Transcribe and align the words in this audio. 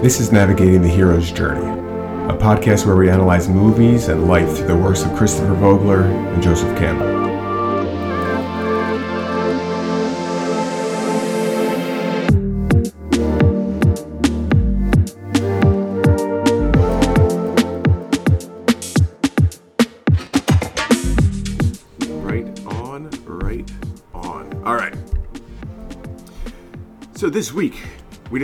This 0.00 0.20
is 0.20 0.30
Navigating 0.30 0.80
the 0.80 0.88
Hero's 0.88 1.32
Journey, 1.32 1.66
a 2.32 2.36
podcast 2.38 2.86
where 2.86 2.94
we 2.94 3.10
analyze 3.10 3.48
movies 3.48 4.06
and 4.06 4.28
life 4.28 4.56
through 4.56 4.68
the 4.68 4.76
works 4.76 5.02
of 5.02 5.12
Christopher 5.16 5.54
Vogler 5.54 6.02
and 6.02 6.40
Joseph 6.40 6.78
Campbell. 6.78 7.27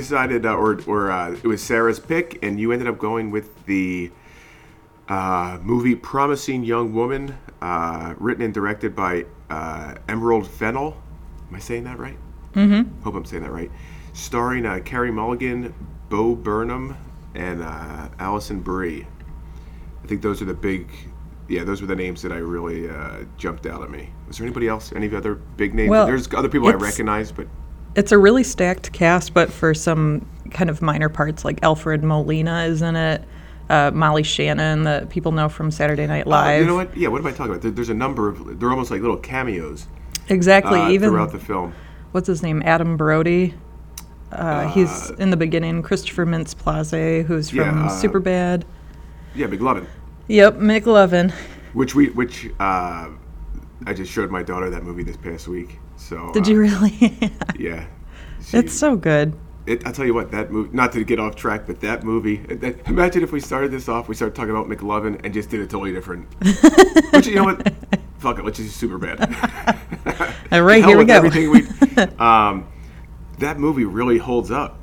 Decided, 0.04 0.44
uh, 0.44 0.54
or 0.54 0.78
or 0.86 1.10
uh, 1.10 1.32
it 1.32 1.44
was 1.44 1.62
Sarah's 1.62 1.98
pick, 1.98 2.38
and 2.42 2.60
you 2.60 2.72
ended 2.72 2.88
up 2.88 2.98
going 2.98 3.30
with 3.30 3.64
the 3.64 4.10
uh, 5.08 5.58
movie 5.62 5.94
"Promising 5.94 6.62
Young 6.62 6.92
Woman," 6.92 7.38
uh, 7.62 8.12
written 8.18 8.44
and 8.44 8.52
directed 8.52 8.94
by 8.94 9.24
uh, 9.48 9.94
Emerald 10.06 10.46
Fennell. 10.46 11.00
Am 11.48 11.54
I 11.54 11.58
saying 11.58 11.84
that 11.84 11.98
right? 11.98 12.18
Mm-hmm. 12.52 13.00
Hope 13.02 13.14
I'm 13.14 13.24
saying 13.24 13.44
that 13.44 13.50
right. 13.50 13.70
Starring 14.12 14.66
uh, 14.66 14.80
Carey 14.84 15.10
Mulligan, 15.10 15.74
Bo 16.10 16.34
Burnham, 16.34 16.98
and 17.34 17.62
uh, 17.62 18.10
Alison 18.18 18.60
Brie. 18.60 19.06
I 20.02 20.06
think 20.06 20.20
those 20.20 20.42
are 20.42 20.46
the 20.46 20.52
big. 20.52 20.90
Yeah, 21.48 21.64
those 21.64 21.80
were 21.80 21.86
the 21.86 21.96
names 21.96 22.20
that 22.20 22.32
I 22.32 22.36
really 22.36 22.90
uh, 22.90 23.24
jumped 23.38 23.64
out 23.64 23.82
at 23.82 23.90
me. 23.90 24.10
Was 24.28 24.36
there 24.36 24.46
anybody 24.46 24.68
else? 24.68 24.92
Any 24.92 25.14
other 25.16 25.34
big 25.34 25.74
names? 25.74 25.88
Well, 25.88 26.06
There's 26.06 26.28
other 26.34 26.50
people 26.50 26.68
I 26.68 26.72
recognize, 26.72 27.32
but 27.32 27.46
It's 27.96 28.12
a 28.12 28.18
really 28.18 28.42
stacked 28.42 28.92
cast, 28.92 29.34
but 29.34 29.52
for 29.52 29.72
some 29.74 30.26
kind 30.50 30.68
of 30.68 30.82
minor 30.82 31.08
parts, 31.08 31.44
like 31.44 31.60
Alfred 31.62 32.02
Molina 32.02 32.64
is 32.64 32.82
in 32.82 32.96
it, 32.96 33.22
uh, 33.70 33.90
Molly 33.94 34.22
Shannon, 34.24 34.82
that 34.84 35.08
people 35.10 35.32
know 35.32 35.48
from 35.48 35.70
Saturday 35.70 36.06
Night 36.06 36.26
Uh, 36.26 36.30
Live. 36.30 36.60
you 36.60 36.66
know 36.66 36.74
what? 36.74 36.96
Yeah, 36.96 37.08
what 37.08 37.20
am 37.20 37.26
I 37.26 37.30
talking 37.30 37.46
about? 37.52 37.62
There, 37.62 37.70
there's 37.70 37.88
a 37.90 37.94
number 37.94 38.28
of. 38.28 38.58
They're 38.58 38.70
almost 38.70 38.90
like 38.90 39.00
little 39.00 39.16
cameos 39.16 39.86
Exactly. 40.28 40.80
uh, 40.80 40.88
Even 40.90 41.10
throughout 41.10 41.32
the 41.32 41.38
film. 41.38 41.72
what's 42.12 42.26
his 42.26 42.42
name? 42.42 42.62
Adam 42.64 42.96
Brody. 42.96 43.54
Uh, 44.32 44.66
he's 44.68 45.10
in 45.10 45.30
the 45.30 45.36
beginning. 45.36 45.80
Christopher 45.82 46.26
Mintz-Plasse, 46.26 47.24
who's 47.24 47.52
Yeah, 47.52 47.70
from 47.70 47.84
uh, 47.84 47.88
Superbad. 47.90 48.64
Yeah, 49.36 49.46
McLovin, 49.46 49.86
Yep, 50.26 50.56
McLovin. 50.56 51.30
which 51.72 51.94
we 51.94 52.08
which 52.10 52.46
uh, 52.58 53.08
I 53.86 53.92
just 53.94 54.10
showed 54.10 54.30
my 54.32 54.42
daughter 54.42 54.68
that 54.70 54.82
movie 54.82 55.04
this 55.04 55.16
past 55.16 55.46
week. 55.46 55.78
So 56.04 56.30
Did 56.32 56.46
uh, 56.46 56.50
you 56.50 56.60
really? 56.60 57.30
Yeah. 57.58 57.86
She- 58.44 58.58
it's 58.58 58.74
so 58.74 58.94
good. 58.96 59.34
It, 59.66 59.86
I'll 59.86 59.94
tell 59.94 60.04
you 60.04 60.12
what, 60.12 60.30
that 60.32 60.50
movie. 60.50 60.76
Not 60.76 60.92
to 60.92 61.02
get 61.04 61.18
off 61.18 61.36
track, 61.36 61.66
but 61.66 61.80
that 61.80 62.04
movie. 62.04 62.36
That, 62.36 62.86
imagine 62.86 63.22
if 63.22 63.32
we 63.32 63.40
started 63.40 63.70
this 63.70 63.88
off, 63.88 64.06
we 64.08 64.14
started 64.14 64.34
talking 64.34 64.50
about 64.50 64.68
McLovin 64.68 65.18
and 65.24 65.32
just 65.32 65.48
did 65.48 65.60
it 65.60 65.70
totally 65.70 65.94
different. 65.94 66.28
which 67.14 67.26
you 67.26 67.36
know 67.36 67.44
what? 67.44 67.72
Fuck 68.18 68.38
it, 68.38 68.44
which 68.44 68.60
is 68.60 68.74
super 68.74 68.98
bad. 68.98 69.22
All 70.52 70.60
right, 70.60 70.84
here 70.84 70.98
we 70.98 71.06
go. 71.06 71.14
Everything 71.14 71.50
we, 71.50 71.66
um, 72.18 72.68
that 73.38 73.58
movie 73.58 73.86
really 73.86 74.18
holds 74.18 74.50
up. 74.50 74.78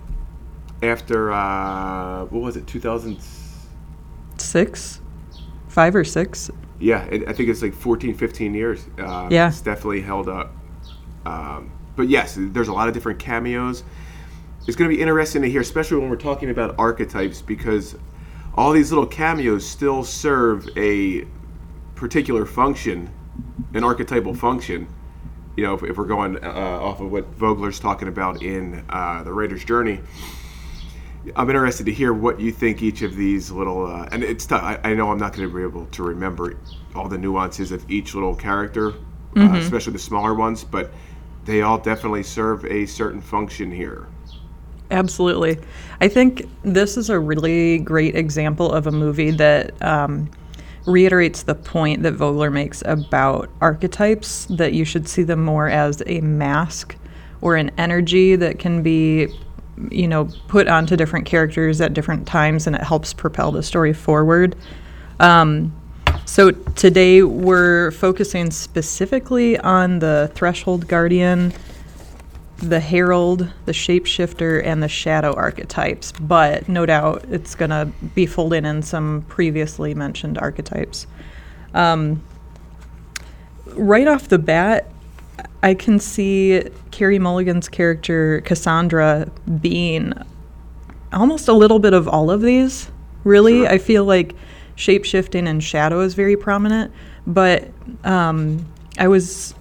After 0.81 1.31
uh, 1.31 2.25
what 2.25 2.41
was 2.41 2.57
it, 2.57 2.65
2006? 2.65 5.01
Five 5.67 5.95
or 5.95 6.03
six. 6.03 6.49
Yeah, 6.79 7.03
it, 7.03 7.29
I 7.29 7.33
think 7.33 7.49
it's 7.49 7.61
like 7.61 7.75
14, 7.75 8.15
15 8.15 8.55
years. 8.55 8.83
Uh, 8.97 9.27
Yeah. 9.29 9.49
it's 9.49 9.61
definitely 9.61 10.01
held 10.01 10.27
up. 10.27 10.55
Um, 11.25 11.71
but 11.95 12.09
yes, 12.09 12.35
there's 12.37 12.67
a 12.67 12.73
lot 12.73 12.87
of 12.87 12.93
different 12.93 13.19
cameos. 13.19 13.83
It's 14.67 14.75
going 14.75 14.89
to 14.89 14.95
be 14.95 15.01
interesting 15.01 15.41
to 15.41 15.49
hear, 15.49 15.61
especially 15.61 15.97
when 15.97 16.09
we're 16.09 16.15
talking 16.15 16.49
about 16.49 16.75
archetypes, 16.77 17.41
because 17.41 17.95
all 18.55 18.71
these 18.71 18.91
little 18.91 19.07
cameos 19.07 19.67
still 19.67 20.03
serve 20.03 20.67
a 20.77 21.25
particular 21.95 22.45
function, 22.45 23.09
an 23.73 23.83
archetypal 23.83 24.33
function. 24.33 24.87
You 25.57 25.63
know, 25.65 25.73
if, 25.73 25.83
if 25.83 25.97
we're 25.97 26.05
going 26.05 26.43
uh, 26.43 26.49
off 26.49 27.01
of 27.01 27.11
what 27.11 27.25
Vogler's 27.35 27.79
talking 27.79 28.07
about 28.07 28.41
in 28.41 28.85
uh, 28.89 29.23
the 29.23 29.33
Writer's 29.33 29.65
Journey, 29.65 29.99
I'm 31.35 31.49
interested 31.49 31.85
to 31.85 31.93
hear 31.93 32.13
what 32.13 32.39
you 32.39 32.51
think 32.51 32.81
each 32.81 33.03
of 33.03 33.15
these 33.15 33.51
little, 33.51 33.85
uh, 33.85 34.09
and 34.11 34.23
it's 34.23 34.45
tough. 34.45 34.63
I, 34.63 34.79
I 34.83 34.93
know 34.93 35.11
I'm 35.11 35.19
not 35.19 35.33
going 35.33 35.47
to 35.47 35.55
be 35.55 35.61
able 35.61 35.85
to 35.87 36.03
remember 36.03 36.57
all 36.95 37.07
the 37.07 37.17
nuances 37.17 37.71
of 37.71 37.89
each 37.89 38.15
little 38.15 38.35
character, 38.35 38.93
uh, 39.35 39.53
especially 39.53 39.93
the 39.93 39.99
smaller 39.99 40.33
ones, 40.33 40.63
but 40.63 40.91
they 41.45 41.61
all 41.61 41.77
definitely 41.77 42.23
serve 42.23 42.65
a 42.65 42.85
certain 42.85 43.21
function 43.21 43.71
here. 43.71 44.07
Absolutely. 44.91 45.57
I 46.01 46.07
think 46.09 46.47
this 46.63 46.97
is 46.97 47.09
a 47.09 47.17
really 47.17 47.79
great 47.79 48.15
example 48.15 48.71
of 48.71 48.87
a 48.87 48.91
movie 48.91 49.31
that 49.31 49.81
um, 49.81 50.29
reiterates 50.85 51.43
the 51.43 51.55
point 51.55 52.03
that 52.03 52.13
Vogler 52.13 52.51
makes 52.51 52.83
about 52.85 53.49
archetypes, 53.61 54.45
that 54.45 54.73
you 54.73 54.83
should 54.83 55.07
see 55.07 55.23
them 55.23 55.43
more 55.43 55.69
as 55.69 56.03
a 56.07 56.19
mask 56.21 56.97
or 57.39 57.55
an 57.55 57.71
energy 57.77 58.35
that 58.35 58.59
can 58.59 58.83
be, 58.83 59.27
you 59.89 60.07
know, 60.07 60.27
put 60.47 60.67
onto 60.67 60.97
different 60.97 61.25
characters 61.25 61.79
at 61.79 61.93
different 61.93 62.27
times 62.27 62.67
and 62.67 62.75
it 62.75 62.83
helps 62.83 63.13
propel 63.13 63.51
the 63.51 63.63
story 63.63 63.93
forward. 63.93 64.55
Um, 65.21 65.73
so 66.25 66.51
today 66.51 67.23
we're 67.23 67.91
focusing 67.91 68.51
specifically 68.51 69.57
on 69.57 69.99
the 69.99 70.31
Threshold 70.33 70.87
Guardian 70.87 71.53
the 72.61 72.79
herald, 72.79 73.51
the 73.65 73.71
shapeshifter, 73.71 74.63
and 74.63 74.83
the 74.83 74.87
shadow 74.87 75.33
archetypes, 75.33 76.11
but 76.11 76.69
no 76.69 76.85
doubt 76.85 77.25
it's 77.29 77.55
going 77.55 77.71
to 77.71 77.91
be 78.13 78.25
folded 78.25 78.65
in 78.65 78.83
some 78.83 79.23
previously 79.27 79.95
mentioned 79.95 80.37
archetypes. 80.37 81.07
Um, 81.73 82.21
right 83.73 84.07
off 84.07 84.27
the 84.27 84.37
bat, 84.37 84.91
I 85.63 85.73
can 85.73 85.99
see 85.99 86.63
Carey 86.91 87.17
Mulligan's 87.17 87.67
character, 87.67 88.41
Cassandra, 88.41 89.31
being 89.59 90.13
almost 91.11 91.47
a 91.47 91.53
little 91.53 91.79
bit 91.79 91.93
of 91.93 92.07
all 92.07 92.29
of 92.29 92.41
these. 92.41 92.91
Really, 93.23 93.59
Sure. 93.61 93.69
I 93.69 93.77
feel 93.79 94.05
like 94.05 94.35
shapeshifting 94.81 95.47
and 95.47 95.63
shadow 95.63 95.99
is 96.01 96.15
very 96.15 96.35
prominent, 96.35 96.91
but 97.27 97.69
um, 98.03 98.65
I 98.97 99.07
was 99.07 99.53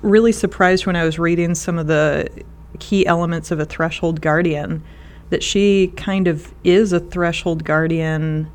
really 0.00 0.32
surprised 0.32 0.86
when 0.86 0.96
I 0.96 1.04
was 1.04 1.18
reading 1.18 1.54
some 1.54 1.78
of 1.78 1.86
the 1.86 2.28
key 2.78 3.06
elements 3.06 3.50
of 3.50 3.60
a 3.60 3.66
threshold 3.66 4.22
guardian 4.22 4.82
that 5.28 5.42
she 5.42 5.88
kind 5.96 6.26
of 6.26 6.52
is 6.64 6.92
a 6.92 7.00
threshold 7.00 7.64
guardian 7.64 8.50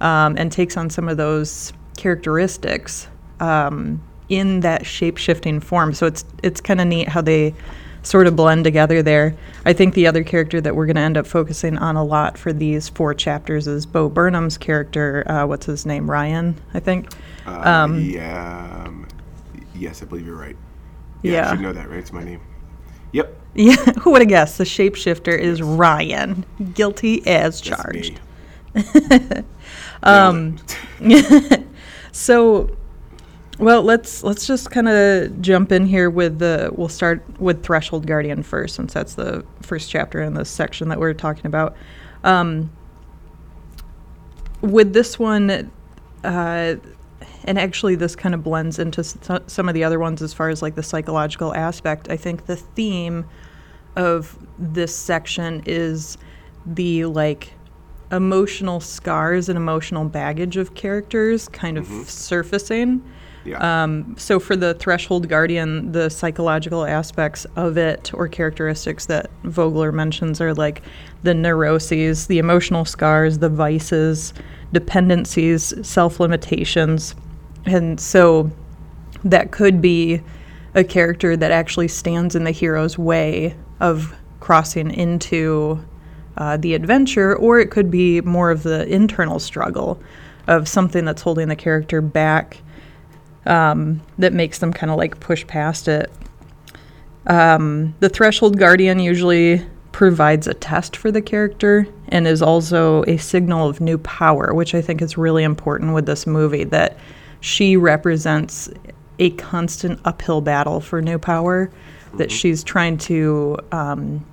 um, 0.00 0.34
and 0.38 0.50
takes 0.50 0.76
on 0.78 0.88
some 0.88 1.08
of 1.08 1.18
those 1.18 1.74
characteristics 1.98 3.08
um, 3.40 4.02
in 4.30 4.60
that 4.60 4.86
shape 4.86 5.18
shifting 5.18 5.60
form. 5.60 5.92
So 5.92 6.06
it's 6.06 6.24
it's 6.42 6.60
kind 6.62 6.80
of 6.80 6.86
neat 6.86 7.08
how 7.08 7.20
they 7.20 7.54
sort 8.02 8.26
of 8.26 8.34
blend 8.36 8.64
together 8.64 9.02
there. 9.02 9.36
I 9.64 9.72
think 9.72 9.94
the 9.94 10.06
other 10.06 10.24
character 10.24 10.60
that 10.60 10.74
we're 10.74 10.86
going 10.86 10.96
to 10.96 11.02
end 11.02 11.16
up 11.16 11.26
focusing 11.26 11.76
on 11.78 11.96
a 11.96 12.04
lot 12.04 12.38
for 12.38 12.52
these 12.52 12.88
four 12.88 13.14
chapters 13.14 13.66
is 13.66 13.86
Bo 13.86 14.08
Burnham's 14.08 14.56
character. 14.58 15.24
Uh, 15.30 15.46
what's 15.46 15.66
his 15.66 15.84
name? 15.86 16.10
Ryan, 16.10 16.56
I 16.74 16.80
think. 16.80 17.12
Uh, 17.46 17.60
Um, 17.68 18.00
yeah, 18.00 18.84
um, 18.86 19.06
yes, 19.74 20.02
I 20.02 20.06
believe 20.06 20.26
you're 20.26 20.36
right. 20.36 20.56
I 21.24 21.28
Yeah. 21.28 21.50
should 21.50 21.60
know 21.60 21.72
that, 21.72 21.88
right? 21.90 21.98
It's 21.98 22.12
my 22.12 22.24
name. 22.24 22.40
Yep. 23.12 23.36
Yeah, 23.54 23.74
who 24.00 24.12
would 24.12 24.22
have 24.22 24.28
guessed? 24.28 24.58
The 24.58 24.64
shapeshifter 24.64 25.36
is 25.38 25.60
Ryan, 25.60 26.44
guilty 26.74 27.26
as 27.26 27.60
charged. 27.60 28.20
Um, 30.02 30.56
So, 32.12 32.70
well, 33.60 33.82
let's 33.82 34.22
let's 34.24 34.46
just 34.46 34.70
kind 34.70 34.88
of 34.88 35.40
jump 35.42 35.70
in 35.70 35.86
here 35.86 36.08
with 36.08 36.38
the. 36.38 36.70
We'll 36.72 36.88
start 36.88 37.22
with 37.38 37.62
Threshold 37.62 38.06
Guardian 38.06 38.42
first, 38.42 38.74
since 38.74 38.94
that's 38.94 39.14
the 39.14 39.44
first 39.60 39.90
chapter 39.90 40.22
in 40.22 40.34
this 40.34 40.48
section 40.48 40.88
that 40.88 40.98
we're 40.98 41.14
talking 41.14 41.46
about. 41.46 41.76
Um, 42.24 42.70
with 44.62 44.92
this 44.92 45.18
one, 45.18 45.70
uh, 46.24 46.76
and 47.44 47.58
actually 47.58 47.96
this 47.96 48.16
kind 48.16 48.34
of 48.34 48.42
blends 48.42 48.78
into 48.78 49.00
s- 49.00 49.16
some 49.46 49.68
of 49.68 49.74
the 49.74 49.84
other 49.84 49.98
ones 49.98 50.22
as 50.22 50.32
far 50.32 50.48
as 50.48 50.62
like 50.62 50.74
the 50.74 50.82
psychological 50.82 51.54
aspect. 51.54 52.08
I 52.10 52.16
think 52.16 52.46
the 52.46 52.56
theme 52.56 53.26
of 53.96 54.38
this 54.58 54.94
section 54.94 55.62
is 55.66 56.16
the 56.64 57.04
like 57.06 57.52
emotional 58.10 58.80
scars 58.80 59.48
and 59.48 59.56
emotional 59.56 60.04
baggage 60.04 60.56
of 60.56 60.74
characters 60.74 61.48
kind 61.48 61.78
of 61.78 61.86
surfacing. 62.08 63.02
Yeah. 63.44 63.82
Um, 63.84 64.14
so 64.18 64.38
for 64.38 64.54
the 64.54 64.74
threshold 64.74 65.28
guardian, 65.28 65.92
the 65.92 66.10
psychological 66.10 66.84
aspects 66.84 67.46
of 67.56 67.78
it 67.78 68.12
or 68.12 68.28
characteristics 68.28 69.06
that 69.06 69.30
Vogler 69.44 69.92
mentions 69.92 70.40
are 70.40 70.52
like 70.52 70.82
the 71.22 71.32
neuroses, 71.32 72.26
the 72.26 72.38
emotional 72.38 72.84
scars, 72.84 73.38
the 73.38 73.48
vices, 73.48 74.34
dependencies, 74.72 75.74
self 75.86 76.20
limitations. 76.20 77.14
And 77.64 77.98
so 77.98 78.50
that 79.24 79.52
could 79.52 79.80
be 79.80 80.20
a 80.74 80.84
character 80.84 81.36
that 81.36 81.50
actually 81.50 81.88
stands 81.88 82.34
in 82.34 82.44
the 82.44 82.52
hero's 82.52 82.96
way 82.96 83.56
of 83.80 84.14
crossing 84.40 84.90
into 84.90 85.82
uh, 86.36 86.56
the 86.56 86.74
adventure, 86.74 87.36
or 87.36 87.58
it 87.58 87.70
could 87.70 87.90
be 87.90 88.20
more 88.20 88.50
of 88.50 88.62
the 88.62 88.86
internal 88.86 89.38
struggle 89.38 90.00
of 90.46 90.68
something 90.68 91.04
that's 91.04 91.22
holding 91.22 91.48
the 91.48 91.56
character 91.56 92.00
back 92.00 92.62
um, 93.46 94.00
that 94.18 94.32
makes 94.32 94.58
them 94.58 94.72
kind 94.72 94.90
of 94.90 94.98
like 94.98 95.20
push 95.20 95.46
past 95.46 95.88
it. 95.88 96.10
Um, 97.26 97.94
the 98.00 98.08
Threshold 98.08 98.58
Guardian 98.58 98.98
usually 98.98 99.64
provides 99.92 100.46
a 100.46 100.54
test 100.54 100.96
for 100.96 101.10
the 101.10 101.20
character 101.20 101.86
and 102.08 102.26
is 102.26 102.42
also 102.42 103.02
a 103.04 103.16
signal 103.16 103.68
of 103.68 103.80
new 103.80 103.98
power, 103.98 104.54
which 104.54 104.74
I 104.74 104.80
think 104.80 105.02
is 105.02 105.18
really 105.18 105.44
important 105.44 105.94
with 105.94 106.06
this 106.06 106.26
movie 106.26 106.64
that 106.64 106.96
she 107.40 107.76
represents 107.76 108.68
a 109.18 109.30
constant 109.30 110.00
uphill 110.04 110.40
battle 110.40 110.80
for 110.80 111.02
new 111.02 111.18
power, 111.18 111.70
that 112.16 112.30
she's 112.30 112.64
trying 112.64 112.96
to 112.98 113.58
um, 113.72 114.24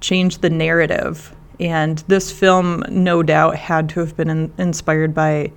change 0.00 0.38
the 0.38 0.50
narrative. 0.50 1.34
And 1.60 1.98
this 2.08 2.32
film, 2.32 2.82
no 2.88 3.22
doubt, 3.22 3.56
had 3.56 3.88
to 3.90 4.00
have 4.00 4.16
been 4.16 4.30
in- 4.30 4.52
inspired 4.58 5.14
by 5.14 5.52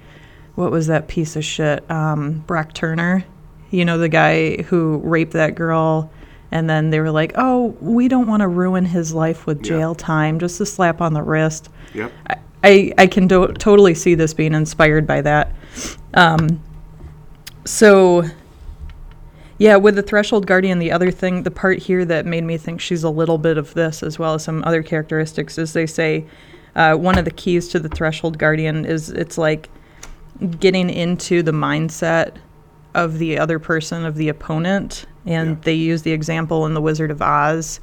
what 0.58 0.72
was 0.72 0.88
that 0.88 1.08
piece 1.08 1.36
of 1.36 1.46
shit? 1.46 1.90
Um, 1.92 2.40
Brock 2.48 2.74
Turner, 2.74 3.24
you 3.70 3.86
know, 3.86 4.00
the 4.00 4.10
guy 4.10 4.64
who 4.64 4.98
raped 5.04 5.34
that 5.34 5.54
girl. 5.54 6.10
And 6.52 6.68
then 6.68 6.90
they 6.90 7.00
were 7.00 7.12
like, 7.12 7.34
oh, 7.36 7.78
we 7.80 8.08
don't 8.08 8.26
want 8.26 8.42
to 8.42 8.48
ruin 8.48 8.84
his 8.86 9.14
life 9.14 9.46
with 9.46 9.60
Yeah. 9.60 9.78
jail 9.78 9.94
time, 9.96 10.40
just 10.40 10.60
a 10.60 10.66
slap 10.66 11.00
on 11.00 11.14
the 11.14 11.22
wrist. 11.22 11.70
Yep. 11.94 12.12
I, 12.28 12.36
I, 12.64 12.94
I 12.98 13.06
can 13.08 13.28
do- 13.28 13.54
totally 13.54 13.94
see 13.94 14.16
this 14.16 14.34
being 14.34 14.56
inspired 14.56 15.06
by 15.06 15.22
that. 15.22 15.52
Um, 16.16 16.60
so, 17.66 18.24
yeah, 19.60 19.76
with 19.76 19.94
the 19.96 20.02
Threshold 20.02 20.48
Guardian, 20.48 20.80
the 20.80 20.92
other 20.92 21.12
thing, 21.12 21.44
the 21.44 21.52
part 21.52 21.78
here 21.78 22.04
that 22.06 22.26
made 22.26 22.46
me 22.46 22.58
think 22.58 22.82
she's 22.82 23.04
a 23.04 23.12
little 23.12 23.38
bit 23.38 23.60
of 23.60 23.76
this 23.76 24.02
as 24.02 24.18
well 24.18 24.34
as 24.34 24.44
some 24.44 24.64
other 24.64 24.82
characteristics 24.82 25.60
is 25.60 25.74
they 25.74 25.86
say 25.86 26.26
uh, 26.76 26.96
one 26.96 27.20
of 27.20 27.26
the 27.26 27.32
keys 27.32 27.68
to 27.68 27.80
the 27.80 27.90
Threshold 27.90 28.40
Guardian 28.40 28.86
is 28.86 29.10
it's 29.12 29.38
like 29.38 29.70
getting 30.60 30.90
into 30.90 31.42
the 31.44 31.52
mindset 31.52 32.34
of 32.94 33.20
the 33.20 33.38
other 33.38 33.60
person, 33.60 34.06
of 34.06 34.16
the 34.16 34.30
opponent. 34.30 35.06
And 35.26 35.50
Yeah. 35.52 35.56
they 35.64 35.74
use 35.74 36.02
the 36.04 36.12
example 36.12 36.66
in 36.66 36.74
The 36.74 36.82
Wizard 36.82 37.12
of 37.12 37.22
Oz 37.22 37.80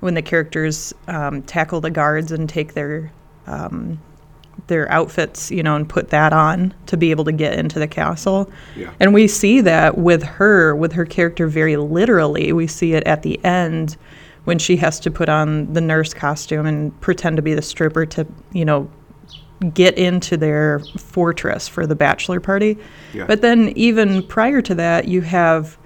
when 0.00 0.14
the 0.14 0.22
characters 0.22 0.92
um, 1.08 1.42
tackle 1.42 1.80
the 1.80 1.90
guards 1.90 2.30
and 2.32 2.48
take 2.48 2.74
their 2.74 3.10
um, 3.46 3.98
their 4.68 4.90
outfits, 4.90 5.50
you 5.50 5.62
know, 5.62 5.76
and 5.76 5.88
put 5.88 6.08
that 6.10 6.32
on 6.32 6.74
to 6.86 6.96
be 6.96 7.10
able 7.12 7.24
to 7.24 7.30
get 7.32 7.56
into 7.58 7.78
the 7.78 7.86
castle. 7.86 8.50
Yeah. 8.74 8.90
And 8.98 9.14
we 9.14 9.28
see 9.28 9.60
that 9.60 9.98
with 9.98 10.22
her, 10.22 10.74
with 10.74 10.92
her 10.94 11.04
character 11.04 11.46
very 11.46 11.76
literally. 11.76 12.52
We 12.52 12.66
see 12.66 12.94
it 12.94 13.04
at 13.06 13.22
the 13.22 13.38
end 13.44 13.96
when 14.44 14.58
she 14.58 14.76
has 14.78 14.98
to 15.00 15.10
put 15.10 15.28
on 15.28 15.72
the 15.74 15.80
nurse 15.80 16.12
costume 16.14 16.66
and 16.66 16.98
pretend 17.00 17.36
to 17.36 17.42
be 17.42 17.54
the 17.54 17.62
stripper 17.62 18.06
to, 18.06 18.26
you 18.52 18.64
know, 18.64 18.90
get 19.72 19.96
into 19.96 20.36
their 20.36 20.80
fortress 20.98 21.66
for 21.66 21.86
the 21.86 21.94
bachelor 21.94 22.40
party. 22.40 22.78
Yeah. 23.14 23.26
But 23.26 23.40
then 23.40 23.70
even 23.76 24.22
prior 24.22 24.60
to 24.62 24.74
that, 24.74 25.08
you 25.08 25.22
have 25.22 25.78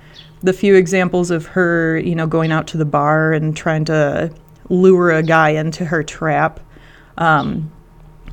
the 0.43 0.53
few 0.53 0.75
examples 0.75 1.31
of 1.31 1.47
her, 1.47 1.99
you 1.99 2.15
know, 2.15 2.27
going 2.27 2.51
out 2.51 2.67
to 2.69 2.79
the 2.79 2.85
bar 2.85 3.33
and 3.33 3.57
trying 3.57 3.85
to 3.87 4.33
lure 4.69 5.11
a 5.11 5.23
guy 5.23 5.51
into 5.51 5.85
her 5.85 6.03
trap. 6.03 6.61
Um, 7.19 7.71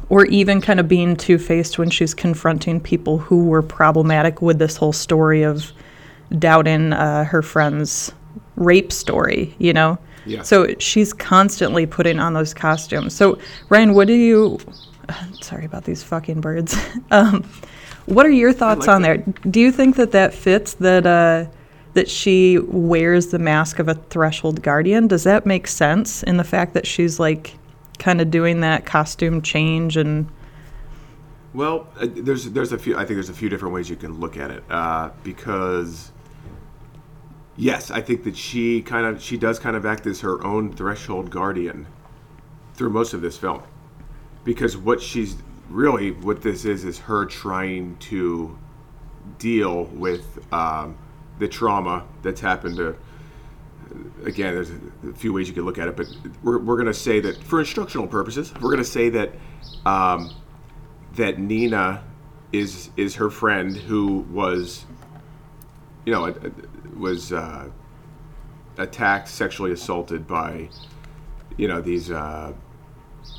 or 0.09 0.25
even 0.27 0.61
kind 0.61 0.79
of 0.79 0.87
being 0.87 1.15
two 1.15 1.37
faced 1.37 1.77
when 1.77 1.89
she's 1.89 2.13
confronting 2.13 2.79
people 2.79 3.17
who 3.17 3.45
were 3.45 3.61
problematic 3.61 4.41
with 4.41 4.57
this 4.57 4.77
whole 4.77 4.93
story 4.93 5.43
of 5.43 5.73
doubting 6.39 6.93
uh, 6.93 7.25
her 7.25 7.41
friend's 7.41 8.11
rape 8.55 8.91
story, 8.91 9.53
you 9.59 9.73
know? 9.73 9.97
Yeah. 10.25 10.43
So 10.43 10.73
she's 10.79 11.13
constantly 11.13 11.85
putting 11.85 12.19
on 12.19 12.33
those 12.33 12.53
costumes. 12.53 13.13
So, 13.13 13.37
Ryan, 13.69 13.93
what 13.93 14.07
do 14.07 14.13
you. 14.13 14.59
Sorry 15.41 15.65
about 15.65 15.83
these 15.83 16.03
fucking 16.03 16.41
birds. 16.41 16.75
um, 17.11 17.43
what 18.05 18.25
are 18.25 18.31
your 18.31 18.53
thoughts 18.53 18.87
like 18.87 18.95
on 18.95 19.01
there? 19.01 19.17
Do 19.17 19.59
you 19.59 19.71
think 19.71 19.95
that 19.97 20.11
that 20.11 20.33
fits 20.33 20.75
that 20.75 21.05
uh, 21.05 21.45
that 21.93 22.09
she 22.09 22.57
wears 22.59 23.27
the 23.27 23.39
mask 23.39 23.79
of 23.79 23.87
a 23.87 23.95
threshold 23.95 24.61
guardian? 24.61 25.07
Does 25.07 25.23
that 25.23 25.45
make 25.45 25.67
sense 25.67 26.23
in 26.23 26.37
the 26.37 26.43
fact 26.43 26.73
that 26.73 26.87
she's 26.87 27.19
like 27.19 27.57
kind 27.99 28.21
of 28.21 28.29
doing 28.29 28.61
that 28.61 28.85
costume 28.85 29.41
change 29.41 29.97
and 29.97 30.29
Well, 31.53 31.87
uh, 31.99 32.07
there's 32.09 32.49
there's 32.51 32.71
a 32.71 32.77
few. 32.77 32.95
I 32.95 32.99
think 32.99 33.15
there's 33.15 33.29
a 33.29 33.33
few 33.33 33.49
different 33.49 33.73
ways 33.73 33.89
you 33.89 33.95
can 33.95 34.19
look 34.19 34.37
at 34.37 34.51
it 34.51 34.63
uh, 34.69 35.09
because 35.23 36.11
yes, 37.57 37.91
I 37.91 38.01
think 38.01 38.23
that 38.23 38.37
she 38.37 38.81
kind 38.81 39.05
of 39.05 39.21
she 39.21 39.37
does 39.37 39.59
kind 39.59 39.75
of 39.75 39.85
act 39.85 40.05
as 40.07 40.21
her 40.21 40.43
own 40.45 40.71
threshold 40.71 41.29
guardian 41.29 41.87
through 42.75 42.91
most 42.91 43.13
of 43.13 43.21
this 43.21 43.37
film 43.37 43.63
because 44.47 44.77
what 44.77 45.01
she's 45.01 45.35
really 45.69 46.11
what 46.11 46.41
this 46.41 46.63
is 46.63 46.85
is 46.85 46.97
her 46.97 47.25
trying 47.25 47.97
to 47.97 48.57
deal 49.37 49.83
with 49.87 50.39
um, 50.53 50.97
the 51.37 51.49
trauma 51.49 52.05
that's 52.21 52.39
happened 52.39 52.77
to 52.77 52.95
again, 54.23 54.53
there's 54.53 54.71
a 54.71 55.13
few 55.15 55.33
ways 55.33 55.49
you 55.49 55.53
could 55.53 55.65
look 55.65 55.77
at 55.77 55.89
it, 55.89 55.97
but 55.97 56.07
we're, 56.43 56.59
we're 56.59 56.75
going 56.75 56.87
to 56.87 56.93
say 56.93 57.19
that 57.19 57.43
for 57.43 57.59
instructional 57.59 58.07
purposes, 58.07 58.53
we're 58.55 58.71
going 58.71 58.77
to 58.77 58.85
say 58.85 59.09
that 59.09 59.31
um, 59.85 60.33
that 61.15 61.39
Nina 61.39 62.05
is 62.53 62.89
is 62.95 63.15
her 63.15 63.29
friend 63.29 63.75
who 63.75 64.19
was, 64.31 64.85
you 66.05 66.13
know, 66.13 66.33
was 66.95 67.33
uh, 67.33 67.69
attacked, 68.77 69.27
sexually 69.27 69.73
assaulted 69.73 70.25
by, 70.25 70.69
you 71.57 71.67
know, 71.67 71.81
these. 71.81 72.09
Uh, 72.11 72.53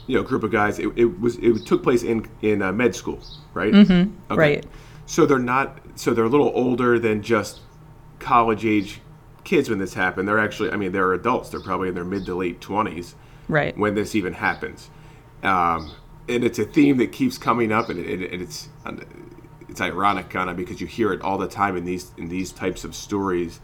you 0.06 0.16
know, 0.16 0.22
group 0.22 0.42
of 0.42 0.50
guys. 0.50 0.78
It, 0.78 0.88
it 0.96 1.20
was 1.20 1.36
it 1.36 1.66
took 1.66 1.82
place 1.82 2.02
in 2.02 2.28
in 2.42 2.62
uh, 2.62 2.72
med 2.72 2.94
school, 2.94 3.20
right? 3.54 3.72
Mm-hmm. 3.72 4.34
right. 4.34 4.64
So 5.06 5.26
they're 5.26 5.38
not. 5.38 5.78
So 5.94 6.14
they're 6.14 6.24
a 6.24 6.28
little 6.28 6.52
older 6.54 6.98
than 6.98 7.22
just 7.22 7.60
college 8.18 8.64
age 8.64 9.00
kids 9.44 9.70
when 9.70 9.78
this 9.78 9.94
happened. 9.94 10.28
They're 10.28 10.38
actually. 10.38 10.70
I 10.70 10.76
mean, 10.76 10.92
they're 10.92 11.12
adults. 11.12 11.50
They're 11.50 11.60
probably 11.60 11.88
in 11.88 11.94
their 11.94 12.04
mid 12.04 12.26
to 12.26 12.34
late 12.34 12.60
twenties 12.60 13.14
right? 13.48 13.76
when 13.76 13.94
this 13.94 14.14
even 14.14 14.34
happens. 14.34 14.90
Um, 15.42 15.94
and 16.28 16.44
it's 16.44 16.58
a 16.58 16.64
theme 16.64 16.98
that 16.98 17.12
keeps 17.12 17.38
coming 17.38 17.72
up, 17.72 17.88
and, 17.88 17.98
it, 17.98 18.32
and 18.32 18.42
it's 18.42 18.68
it's 19.68 19.80
ironic 19.80 20.30
kind 20.30 20.50
of 20.50 20.56
because 20.56 20.80
you 20.80 20.86
hear 20.86 21.12
it 21.12 21.22
all 21.22 21.38
the 21.38 21.48
time 21.48 21.76
in 21.76 21.84
these 21.84 22.12
in 22.16 22.28
these 22.28 22.52
types 22.52 22.84
of 22.84 22.94
stories, 22.94 23.60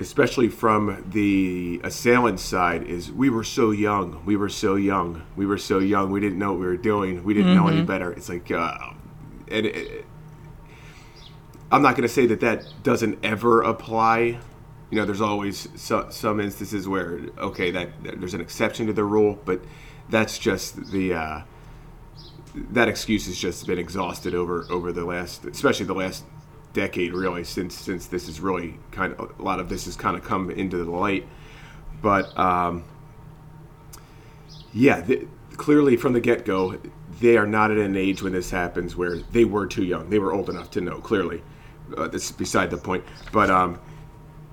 especially 0.00 0.48
from 0.48 1.04
the 1.10 1.80
assailant 1.82 2.40
side. 2.40 2.84
Is 2.84 3.10
we 3.10 3.30
were 3.30 3.44
so 3.44 3.70
young, 3.70 4.24
we 4.24 4.36
were 4.36 4.48
so 4.48 4.76
young, 4.76 5.22
we 5.36 5.46
were 5.46 5.58
so 5.58 5.78
young, 5.78 6.10
we 6.10 6.20
didn't 6.20 6.38
know 6.38 6.52
what 6.52 6.60
we 6.60 6.66
were 6.66 6.76
doing, 6.76 7.24
we 7.24 7.34
didn't 7.34 7.54
know 7.54 7.68
any 7.68 7.82
better. 7.82 8.12
It's 8.12 8.28
like, 8.28 8.50
uh, 8.50 8.76
and 9.50 9.66
it, 9.66 10.04
I'm 11.70 11.82
not 11.82 11.96
going 11.96 12.02
to 12.02 12.12
say 12.12 12.26
that 12.26 12.40
that 12.40 12.64
doesn't 12.82 13.24
ever 13.24 13.62
apply. 13.62 14.38
You 14.90 14.96
know, 14.96 15.04
there's 15.04 15.20
always 15.20 15.68
so, 15.74 16.08
some 16.10 16.40
instances 16.40 16.88
where 16.88 17.20
okay, 17.38 17.70
that, 17.70 18.02
that 18.04 18.20
there's 18.20 18.34
an 18.34 18.40
exception 18.40 18.86
to 18.86 18.92
the 18.92 19.04
rule, 19.04 19.38
but 19.44 19.60
that's 20.08 20.38
just 20.38 20.90
the 20.90 21.14
uh, 21.14 21.40
that 22.54 22.88
excuse 22.88 23.26
has 23.26 23.38
just 23.38 23.66
been 23.66 23.78
exhausted 23.78 24.34
over 24.34 24.66
over 24.70 24.92
the 24.92 25.04
last, 25.04 25.44
especially 25.44 25.86
the 25.86 25.94
last 25.94 26.24
decade, 26.78 27.12
really, 27.12 27.42
since 27.42 27.74
since 27.74 28.06
this 28.06 28.28
is 28.28 28.40
really 28.40 28.78
kind 28.92 29.12
of 29.14 29.38
a 29.38 29.42
lot 29.42 29.58
of 29.58 29.68
this 29.68 29.86
has 29.86 29.96
kind 29.96 30.16
of 30.16 30.22
come 30.22 30.48
into 30.50 30.76
the 30.76 30.90
light. 30.90 31.26
But 32.00 32.38
um, 32.38 32.84
yeah, 34.72 35.00
th- 35.00 35.26
clearly 35.56 35.96
from 35.96 36.12
the 36.12 36.20
get 36.20 36.44
go, 36.44 36.78
they 37.20 37.36
are 37.36 37.46
not 37.46 37.72
at 37.72 37.78
an 37.78 37.96
age 37.96 38.22
when 38.22 38.32
this 38.32 38.50
happens 38.50 38.94
where 38.94 39.16
they 39.32 39.44
were 39.44 39.66
too 39.66 39.82
young. 39.82 40.08
They 40.08 40.20
were 40.20 40.32
old 40.32 40.48
enough 40.48 40.70
to 40.72 40.80
know. 40.80 41.00
Clearly, 41.00 41.42
uh, 41.96 42.06
this 42.06 42.26
is 42.26 42.32
beside 42.32 42.70
the 42.70 42.76
point. 42.76 43.04
But 43.32 43.50
um, 43.50 43.80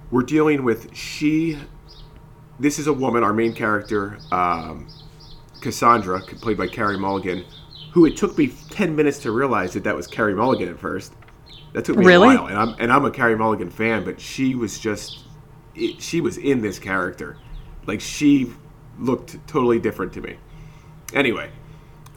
we're 0.10 0.24
dealing 0.24 0.64
with 0.64 0.96
she. 0.96 1.60
This 2.60 2.80
is 2.80 2.88
a 2.88 2.94
woman, 2.94 3.22
our 3.22 3.34
main 3.34 3.54
character, 3.54 4.18
um, 4.32 4.88
Cassandra, 5.62 6.22
played 6.22 6.58
by 6.58 6.68
Carey 6.68 6.98
Mulligan, 6.98 7.44
who 7.92 8.06
it 8.06 8.18
took 8.18 8.36
me 8.36 8.48
ten 8.70 8.96
minutes 8.96 9.20
to 9.20 9.32
realize 9.32 9.74
that 9.74 9.84
that 9.84 9.96
was 9.96 10.08
Carey 10.08 10.34
Mulligan 10.34 10.70
at 10.70 10.80
first. 10.80 11.14
That 11.76 11.84
took 11.84 11.98
me 11.98 12.06
Really? 12.06 12.36
a 12.36 12.40
while, 12.40 12.48
and 12.48 12.58
I'm 12.58 12.76
and 12.80 12.90
I'm 12.90 13.04
a 13.04 13.12
Carey 13.12 13.36
Mulligan 13.36 13.70
fan, 13.70 14.06
but 14.06 14.22
she 14.22 14.56
was 14.56 14.80
just, 14.80 15.26
it, 15.76 16.02
she 16.02 16.22
was 16.22 16.38
in 16.38 16.62
this 16.62 16.80
character, 16.80 17.36
like 17.86 18.00
she 18.00 18.50
looked 18.98 19.46
totally 19.46 19.78
different 19.78 20.14
to 20.14 20.22
me. 20.22 20.38
Anyway, 21.14 21.50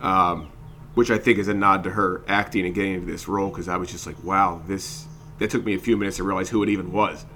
um, 0.00 0.49
which 0.95 1.11
I 1.11 1.19
think 1.19 1.41
is 1.41 1.49
a 1.49 1.55
nod 1.55 1.83
to 1.85 1.91
her 1.91 2.23
acting 2.29 2.67
and 2.67 2.73
getting 2.73 2.95
into 2.95 3.07
this 3.11 3.27
role 3.27 3.49
because 3.49 3.69
I 3.69 3.77
was 3.79 3.91
just 3.91 4.07
like, 4.07 4.23
wow, 4.23 4.62
this. 4.69 5.07
That 5.41 5.50
took 5.50 5.65
me 5.65 5.75
a 5.75 5.79
few 5.79 5.97
minutes 5.97 6.19
to 6.19 6.23
realize 6.23 6.49
who 6.49 6.62
it 6.62 6.69
even 6.69 6.93
was. 6.93 7.27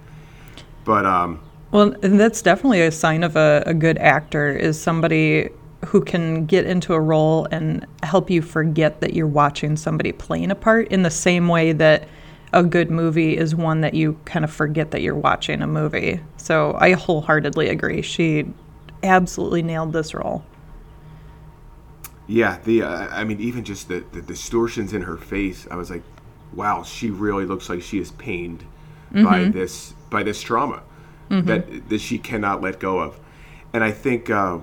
But 0.84 1.04
um, 1.04 1.40
Well, 1.72 1.92
and 2.04 2.20
that's 2.20 2.40
definitely 2.40 2.82
a 2.82 2.92
sign 2.92 3.24
of 3.24 3.34
a, 3.34 3.64
a 3.66 3.74
good 3.74 3.98
actor 3.98 4.48
is 4.48 4.80
somebody 4.80 5.48
who 5.86 6.00
can 6.00 6.46
get 6.46 6.64
into 6.64 6.94
a 6.94 7.00
role 7.00 7.46
and 7.50 7.86
help 8.02 8.30
you 8.30 8.40
forget 8.40 9.00
that 9.00 9.14
you're 9.14 9.26
watching 9.26 9.76
somebody 9.76 10.12
playing 10.12 10.50
a 10.50 10.54
part 10.54 10.88
in 10.88 11.02
the 11.02 11.10
same 11.10 11.48
way 11.48 11.72
that 11.72 12.08
a 12.52 12.62
good 12.62 12.90
movie 12.90 13.36
is 13.36 13.54
one 13.54 13.80
that 13.80 13.94
you 13.94 14.18
kind 14.24 14.44
of 14.44 14.52
forget 14.52 14.90
that 14.90 15.00
you're 15.00 15.14
watching 15.14 15.62
a 15.62 15.66
movie. 15.66 16.20
So 16.36 16.76
I 16.78 16.92
wholeheartedly 16.92 17.68
agree. 17.68 18.02
She 18.02 18.46
absolutely 19.02 19.62
nailed 19.62 19.92
this 19.92 20.14
role. 20.14 20.44
Yeah, 22.28 22.58
the 22.64 22.82
uh, 22.82 23.08
I 23.10 23.24
mean, 23.24 23.40
even 23.40 23.64
just 23.64 23.88
the, 23.88 24.04
the 24.12 24.22
distortions 24.22 24.92
in 24.92 25.02
her 25.02 25.16
face, 25.16 25.66
I 25.70 25.76
was 25.76 25.90
like, 25.90 26.02
wow, 26.54 26.82
she 26.82 27.10
really 27.10 27.44
looks 27.46 27.68
like 27.68 27.82
she 27.82 27.98
is 27.98 28.12
pained 28.12 28.64
by 29.12 29.44
this 29.44 29.94
by 30.08 30.22
this 30.22 30.40
trauma 30.40 30.82
that 31.28 31.88
that 31.88 32.00
she 32.00 32.18
cannot 32.18 32.62
let 32.62 32.78
go 32.78 33.00
of, 33.00 33.18
and 33.72 33.82
I 33.82 33.90
think 33.90 34.30
uh, 34.30 34.58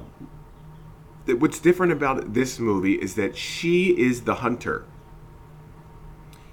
that 1.30 1.40
what's 1.40 1.60
different 1.60 1.92
about 1.92 2.34
this 2.34 2.60
movie 2.60 2.96
is 2.96 3.16
that 3.16 3.38
she 3.38 3.98
is 3.98 4.24
the 4.24 4.36
hunter. 4.36 4.86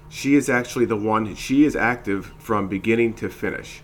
She 0.09 0.35
is 0.35 0.49
actually 0.49 0.85
the 0.85 0.95
one. 0.95 1.35
She 1.35 1.65
is 1.65 1.75
active 1.75 2.33
from 2.37 2.67
beginning 2.67 3.15
to 3.15 3.29
finish. 3.29 3.81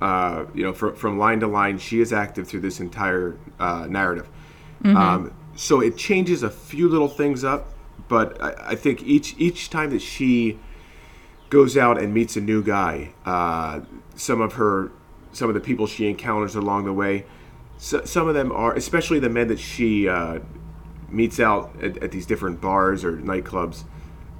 Uh, 0.00 0.44
you 0.54 0.62
know, 0.62 0.72
from, 0.72 0.94
from 0.94 1.18
line 1.18 1.40
to 1.40 1.46
line, 1.46 1.78
she 1.78 2.00
is 2.00 2.12
active 2.12 2.48
through 2.48 2.60
this 2.60 2.80
entire 2.80 3.36
uh, 3.58 3.86
narrative. 3.88 4.28
Um, 4.84 5.34
so 5.56 5.80
it 5.80 5.96
changes 5.96 6.42
a 6.42 6.50
few 6.50 6.88
little 6.88 7.08
things 7.08 7.44
up, 7.44 7.72
but 8.08 8.40
I, 8.42 8.72
I 8.72 8.74
think 8.74 9.02
each 9.02 9.34
each 9.38 9.70
time 9.70 9.90
that 9.90 10.02
she 10.02 10.58
goes 11.50 11.76
out 11.76 11.98
and 12.00 12.12
meets 12.12 12.36
a 12.36 12.40
new 12.40 12.62
guy, 12.62 13.12
uh, 13.24 13.80
some 14.14 14.40
of 14.40 14.54
her, 14.54 14.92
some 15.32 15.48
of 15.48 15.54
the 15.54 15.60
people 15.60 15.86
she 15.86 16.08
encounters 16.08 16.54
along 16.54 16.84
the 16.84 16.92
way, 16.92 17.24
so, 17.78 18.04
some 18.04 18.28
of 18.28 18.34
them 18.34 18.52
are, 18.52 18.74
especially 18.74 19.18
the 19.18 19.28
men 19.28 19.48
that 19.48 19.58
she 19.58 20.08
uh, 20.08 20.40
meets 21.08 21.38
out 21.40 21.74
at, 21.82 22.02
at 22.02 22.10
these 22.10 22.26
different 22.26 22.60
bars 22.60 23.04
or 23.04 23.18
nightclubs, 23.18 23.84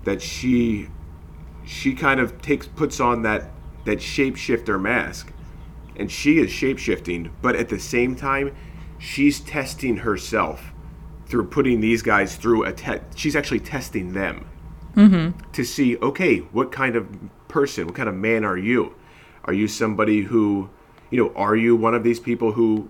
that 0.04 0.22
she 0.22 0.88
she 1.64 1.94
kind 1.94 2.20
of 2.20 2.40
takes 2.40 2.66
puts 2.66 3.00
on 3.00 3.22
that 3.22 3.50
that 3.84 3.98
shapeshifter 3.98 4.80
mask. 4.80 5.32
And 5.98 6.10
she 6.10 6.38
is 6.38 6.50
shapeshifting 6.50 7.30
but 7.40 7.56
at 7.56 7.68
the 7.68 7.78
same 7.78 8.14
time 8.14 8.54
she's 8.98 9.40
testing 9.40 9.98
herself 9.98 10.72
through 11.26 11.46
putting 11.46 11.80
these 11.80 12.02
guys 12.02 12.36
through 12.36 12.64
a 12.64 12.72
test 12.72 13.02
she's 13.16 13.34
actually 13.34 13.60
testing 13.60 14.12
them. 14.12 14.46
To 15.52 15.64
see 15.64 15.96
okay 15.98 16.38
what 16.38 16.70
kind 16.72 16.96
of 16.96 17.08
person 17.48 17.86
what 17.86 17.96
kind 17.96 18.08
of 18.08 18.14
man 18.14 18.44
are 18.44 18.58
you? 18.58 18.94
Are 19.44 19.52
you 19.52 19.68
somebody 19.68 20.22
who 20.22 20.70
you 21.10 21.22
know 21.22 21.32
are 21.34 21.56
you 21.56 21.74
one 21.76 21.94
of 21.94 22.02
these 22.02 22.20
people 22.20 22.52
who 22.52 22.88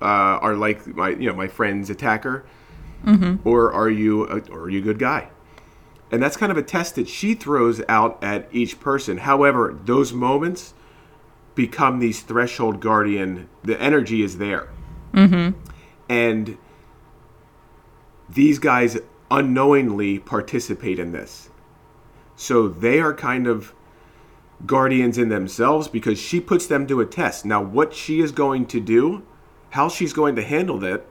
uh, 0.00 0.04
are 0.04 0.54
like 0.54 0.86
my 0.86 1.10
you 1.10 1.28
know 1.28 1.34
my 1.34 1.48
friend's 1.48 1.90
attacker 1.90 2.44
or 3.44 3.72
are 3.72 3.90
you 3.90 4.24
a, 4.26 4.38
or 4.50 4.62
are 4.62 4.70
you 4.70 4.80
a 4.80 4.82
good 4.82 4.98
guy 4.98 5.28
and 6.10 6.22
that's 6.22 6.36
kind 6.36 6.50
of 6.50 6.58
a 6.58 6.62
test 6.62 6.94
that 6.94 7.08
she 7.08 7.34
throws 7.34 7.82
out 7.88 8.22
at 8.22 8.48
each 8.50 8.80
person. 8.80 9.18
However, 9.18 9.78
those 9.84 10.12
moments 10.12 10.74
become 11.54 11.98
these 11.98 12.20
threshold 12.20 12.80
guardian. 12.80 13.48
The 13.62 13.80
energy 13.80 14.22
is 14.22 14.38
there, 14.38 14.70
mm-hmm. 15.12 15.58
and 16.08 16.56
these 18.28 18.58
guys 18.58 18.98
unknowingly 19.30 20.18
participate 20.18 20.98
in 20.98 21.12
this. 21.12 21.50
So 22.36 22.68
they 22.68 23.00
are 23.00 23.12
kind 23.12 23.46
of 23.46 23.74
guardians 24.64 25.18
in 25.18 25.28
themselves 25.28 25.88
because 25.88 26.18
she 26.18 26.40
puts 26.40 26.66
them 26.66 26.86
to 26.86 27.00
a 27.00 27.06
test. 27.06 27.44
Now, 27.44 27.62
what 27.62 27.92
she 27.92 28.20
is 28.20 28.32
going 28.32 28.66
to 28.66 28.80
do, 28.80 29.26
how 29.70 29.88
she's 29.88 30.12
going 30.12 30.36
to 30.36 30.42
handle 30.42 30.78
that, 30.78 31.04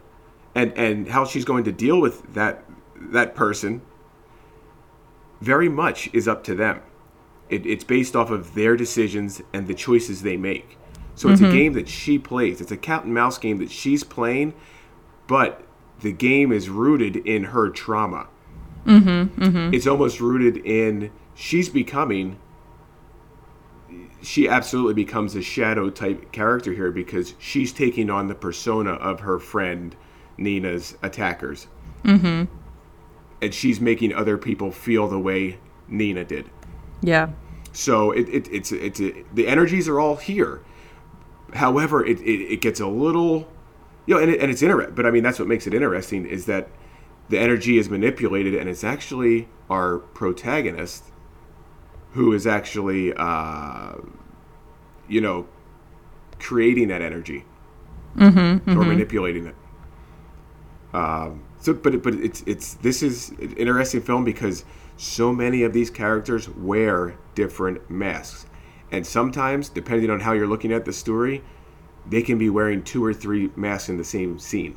and 0.56 0.72
and 0.74 1.10
how 1.10 1.26
she's 1.26 1.46
going 1.46 1.64
to 1.66 1.72
deal 1.72 2.00
with 2.00 2.34
that 2.34 2.64
that 3.00 3.36
person 3.36 3.82
very 5.42 5.70
much 5.70 6.10
is 6.14 6.28
up 6.28 6.44
to 6.46 6.56
them. 6.56 6.82
It, 7.50 7.66
it's 7.66 7.84
based 7.84 8.16
off 8.16 8.30
of 8.30 8.56
their 8.56 8.76
decisions 8.76 9.42
and 9.54 9.68
the 9.68 9.74
choices 9.74 10.22
they 10.22 10.36
make. 10.36 10.78
So 11.16 11.30
it's 11.30 11.42
a 11.42 11.46
mm-hmm. 11.46 11.54
game 11.54 11.74
that 11.74 11.90
she 11.90 12.20
plays. 12.20 12.62
It's 12.62 12.72
a 12.72 12.78
cat 12.78 13.04
and 13.04 13.14
mouse 13.14 13.38
game 13.38 13.58
that 13.58 13.72
she's 13.72 14.04
playing, 14.04 14.54
but 15.26 15.64
the 16.02 16.12
game 16.12 16.52
is 16.52 16.70
rooted 16.70 17.16
in 17.16 17.46
her 17.46 17.70
trauma. 17.70 18.28
Mm-hmm. 18.86 19.44
Mm-hmm. 19.44 19.74
It's 19.74 19.88
almost 19.88 20.20
rooted 20.22 20.58
in 20.58 21.12
she's 21.34 21.70
becoming. 21.70 22.38
She 24.22 24.48
absolutely 24.48 24.96
becomes 24.96 25.36
a 25.36 25.42
shadow 25.42 25.90
type 25.90 26.32
character 26.32 26.74
here 26.74 26.92
because 26.92 27.36
she's 27.38 27.72
taking 27.72 28.10
on 28.10 28.28
the 28.28 28.36
persona 28.36 28.92
of 28.94 29.20
her 29.22 29.40
friend 29.40 29.96
Nina's 30.38 30.98
attackers 31.02 31.68
Mm-hmm. 32.04 32.46
and 33.42 33.54
she's 33.54 33.82
making 33.82 34.14
other 34.14 34.38
people 34.38 34.72
feel 34.72 35.08
the 35.08 35.20
way 35.20 35.58
Nina 35.88 36.24
did. 36.24 36.50
Yeah. 37.02 37.30
So 37.74 38.12
it, 38.12 38.30
it 38.30 38.48
it's 38.52 38.72
it's 38.72 39.00
the 39.00 39.48
energies 39.48 39.88
are 39.88 40.00
all 40.00 40.16
here. 40.16 40.62
However, 41.54 42.06
it, 42.06 42.20
it, 42.22 42.54
it 42.54 42.62
gets 42.62 42.80
a 42.80 42.88
little, 42.88 43.48
you 44.06 44.16
know, 44.16 44.22
and, 44.22 44.32
it, 44.32 44.40
and 44.42 44.52
it's 44.52 44.62
interesting. 44.62 44.96
But 44.96 45.06
I 45.06 45.12
mean, 45.12 45.24
that's 45.24 45.40
what 45.40 45.48
makes 45.48 45.68
it 45.68 45.74
interesting 45.74 46.26
is 46.26 46.46
that 46.46 46.70
the 47.30 47.40
energy 47.40 47.78
is 47.78 47.90
manipulated, 47.90 48.56
and 48.56 48.70
it's 48.70 48.84
actually 48.84 49.48
our 49.70 49.98
protagonist 49.98 51.06
who 52.18 52.34
is 52.34 52.48
actually, 52.48 53.14
uh, 53.16 53.94
you 55.08 55.22
know, 55.22 55.48
creating 56.40 56.88
that 56.88 57.02
energy 57.02 57.46
or 58.68 58.84
manipulating 58.84 59.46
it. 59.46 59.56
Um, 60.94 61.44
so, 61.60 61.74
but 61.74 62.02
but 62.02 62.16
it's 62.16 62.44
it's 62.48 62.74
this 62.76 63.04
is 63.04 63.30
an 63.30 63.54
interesting 63.58 64.02
film 64.02 64.24
because 64.24 64.66
so 64.98 65.32
many 65.32 65.62
of 65.62 65.74
these 65.74 65.92
characters 65.92 66.50
wear 66.50 67.16
different 67.36 67.88
masks, 67.90 68.48
and 68.92 69.06
sometimes, 69.06 69.70
depending 69.70 70.10
on 70.10 70.20
how 70.20 70.34
you're 70.34 70.48
looking 70.48 70.74
at 70.74 70.86
the 70.86 70.94
story, 70.94 71.44
they 72.10 72.24
can 72.24 72.40
be 72.40 72.50
wearing 72.50 72.82
two 72.84 73.06
or 73.06 73.14
three 73.14 73.52
masks 73.56 73.90
in 73.90 73.98
the 73.98 74.04
same 74.04 74.40
scene. 74.40 74.76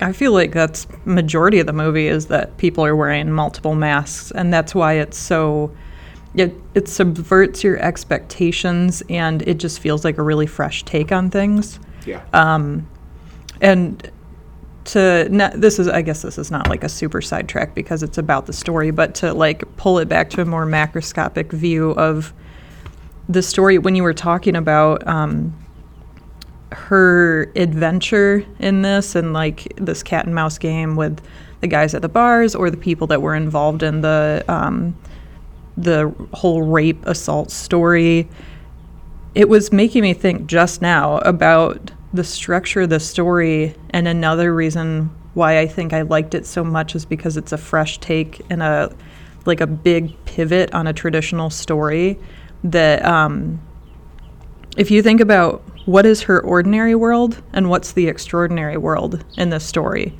I 0.00 0.12
feel 0.12 0.32
like 0.32 0.52
that's 0.52 0.86
majority 1.04 1.58
of 1.60 1.66
the 1.66 1.72
movie 1.74 2.08
is 2.08 2.26
that 2.26 2.56
people 2.56 2.84
are 2.86 2.96
wearing 2.96 3.30
multiple 3.30 3.74
masks, 3.74 4.30
and 4.30 4.50
that's 4.50 4.74
why 4.74 4.94
it's 4.94 5.18
so. 5.18 5.70
It 6.34 6.54
it 6.74 6.88
subverts 6.88 7.64
your 7.64 7.78
expectations, 7.78 9.02
and 9.08 9.42
it 9.42 9.58
just 9.58 9.80
feels 9.80 10.04
like 10.04 10.18
a 10.18 10.22
really 10.22 10.46
fresh 10.46 10.82
take 10.84 11.10
on 11.12 11.30
things. 11.30 11.80
Yeah. 12.06 12.22
Um, 12.32 12.88
And 13.60 14.10
to 14.84 15.28
not, 15.30 15.60
this 15.60 15.78
is 15.78 15.88
I 15.88 16.02
guess 16.02 16.22
this 16.22 16.38
is 16.38 16.50
not 16.50 16.68
like 16.68 16.84
a 16.84 16.88
super 16.88 17.20
sidetrack 17.20 17.74
because 17.74 18.02
it's 18.02 18.18
about 18.18 18.46
the 18.46 18.52
story, 18.52 18.90
but 18.90 19.14
to 19.16 19.34
like 19.34 19.64
pull 19.76 19.98
it 19.98 20.08
back 20.08 20.30
to 20.30 20.42
a 20.42 20.44
more 20.44 20.66
macroscopic 20.66 21.52
view 21.52 21.90
of 21.92 22.32
the 23.28 23.42
story 23.42 23.78
when 23.78 23.94
you 23.94 24.02
were 24.02 24.14
talking 24.14 24.56
about 24.56 25.06
um, 25.06 25.52
her 26.72 27.52
adventure 27.56 28.44
in 28.58 28.82
this 28.82 29.14
and 29.14 29.32
like 29.32 29.72
this 29.76 30.02
cat 30.02 30.24
and 30.24 30.34
mouse 30.34 30.56
game 30.58 30.96
with 30.96 31.20
the 31.60 31.66
guys 31.66 31.94
at 31.94 32.00
the 32.00 32.08
bars 32.08 32.54
or 32.54 32.70
the 32.70 32.76
people 32.76 33.06
that 33.08 33.20
were 33.20 33.34
involved 33.34 33.82
in 33.82 34.00
the 34.00 34.44
um, 34.48 34.96
the 35.82 36.12
whole 36.32 36.62
rape 36.62 37.04
assault 37.06 37.50
story 37.50 38.28
it 39.34 39.48
was 39.48 39.72
making 39.72 40.02
me 40.02 40.14
think 40.14 40.46
just 40.46 40.82
now 40.82 41.18
about 41.18 41.92
the 42.12 42.24
structure 42.24 42.82
of 42.82 42.90
the 42.90 43.00
story. 43.00 43.74
And 43.90 44.08
another 44.08 44.54
reason 44.54 45.10
why 45.34 45.60
I 45.60 45.66
think 45.68 45.92
I 45.92 46.02
liked 46.02 46.34
it 46.34 46.46
so 46.46 46.64
much 46.64 46.94
is 46.96 47.04
because 47.04 47.36
it's 47.36 47.52
a 47.52 47.58
fresh 47.58 47.98
take 47.98 48.40
and 48.50 48.62
a 48.62 48.94
like 49.44 49.60
a 49.60 49.66
big 49.66 50.12
pivot 50.24 50.74
on 50.74 50.86
a 50.86 50.92
traditional 50.92 51.50
story 51.50 52.18
that 52.64 53.04
um, 53.04 53.60
if 54.76 54.90
you 54.90 55.02
think 55.02 55.20
about 55.20 55.62
what 55.86 56.04
is 56.04 56.22
her 56.22 56.40
ordinary 56.40 56.94
world 56.94 57.40
and 57.52 57.70
what's 57.70 57.92
the 57.92 58.08
extraordinary 58.08 58.76
world 58.76 59.24
in 59.38 59.50
this 59.50 59.64
story, 59.64 60.18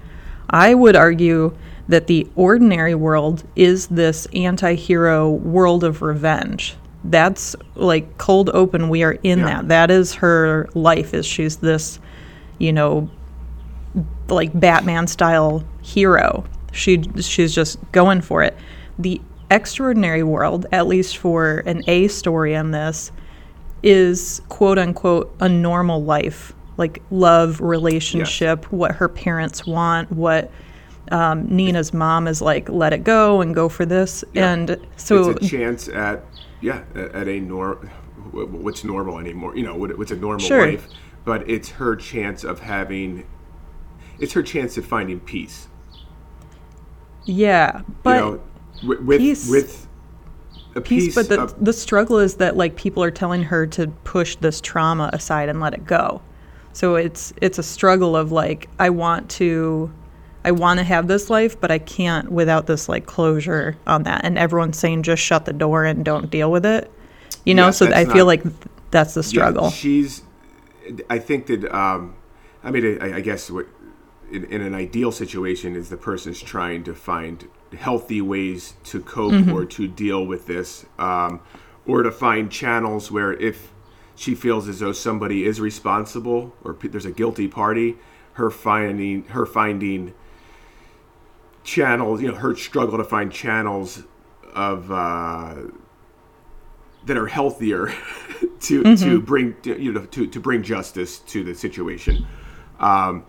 I 0.49 0.75
would 0.75 0.97
argue 0.97 1.57
that 1.89 2.07
the 2.07 2.27
ordinary 2.37 2.95
world 2.95 3.45
is 3.57 3.87
this 3.89 4.27
anti 4.35 4.75
hero 4.75 5.31
world 5.31 5.85
of 5.85 6.03
revenge. 6.03 6.77
That's 7.05 7.57
like 7.75 8.19
cold 8.19 8.51
open. 8.51 8.89
We 8.89 9.03
are 9.03 9.19
in 9.23 9.41
Yeah. 9.41 9.45
that. 9.47 9.69
That 9.69 9.91
is 9.91 10.15
her 10.15 10.69
life. 10.75 11.15
Is 11.15 11.25
she's 11.27 11.57
this, 11.57 11.99
you 12.59 12.73
know, 12.73 13.09
like 14.29 14.59
Batman 14.59 15.07
style 15.07 15.65
hero. 15.81 16.45
She 16.73 17.03
she's 17.21 17.55
just 17.55 17.79
going 17.93 18.21
for 18.21 18.43
it. 18.43 18.57
The 18.99 19.21
extraordinary 19.51 20.23
world, 20.23 20.67
at 20.73 20.87
least 20.87 21.17
for 21.17 21.63
an 21.65 21.83
A 21.87 22.09
story 22.09 22.53
in 22.53 22.73
this, 22.73 23.11
is 23.83 24.43
quote 24.49 24.77
unquote 24.79 25.35
a 25.41 25.49
normal 25.49 26.03
life, 26.03 26.53
like 26.77 27.01
love, 27.11 27.61
relationship, 27.61 28.71
what 28.71 28.97
her 28.97 29.09
parents 29.09 29.67
want, 29.67 30.13
what 30.13 30.51
um, 31.13 31.47
Nina's 31.49 31.93
mom 31.93 32.27
is 32.27 32.41
like, 32.41 32.69
let 32.69 32.93
it 32.93 33.05
go 33.05 33.41
and 33.41 33.55
go 33.55 33.69
for 33.69 33.85
this. 33.87 34.25
Yeah. 34.33 34.53
And 34.53 34.87
so 34.97 35.31
it's 35.31 35.47
a 35.47 35.49
chance 35.49 35.89
at 35.89 36.25
yeah 36.61 36.83
at 36.95 37.29
a 37.29 37.41
norm 37.41 37.89
what's 38.33 38.85
normal 38.85 39.19
anymore 39.19 39.57
you 39.57 39.63
know 39.63 39.75
what's 39.77 40.11
a 40.11 40.17
normal 40.17 40.45
Sure. 40.45 40.67
life 40.67 40.89
but 41.25 41.49
it's 41.49 41.69
her 41.71 41.95
chance 41.97 42.45
of 42.45 42.61
having 42.61 43.25
it's 44.19 44.33
her 44.33 44.43
chance 44.43 44.77
at 44.77 44.85
finding 44.85 45.21
peace 45.21 45.69
yeah, 47.25 47.83
but 48.03 48.15
you 48.15 48.21
know 48.21 48.41
with 48.87 49.01
with, 49.01 49.19
peace- 49.21 49.51
with 49.51 49.87
a 50.75 50.81
peace, 50.81 51.07
piece 51.07 51.15
but 51.15 51.29
the, 51.29 51.43
of, 51.43 51.65
the 51.65 51.73
struggle 51.73 52.19
is 52.19 52.37
that 52.37 52.57
like 52.57 52.77
people 52.77 53.03
are 53.03 53.11
telling 53.11 53.43
her 53.43 53.67
to 53.67 53.89
push 54.05 54.37
this 54.37 54.61
trauma 54.61 55.11
aside 55.13 55.49
and 55.49 55.61
let 55.61 55.75
it 55.75 55.85
go 55.85 56.23
so 56.73 56.95
it's 56.95 57.33
it's 57.41 57.59
a 57.59 57.63
struggle 57.63 58.17
of 58.17 58.33
like 58.33 58.69
i 58.79 58.89
want 58.89 59.29
to 59.31 59.93
I 60.45 60.51
want 60.53 60.79
to 60.79 60.85
have 60.85 61.09
this 61.09 61.29
life, 61.31 61.61
but 61.61 61.71
I 61.71 61.79
can't 61.79 62.31
without 62.31 62.67
this 62.67 62.89
like 62.89 63.07
closure 63.07 63.77
on 63.87 64.05
that. 64.05 64.25
And 64.25 64.39
everyone's 64.39 64.79
saying 64.79 65.03
just 65.03 65.23
shut 65.23 65.45
the 65.45 65.53
door 65.53 65.85
and 65.85 66.05
don't 66.05 66.31
deal 66.31 66.51
with 66.51 66.65
it. 66.65 66.91
You 67.45 67.55
know, 67.55 67.67
Yeah, 67.67 67.71
so 67.73 67.87
I 67.87 67.91
that's 67.91 68.07
feel 68.13 68.25
not- 68.25 68.27
like 68.27 68.43
that's 68.91 69.15
the 69.15 69.21
Yeah, 69.21 69.27
struggle. 69.29 69.71
she's. 69.71 70.23
I 71.11 71.19
think 71.19 71.47
that. 71.47 71.65
Um, 71.75 72.15
I 72.65 72.71
mean, 72.71 72.99
I, 73.01 73.17
I 73.17 73.21
guess 73.21 73.51
what 73.51 73.67
in, 74.33 74.45
in 74.45 74.61
an 74.63 74.75
ideal 74.75 75.13
situation 75.13 75.77
is 75.77 75.89
the 75.91 75.97
person's 75.97 76.41
trying 76.41 76.85
to 76.85 76.95
find 76.95 77.47
healthy 77.79 78.21
ways 78.21 78.75
to 78.85 79.01
cope 79.01 79.33
Mm-hmm. 79.33 79.53
or 79.53 79.65
to 79.67 79.87
deal 79.89 80.25
with 80.27 80.47
this, 80.47 80.87
um, 80.99 81.41
or 81.87 82.03
to 82.03 82.11
find 82.11 82.51
channels 82.51 83.11
where 83.11 83.33
if 83.35 83.73
she 84.17 84.35
feels 84.35 84.67
as 84.69 84.81
though 84.81 84.93
somebody 84.93 85.45
is 85.45 85.61
responsible 85.61 86.55
or 86.65 86.75
p- 86.75 86.89
there's 86.89 87.05
a 87.07 87.11
guilty 87.13 87.47
party, 87.49 87.97
her 88.35 88.51
finding 88.51 89.25
her 89.25 89.45
finding 89.47 90.15
channels, 91.65 92.23
you 92.23 92.29
know, 92.29 92.35
her 92.35 92.55
struggle 92.57 92.99
to 92.99 93.05
find 93.05 93.33
channels 93.33 94.03
of. 94.55 94.91
Uh, 94.91 95.55
that 97.07 97.17
are 97.17 97.27
healthier 97.27 97.87
to 98.61 98.83
Mm-hmm. 98.83 98.95
to 99.05 99.21
bring 99.21 99.55
to, 99.63 99.81
you 99.81 99.93
know 99.93 100.05
to, 100.07 100.27
to 100.27 100.41
bring 100.41 100.63
justice 100.63 101.19
to 101.21 101.43
the 101.43 101.55
situation. 101.55 102.27
Um, 102.79 103.25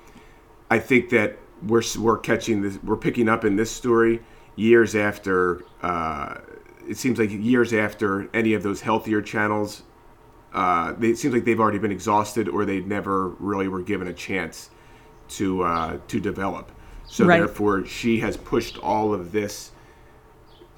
I 0.70 0.80
think 0.80 1.10
that 1.10 1.38
we're 1.66 1.84
we're 1.98 2.18
catching 2.18 2.62
this 2.62 2.78
we're 2.84 2.98
picking 2.98 3.30
up 3.30 3.46
in 3.46 3.56
this 3.56 3.72
story 3.72 4.22
years 4.56 4.96
after 4.96 5.64
uh, 5.82 6.36
it 6.88 6.98
seems 6.98 7.20
like 7.20 7.32
years 7.32 7.74
after 7.74 8.30
any 8.34 8.54
of 8.54 8.64
those 8.64 8.82
healthier 8.82 9.22
channels. 9.22 9.84
Uh, 10.54 10.94
they, 10.94 11.10
it 11.10 11.18
seems 11.18 11.34
like 11.34 11.46
they've 11.46 11.60
already 11.60 11.78
been 11.78 11.92
exhausted 11.92 12.50
or 12.50 12.66
they 12.66 12.80
never 12.82 13.30
really 13.40 13.68
were 13.68 13.82
given 13.84 14.08
a 14.08 14.14
chance 14.14 14.72
to 15.30 15.62
uh, 15.64 16.00
to 16.08 16.20
develop. 16.20 16.72
So 17.10 17.26
Right. 17.26 17.40
therefore, 17.40 17.86
she 17.86 18.20
has 18.20 18.38
pushed 18.38 18.78
all 18.78 19.14
of 19.14 19.32
this 19.32 19.72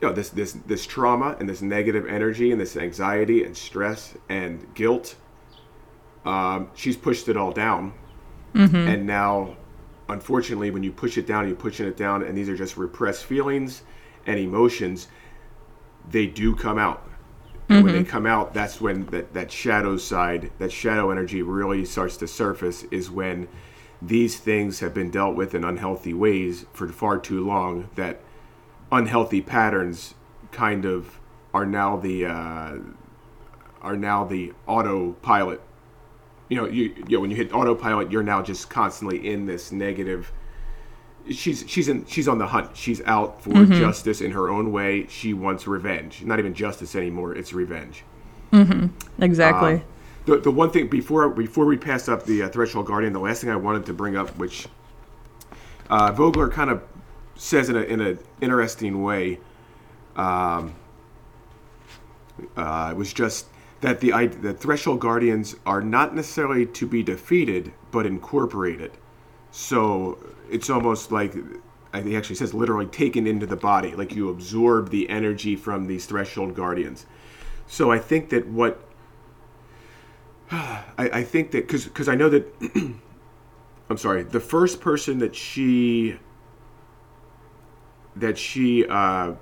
you 0.02 0.08
know, 0.08 0.14
this 0.14 0.30
this 0.30 0.54
this 0.66 0.88
trauma 0.88 1.36
and 1.40 1.48
this 1.48 1.62
negative 1.62 2.08
energy 2.08 2.52
and 2.52 2.60
this 2.60 2.76
anxiety 2.76 3.44
and 3.44 3.56
stress 3.56 4.16
and 4.30 4.66
guilt. 4.74 5.16
Um, 6.26 6.70
she's 6.74 6.98
pushed 6.98 7.30
it 7.30 7.38
all 7.38 7.52
down, 7.52 7.94
and 8.88 9.06
now, 9.06 9.56
unfortunately, 10.10 10.72
when 10.72 10.82
you 10.84 10.92
push 10.92 11.18
it 11.18 11.28
down, 11.28 11.48
you're 11.48 11.56
pushing 11.56 11.88
it 11.88 11.98
down, 11.98 12.24
and 12.24 12.36
these 12.36 12.50
are 12.50 12.56
just 12.56 12.78
repressed 12.78 13.26
feelings 13.26 13.84
and 14.26 14.40
emotions. 14.40 15.08
They 16.10 16.26
do 16.28 16.56
come 16.56 16.80
out. 16.80 17.08
And 17.70 17.84
when 17.84 17.94
they 17.94 18.04
come 18.04 18.26
out, 18.26 18.54
that's 18.54 18.82
when 18.82 19.06
that, 19.08 19.34
that 19.34 19.52
shadow 19.52 19.98
side, 19.98 20.52
that 20.60 20.72
shadow 20.72 21.10
energy 21.12 21.42
really 21.42 21.86
starts 21.86 22.18
to 22.18 22.28
surface, 22.28 22.84
is 22.92 23.10
when 23.10 23.48
these 24.02 24.38
things 24.38 24.80
have 24.80 24.94
been 24.94 25.12
dealt 25.12 25.36
with 25.36 25.54
in 25.54 25.64
unhealthy 25.64 26.14
ways 26.14 26.66
for 26.74 26.88
far 26.88 27.20
too 27.20 27.46
long 27.46 27.90
that 27.96 28.20
unhealthy 28.92 29.42
patterns 29.42 30.16
kind 30.52 30.86
of 30.86 31.20
are 31.54 31.66
now 31.66 31.98
the 31.98 32.26
uh, 32.26 32.78
are 33.82 33.98
now 33.98 34.24
the 34.26 34.54
autopilot. 34.68 35.62
You 36.50 36.58
know, 36.58 36.66
you, 36.68 36.94
you 37.08 37.18
know, 37.18 37.20
when 37.22 37.30
you 37.30 37.38
hit 37.38 37.54
autopilot, 37.54 38.12
you're 38.12 38.24
now 38.24 38.42
just 38.42 38.70
constantly 38.70 39.26
in 39.26 39.46
this 39.46 39.72
negative. 39.72 40.32
She's 41.30 41.64
she's 41.68 41.88
in 41.88 42.06
she's 42.06 42.28
on 42.28 42.40
the 42.40 42.48
hunt. 42.48 42.76
She's 42.76 43.02
out 43.02 43.44
for 43.44 43.66
justice 43.66 44.22
in 44.22 44.32
her 44.32 44.50
own 44.50 44.72
way. 44.72 45.08
She 45.08 45.34
wants 45.34 45.68
revenge. 45.68 46.24
Not 46.24 46.40
even 46.40 46.54
justice 46.54 46.96
anymore. 46.96 47.36
It's 47.36 47.54
revenge. 47.54 48.04
mm-hmm. 48.52 49.24
Exactly. 49.24 49.76
Um, 49.76 49.84
the, 50.26 50.38
the 50.38 50.52
one 50.52 50.70
thing 50.70 50.88
before 50.88 51.30
before 51.30 51.66
we 51.66 51.78
pass 51.78 52.08
up 52.08 52.26
the 52.26 52.44
uh, 52.44 52.50
threshold 52.50 52.86
guardian, 52.86 53.14
the 53.14 53.20
last 53.20 53.42
thing 53.42 53.50
I 53.50 53.56
wanted 53.56 53.86
to 53.88 53.94
bring 53.94 54.16
up, 54.16 54.30
which 54.38 54.68
uh, 55.90 56.12
Vogler 56.12 56.50
kind 56.50 56.70
of 56.70 56.84
says 57.36 57.70
in 57.70 57.76
a 57.76 57.82
in 57.82 58.02
an 58.02 58.20
interesting 58.40 59.02
way, 59.02 59.40
um, 60.16 60.76
uh, 62.56 62.94
was 62.96 63.14
just 63.14 63.48
that 63.82 64.00
the 64.00 64.28
the 64.28 64.54
threshold 64.54 65.00
guardians 65.00 65.56
are 65.66 65.82
not 65.82 66.16
necessarily 66.16 66.66
to 66.68 66.86
be 66.86 67.02
defeated, 67.02 67.74
but 67.92 68.06
incorporated. 68.06 68.92
So 69.52 70.18
it's 70.50 70.70
almost 70.70 71.12
like 71.12 71.34
he 71.94 72.16
actually 72.16 72.36
says 72.36 72.54
literally 72.54 72.86
taken 72.86 73.28
into 73.28 73.46
the 73.46 73.58
body, 73.58 73.96
like 73.96 74.16
you 74.16 74.30
absorb 74.30 74.92
the 74.92 75.10
energy 75.10 75.56
from 75.56 75.88
these 75.88 76.06
threshold 76.06 76.56
guardians. 76.56 77.06
So 77.68 77.92
I 77.92 78.00
think 78.00 78.30
that 78.30 78.48
what 78.48 78.82
I, 80.52 80.84
I 80.98 81.24
think 81.24 81.52
that 81.52 81.66
because 81.68 81.86
because 81.86 82.10
I 82.10 82.16
know 82.16 82.30
that 82.30 82.46
I'm 83.90 83.98
sorry, 83.98 84.24
the 84.24 84.40
first 84.40 84.82
person 84.82 85.20
that 85.20 85.36
she 85.36 86.18
that 88.16 88.38
she 88.38 88.86
uh, 88.88 89.34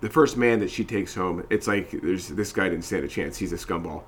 the 0.00 0.10
first 0.10 0.36
man 0.36 0.58
that 0.60 0.70
she 0.70 0.84
takes 0.84 1.14
home, 1.14 1.46
it's 1.48 1.68
like 1.68 1.90
there's 1.92 2.28
this 2.28 2.52
guy 2.52 2.68
didn't 2.68 2.84
stand 2.84 3.04
a 3.04 3.08
chance. 3.08 3.38
He's 3.38 3.52
a 3.52 3.56
scumball. 3.56 4.02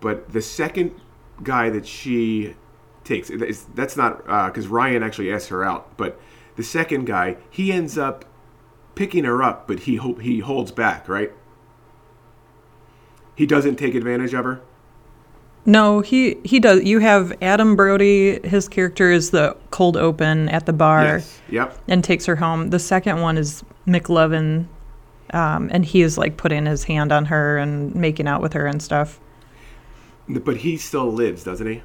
But 0.00 0.32
the 0.32 0.40
second 0.40 0.98
guy 1.42 1.68
that 1.68 1.86
she 1.86 2.54
takes, 3.04 3.30
that's 3.74 3.96
not 3.96 4.24
because 4.46 4.66
Ryan 4.68 5.02
actually 5.02 5.30
asked 5.30 5.48
her 5.48 5.62
out. 5.62 5.96
But 5.98 6.18
the 6.56 6.62
second 6.62 7.04
guy, 7.04 7.36
he 7.50 7.72
ends 7.72 7.98
up 7.98 8.24
picking 8.94 9.24
her 9.24 9.42
up, 9.42 9.68
but 9.68 9.80
he 9.80 9.96
hope 9.96 10.22
he 10.22 10.40
holds 10.40 10.72
back, 10.72 11.08
right? 11.08 11.32
He 13.40 13.46
doesn't 13.46 13.76
take 13.76 13.94
advantage 13.94 14.34
of 14.34 14.44
her. 14.44 14.60
No, 15.64 16.00
he 16.00 16.36
he 16.44 16.60
does. 16.60 16.84
You 16.84 16.98
have 16.98 17.32
Adam 17.40 17.74
Brody. 17.74 18.38
His 18.46 18.68
character 18.68 19.10
is 19.10 19.30
the 19.30 19.56
cold 19.70 19.96
open 19.96 20.50
at 20.50 20.66
the 20.66 20.74
bar 20.74 21.04
Yes. 21.04 21.40
Yep. 21.48 21.78
and 21.88 22.04
takes 22.04 22.26
her 22.26 22.36
home. 22.36 22.68
The 22.68 22.78
second 22.78 23.22
one 23.22 23.38
is 23.38 23.64
McLovin, 23.86 24.66
um, 25.32 25.70
and 25.72 25.86
he 25.86 26.02
is 26.02 26.18
like 26.18 26.36
putting 26.36 26.66
his 26.66 26.84
hand 26.84 27.12
on 27.12 27.24
her 27.24 27.56
and 27.56 27.94
making 27.94 28.28
out 28.28 28.42
with 28.42 28.52
her 28.52 28.66
and 28.66 28.82
stuff. 28.82 29.18
But 30.28 30.58
he 30.58 30.76
still 30.76 31.10
lives, 31.10 31.42
doesn't 31.42 31.66
he? 31.66 31.80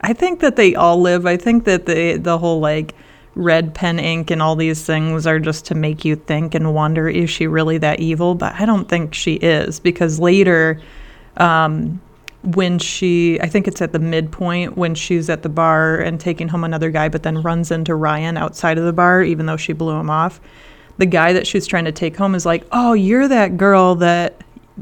I 0.00 0.14
think 0.14 0.40
that 0.40 0.56
they 0.56 0.74
all 0.74 0.98
live. 0.98 1.26
I 1.26 1.36
think 1.36 1.64
that 1.64 1.84
the 1.84 2.16
the 2.16 2.38
whole 2.38 2.60
like 2.60 2.94
red 3.34 3.74
pen 3.74 3.98
ink 3.98 4.30
and 4.30 4.40
all 4.40 4.54
these 4.56 4.84
things 4.84 5.26
are 5.26 5.40
just 5.40 5.64
to 5.66 5.74
make 5.74 6.04
you 6.04 6.14
think 6.16 6.54
and 6.54 6.72
wonder 6.74 7.08
is 7.08 7.28
she 7.30 7.46
really 7.46 7.78
that 7.78 8.00
evil? 8.00 8.34
But 8.34 8.54
I 8.54 8.64
don't 8.64 8.88
think 8.88 9.14
she 9.14 9.34
is 9.34 9.80
because 9.80 10.20
later, 10.20 10.80
um, 11.36 12.00
when 12.42 12.78
she 12.78 13.40
I 13.40 13.48
think 13.48 13.66
it's 13.66 13.80
at 13.80 13.92
the 13.92 13.98
midpoint 13.98 14.76
when 14.76 14.94
she's 14.94 15.30
at 15.30 15.42
the 15.42 15.48
bar 15.48 15.96
and 15.96 16.20
taking 16.20 16.48
home 16.48 16.62
another 16.64 16.90
guy, 16.90 17.08
but 17.08 17.22
then 17.22 17.42
runs 17.42 17.70
into 17.70 17.94
Ryan 17.94 18.36
outside 18.36 18.78
of 18.78 18.84
the 18.84 18.92
bar, 18.92 19.22
even 19.22 19.46
though 19.46 19.56
she 19.56 19.72
blew 19.72 19.98
him 19.98 20.10
off. 20.10 20.40
The 20.98 21.06
guy 21.06 21.32
that 21.32 21.46
she's 21.46 21.66
trying 21.66 21.86
to 21.86 21.92
take 21.92 22.16
home 22.16 22.34
is 22.34 22.46
like, 22.46 22.64
"Oh, 22.70 22.92
you're 22.92 23.28
that 23.28 23.56
girl 23.56 23.94
that." 23.96 24.40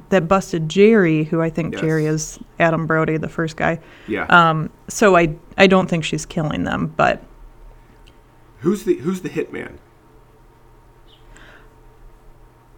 That 0.09 0.27
busted 0.27 0.71
Jerry, 0.71 1.25
who 1.25 1.43
I 1.43 1.51
think 1.51 1.75
Yes. 1.75 1.83
Jerry 1.83 2.07
is 2.07 2.39
Adam 2.59 2.87
Brody, 2.87 3.19
the 3.19 3.29
first 3.29 3.59
guy. 3.59 3.79
Yeah. 4.09 4.25
Um, 4.31 4.71
so 4.89 5.17
I 5.17 5.35
I 5.59 5.67
don't 5.67 5.87
think 5.87 6.03
she's 6.03 6.25
killing 6.25 6.65
them, 6.65 6.95
but 6.97 7.23
who's 8.63 8.83
the 8.85 8.95
Who's 8.97 9.21
the 9.21 9.29
hitman? 9.31 9.75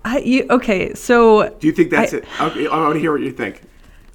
I 0.05 0.19
you, 0.19 0.47
okay. 0.51 0.93
So 0.95 1.49
Do 1.61 1.67
you 1.67 1.73
think 1.73 1.91
that's 1.91 2.13
I- 2.13 2.19
it? 2.19 2.25
Okay, 2.41 2.67
I 2.67 2.77
want 2.79 2.95
to 2.95 3.01
hear 3.01 3.13
what 3.13 3.23
you 3.23 3.33
think. 3.33 3.63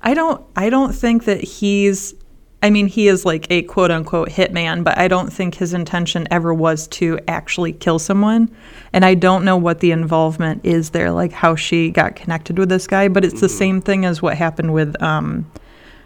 I 0.01 0.13
don't 0.13 0.45
I 0.55 0.69
don't 0.69 0.93
think 0.93 1.25
that 1.25 1.41
he's. 1.43 2.13
I 2.61 2.69
mean, 2.71 2.87
he 2.87 3.07
is 3.07 3.23
like 3.25 3.49
a 3.49 3.61
quote 3.63 3.89
unquote 3.89 4.27
hitman, 4.29 4.83
but 4.83 4.97
I 4.97 5.07
don't 5.07 5.31
think 5.31 5.55
his 5.55 5.73
intention 5.73 6.27
ever 6.29 6.53
was 6.53 6.87
to 6.89 7.17
actually 7.27 7.71
kill 7.71 7.99
someone. 7.99 8.53
And 8.91 9.05
I 9.05 9.13
don't 9.13 9.45
know 9.45 9.55
what 9.55 9.79
the 9.79 9.91
involvement 9.91 10.65
is 10.65 10.89
there, 10.89 11.09
like 11.11 11.31
how 11.31 11.55
she 11.55 11.89
got 11.89 12.17
connected 12.17 12.59
with 12.59 12.67
this 12.67 12.85
guy. 12.85 13.07
But 13.07 13.23
it's 13.23 13.39
the 13.39 13.47
same 13.49 13.79
thing 13.81 14.03
as 14.05 14.21
what 14.21 14.35
happened 14.37 14.73
with 14.73 15.01
um, 15.01 15.49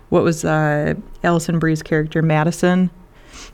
what 0.10 0.24
was 0.24 0.46
uh, 0.46 0.94
Alison 1.24 1.58
Brie's 1.58 1.82
character 1.82 2.22
Madison, 2.22 2.92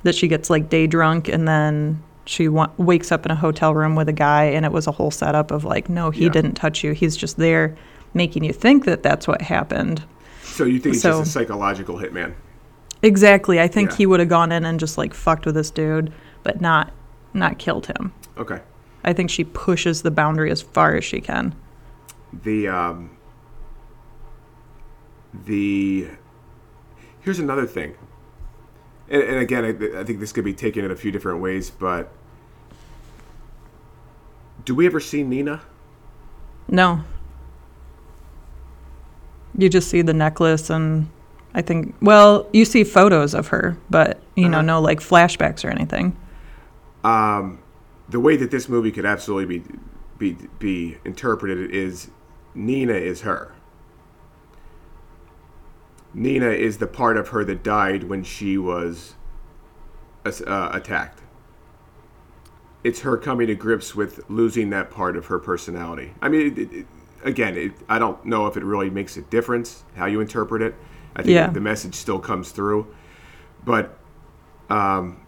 that 0.04 0.16
she 0.16 0.28
gets 0.28 0.50
like 0.50 0.70
day 0.70 0.88
drunk 0.88 1.28
and 1.28 1.48
then 1.48 2.02
she 2.26 2.48
wa- 2.48 2.70
wakes 2.78 3.12
up 3.12 3.26
in 3.26 3.32
a 3.32 3.36
hotel 3.36 3.74
room 3.74 3.96
with 3.96 4.08
a 4.08 4.14
guy, 4.14 4.46
and 4.46 4.64
it 4.66 4.72
was 4.72 4.86
a 4.86 4.92
whole 4.92 5.10
setup 5.12 5.50
of 5.52 5.64
like, 5.64 5.90
no, 5.90 6.12
he 6.12 6.26
Yeah. 6.26 6.30
didn't 6.32 6.54
touch 6.54 6.84
you. 6.84 6.92
He's 6.92 7.18
just 7.18 7.38
there, 7.38 7.76
making 8.14 8.44
you 8.44 8.54
think 8.54 8.86
that 8.86 9.02
that's 9.02 9.28
what 9.28 9.42
happened. 9.42 10.04
So 10.44 10.64
you 10.66 10.80
think 10.80 10.96
So- 10.96 11.20
just 11.22 11.30
a 11.30 11.32
psychological 11.40 11.98
hitman? 11.98 12.34
Exactly. 13.02 13.60
I 13.60 13.68
think 13.68 13.92
Yeah. 13.92 13.96
he 13.98 14.06
would 14.06 14.20
have 14.20 14.30
gone 14.30 14.52
in 14.52 14.66
and 14.66 14.80
just 14.80 14.98
like 14.98 15.14
fucked 15.14 15.46
with 15.46 15.56
this 15.56 15.72
dude, 15.72 16.12
but 16.44 16.62
not 16.62 16.92
not 17.34 17.58
killed 17.60 17.86
him. 17.86 18.12
Okay. 18.38 18.60
I 19.04 19.14
think 19.14 19.30
she 19.30 19.44
pushes 19.44 20.02
the 20.02 20.12
boundary 20.12 20.52
as 20.52 20.62
far 20.62 20.96
as 20.96 21.04
she 21.06 21.22
can. 21.22 21.54
The 22.44 22.68
um, 22.68 23.12
the 25.46 26.08
here's 27.22 27.40
another 27.40 27.66
thing, 27.66 27.94
and, 29.10 29.22
and 29.24 29.38
again, 29.40 29.66
I, 29.66 30.00
I 30.00 30.04
think 30.04 30.20
this 30.20 30.32
could 30.32 30.46
be 30.46 30.54
taken 30.54 30.86
in 30.86 30.92
a 30.92 30.96
few 30.96 31.12
different 31.12 31.40
ways, 31.42 31.70
but 31.70 32.12
do 34.66 34.76
we 34.76 34.86
ever 34.86 35.00
see 35.00 35.24
Nina? 35.24 35.62
No. 36.68 37.04
You 39.58 39.70
just 39.70 39.90
see 39.90 40.02
the 40.02 40.14
necklace 40.14 40.70
and 40.70 41.10
I 41.54 41.62
think. 41.62 41.96
Well, 42.02 42.48
you 42.54 42.64
see 42.66 42.84
photos 42.84 43.34
of 43.34 43.48
her, 43.48 43.78
but 43.90 44.20
you 44.36 44.48
know, 44.48 44.60
Uh-huh. 44.60 44.66
no 44.68 44.82
like 44.82 45.00
flashbacks 45.00 45.66
or 45.66 45.70
anything. 45.70 46.16
Um, 47.04 47.60
the 48.10 48.20
way 48.20 48.38
that 48.38 48.52
this 48.52 48.70
movie 48.70 48.92
could 48.92 49.06
absolutely 49.06 49.60
be 49.60 49.66
be 50.18 50.48
be 50.60 50.98
interpreted 51.04 51.72
is 51.72 52.10
Nina 52.54 52.94
is 52.94 53.22
her. 53.22 53.54
Nina 56.14 56.50
is 56.50 56.78
the 56.78 56.88
part 56.88 57.18
of 57.18 57.30
her 57.30 57.44
that 57.46 57.64
died 57.64 58.04
when 58.06 58.24
she 58.24 58.58
was 58.58 59.16
uh, 60.26 60.70
attacked. 60.74 61.22
It's 62.84 63.02
her 63.02 63.18
coming 63.18 63.48
to 63.48 63.56
grips 63.56 63.96
with 63.96 64.28
losing 64.30 64.70
that 64.72 64.90
part 64.90 65.18
of 65.18 65.28
her 65.28 65.40
personality. 65.40 66.14
I 66.22 66.30
mean, 66.30 66.58
it, 66.58 66.74
it, 66.74 66.86
again, 67.24 67.58
it, 67.58 67.74
I 67.88 68.00
don't 68.00 68.24
know 68.26 68.48
if 68.48 68.58
it 68.58 68.64
really 68.64 68.90
makes 68.90 69.18
a 69.18 69.22
difference 69.22 69.84
how 69.96 70.06
you 70.06 70.22
interpret 70.22 70.62
it. 70.62 70.76
I 71.16 71.22
think 71.22 71.34
Yeah. 71.34 71.50
the 71.50 71.60
message 71.60 71.96
still 71.96 72.20
comes 72.20 72.52
through, 72.52 72.88
but 73.66 73.98
um, 74.70 75.22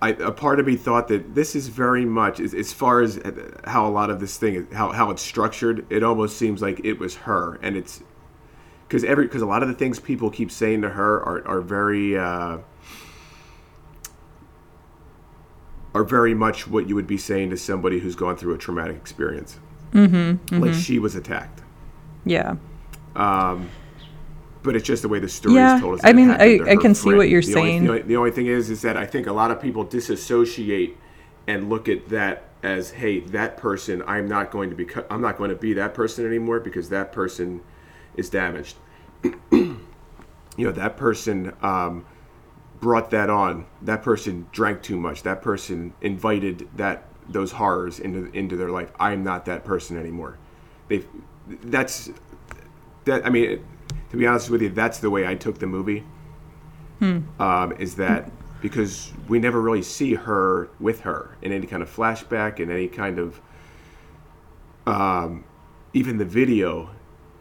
I, 0.00 0.10
a 0.10 0.30
part 0.30 0.60
of 0.60 0.66
me 0.66 0.76
thought 0.76 1.08
that 1.08 1.34
this 1.34 1.56
is 1.56 1.68
very 1.68 2.04
much 2.04 2.38
as, 2.38 2.54
as 2.54 2.72
far 2.72 3.00
as 3.00 3.20
how 3.64 3.86
a 3.86 3.90
lot 3.90 4.10
of 4.10 4.20
this 4.20 4.36
thing 4.36 4.54
is 4.54 4.66
how, 4.72 4.92
how 4.92 5.10
it's 5.10 5.22
structured 5.22 5.86
it 5.90 6.02
almost 6.04 6.36
seems 6.36 6.62
like 6.62 6.80
it 6.84 7.00
was 7.00 7.16
her 7.16 7.58
and 7.62 7.76
it's 7.76 8.02
because 8.88 9.04
every 9.04 9.26
because 9.26 9.42
a 9.42 9.46
lot 9.46 9.62
of 9.62 9.68
the 9.68 9.74
things 9.74 10.00
people 10.00 10.30
keep 10.30 10.50
saying 10.50 10.80
to 10.82 10.88
her 10.90 11.16
are, 11.22 11.46
are 11.46 11.60
very 11.60 12.16
uh, 12.16 12.58
are 15.94 16.04
very 16.04 16.34
much 16.34 16.66
what 16.66 16.88
you 16.88 16.94
would 16.94 17.06
be 17.06 17.18
saying 17.18 17.50
to 17.50 17.56
somebody 17.56 17.98
who's 18.00 18.14
gone 18.14 18.36
through 18.36 18.54
a 18.54 18.58
traumatic 18.58 18.96
experience 18.96 19.58
mm-hmm, 19.92 20.58
like 20.62 20.74
she 20.74 20.98
was 20.98 21.14
attacked 21.14 21.62
Yeah. 22.24 22.56
Um, 23.16 23.70
but 24.62 24.76
it's 24.76 24.84
just 24.86 25.02
the 25.02 25.08
way 25.08 25.18
the 25.18 25.28
story 25.28 25.54
Yeah, 25.56 25.76
is 25.76 25.80
told. 25.80 26.00
I 26.04 26.12
mean, 26.12 26.30
I- 26.30 26.60
I 26.68 26.76
can 26.76 26.94
see 26.94 27.04
friend. 27.04 27.18
what 27.18 27.28
you're 27.28 27.40
The 27.40 27.54
only- 27.56 27.70
saying. 27.70 27.84
the, 27.84 27.90
only, 27.90 28.02
the 28.02 28.16
only 28.16 28.30
thing 28.30 28.46
is, 28.46 28.70
is 28.70 28.82
that 28.82 28.96
I 28.96 29.06
think 29.06 29.26
a 29.26 29.32
lot 29.32 29.50
of 29.50 29.60
people 29.62 29.82
disassociate 29.84 30.96
and 31.46 31.68
look 31.70 31.88
at 31.88 32.08
that 32.10 32.44
as, 32.62 32.90
hey, 32.90 33.20
that 33.20 33.56
person, 33.56 34.02
I'm 34.06 34.28
not 34.28 34.50
going 34.50 34.68
to 34.70 34.76
be, 34.76 34.86
I'm 35.10 35.20
not 35.22 35.36
going 35.38 35.50
to 35.50 35.56
be 35.56 35.72
that 35.74 35.94
person 35.94 36.26
anymore 36.26 36.60
because 36.60 36.90
that 36.90 37.12
person 37.12 37.62
is 38.18 38.28
damaged. 38.28 38.76
you 39.52 39.78
know, 40.58 40.72
that 40.72 40.96
person 40.96 41.54
um, 41.62 42.04
brought 42.80 43.10
that 43.10 43.30
on. 43.30 43.66
That 43.82 44.02
person 44.02 44.48
drank 44.52 44.82
too 44.82 44.98
much. 44.98 45.22
That 45.22 45.40
person 45.40 45.94
invited 46.00 46.68
that 46.76 47.04
those 47.28 47.52
horrors 47.52 48.00
into 48.00 48.30
into 48.32 48.56
their 48.56 48.70
life. 48.70 48.90
I'm 48.98 49.22
not 49.22 49.46
that 49.46 49.64
person 49.64 49.96
anymore. 49.96 50.38
They, 50.88 51.04
that's 51.46 52.10
that 53.04 53.24
I 53.24 53.30
mean, 53.30 53.64
to 54.10 54.16
be 54.16 54.26
honest 54.26 54.50
with 54.50 54.62
you, 54.62 54.70
that's 54.70 54.98
the 54.98 55.10
way 55.10 55.26
I 55.26 55.34
took 55.34 55.58
the 55.58 55.66
movie. 55.66 56.04
Um, 57.38 57.72
is 57.78 57.94
that 57.96 58.30
because 58.60 59.12
we 59.28 59.38
never 59.38 59.60
really 59.60 59.82
see 59.82 60.14
her 60.14 60.68
with 60.80 61.00
her 61.00 61.36
in 61.42 61.52
any 61.52 61.66
kind 61.66 61.82
of 61.82 61.94
flashback 61.94 62.58
in 62.58 62.70
any 62.70 62.88
kind 62.88 63.20
of 63.20 63.40
um, 64.86 65.44
even 65.92 66.18
the 66.18 66.24
video 66.24 66.90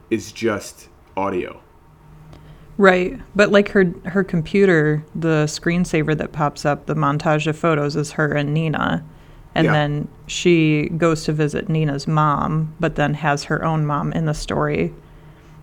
is 0.10 0.32
just 0.32 0.90
audio. 1.16 1.62
Right. 2.78 3.20
But 3.36 3.52
like 3.52 3.70
her 3.70 3.86
her 4.06 4.24
computer, 4.24 5.04
the 5.16 5.46
screensaver 5.46 6.16
that 6.18 6.32
pops 6.32 6.66
up, 6.66 6.86
the 6.86 6.96
montage 6.96 7.48
of 7.48 7.58
photos 7.58 7.96
is 7.96 8.12
her 8.14 8.34
and 8.34 8.54
Nina. 8.54 9.04
And 9.56 9.66
Yeah. 9.66 9.72
then 9.72 10.08
she 10.28 10.90
goes 10.90 11.24
to 11.24 11.34
visit 11.34 11.68
Nina's 11.70 12.08
mom, 12.08 12.76
but 12.80 12.96
then 12.96 13.16
has 13.16 13.46
her 13.46 13.66
own 13.66 13.86
mom 13.88 14.14
in 14.14 14.26
the 14.26 14.36
story. 14.36 14.94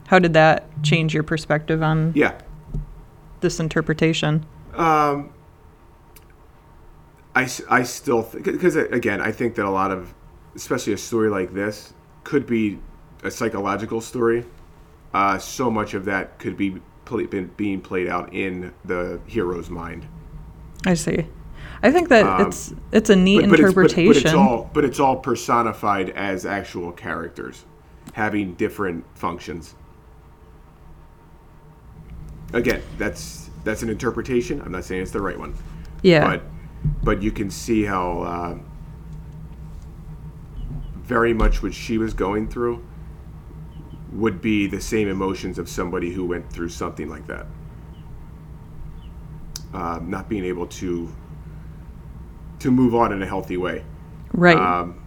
How 0.09 0.19
did 0.19 0.33
that 0.33 0.65
change 0.83 1.15
your 1.15 1.23
perspective 1.23 1.83
on 1.83 2.13
Yeah, 2.15 2.33
this 3.41 3.61
interpretation? 3.61 4.45
Um, 4.75 5.31
I 7.37 7.49
I 7.71 7.83
still 7.85 8.23
think 8.23 8.45
because 8.45 8.75
again 8.77 9.21
I 9.21 9.31
think 9.33 9.55
that 9.55 9.65
a 9.65 9.71
lot 9.71 9.91
of 9.93 10.13
especially 10.57 10.93
a 10.93 10.99
story 10.99 11.29
like 11.31 11.55
this 11.55 11.93
could 12.25 12.47
be 12.47 12.79
a 13.25 13.31
psychological 13.31 14.01
story. 14.01 14.45
Uh, 15.13 15.39
so 15.39 15.71
much 15.71 15.95
of 15.95 16.05
that 16.05 16.39
could 16.39 16.57
be 16.57 16.81
been 17.31 17.51
being 17.57 17.81
played 17.81 18.09
out 18.09 18.33
in 18.33 18.73
the 18.85 19.21
hero's 19.27 19.69
mind. 19.69 20.07
I 20.87 20.95
see. 20.95 21.27
I 21.83 21.91
think 21.91 22.09
that 22.09 22.25
Um, 22.25 22.47
it's 22.47 22.73
it's 22.93 23.11
a 23.11 23.17
neat 23.17 23.41
But, 23.43 23.51
but, 23.51 23.61
it's, 23.61 23.69
interpretation. 23.69 24.09
but 24.13 24.17
it's 24.25 24.35
all 24.35 24.71
but 24.73 24.85
it's 24.85 25.01
all 25.01 25.17
personified 25.17 26.11
as 26.11 26.47
actual 26.47 26.93
characters 26.93 27.65
having 28.15 28.55
different 28.55 29.05
functions. 29.15 29.75
Again, 32.53 32.83
that's 32.99 33.51
that's 33.65 33.83
an 33.83 33.91
interpretation. 33.91 34.61
I'm 34.63 34.73
not 34.73 34.85
saying 34.85 35.03
it's 35.03 35.11
the 35.11 35.21
right 35.21 35.39
one. 35.39 35.55
yeah. 36.03 36.27
but 36.27 36.43
but 37.03 37.23
you 37.23 37.31
can 37.33 37.51
see 37.51 37.85
how 37.85 38.21
uh, 38.23 38.59
very 41.03 41.35
much 41.35 41.63
what 41.63 41.75
she 41.75 41.99
was 41.99 42.15
going 42.15 42.49
through 42.49 42.83
would 44.15 44.41
be 44.41 44.67
the 44.67 44.81
same 44.81 45.09
emotions 45.09 45.59
of 45.59 45.69
somebody 45.69 46.13
who 46.13 46.25
went 46.25 46.51
through 46.51 46.69
something 46.69 47.09
like 47.09 47.27
that. 47.27 47.47
Um, 49.73 50.09
not 50.09 50.29
being 50.29 50.45
able 50.45 50.69
to 50.69 51.13
to 52.61 52.71
move 52.71 52.95
on 52.95 53.13
in 53.13 53.21
a 53.23 53.27
healthy 53.27 53.57
way, 53.57 53.85
right. 54.33 54.57
um, 54.57 55.05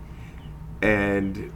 and 0.81 1.51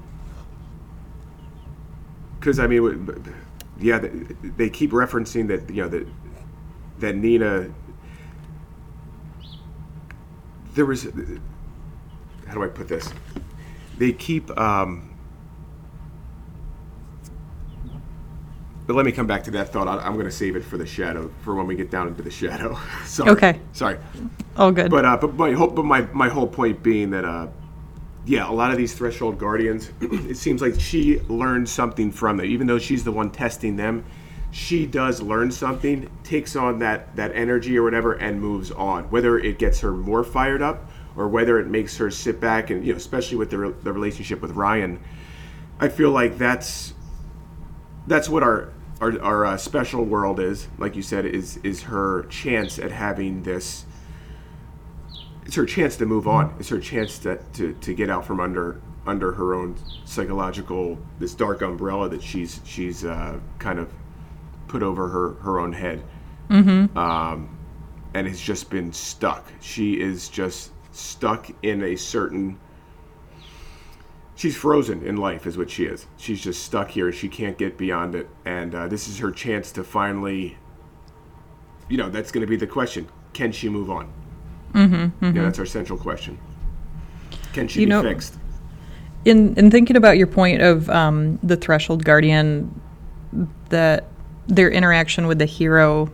because 2.39 2.57
I 2.57 2.67
mean, 2.67 3.35
yeah, 3.79 3.99
they, 3.99 4.09
they 4.55 4.69
keep 4.69 4.91
referencing 4.91 5.49
that 5.49 5.69
you 5.69 5.83
know 5.83 5.89
that 5.89 6.07
that 6.99 7.15
Nina 7.15 7.69
there 10.73 10.85
was 10.85 11.03
how 12.47 12.53
do 12.53 12.63
I 12.63 12.67
put 12.67 12.87
this? 12.87 13.11
They 13.97 14.13
keep 14.13 14.57
um 14.57 15.10
but 18.87 18.95
let 18.95 19.05
me 19.05 19.11
come 19.11 19.27
back 19.27 19.43
to 19.45 19.51
that 19.51 19.69
thought. 19.69 19.87
I, 19.87 19.97
I'm 19.97 20.13
going 20.13 20.25
to 20.25 20.31
save 20.31 20.55
it 20.55 20.63
for 20.63 20.77
the 20.77 20.85
shadow 20.85 21.31
for 21.41 21.55
when 21.55 21.67
we 21.67 21.75
get 21.75 21.91
down 21.91 22.07
into 22.07 22.21
the 22.21 22.31
shadow. 22.31 22.77
Sorry. 23.05 23.29
Okay. 23.31 23.59
Sorry. 23.73 23.97
all 24.57 24.71
good. 24.71 24.91
But 24.91 25.05
uh, 25.05 25.17
but 25.17 25.35
my 25.35 25.51
whole 25.53 25.67
but 25.67 25.85
my 25.85 26.01
my 26.13 26.29
whole 26.29 26.47
point 26.47 26.81
being 26.83 27.11
that 27.11 27.25
uh, 27.25 27.47
yeah, 28.25 28.49
a 28.49 28.51
lot 28.51 28.71
of 28.71 28.77
these 28.77 28.93
threshold 28.93 29.37
guardians, 29.37 29.91
it 30.01 30.37
seems 30.37 30.61
like 30.61 30.79
she 30.79 31.19
learned 31.21 31.67
something 31.69 32.11
from 32.11 32.37
them, 32.37 32.45
even 32.45 32.67
though 32.67 32.79
she's 32.79 33.03
the 33.03 33.11
one 33.11 33.31
testing 33.31 33.75
them. 33.75 34.05
She 34.51 34.85
does 34.85 35.21
learn 35.21 35.49
something, 35.49 36.09
takes 36.23 36.55
on 36.55 36.79
that 36.79 37.15
that 37.15 37.33
energy 37.33 37.77
or 37.77 37.83
whatever, 37.83 38.13
and 38.13 38.41
moves 38.41 38.71
on. 38.71 39.05
Whether 39.05 39.39
it 39.39 39.59
gets 39.59 39.79
her 39.79 39.91
more 39.91 40.23
fired 40.23 40.61
up 40.61 40.91
or 41.15 41.27
whether 41.27 41.59
it 41.59 41.67
makes 41.67 41.97
her 41.97 42.09
sit 42.09 42.39
back 42.39 42.69
and 42.69 42.85
you 42.85 42.93
know, 42.93 42.97
especially 42.97 43.37
with 43.37 43.49
the 43.49 43.57
re- 43.57 43.75
the 43.83 43.93
relationship 43.93 44.41
with 44.41 44.51
Ryan, 44.51 44.99
I 45.79 45.87
feel 45.87 46.11
like 46.11 46.37
that's 46.37 46.93
that's 48.11 48.29
what 48.29 48.43
our 48.43 48.69
our, 48.99 49.19
our 49.21 49.45
uh, 49.45 49.57
special 49.57 50.05
world 50.05 50.39
is. 50.39 50.67
Like 50.77 50.95
you 50.95 51.01
said, 51.01 51.25
is 51.25 51.57
is 51.57 51.83
her 51.83 52.23
chance 52.29 52.77
at 52.79 52.91
having 52.91 53.43
this 53.43 53.85
it's 55.45 55.55
her 55.55 55.65
chance 55.65 55.97
to 55.97 56.05
move 56.05 56.27
on. 56.27 56.55
It's 56.59 56.69
her 56.69 56.79
chance 56.79 57.19
to, 57.19 57.37
to, 57.53 57.73
to 57.73 57.93
get 57.93 58.09
out 58.09 58.25
from 58.25 58.39
under 58.39 58.81
under 59.05 59.31
her 59.31 59.55
own 59.55 59.75
psychological 60.05 60.99
this 61.17 61.33
dark 61.33 61.61
umbrella 61.61 62.07
that 62.09 62.21
she's 62.21 62.61
she's 62.63 63.03
uh, 63.03 63.39
kind 63.59 63.79
of 63.79 63.91
put 64.67 64.83
over 64.83 65.07
her 65.07 65.33
her 65.41 65.59
own 65.59 65.73
head, 65.73 66.03
mm-hmm. 66.49 66.97
um, 66.97 67.57
and 68.13 68.27
has 68.27 68.39
just 68.39 68.69
been 68.69 68.93
stuck. 68.93 69.51
She 69.59 69.99
is 69.99 70.29
just 70.29 70.71
stuck 70.91 71.49
in 71.63 71.83
a 71.83 71.95
certain. 71.95 72.59
She's 74.41 74.55
frozen 74.57 75.05
in 75.05 75.17
life, 75.17 75.45
is 75.45 75.55
what 75.55 75.69
she 75.69 75.85
is. 75.85 76.07
She's 76.17 76.41
just 76.41 76.63
stuck 76.63 76.89
here. 76.89 77.11
She 77.11 77.29
can't 77.29 77.59
get 77.59 77.77
beyond 77.77 78.15
it, 78.15 78.27
and 78.43 78.73
uh, 78.73 78.87
this 78.87 79.07
is 79.07 79.19
her 79.19 79.29
chance 79.29 79.71
to 79.73 79.83
finally. 79.83 80.57
You 81.89 81.97
know, 81.97 82.09
that's 82.09 82.31
going 82.31 82.41
to 82.41 82.47
be 82.47 82.55
the 82.55 82.65
question: 82.65 83.07
Can 83.33 83.51
she 83.51 83.69
move 83.69 83.91
on? 83.91 84.11
Yeah, 84.73 85.11
that's 85.43 85.59
our 85.59 85.65
central 85.67 85.99
question. 85.99 86.39
Can 87.53 87.67
she 87.67 87.81
You 87.81 87.85
be 87.85 87.89
know- 87.91 88.01
fixed? 88.01 88.35
in 89.25 89.53
in 89.59 89.69
thinking 89.69 89.95
about 89.95 90.17
your 90.17 90.25
point 90.25 90.63
of 90.63 90.89
um, 90.89 91.37
the 91.43 91.55
threshold 91.55 92.03
guardian 92.03 92.81
that 93.69 94.05
their 94.47 94.71
interaction 94.71 95.27
with 95.27 95.37
the 95.37 95.45
hero 95.45 96.11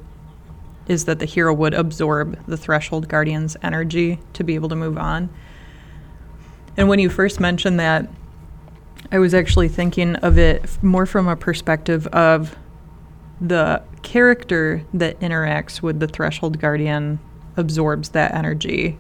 is 0.90 1.06
that 1.06 1.20
the 1.20 1.26
hero 1.26 1.54
would 1.54 1.74
absorb 1.74 2.38
the 2.46 2.58
threshold 2.58 3.08
guardian's 3.08 3.56
energy 3.63 4.20
to 4.34 4.44
be 4.44 4.56
able 4.56 4.68
to 4.68 4.76
move 4.76 4.98
on 4.98 5.30
and 6.76 6.90
when 6.90 7.00
you 7.00 7.10
first 7.10 7.40
mentioned 7.40 7.80
that 7.80 8.10
i 9.12 9.20
was 9.20 9.34
actually 9.34 9.68
thinking 9.68 10.16
of 10.18 10.38
it 10.38 10.64
f- 10.64 10.82
more 10.84 11.06
from 11.06 11.28
a 11.28 11.36
perspective 11.36 12.08
of 12.08 12.56
the 13.40 13.82
character 14.02 14.84
that 14.94 15.20
interacts 15.20 15.82
with 15.82 16.00
the 16.00 16.08
threshold 16.08 16.60
guardian 16.60 17.20
absorbs 17.56 18.10
that 18.10 18.34
energy 18.34 18.98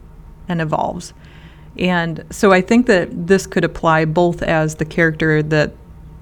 and 0.47 0.61
evolves 0.61 1.13
and 1.79 2.25
so 2.31 2.51
I 2.51 2.61
think 2.61 2.87
that 2.87 3.27
this 3.27 3.45
could 3.45 3.63
apply 3.63 4.05
both 4.05 4.41
as 4.41 4.75
the 4.75 4.85
character 4.85 5.43
that 5.43 5.73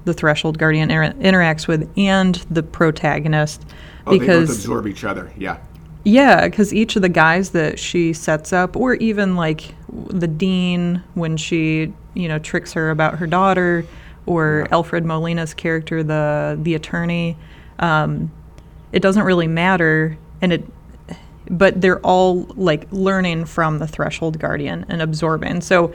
the 0.03 0.13
Threshold 0.13 0.57
Guardian 0.57 0.91
inter- 0.91 1.13
interacts 1.13 1.67
with 1.67 1.89
and 1.97 2.35
the 2.51 2.61
protagonist. 2.61 3.65
Oh, 4.05 4.17
they 4.17 4.27
both 4.27 4.49
absorb 4.49 4.87
each 4.87 5.03
other. 5.03 5.31
Yeah. 5.37 5.57
Yeah, 6.05 6.47
because 6.47 6.71
each 6.71 6.95
of 6.95 7.01
the 7.01 7.09
guys 7.09 7.49
that 7.49 7.79
she 7.79 8.13
sets 8.13 8.53
up, 8.53 8.77
or 8.77 8.93
even 8.95 9.35
like 9.35 9.73
the 9.89 10.27
dean 10.27 11.03
when 11.15 11.35
she, 11.35 11.91
you 12.13 12.27
know, 12.27 12.37
tricks 12.37 12.73
her 12.73 12.91
about 12.91 13.17
her 13.17 13.25
daughter, 13.25 13.85
or 14.27 14.67
Alfred 14.71 15.03
Molina's 15.03 15.55
character, 15.55 16.03
the 16.03 16.57
the 16.61 16.75
attorney, 16.75 17.35
um, 17.79 18.31
it 18.91 19.01
doesn't 19.01 19.23
really 19.23 19.47
matter, 19.47 20.15
and 20.41 20.53
it, 20.53 20.63
but 21.49 21.81
they're 21.81 21.99
all 22.01 22.43
like 22.55 22.87
learning 22.91 23.45
from 23.45 23.79
the 23.79 23.87
Threshold 23.87 24.37
Guardian 24.39 24.85
and 24.87 25.01
absorbing. 25.01 25.59
So 25.61 25.91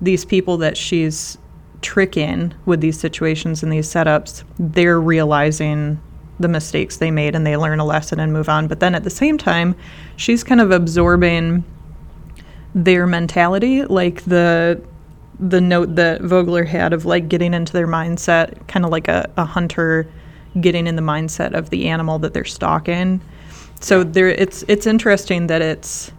these 0.00 0.24
people 0.24 0.56
that 0.56 0.76
she's 0.76 1.38
tricking 1.82 2.52
with 2.66 2.80
these 2.80 2.98
situations 2.98 3.62
and 3.62 3.72
these 3.72 3.86
setups, 3.86 4.42
they're 4.58 5.00
realizing 5.00 6.00
the 6.40 6.48
mistakes 6.48 6.96
they 6.96 7.10
made 7.10 7.34
and 7.34 7.46
they 7.46 7.56
learn 7.56 7.78
a 7.78 7.84
lesson 7.84 8.20
and 8.20 8.32
move 8.32 8.48
on. 8.48 8.68
But 8.68 8.80
then 8.80 8.94
at 8.94 9.04
the 9.04 9.10
same 9.10 9.38
time, 9.38 9.74
she's 10.16 10.42
kind 10.42 10.60
of 10.60 10.70
absorbing 10.70 11.64
their 12.74 13.06
mentality, 13.06 13.84
like 13.84 14.22
the 14.24 14.82
the 15.38 15.60
note 15.60 15.96
that 15.96 16.20
Vogler 16.20 16.64
had 16.64 16.92
of 16.92 17.04
like 17.04 17.28
getting 17.28 17.52
into 17.52 17.72
their 17.72 17.88
mindset, 17.88 18.66
kind 18.68 18.84
of 18.84 18.92
like 18.92 19.08
a, 19.08 19.28
a 19.36 19.44
hunter 19.44 20.06
getting 20.60 20.86
in 20.86 20.94
the 20.94 21.02
mindset 21.02 21.52
of 21.52 21.70
the 21.70 21.88
animal 21.88 22.18
that 22.20 22.32
they're 22.32 22.44
stalking. 22.44 23.20
So 23.80 24.04
there 24.04 24.28
it's 24.28 24.64
it's 24.68 24.86
interesting 24.86 25.48
that 25.48 25.62
it's 25.62 26.12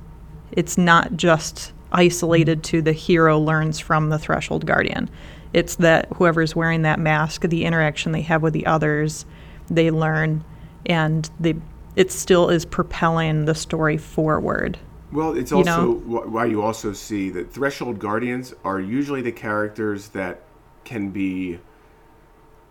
it's 0.51 0.77
not 0.77 1.15
just 1.15 1.71
isolated 1.91 2.63
to 2.63 2.81
the 2.81 2.91
hero 2.91 3.39
learns 3.39 3.79
from 3.79 4.09
the 4.09 4.19
threshold 4.19 4.65
guardian. 4.65 5.09
It's 5.53 5.75
that 5.75 6.07
whoever's 6.15 6.55
wearing 6.55 6.81
that 6.81 6.99
mask, 6.99 7.41
the 7.41 7.63
interaction 7.63 8.11
they 8.11 8.21
have 8.21 8.41
with 8.41 8.53
the 8.53 8.65
others, 8.65 9.25
they 9.69 9.91
learn 9.91 10.43
and 10.85 11.29
they 11.39 11.55
it 11.95 12.11
still 12.11 12.49
is 12.49 12.65
propelling 12.65 13.45
the 13.45 13.55
story 13.55 13.97
forward. 13.97 14.79
Well, 15.11 15.37
it's 15.37 15.51
You 15.51 15.57
also 15.57 15.63
know? 15.63 15.91
why 15.93 16.45
you 16.45 16.61
also 16.63 16.93
see 16.93 17.29
that 17.31 17.51
Threshold 17.53 17.99
Guardians 17.99 18.53
are 18.63 18.79
usually 18.79 19.21
the 19.21 19.31
characters 19.31 20.09
that 20.09 20.41
can 20.85 21.09
be, 21.11 21.59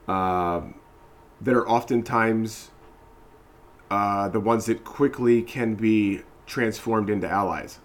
um 0.09 0.75
that 1.41 1.55
are 1.55 1.69
oftentimes 1.69 2.71
uh, 3.91 4.29
the 4.29 4.41
ones 4.41 4.67
that 4.67 4.85
quickly 4.85 5.43
can 5.43 5.75
be 5.75 6.23
transformed 6.47 7.11
into 7.11 7.29
allies. 7.29 7.79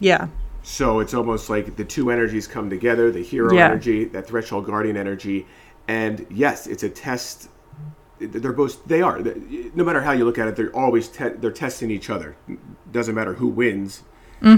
Yeah. 0.00 0.28
So 0.62 1.00
it's 1.00 1.14
almost 1.14 1.50
like 1.50 1.76
the 1.76 1.84
two 1.84 2.10
energies 2.10 2.46
come 2.46 2.70
together 2.70 3.10
the 3.10 3.22
hero 3.22 3.54
Yeah. 3.54 3.66
energy, 3.66 4.04
that 4.06 4.26
threshold 4.26 4.66
guardian 4.66 4.96
energy. 4.96 5.46
And 5.88 6.26
yes, 6.30 6.66
it's 6.66 6.82
a 6.82 6.88
test. 6.88 7.50
They're 8.18 8.52
both, 8.52 8.84
they 8.86 9.02
are. 9.02 9.20
No 9.20 9.84
matter 9.84 10.02
how 10.02 10.12
you 10.12 10.24
look 10.24 10.38
at 10.38 10.48
it, 10.48 10.56
they're 10.56 10.74
always, 10.74 11.08
te- 11.08 11.30
they're 11.30 11.50
testing 11.50 11.90
each 11.90 12.10
other. 12.10 12.36
Doesn't 12.90 13.14
matter 13.14 13.34
who 13.34 13.48
wins 13.48 14.02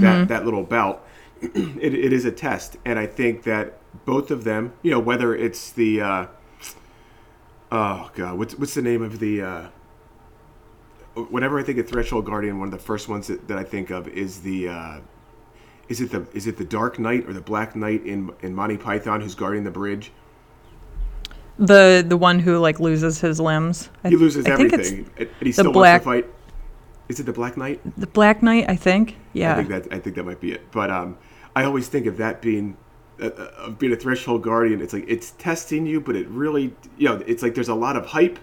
that, 0.01 0.27
that 0.27 0.45
little 0.45 0.63
bout. 0.63 1.05
it, 1.41 1.93
it 1.93 2.13
is 2.13 2.25
a 2.25 2.31
test. 2.31 2.77
And 2.85 2.99
I 2.99 3.07
think 3.07 3.43
that 3.43 3.79
both 4.05 4.31
of 4.31 4.43
them, 4.43 4.73
you 4.81 4.91
know, 4.91 4.99
whether 4.99 5.35
it's 5.35 5.71
the, 5.71 6.01
uh, 6.01 6.27
oh 7.71 8.11
God, 8.13 8.37
what's, 8.37 8.55
what's 8.55 8.73
the 8.73 8.81
name 8.81 9.01
of 9.01 9.19
the, 9.19 9.41
uh, 9.41 9.67
whenever 11.15 11.59
I 11.59 11.63
think 11.63 11.79
of 11.79 11.87
Threshold 11.87 12.25
Guardian, 12.25 12.59
one 12.59 12.67
of 12.67 12.71
the 12.71 12.77
first 12.83 13.09
ones 13.09 13.27
that, 13.27 13.47
that 13.47 13.57
I 13.57 13.63
think 13.63 13.89
of 13.89 14.07
is 14.07 14.41
the, 14.41 14.69
uh, 14.69 14.99
is 15.89 16.01
it 16.01 16.11
the 16.11 16.27
is 16.33 16.47
it 16.47 16.57
the 16.57 16.65
Dark 16.65 16.99
Knight 16.99 17.25
or 17.27 17.33
the 17.33 17.41
Black 17.41 17.75
Knight 17.75 18.05
in 18.05 18.31
in 18.41 18.53
Monty 18.53 18.77
Python 18.77 19.21
who's 19.21 19.35
guarding 19.35 19.63
the 19.63 19.71
bridge? 19.71 20.11
The 21.59 22.05
the 22.07 22.17
one 22.17 22.39
who 22.39 22.59
like 22.59 22.79
loses 22.79 23.19
his 23.21 23.39
limbs. 23.39 23.89
I- 24.03 24.09
He 24.09 24.15
loses 24.15 24.45
I 24.45 24.55
think 24.55 24.73
it's 24.73 24.89
everything, 24.91 25.09
and 25.17 25.29
he 25.39 25.45
the 25.47 25.53
still 25.53 25.71
Black- 25.71 26.05
wants 26.05 26.23
to 26.23 26.27
fight. 26.29 26.33
Is 27.09 27.19
it 27.19 27.25
the 27.25 27.33
Black 27.33 27.55
Knight? 27.57 27.79
the 27.97 28.07
Black 28.07 28.43
Knight, 28.43 28.65
I 28.69 28.75
think. 28.75 29.15
Yeah. 29.33 29.53
I 29.53 29.55
think 29.55 29.69
that 29.69 29.87
I 29.93 29.99
think 29.99 30.15
that 30.17 30.25
might 30.25 30.39
be 30.41 30.51
it. 30.51 30.71
But 30.71 30.91
um, 30.91 31.17
I 31.55 31.63
always 31.63 31.87
think 31.87 32.05
of 32.05 32.17
that 32.17 32.41
being 32.41 32.75
uh, 33.21 33.27
uh, 33.27 33.51
of 33.57 33.79
being 33.79 33.93
a 33.93 33.95
threshold 33.95 34.43
guardian. 34.43 34.81
It's 34.81 34.93
like 34.93 35.05
it's 35.07 35.31
testing 35.31 35.85
you, 35.87 35.99
but 36.01 36.15
it 36.15 36.27
really 36.27 36.75
you 36.97 37.07
know 37.07 37.15
it's 37.25 37.41
like 37.41 37.55
there's 37.55 37.69
a 37.69 37.75
lot 37.75 37.95
of 37.95 38.05
hype 38.07 38.37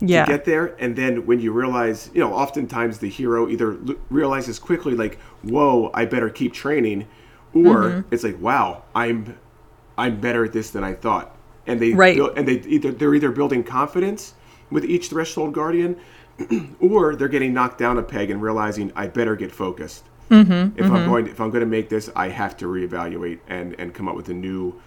yeah. 0.00 0.24
to 0.24 0.32
get 0.32 0.44
there, 0.46 0.74
and 0.80 0.96
then 0.96 1.26
when 1.26 1.40
you 1.40 1.52
realize, 1.52 2.10
you 2.14 2.20
know, 2.20 2.32
oftentimes 2.32 2.98
the 2.98 3.08
hero 3.10 3.48
either 3.48 3.72
l- 3.74 3.94
realizes 4.08 4.58
quickly 4.58 4.94
like, 4.94 5.18
"Whoa, 5.42 5.90
I 5.94 6.06
better 6.06 6.30
keep 6.30 6.52
training," 6.54 7.06
or 7.54 7.60
Mm-hmm. 7.82 8.08
it's 8.14 8.24
like, 8.24 8.40
"Wow, 8.40 8.82
I'm 8.94 9.36
I'm 9.98 10.20
better 10.20 10.44
at 10.46 10.52
this 10.52 10.70
than 10.70 10.82
I 10.82 10.94
thought." 10.94 11.36
And 11.66 11.80
they 11.80 11.92
Right. 11.92 12.18
and 12.36 12.48
they 12.48 12.60
either 12.68 12.90
they're 12.92 13.14
either 13.14 13.30
building 13.30 13.62
confidence 13.62 14.34
with 14.70 14.84
each 14.84 15.08
threshold 15.08 15.52
guardian, 15.52 15.96
or 16.80 17.14
they're 17.16 17.28
getting 17.28 17.52
knocked 17.52 17.78
down 17.78 17.98
a 17.98 18.02
peg 18.02 18.30
and 18.30 18.40
realizing 18.42 18.92
I 18.96 19.06
better 19.08 19.36
get 19.36 19.52
focused. 19.52 20.04
Mm-hmm, 20.30 20.78
if 20.78 20.88
I'm 20.90 21.06
going 21.06 21.24
to, 21.24 21.30
if 21.32 21.40
I'm 21.40 21.50
going 21.50 21.60
to 21.60 21.66
make 21.66 21.88
this, 21.88 22.08
I 22.14 22.28
have 22.28 22.56
to 22.58 22.66
reevaluate 22.66 23.40
and 23.48 23.74
and 23.78 23.92
come 23.92 24.08
up 24.08 24.14
with 24.14 24.28
a 24.28 24.34
new 24.34 24.80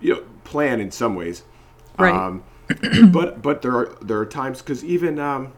you 0.00 0.14
know 0.14 0.22
plan 0.44 0.80
in 0.80 0.90
some 0.90 1.14
ways. 1.14 1.42
Right. 1.98 2.14
Um, 2.14 2.42
but 3.12 3.42
but 3.42 3.62
there 3.62 3.76
are 3.76 3.96
there 4.00 4.18
are 4.18 4.26
times 4.26 4.62
because 4.62 4.84
even 4.84 5.18
um, 5.18 5.52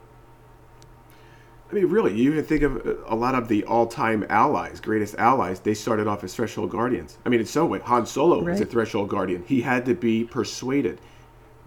I 1.70 1.74
mean 1.74 1.86
really 1.86 2.14
you 2.14 2.32
even 2.32 2.44
think 2.44 2.62
of 2.62 3.04
a 3.06 3.14
lot 3.14 3.34
of 3.34 3.48
the 3.48 3.64
all 3.64 3.86
time 3.86 4.26
allies, 4.28 4.80
greatest 4.80 5.14
allies. 5.16 5.60
They 5.60 5.74
started 5.74 6.06
off 6.06 6.24
as 6.24 6.34
threshold 6.34 6.70
guardians. 6.70 7.18
I 7.24 7.28
mean 7.28 7.40
in 7.40 7.46
some 7.46 7.68
way 7.68 7.78
Han 7.80 8.06
Solo 8.06 8.42
was 8.42 8.60
a 8.60 8.66
threshold 8.66 9.08
guardian. 9.08 9.44
He 9.46 9.60
had 9.60 9.84
to 9.86 9.94
be 9.94 10.24
persuaded. 10.24 11.00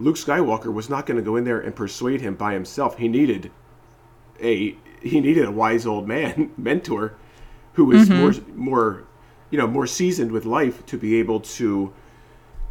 Luke 0.00 0.16
Skywalker 0.16 0.72
was 0.72 0.90
not 0.90 1.06
going 1.06 1.16
to 1.16 1.22
go 1.22 1.36
in 1.36 1.44
there 1.44 1.60
and 1.60 1.74
persuade 1.74 2.20
him 2.20 2.34
by 2.34 2.52
himself. 2.52 2.98
He 2.98 3.08
needed 3.08 3.50
a 4.40 4.76
he 5.00 5.20
needed 5.20 5.44
a 5.44 5.52
wise 5.52 5.86
old 5.86 6.08
man 6.08 6.52
mentor 6.56 7.14
who 7.74 7.86
was 7.86 8.08
more 8.10 8.32
more 8.54 9.04
you 9.50 9.58
know 9.58 9.66
more 9.66 9.86
seasoned 9.86 10.32
with 10.32 10.44
life 10.44 10.84
to 10.86 10.98
be 10.98 11.16
able 11.16 11.40
to 11.40 11.92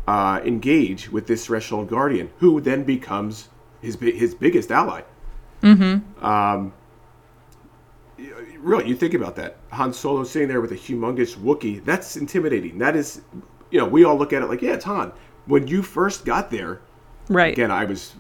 uh, 0.08 0.41
engage 0.43 1.10
with 1.10 1.28
this 1.28 1.46
threshold 1.46 1.89
guardian, 1.89 2.30
who 2.39 2.60
then 2.60 2.84
becomes 2.84 3.50
his 3.82 3.96
his 4.00 4.36
biggest 4.36 4.72
ally. 4.72 5.02
Mm-hmm. 5.62 6.26
Um, 6.26 6.74
really, 8.59 8.88
you 8.88 8.95
think 8.95 9.13
about 9.13 9.36
that. 9.38 9.57
Han 9.71 9.93
Solo 9.93 10.23
sitting 10.23 10.47
there 10.47 10.62
with 10.62 10.71
a 10.71 10.75
humongous 10.75 11.36
Wookiee. 11.38 11.83
That's 11.83 12.15
intimidating. 12.17 12.77
That 12.77 12.95
is, 12.95 13.21
you 13.71 13.79
know, 13.79 13.86
we 13.86 14.03
all 14.03 14.15
look 14.17 14.33
at 14.33 14.41
it 14.41 14.47
like, 14.47 14.62
yeah, 14.62 14.73
it's 14.73 14.86
Han. 14.86 15.12
When 15.45 15.67
you 15.67 15.81
first 15.81 16.25
got 16.25 16.49
there, 16.51 16.81
right. 17.29 17.53
again, 17.53 17.71
I 17.71 17.86
was 17.86 18.13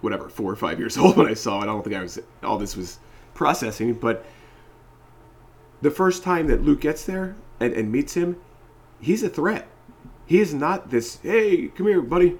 whatever 0.00 0.28
four 0.28 0.50
or 0.50 0.56
five 0.56 0.78
years 0.78 0.96
old 0.98 1.16
when 1.16 1.26
I 1.28 1.34
saw 1.34 1.58
it. 1.60 1.62
I 1.64 1.66
don't 1.66 1.82
think 1.82 1.96
I 1.96 2.02
was 2.02 2.18
all 2.42 2.58
this 2.58 2.76
was 2.76 2.98
processing, 3.34 3.94
but 3.94 4.24
the 5.82 5.90
first 5.90 6.22
time 6.22 6.46
that 6.48 6.62
Luke 6.62 6.80
gets 6.80 7.04
there 7.04 7.36
and, 7.60 7.72
and 7.72 7.92
meets 7.92 8.14
him, 8.14 8.36
he's 9.00 9.22
a 9.22 9.28
threat. 9.28 9.68
He 10.26 10.40
is 10.40 10.52
not 10.52 10.90
this. 10.90 11.18
Hey, 11.22 11.68
come 11.68 11.86
here, 11.86 12.02
buddy. 12.02 12.38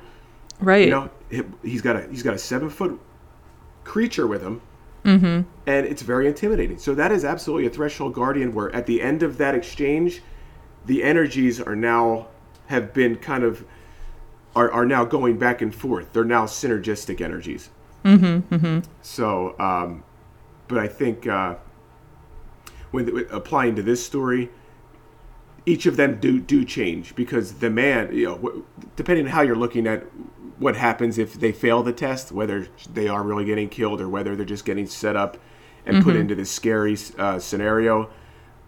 Right. 0.61 0.85
You 0.87 0.91
know, 0.91 1.11
he- 1.31 1.43
he's 1.63 1.83
got 1.83 1.97
a 1.97 2.07
he's 2.09 2.23
got 2.23 2.35
a 2.35 2.39
seven 2.39 2.69
foot 2.69 2.99
creature 3.85 4.27
with 4.27 4.43
him, 4.43 4.61
mm-hmm. 5.09 5.43
and 5.67 5.87
it's 5.87 6.03
very 6.03 6.27
intimidating. 6.27 6.79
So 6.79 6.95
that 6.95 7.11
is 7.13 7.25
absolutely 7.25 7.67
a 7.67 7.71
threshold 7.71 8.15
guardian. 8.15 8.53
Where 8.55 8.75
at 8.75 8.87
the 8.87 9.01
end 9.01 9.23
of 9.23 9.39
that 9.39 9.55
exchange, 9.55 10.23
the 10.87 11.03
energies 11.03 11.61
are 11.61 11.77
now 11.77 12.29
have 12.67 12.93
been 12.93 13.17
kind 13.17 13.45
of 13.45 13.65
are, 14.55 14.71
are 14.71 14.87
now 14.87 15.05
going 15.05 15.39
back 15.39 15.63
and 15.63 15.75
forth. 15.75 16.13
They're 16.13 16.25
now 16.25 16.47
synergistic 16.47 17.21
energies. 17.21 17.71
Mm-hmm. 18.05 18.55
mm-hmm. 18.55 18.91
So, 19.03 19.59
um, 19.59 20.05
but 20.67 20.79
I 20.79 20.89
think 20.89 21.27
uh, 21.27 21.57
when 22.91 23.13
when 23.13 23.27
applying 23.31 23.77
to 23.77 23.83
this 23.83 24.05
story, 24.05 24.51
each 25.67 25.87
of 25.87 25.97
them 25.97 26.19
do 26.21 26.41
do 26.41 26.65
change 26.65 27.15
because 27.15 27.55
the 27.55 27.71
man, 27.71 28.13
you 28.13 28.27
know, 28.27 28.65
depending 28.97 29.27
on 29.27 29.33
how 29.33 29.43
you're 29.43 29.57
looking 29.57 29.87
at 29.87 30.05
what 30.59 30.77
happens 30.77 31.19
if 31.19 31.35
they 31.35 31.53
fail 31.53 31.83
the 31.83 31.93
test, 31.93 32.33
whether 32.33 32.69
they 32.93 33.09
are 33.09 33.23
really 33.23 33.45
getting 33.45 33.69
killed 33.69 34.01
or 34.01 34.09
whether 34.09 34.35
they're 34.37 34.45
just 34.47 34.65
getting 34.65 34.87
set 34.87 35.17
up 35.17 35.39
and 35.87 36.03
put 36.05 36.17
into 36.17 36.35
this 36.35 36.51
scary 36.51 36.97
uh, 37.17 37.39
scenario 37.39 38.11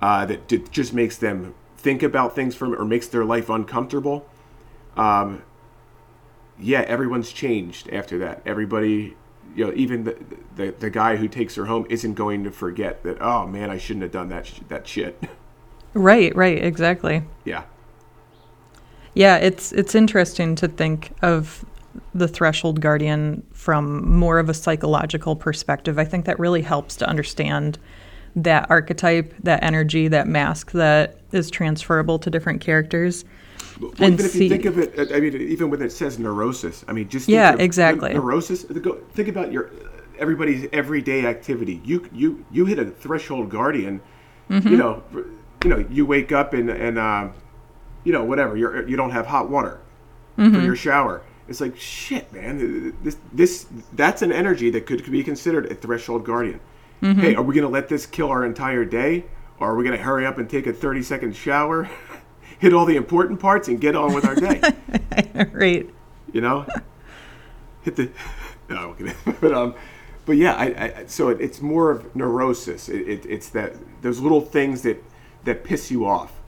uh, 0.00 0.24
that 0.24 0.48
d- 0.48 0.64
just 0.70 0.94
makes 0.94 1.18
them 1.18 1.54
think 1.76 2.02
about 2.02 2.34
things 2.34 2.54
from 2.54 2.74
or 2.74 2.84
makes 2.84 3.08
their 3.08 3.24
life 3.24 3.50
uncomfortable. 3.50 4.26
Um, 4.96 5.42
yeah, 6.58 6.80
everyone's 6.82 7.32
changed 7.32 7.88
after 7.90 8.18
that. 8.18 8.42
Everybody, 8.46 9.16
you 9.54 9.66
know, 9.66 9.72
even 9.74 10.04
the, 10.04 10.16
the 10.56 10.70
the 10.78 10.90
guy 10.90 11.16
who 11.16 11.26
takes 11.28 11.54
her 11.56 11.66
home 11.66 11.86
isn't 11.90 12.14
going 12.14 12.44
to 12.44 12.50
forget 12.50 13.02
that. 13.02 13.18
Oh 13.20 13.46
man, 13.46 13.68
I 13.70 13.78
shouldn't 13.78 14.02
have 14.02 14.12
done 14.12 14.28
that 14.30 14.46
sh- 14.46 14.60
that 14.68 14.86
shit. 14.86 15.22
Right, 15.92 16.32
right, 16.36 16.62
exactly. 16.62 17.24
yeah. 17.44 17.64
Yeah, 19.14 19.38
it's 19.38 19.72
it's 19.72 19.96
interesting 19.96 20.54
to 20.54 20.68
think 20.68 21.10
of 21.20 21.64
the 22.14 22.28
threshold 22.28 22.80
guardian 22.80 23.44
from 23.52 24.16
more 24.16 24.38
of 24.38 24.48
a 24.48 24.54
psychological 24.54 25.34
perspective. 25.36 25.98
I 25.98 26.04
think 26.04 26.24
that 26.26 26.38
really 26.38 26.62
helps 26.62 26.96
to 26.96 27.08
understand 27.08 27.78
that 28.36 28.70
archetype, 28.70 29.34
that 29.42 29.62
energy, 29.62 30.06
that 30.08 30.28
mask 30.28 30.70
that 30.72 31.16
is 31.32 31.50
transferable 31.50 32.18
to 32.20 32.30
different 32.30 32.60
characters. 32.60 33.24
Well, 33.80 33.90
and 33.98 34.14
even 34.14 34.26
if 34.26 34.32
see- 34.32 34.44
you 34.44 34.50
think 34.50 34.64
of 34.66 34.78
it, 34.78 35.12
I 35.12 35.20
mean, 35.20 35.34
even 35.34 35.70
when 35.70 35.82
it 35.82 35.90
says 35.90 36.18
neurosis, 36.18 36.84
I 36.86 36.92
mean, 36.92 37.08
just 37.08 37.26
think 37.26 37.34
Yeah, 37.34 37.56
exactly. 37.58 38.12
Neurosis. 38.14 38.64
Think 38.64 39.28
about 39.28 39.50
your 39.52 39.70
everybody's 40.18 40.68
everyday 40.72 41.26
activity. 41.26 41.80
You 41.84 42.08
you 42.12 42.44
you 42.52 42.66
hit 42.66 42.78
a 42.78 42.84
threshold 42.84 43.48
guardian. 43.50 44.00
Mm-hmm. 44.48 44.68
You 44.68 44.76
know, 44.76 45.02
you 45.64 45.70
know, 45.70 45.84
you 45.90 46.06
wake 46.06 46.30
up 46.30 46.52
and 46.52 46.70
and 46.70 46.98
uh, 46.98 47.28
you 48.04 48.12
know 48.12 48.24
whatever. 48.24 48.56
You're 48.56 48.86
you 48.88 48.96
don't 48.96 49.10
have 49.10 49.26
hot 49.26 49.50
water 49.50 49.80
Mm-hmm. 50.38 50.54
for 50.54 50.62
your 50.62 50.76
shower. 50.76 51.22
It's 51.50 51.60
like 51.60 51.76
shit, 51.76 52.32
man. 52.32 52.96
This 53.02 53.18
this 53.32 53.66
that's 53.92 54.22
an 54.22 54.32
energy 54.32 54.70
that 54.70 54.86
could, 54.86 55.02
could 55.02 55.12
be 55.12 55.22
considered 55.22 55.70
a 55.70 55.74
threshold 55.74 56.24
guardian. 56.24 56.60
Mm-hmm. 57.02 57.20
Hey, 57.20 57.34
are 57.34 57.42
we 57.42 57.54
gonna 57.54 57.68
let 57.68 57.88
this 57.88 58.06
kill 58.06 58.28
our 58.30 58.44
entire 58.44 58.84
day, 58.84 59.24
or 59.58 59.72
are 59.72 59.74
we 59.76 59.84
gonna 59.84 59.98
hurry 59.98 60.24
up 60.24 60.38
and 60.38 60.48
take 60.48 60.66
a 60.66 60.72
thirty 60.72 61.02
second 61.02 61.36
shower? 61.36 61.90
Hit 62.60 62.72
all 62.72 62.86
the 62.86 62.96
important 62.96 63.40
parts 63.40 63.68
and 63.68 63.80
get 63.80 63.96
on 63.96 64.14
with 64.14 64.24
our 64.26 64.34
day. 64.34 64.60
right. 65.52 65.88
you 66.32 66.40
know 66.40 66.66
hit 67.82 67.96
the 67.96 68.10
no 68.68 68.96
but 69.40 69.52
um 69.52 69.74
but 70.26 70.36
yeah 70.36 70.54
I, 70.54 70.64
I 70.64 71.04
so 71.06 71.28
it, 71.28 71.40
it's 71.40 71.60
more 71.60 71.90
of 71.90 72.14
neurosis 72.14 72.88
it, 72.88 73.08
it, 73.08 73.26
it's 73.26 73.48
that 73.50 73.74
those 74.02 74.20
little 74.20 74.40
things 74.40 74.82
that 74.82 75.02
that 75.44 75.64
piss 75.64 75.90
you 75.90 76.06
off 76.06 76.39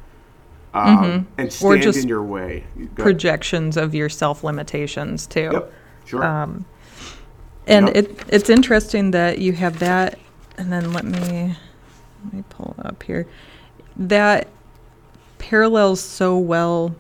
um, 0.74 1.26
and 1.38 1.50
Mm-hmm. 1.50 1.66
Or 1.66 1.76
stand 1.76 1.82
just 1.82 1.98
in 1.98 2.08
your 2.08 2.22
way 2.22 2.64
Projections 2.96 3.76
of 3.76 3.94
your 3.94 4.08
self 4.08 4.44
limitations 4.44 5.26
too. 5.26 5.50
yep 5.52 5.72
sure 6.04 6.24
Um, 6.24 6.64
And 7.66 7.86
Yep. 7.88 7.96
it 7.96 8.24
it's 8.28 8.50
interesting 8.50 9.10
that 9.12 9.38
you 9.38 9.52
have 9.52 9.78
that, 9.80 10.18
and 10.58 10.72
then 10.72 10.92
let 10.92 11.04
me 11.04 11.56
let 12.24 12.32
me 12.34 12.44
pull 12.48 12.74
up 12.84 13.02
here. 13.02 13.26
That 13.96 14.48
parallels 15.38 16.00
so 16.00 16.38
well 16.38 16.94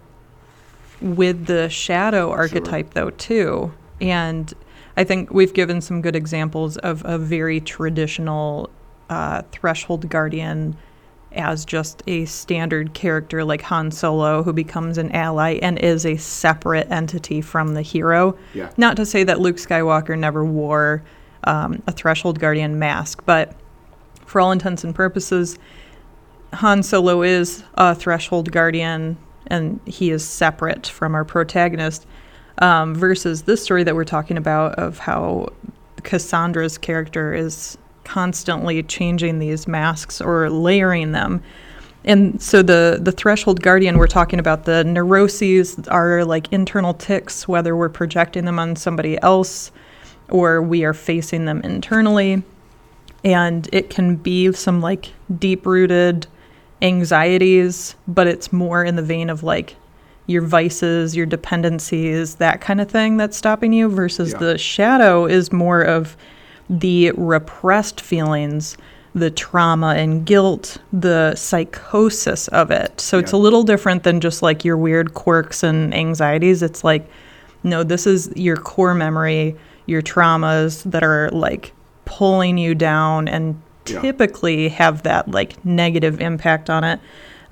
with 1.00 1.46
the 1.46 1.68
shadow 1.68 2.30
archetype, 2.30 2.94
though, 2.94 3.10
too. 3.10 3.72
And 4.00 4.52
I 4.96 5.04
think 5.04 5.32
we've 5.32 5.52
given 5.54 5.80
some 5.80 6.02
good 6.02 6.16
examples 6.16 6.76
of 6.78 7.02
a 7.04 7.18
very 7.18 7.60
traditional 7.60 8.70
uh, 9.10 9.42
threshold 9.52 10.08
guardian 10.08 10.76
as 11.34 11.64
just 11.64 12.02
a 12.06 12.24
standard 12.24 12.94
character 12.94 13.44
like 13.44 13.62
Han 13.62 13.90
Solo 13.90 14.42
who 14.42 14.52
becomes 14.52 14.98
an 14.98 15.10
ally 15.12 15.58
and 15.62 15.78
is 15.78 16.06
a 16.06 16.16
separate 16.16 16.90
entity 16.90 17.40
from 17.40 17.74
the 17.74 17.82
hero. 17.82 18.36
Yeah. 18.54 18.70
Not 18.76 18.96
to 18.96 19.06
say 19.06 19.24
that 19.24 19.40
Luke 19.40 19.56
Skywalker 19.56 20.18
never 20.18 20.44
wore 20.44 21.02
um, 21.44 21.82
a 21.86 21.92
threshold 21.92 22.38
guardian 22.38 22.78
mask, 22.78 23.22
but 23.24 23.54
for 24.26 24.40
all 24.40 24.52
intents 24.52 24.84
and 24.84 24.94
purposes, 24.94 25.58
Han 26.54 26.82
Solo 26.82 27.22
is 27.22 27.64
a 27.74 27.94
threshold 27.94 28.52
guardian 28.52 29.16
and 29.46 29.80
he 29.86 30.10
is 30.10 30.26
separate 30.26 30.86
from 30.86 31.14
our 31.14 31.24
protagonist. 31.24 32.06
Um, 32.58 32.94
versus 32.94 33.42
this 33.42 33.62
story 33.62 33.82
that 33.82 33.94
we're 33.94 34.04
talking 34.04 34.36
about 34.36 34.74
of 34.74 34.98
how 34.98 35.48
Cassandra's 36.02 36.78
character 36.78 37.32
is 37.34 37.78
constantly 38.04 38.82
changing 38.82 39.38
these 39.38 39.66
masks 39.68 40.20
or 40.20 40.50
layering 40.50 41.12
them. 41.12 41.42
And 42.04 42.42
so 42.42 42.62
the 42.62 42.98
the 43.00 43.12
threshold 43.12 43.62
guardian 43.62 43.96
we're 43.96 44.08
talking 44.08 44.40
about 44.40 44.64
the 44.64 44.82
neuroses 44.82 45.78
are 45.88 46.24
like 46.24 46.52
internal 46.52 46.94
ticks 46.94 47.46
whether 47.46 47.76
we're 47.76 47.88
projecting 47.88 48.44
them 48.44 48.58
on 48.58 48.74
somebody 48.74 49.22
else 49.22 49.70
or 50.28 50.60
we 50.60 50.84
are 50.84 50.94
facing 50.94 51.44
them 51.44 51.60
internally 51.60 52.42
and 53.22 53.68
it 53.72 53.88
can 53.88 54.16
be 54.16 54.50
some 54.52 54.80
like 54.80 55.10
deep 55.38 55.64
rooted 55.64 56.26
anxieties 56.80 57.94
but 58.08 58.26
it's 58.26 58.52
more 58.52 58.84
in 58.84 58.96
the 58.96 59.02
vein 59.02 59.30
of 59.30 59.42
like 59.44 59.76
your 60.26 60.42
vices 60.42 61.14
your 61.16 61.26
dependencies 61.26 62.34
that 62.36 62.60
kind 62.60 62.80
of 62.80 62.90
thing 62.90 63.16
that's 63.16 63.36
stopping 63.36 63.72
you 63.72 63.88
versus 63.88 64.32
Yeah. 64.32 64.38
the 64.38 64.58
shadow 64.58 65.26
is 65.26 65.52
more 65.52 65.82
of 65.82 66.16
the 66.70 67.10
repressed 67.12 68.00
feelings 68.00 68.76
the 69.14 69.30
trauma 69.30 69.88
and 69.94 70.24
guilt 70.24 70.78
the 70.92 71.34
psychosis 71.34 72.48
of 72.48 72.70
it 72.70 72.98
so 72.98 73.18
it's 73.18 73.32
a 73.32 73.36
little 73.36 73.62
different 73.62 74.04
than 74.04 74.20
just 74.20 74.40
like 74.40 74.64
your 74.64 74.76
weird 74.76 75.12
quirks 75.12 75.62
and 75.62 75.92
anxieties 75.92 76.62
it's 76.62 76.82
like 76.82 77.06
no 77.62 77.82
this 77.82 78.06
is 78.06 78.32
your 78.36 78.56
core 78.56 78.94
memory 78.94 79.54
your 79.84 80.00
traumas 80.00 80.82
that 80.90 81.02
are 81.02 81.28
like 81.30 81.72
pulling 82.06 82.56
you 82.56 82.74
down 82.74 83.28
and 83.28 83.60
Yeah. 83.86 84.00
typically 84.00 84.68
have 84.70 85.02
that 85.02 85.28
like 85.30 85.62
negative 85.64 86.20
impact 86.20 86.70
on 86.70 86.82
it 86.84 86.98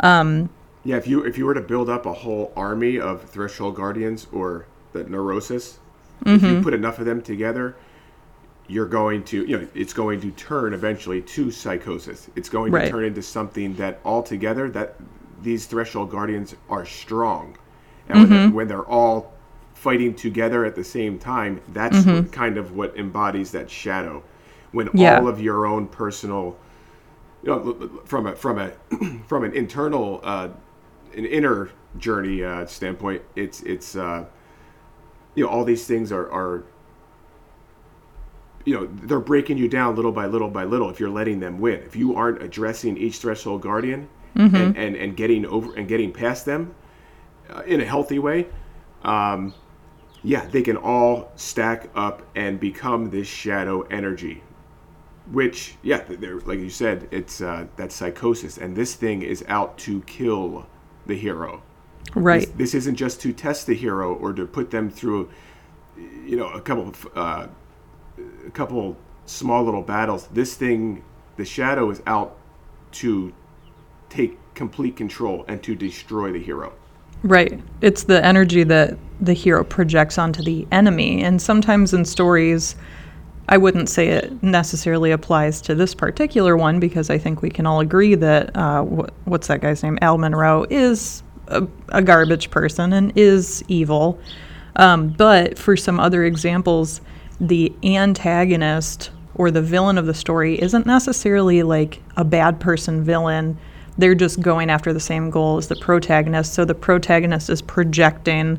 Um, 0.00 0.48
yeah 0.84 0.96
if 0.96 1.06
you 1.06 1.22
if 1.26 1.36
you 1.36 1.44
were 1.44 1.54
to 1.54 1.60
build 1.60 1.90
up 1.90 2.06
a 2.06 2.12
whole 2.14 2.52
army 2.56 2.98
of 2.98 3.28
threshold 3.28 3.74
guardians 3.76 4.26
or 4.32 4.64
the 4.94 5.04
neurosis 5.04 5.78
if 6.24 6.40
Mm-hmm. 6.40 6.46
you 6.46 6.62
put 6.62 6.72
enough 6.74 6.98
of 6.98 7.04
them 7.04 7.20
together 7.20 7.76
you're 8.70 8.86
going 9.00 9.22
to 9.24 9.44
you 9.46 9.58
know 9.58 9.68
it's 9.74 9.92
going 9.94 10.20
to 10.20 10.30
turn 10.32 10.74
eventually 10.74 11.20
to 11.22 11.50
psychosis 11.50 12.28
it's 12.36 12.48
going 12.48 12.72
Right. 12.72 12.84
to 12.86 12.90
turn 12.90 13.04
into 13.04 13.22
something 13.22 13.74
that 13.76 14.00
altogether 14.04 14.70
that 14.70 14.96
these 15.42 15.66
threshold 15.66 16.10
guardians 16.10 16.54
are 16.68 16.86
strong 16.86 17.56
and 18.08 18.18
when, 18.20 18.28
Mm-hmm. 18.28 18.34
they're, 18.34 18.50
when 18.58 18.68
they're 18.68 18.86
all 18.98 19.32
fighting 19.74 20.14
together 20.14 20.64
at 20.64 20.74
the 20.76 20.84
same 20.84 21.18
time 21.18 21.60
that's 21.68 22.06
what, 22.06 22.30
kind 22.32 22.58
of 22.58 22.76
what 22.76 22.96
embodies 22.96 23.50
that 23.52 23.70
shadow 23.70 24.22
when 24.72 24.88
Mm-hmm. 24.88 24.98
Yeah. 24.98 25.18
all 25.18 25.28
of 25.28 25.40
your 25.40 25.66
own 25.66 25.88
personal 25.88 26.56
you 27.42 27.50
know, 27.50 28.02
from 28.04 28.26
a 28.26 28.36
from 28.36 28.58
a 28.58 28.72
from 29.26 29.44
an 29.44 29.52
internal 29.54 30.20
uh, 30.22 30.48
an 31.16 31.26
inner 31.26 31.70
journey 31.98 32.44
uh, 32.44 32.66
standpoint, 32.66 33.22
it's 33.36 33.62
it's 33.62 33.96
uh, 33.96 34.24
you 35.34 35.44
know 35.44 35.50
all 35.50 35.64
these 35.64 35.86
things 35.86 36.12
are 36.12 36.30
are 36.30 36.64
you 38.64 38.74
know 38.74 38.86
they're 38.86 39.20
breaking 39.20 39.58
you 39.58 39.68
down 39.68 39.96
little 39.96 40.12
by 40.12 40.26
little 40.26 40.50
by 40.50 40.64
little 40.64 40.90
if 40.90 41.00
you're 41.00 41.10
letting 41.10 41.40
them 41.40 41.58
win. 41.58 41.82
If 41.82 41.96
you 41.96 42.14
aren't 42.14 42.42
addressing 42.42 42.96
each 42.96 43.18
threshold 43.18 43.62
guardian 43.62 44.08
and, 44.54 44.76
and 44.76 44.96
and 44.96 45.16
getting 45.16 45.46
over 45.46 45.74
and 45.74 45.88
getting 45.88 46.12
past 46.12 46.44
them 46.44 46.74
uh, 47.48 47.62
in 47.66 47.80
a 47.80 47.84
healthy 47.84 48.18
way, 48.18 48.46
um, 49.02 49.54
yeah, 50.22 50.46
they 50.46 50.62
can 50.62 50.76
all 50.76 51.32
stack 51.36 51.88
up 51.94 52.22
and 52.34 52.60
become 52.60 53.10
this 53.10 53.26
shadow 53.26 53.82
energy 53.82 54.42
which 55.30 55.76
yeah 55.82 56.02
they're, 56.08 56.40
like 56.40 56.58
you 56.58 56.70
said 56.70 57.08
it's 57.10 57.40
uh, 57.40 57.66
that 57.76 57.92
psychosis. 57.92 58.58
And 58.58 58.76
this 58.76 58.94
thing 58.94 59.22
is 59.22 59.44
out 59.48 59.78
to 59.78 60.02
kill 60.02 60.66
the 61.06 61.14
hero. 61.14 61.62
Right. 62.14 62.40
This, 62.40 62.50
this 62.72 62.74
isn't 62.74 62.96
just 62.96 63.20
to 63.22 63.32
test 63.32 63.66
the 63.66 63.74
hero 63.74 64.14
or 64.14 64.32
to 64.32 64.46
put 64.46 64.70
them 64.70 64.90
through 64.90 65.30
you 65.96 66.36
know 66.36 66.48
a 66.48 66.60
couple 66.60 66.88
of 66.88 67.08
uh, 67.14 67.46
a 68.50 68.52
couple 68.52 68.96
small 69.26 69.62
little 69.64 69.82
battles 69.82 70.26
this 70.32 70.54
thing 70.54 71.04
the 71.36 71.44
shadow 71.44 71.88
is 71.90 72.02
out 72.06 72.36
to 72.90 73.32
take 74.08 74.36
complete 74.54 74.96
control 74.96 75.44
and 75.46 75.62
to 75.62 75.76
destroy 75.76 76.32
the 76.32 76.42
hero 76.42 76.72
Right. 77.22 77.60
It's 77.82 78.04
the 78.04 78.24
energy 78.24 78.64
that 78.64 78.96
the 79.20 79.34
hero 79.34 79.62
projects 79.62 80.16
onto 80.16 80.42
the 80.42 80.66
enemy. 80.72 81.22
And 81.22 81.40
sometimes 81.40 81.92
in 81.92 82.04
stories, 82.04 82.76
I 83.48 83.58
wouldn't 83.58 83.88
say 83.88 84.08
it 84.08 84.42
necessarily 84.42 85.10
applies 85.10 85.60
to 85.62 85.74
this 85.74 85.94
particular 85.94 86.56
one 86.56 86.80
because 86.80 87.10
I 87.10 87.18
think 87.18 87.42
we 87.42 87.50
can 87.50 87.66
all 87.66 87.80
agree 87.80 88.14
that, 88.14 88.56
uh, 88.56 88.84
wh- 88.84 89.28
what's 89.28 89.48
that 89.48 89.60
guy's 89.60 89.82
name? 89.82 89.98
Al 90.00 90.16
Monroe 90.16 90.64
is 90.70 91.22
a, 91.48 91.66
a 91.90 92.00
garbage 92.00 92.50
person 92.50 92.92
and 92.92 93.12
is 93.16 93.62
evil. 93.68 94.18
Um, 94.76 95.10
but 95.10 95.58
for 95.58 95.76
some 95.76 96.00
other 96.00 96.24
examples, 96.24 97.02
the 97.40 97.72
antagonist 97.82 99.10
or 99.34 99.50
the 99.50 99.62
villain 99.62 99.96
of 99.96 100.06
the 100.06 100.14
story 100.14 100.60
isn't 100.60 100.86
necessarily 100.86 101.62
like 101.62 102.02
a 102.16 102.24
bad 102.24 102.60
person 102.60 103.02
villain. 103.02 103.56
They're 103.96 104.14
just 104.14 104.40
going 104.40 104.70
after 104.70 104.92
the 104.92 105.00
same 105.00 105.30
goal 105.30 105.56
as 105.56 105.68
the 105.68 105.76
protagonist. 105.76 106.52
So 106.52 106.64
the 106.64 106.74
protagonist 106.74 107.48
is 107.48 107.62
projecting 107.62 108.58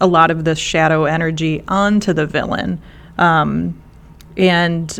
a 0.00 0.06
lot 0.06 0.30
of 0.30 0.44
this 0.44 0.58
shadow 0.58 1.04
energy 1.04 1.62
onto 1.68 2.12
the 2.12 2.26
villain. 2.26 2.80
Um, 3.18 3.80
and 4.36 4.98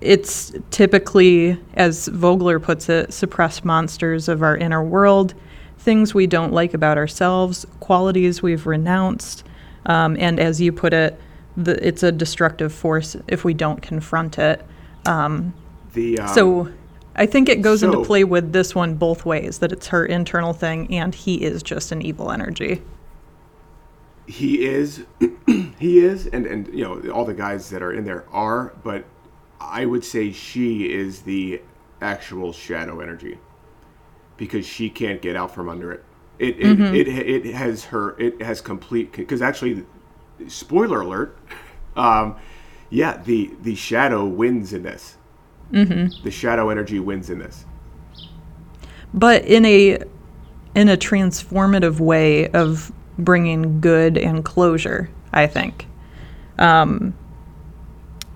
it's 0.00 0.52
typically, 0.70 1.58
as 1.74 2.08
Vogler 2.08 2.60
puts 2.60 2.88
it, 2.88 3.12
suppressed 3.12 3.64
monsters 3.64 4.28
of 4.28 4.42
our 4.42 4.56
inner 4.56 4.82
world, 4.82 5.34
things 5.78 6.14
we 6.14 6.26
don't 6.26 6.52
like 6.52 6.74
about 6.74 6.98
ourselves, 6.98 7.66
qualities 7.80 8.42
we've 8.42 8.66
renounced, 8.66 9.44
um, 9.86 10.16
and 10.18 10.38
as 10.40 10.60
you 10.60 10.72
put 10.72 10.92
it, 10.92 11.18
the, 11.56 11.86
it's 11.86 12.02
a 12.02 12.12
destructive 12.12 12.72
force 12.72 13.16
if 13.28 13.44
we 13.44 13.54
don't 13.54 13.80
confront 13.82 14.38
it. 14.38 14.64
the 15.92 16.18
um, 16.18 16.34
so 16.34 16.68
I 17.16 17.26
think 17.26 17.48
it 17.48 17.62
goes 17.62 17.82
into 17.82 18.02
play 18.04 18.24
with 18.24 18.52
this 18.52 18.74
one 18.74 18.94
both 18.94 19.24
ways 19.24 19.58
that 19.58 19.72
it's 19.72 19.86
her 19.88 20.04
internal 20.04 20.52
thing 20.52 20.92
and 20.92 21.14
he 21.14 21.42
is 21.44 21.62
just 21.62 21.92
an 21.92 22.02
evil 22.02 22.30
energy. 22.30 22.82
he 24.26 24.64
is 24.66 25.04
he 25.78 25.98
is 25.98 26.26
and 26.28 26.46
and 26.46 26.68
you 26.74 26.82
know 26.82 27.10
all 27.12 27.24
the 27.24 27.34
guys 27.34 27.68
that 27.70 27.82
are 27.82 27.92
in 27.92 28.04
there 28.04 28.24
are 28.32 28.72
but 28.82 29.04
i 29.60 29.84
would 29.84 30.04
say 30.04 30.32
she 30.32 30.90
is 30.92 31.22
the 31.22 31.60
actual 32.00 32.52
shadow 32.52 33.00
energy 33.00 33.38
because 34.38 34.66
she 34.66 34.88
can't 34.90 35.20
get 35.22 35.36
out 35.36 35.54
from 35.54 35.68
under 35.68 35.92
it 35.92 36.04
It 36.38 36.58
it, 36.58 36.80
it 37.08 37.46
it 37.46 37.54
has 37.54 37.84
her. 37.86 38.16
It 38.18 38.42
has 38.42 38.60
complete 38.60 39.12
because 39.12 39.40
actually, 39.40 39.84
spoiler 40.48 41.00
alert. 41.02 41.38
Um, 41.96 42.36
yeah, 42.90 43.18
the 43.18 43.50
the 43.62 43.74
shadow 43.74 44.24
wins 44.26 44.72
in 44.72 44.82
this. 44.82 45.16
Mm-hmm. 45.72 46.22
The 46.24 46.30
shadow 46.30 46.70
energy 46.70 47.00
wins 47.00 47.30
in 47.30 47.38
this. 47.38 47.64
but 49.12 49.44
in 49.44 49.64
a 49.64 49.98
in 50.74 50.88
a 50.88 50.96
transformative 50.96 52.00
way 52.00 52.48
of 52.50 52.92
bringing 53.18 53.80
good 53.80 54.18
and 54.18 54.44
closure 54.44 55.08
i 55.32 55.46
think 55.46 55.86
um, 56.58 57.14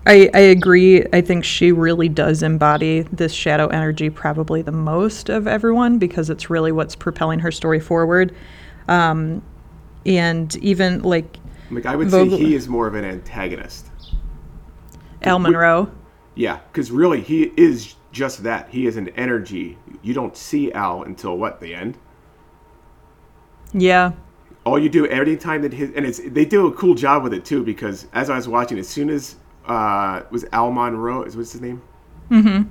I, 0.06 0.30
I 0.34 0.40
agree 0.40 1.04
i 1.12 1.20
think 1.20 1.44
she 1.44 1.72
really 1.72 2.08
does 2.08 2.42
embody 2.42 3.02
this 3.12 3.32
shadow 3.32 3.66
energy 3.68 4.10
probably 4.10 4.62
the 4.62 4.72
most 4.72 5.28
of 5.28 5.46
everyone 5.46 5.98
because 5.98 6.30
it's 6.30 6.48
really 6.50 6.72
what's 6.72 6.94
propelling 6.96 7.40
her 7.40 7.50
story 7.50 7.80
forward 7.80 8.34
um, 8.88 9.42
and 10.06 10.54
even 10.56 11.02
like 11.02 11.38
Like 11.70 11.86
I 11.86 11.96
would 11.96 12.08
Vogel- 12.08 12.38
say, 12.38 12.44
he 12.44 12.54
is 12.54 12.68
more 12.68 12.86
of 12.86 12.94
an 12.94 13.04
antagonist. 13.04 13.86
al 15.22 15.38
monroe 15.38 15.90
Yeah, 16.34 16.60
because 16.72 16.90
really, 16.90 17.20
he 17.20 17.52
is 17.56 17.94
just 18.12 18.42
that. 18.44 18.68
He 18.70 18.86
is 18.86 18.96
an 18.96 19.08
energy. 19.10 19.76
You 20.02 20.14
don't 20.14 20.36
see 20.36 20.72
Al 20.72 21.02
until 21.02 21.36
what 21.36 21.60
the 21.60 21.74
end. 21.74 21.98
yeah 23.74 24.12
all 24.64 24.78
you 24.78 24.88
do 24.88 25.06
every 25.06 25.36
time 25.36 25.62
that 25.62 25.72
his 25.72 25.90
and 25.94 26.04
it's 26.04 26.20
they 26.26 26.44
do 26.44 26.66
a 26.66 26.72
cool 26.72 26.94
job 26.94 27.22
with 27.22 27.32
it 27.32 27.44
too 27.44 27.62
because 27.64 28.06
as 28.12 28.28
I 28.30 28.36
was 28.36 28.48
watching, 28.48 28.78
as 28.78 28.88
soon 28.88 29.08
as 29.10 29.36
uh 29.66 30.22
was 30.30 30.44
Al 30.52 30.70
Monroe 30.70 31.22
is 31.22 31.36
what's 31.36 31.52
his 31.52 31.60
name? 31.60 31.82
Mm-hmm. 32.30 32.70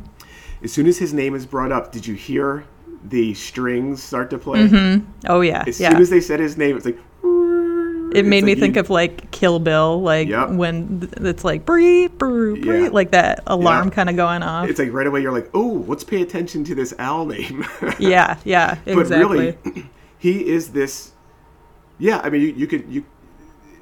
As 0.64 0.72
soon 0.72 0.88
as 0.88 0.98
his 0.98 1.14
name 1.14 1.34
is 1.36 1.46
brought 1.46 1.72
up, 1.72 1.92
did 1.92 2.06
you 2.06 2.14
hear 2.16 2.66
the 3.06 3.34
strings 3.34 4.02
start 4.04 4.30
to 4.32 4.38
play? 4.38 4.68
Mm-hmm. 4.68 5.06
Oh 5.28 5.42
yeah 5.42 5.64
As 5.68 5.80
yeah 5.80 5.92
soon 5.92 6.02
as 6.02 6.10
they 6.10 6.22
said 6.22 6.40
his 6.40 6.56
name, 6.58 6.76
it's 6.78 6.86
like 6.86 7.00
It 8.14 8.26
made 8.26 8.44
me 8.44 8.56
think 8.56 8.78
of 8.78 8.90
like 8.90 9.30
Kill 9.32 9.60
Bill, 9.60 10.02
like 10.02 10.28
Yep. 10.28 10.52
when 10.52 11.10
it's 11.18 11.44
like 11.44 11.66
bree, 11.66 12.08
bree, 12.08 12.60
bree, 12.60 12.84
Yeah. 12.84 12.90
like 12.90 13.12
that 13.12 13.44
alarm 13.48 13.88
Yeah. 13.88 13.94
kind 13.94 14.10
of 14.10 14.16
going 14.16 14.44
off. 14.44 14.70
It's 14.70 14.80
like 14.80 14.92
right 14.94 15.06
away 15.08 15.22
you're 15.22 15.32
like, 15.32 15.50
oh, 15.54 15.84
let's 15.88 16.04
pay 16.04 16.22
attention 16.22 16.64
to 16.66 16.76
this 16.76 16.94
Al 17.00 17.26
name. 17.26 17.66
yeah, 18.00 18.38
yeah, 18.46 18.78
exactly. 18.86 18.96
but 18.96 19.10
really, 19.10 19.58
he 20.20 20.48
is 20.48 20.70
this. 20.70 21.12
Yeah, 22.00 22.22
I 22.24 22.30
mean, 22.30 22.42
you, 22.42 22.48
you 22.50 22.68
could 22.68 22.86
you. 22.90 23.06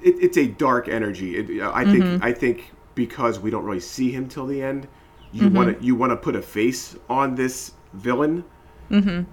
It, 0.03 0.15
it's 0.21 0.37
a 0.37 0.47
dark 0.47 0.87
energy. 0.87 1.35
It, 1.37 1.61
I 1.61 1.83
think 1.85 2.03
Mm-hmm. 2.03 2.23
I 2.23 2.31
think 2.31 2.71
because 2.95 3.39
we 3.39 3.49
don't 3.51 3.63
really 3.65 3.79
see 3.79 4.11
him 4.11 4.27
till 4.27 4.45
the 4.47 4.61
end, 4.61 4.87
you 5.33 5.43
Mm-hmm. 5.43 5.55
want 5.55 5.79
to 5.79 5.85
you 5.85 5.95
want 5.95 6.11
to 6.11 6.17
put 6.17 6.35
a 6.35 6.41
face 6.41 6.95
on 7.09 7.35
this 7.35 7.73
villain. 7.93 8.43
Mm-hmm. 8.91 9.23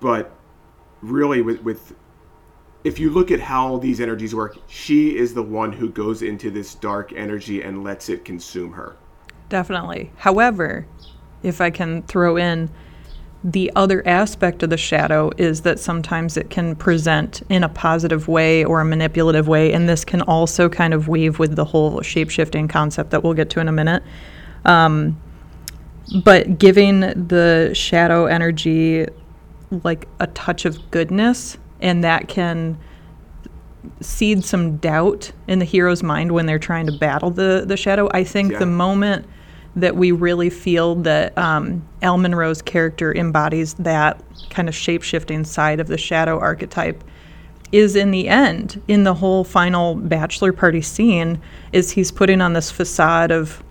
But 0.00 0.32
really, 1.02 1.42
with 1.42 1.62
with 1.62 1.94
if 2.86 3.00
you 3.00 3.10
look 3.10 3.32
at 3.32 3.40
how 3.40 3.78
these 3.78 4.00
energies 4.00 4.32
work, 4.32 4.58
she 4.68 5.16
is 5.16 5.34
the 5.34 5.42
one 5.42 5.72
who 5.72 5.90
goes 5.90 6.22
into 6.22 6.52
this 6.52 6.76
dark 6.76 7.12
energy 7.12 7.60
and 7.60 7.82
lets 7.82 8.08
it 8.08 8.24
consume 8.24 8.70
her. 8.70 8.94
Definitely. 9.48 10.12
However, 10.18 10.86
if 11.42 11.60
I 11.60 11.70
can 11.70 12.02
throw 12.04 12.36
in 12.36 12.70
the 13.42 13.72
other 13.74 14.06
aspect 14.06 14.62
of 14.62 14.70
the 14.70 14.76
shadow 14.76 15.32
is 15.36 15.62
that 15.62 15.80
sometimes 15.80 16.36
it 16.36 16.48
can 16.48 16.76
present 16.76 17.42
in 17.48 17.64
a 17.64 17.68
positive 17.68 18.28
way 18.28 18.64
or 18.64 18.80
a 18.80 18.84
manipulative 18.84 19.48
way, 19.48 19.72
and 19.72 19.88
this 19.88 20.04
can 20.04 20.22
also 20.22 20.68
kind 20.68 20.94
of 20.94 21.08
weave 21.08 21.40
with 21.40 21.56
the 21.56 21.64
whole 21.64 22.00
shape 22.02 22.30
shifting 22.30 22.68
concept 22.68 23.10
that 23.10 23.24
we'll 23.24 23.34
get 23.34 23.50
to 23.50 23.58
in 23.58 23.66
a 23.66 23.72
minute. 23.72 24.04
Um, 24.64 25.20
but 26.22 26.56
giving 26.60 27.00
the 27.00 27.72
shadow 27.74 28.26
energy 28.26 29.06
like 29.82 30.06
a 30.20 30.28
touch 30.28 30.64
of 30.64 30.88
goodness, 30.92 31.58
and 31.80 32.02
that 32.04 32.28
can 32.28 32.78
seed 34.00 34.44
some 34.44 34.76
doubt 34.78 35.32
in 35.46 35.58
the 35.58 35.64
hero's 35.64 36.02
mind 36.02 36.32
when 36.32 36.46
they're 36.46 36.58
trying 36.58 36.86
to 36.86 36.92
battle 36.92 37.30
the, 37.30 37.64
the 37.66 37.76
shadow. 37.76 38.08
I 38.12 38.24
think 38.24 38.52
Yeah. 38.52 38.58
the 38.58 38.66
moment 38.66 39.26
that 39.76 39.94
we 39.96 40.10
really 40.10 40.50
feel 40.50 40.94
that 40.96 41.36
um, 41.36 41.86
Al 42.02 42.16
Monroe's 42.18 42.62
character 42.62 43.14
embodies 43.14 43.74
that 43.74 44.20
kind 44.50 44.68
of 44.68 44.74
shape 44.74 45.02
shifting 45.02 45.44
side 45.44 45.80
of 45.80 45.86
the 45.86 45.98
shadow 45.98 46.38
archetype 46.38 47.04
is 47.72 47.94
in 47.94 48.10
the 48.10 48.28
end, 48.28 48.80
in 48.88 49.04
the 49.04 49.14
whole 49.14 49.44
final 49.44 49.94
bachelor 49.94 50.52
party 50.52 50.80
scene, 50.80 51.40
is 51.72 51.90
he's 51.90 52.10
putting 52.10 52.40
on 52.40 52.54
this 52.54 52.70
facade 52.70 53.30
of, 53.30 53.62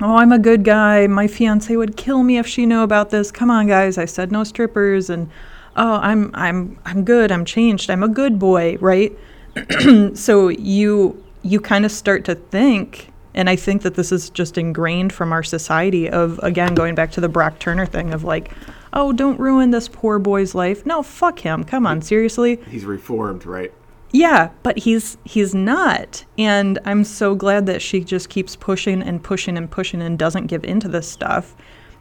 oh, 0.00 0.16
I'm 0.16 0.32
a 0.32 0.38
good 0.38 0.64
guy. 0.64 1.06
My 1.08 1.26
fiance 1.26 1.74
would 1.76 1.96
kill 1.96 2.22
me 2.22 2.38
if 2.38 2.46
she 2.46 2.64
knew 2.64 2.80
about 2.80 3.10
this. 3.10 3.30
Come 3.30 3.50
on, 3.50 3.66
guys. 3.66 3.98
I 3.98 4.04
said 4.06 4.32
no 4.32 4.44
strippers, 4.44 5.10
and 5.10 5.28
oh, 5.76 5.94
I'm 6.02 6.30
I'm 6.34 6.78
I'm 6.84 7.04
good. 7.04 7.32
I'm 7.32 7.44
changed. 7.44 7.90
I'm 7.90 8.02
a 8.02 8.08
good 8.08 8.38
boy, 8.38 8.76
right? 8.80 9.16
so 10.14 10.48
you 10.48 11.22
you 11.42 11.60
kind 11.60 11.84
of 11.84 11.92
start 11.92 12.24
to 12.24 12.34
think 12.34 13.12
and 13.34 13.48
i 13.48 13.54
think 13.54 13.82
that 13.82 13.94
this 13.94 14.10
is 14.10 14.30
just 14.30 14.58
ingrained 14.58 15.12
from 15.12 15.32
our 15.32 15.42
society 15.42 16.08
of 16.08 16.40
again 16.42 16.74
going 16.74 16.94
back 16.94 17.12
to 17.12 17.20
the 17.20 17.28
brock 17.28 17.58
turner 17.58 17.86
thing 17.86 18.12
of 18.12 18.24
like 18.24 18.50
oh 18.94 19.12
don't 19.12 19.38
ruin 19.38 19.70
this 19.70 19.88
poor 19.88 20.18
boy's 20.18 20.54
life 20.54 20.84
no 20.86 21.02
fuck 21.02 21.38
him 21.40 21.62
come 21.62 21.86
on 21.86 22.00
seriously 22.02 22.56
He's 22.68 22.84
reformed, 22.84 23.46
right? 23.46 23.72
yeah 24.10 24.50
but 24.62 24.78
he's 24.78 25.18
he's 25.24 25.54
not 25.54 26.24
and 26.38 26.78
i'm 26.84 27.04
so 27.04 27.34
glad 27.34 27.66
that 27.66 27.82
she 27.82 28.02
just 28.02 28.28
keeps 28.28 28.56
pushing 28.56 29.02
and 29.02 29.22
pushing 29.22 29.56
and 29.56 29.70
pushing 29.70 30.00
and 30.00 30.18
doesn't 30.18 30.46
give 30.46 30.64
into 30.64 30.88
this 30.88 31.08
stuff 31.08 31.54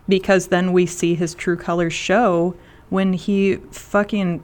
because 0.08 0.48
then 0.48 0.72
we 0.74 0.86
see 0.86 1.16
his 1.16 1.34
true 1.34 1.58
colors 1.58 1.94
show 1.94 2.56
when 2.90 3.14
he 3.14 3.56
fucking 3.72 4.44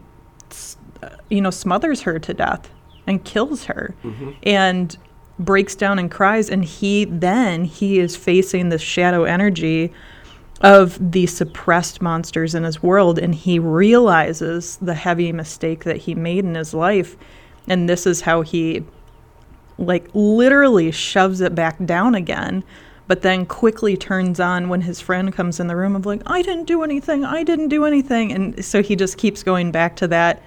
uh, 1.04 1.10
you 1.30 1.42
know 1.42 1.52
smothers 1.52 2.02
her 2.02 2.20
to 2.20 2.34
death 2.34 2.70
and 3.08 3.24
kills 3.24 3.66
her 3.66 3.96
and 4.44 4.98
breaks 5.40 5.76
down 5.76 5.98
and 6.00 6.12
cries 6.12 6.50
and 6.50 6.66
he 6.66 7.06
then 7.06 7.64
he 7.64 8.00
is 8.00 8.16
facing 8.16 8.70
this 8.70 8.82
shadow 8.82 9.24
energy 9.24 9.92
of 10.62 11.12
the 11.12 11.26
suppressed 11.26 12.02
monsters 12.02 12.54
in 12.54 12.64
his 12.64 12.84
world 12.84 13.18
and 13.18 13.34
he 13.34 13.58
realizes 13.58 14.78
the 14.78 14.94
heavy 14.94 15.32
mistake 15.32 15.86
that 15.86 15.98
he 15.98 16.14
made 16.14 16.44
in 16.44 16.56
his 16.56 16.74
life 16.74 17.16
and 17.68 17.88
this 17.88 18.06
is 18.06 18.22
how 18.22 18.42
he 18.42 18.84
like 19.78 20.10
literally 20.14 20.92
shoves 20.92 21.40
it 21.40 21.56
back 21.56 21.78
down 21.86 22.14
again 22.14 22.64
but 23.10 23.24
then 23.24 23.46
quickly 23.46 23.98
turns 23.98 24.40
on 24.40 24.70
when 24.70 24.82
his 24.82 25.02
friend 25.02 25.34
comes 25.34 25.60
in 25.60 25.68
the 25.68 25.76
room 25.76 25.96
of 25.98 26.06
like 26.06 26.22
i 26.28 26.42
didn't 26.42 26.66
do 26.66 26.84
anything 26.84 27.26
i 27.26 27.44
didn't 27.44 27.68
do 27.68 27.84
anything 27.84 28.32
and 28.32 28.64
so 28.64 28.82
he 28.82 28.96
just 28.96 29.18
keeps 29.18 29.44
going 29.44 29.72
back 29.72 29.96
to 29.98 30.08
that 30.08 30.42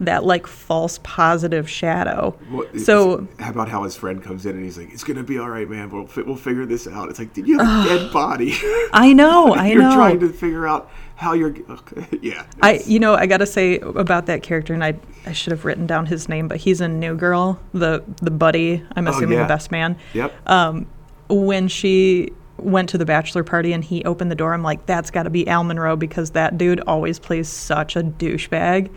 that 0.00 0.22
like 0.24 0.46
false 0.46 1.00
positive 1.02 1.68
shadow 1.68 2.36
Well, 2.52 2.66
so 2.76 3.26
how 3.40 3.50
about 3.50 3.68
how 3.68 3.82
his 3.84 3.96
friend 3.96 4.22
comes 4.22 4.46
in 4.46 4.54
and 4.54 4.64
he's 4.64 4.78
like, 4.78 4.92
"It's 4.92 5.02
gonna 5.02 5.24
be 5.24 5.38
all 5.40 5.48
right, 5.50 5.68
man. 5.68 5.90
We'll 5.90 6.06
fi- 6.06 6.22
we'll 6.22 6.36
figure 6.36 6.64
this 6.66 6.86
out." 6.86 7.08
It's 7.08 7.18
like, 7.18 7.32
did 7.34 7.48
you 7.48 7.58
have 7.58 7.84
a 7.84 7.88
dead 7.88 8.12
body? 8.12 8.52
i 8.92 9.12
know 9.12 9.56
i 9.56 9.74
know. 9.74 9.80
you're 9.88 9.92
trying 9.92 10.20
to 10.20 10.28
figure 10.28 10.68
out 10.68 10.88
how 11.16 11.32
you're. 11.32 11.50
Okay. 11.68 12.06
Yeah. 12.22 12.46
I, 12.62 12.80
you 12.86 13.00
know, 13.00 13.14
I 13.16 13.26
gotta 13.26 13.44
say 13.44 13.80
about 13.80 14.26
that 14.26 14.44
character, 14.44 14.72
and 14.72 14.84
I, 14.84 14.94
I 15.26 15.32
should 15.32 15.50
have 15.50 15.64
written 15.64 15.88
down 15.88 16.06
his 16.06 16.28
name, 16.28 16.46
but 16.46 16.58
he's 16.58 16.80
in 16.80 17.00
New 17.00 17.16
Girl, 17.16 17.58
the 17.74 18.04
the 18.22 18.30
buddy. 18.30 18.84
I'm 18.94 19.08
assuming 19.08 19.38
Oh, 19.38 19.40
yeah. 19.40 19.48
the 19.48 19.48
best 19.54 19.72
man. 19.72 19.96
Yep. 20.14 20.48
Um, 20.48 20.86
when 21.28 21.68
she 21.68 22.32
went 22.56 22.88
to 22.90 22.98
the 22.98 23.04
bachelor 23.04 23.44
party 23.44 23.72
and 23.72 23.84
he 23.84 24.04
opened 24.04 24.30
the 24.30 24.36
door, 24.36 24.52
I'm 24.52 24.62
like, 24.62 24.86
that's 24.86 25.10
got 25.10 25.24
to 25.24 25.30
be 25.30 25.46
Al 25.48 25.64
Monroe 25.64 25.96
because 25.96 26.32
that 26.32 26.58
dude 26.58 26.80
always 26.80 27.18
plays 27.18 27.48
such 27.48 27.96
a 27.96 28.02
douchebag, 28.02 28.90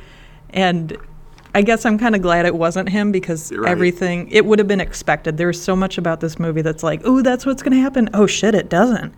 and 0.51 0.97
I 1.53 1.61
guess 1.61 1.85
I'm 1.85 1.99
kind 1.99 2.15
of 2.15 2.21
glad 2.21 2.45
it 2.45 2.55
wasn't 2.55 2.89
him 2.89 3.11
because 3.11 3.51
right. 3.51 3.69
everything 3.69 4.29
it 4.31 4.45
would 4.45 4.59
have 4.59 4.67
been 4.67 4.81
expected. 4.81 5.37
There's 5.37 5.61
so 5.61 5.75
much 5.75 5.97
about 5.97 6.21
this 6.21 6.39
movie 6.39 6.61
that's 6.61 6.83
like, 6.83 7.01
oh, 7.03 7.21
that's 7.21 7.45
what's 7.45 7.61
gonna 7.61 7.79
happen. 7.79 8.09
Oh 8.13 8.25
shit, 8.25 8.55
it 8.55 8.69
doesn't 8.69 9.13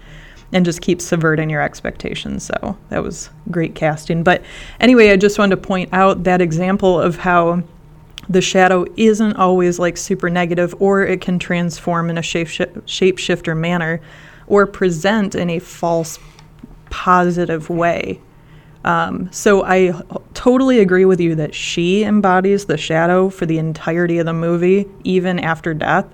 and 0.54 0.64
just 0.64 0.82
keeps 0.82 1.04
subverting 1.04 1.50
your 1.50 1.62
expectations. 1.62 2.46
So 2.46 2.78
that 2.90 3.04
was 3.04 3.30
great 3.52 3.76
casting. 3.76 4.24
But 4.24 4.44
anyway, 4.80 5.10
I 5.10 5.18
just 5.18 5.38
wanted 5.38 5.56
to 5.56 5.62
point 5.62 5.90
out 5.92 6.24
that 6.24 6.42
example 6.42 7.02
of 7.02 7.18
how 7.18 7.64
the 8.30 8.42
shadow 8.42 8.86
isn't 8.96 9.36
always 9.36 9.80
like 9.80 9.98
super 9.98 10.30
negative, 10.30 10.74
or 10.80 11.04
it 11.04 11.22
can 11.22 11.40
transform 11.40 12.10
in 12.10 12.18
a 12.18 12.22
shape 12.22 12.48
shapeshifter 12.48 13.58
manner, 13.58 14.02
or 14.48 14.66
present 14.66 15.36
in 15.36 15.50
a 15.50 15.60
false 15.60 16.20
positive 16.90 17.70
way. 17.70 18.20
Um, 18.86 19.32
so 19.32 19.64
I 19.64 19.94
totally 20.34 20.80
agree 20.80 21.06
with 21.06 21.20
you 21.20 21.36
that 21.36 21.56
she 21.56 22.04
embodies 22.04 22.66
the 22.66 22.78
shadow 22.78 23.30
for 23.30 23.46
the 23.46 23.58
entirety 23.58 24.20
of 24.20 24.26
the 24.26 24.34
movie, 24.34 24.86
even 25.04 25.40
after 25.40 25.74
death. 25.74 26.06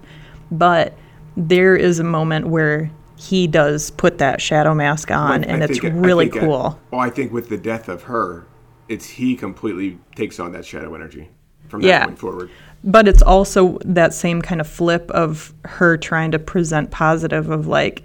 But 0.51 0.93
there 1.35 1.75
is 1.75 1.99
a 1.99 2.03
moment 2.03 2.47
where 2.47 2.91
he 3.17 3.47
does 3.47 3.91
put 3.91 4.19
that 4.19 4.39
shadow 4.39 4.73
mask 4.73 5.11
on, 5.11 5.43
I 5.43 5.47
and 5.47 5.63
it's 5.63 5.79
think- 5.79 5.93
I 5.93 5.97
really 5.97 6.29
think, 6.29 6.43
uh, 6.43 6.45
cool. 6.45 6.79
well, 6.91 7.01
I 7.01 7.09
think 7.09 7.33
with 7.33 7.49
the 7.49 7.57
death 7.57 7.89
of 7.89 8.03
her, 8.03 8.45
it's 8.87 9.09
he 9.09 9.35
completely 9.35 9.99
takes 10.15 10.39
on 10.39 10.51
that 10.53 10.65
shadow 10.65 10.95
energy 10.95 11.29
from 11.69 11.81
that 11.81 11.87
Yeah. 11.87 12.05
point 12.05 12.19
forward. 12.19 12.49
But 12.83 13.07
it's 13.07 13.21
also 13.21 13.77
that 13.85 14.13
same 14.13 14.41
kind 14.41 14.61
of 14.61 14.67
flip 14.67 15.09
of 15.11 15.53
her 15.65 15.97
trying 15.97 16.31
to 16.31 16.39
present 16.39 16.91
positive 16.91 17.49
of 17.49 17.67
like, 17.67 18.03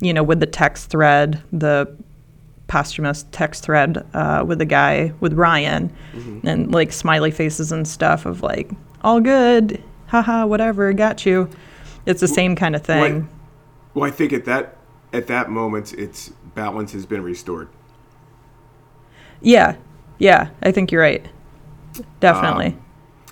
you 0.00 0.12
know, 0.12 0.22
with 0.22 0.40
the 0.40 0.46
text 0.46 0.90
thread, 0.90 1.42
the 1.52 1.94
posthumous 2.66 3.26
text 3.30 3.64
thread 3.64 4.04
uh, 4.14 4.42
with 4.46 4.58
the 4.58 4.64
guy 4.64 5.12
with 5.20 5.34
Ryan, 5.34 5.92
and 6.42 6.72
like 6.72 6.92
smiley 6.92 7.30
faces 7.30 7.70
and 7.70 7.86
stuff 7.86 8.24
of 8.24 8.42
like 8.42 8.70
all 9.02 9.20
good, 9.20 9.82
haha, 10.06 10.46
whatever, 10.46 10.92
got 10.94 11.26
you. 11.26 11.48
It's 12.06 12.20
the 12.22 12.28
same 12.28 12.56
kind 12.56 12.74
of 12.74 12.82
thing. 12.82 13.28
Well, 13.92 14.06
I 14.06 14.10
think 14.10 14.32
at 14.32 14.46
that 14.46 14.76
at 15.12 15.26
that 15.28 15.50
moment, 15.50 15.92
its 15.92 16.30
balance 16.54 16.92
has 16.92 17.04
been 17.06 17.22
restored. 17.22 17.68
Yeah, 19.42 19.76
yeah, 20.18 20.48
I 20.62 20.72
think 20.72 20.90
you're 20.90 21.02
right. 21.02 21.24
Definitely. 22.20 22.76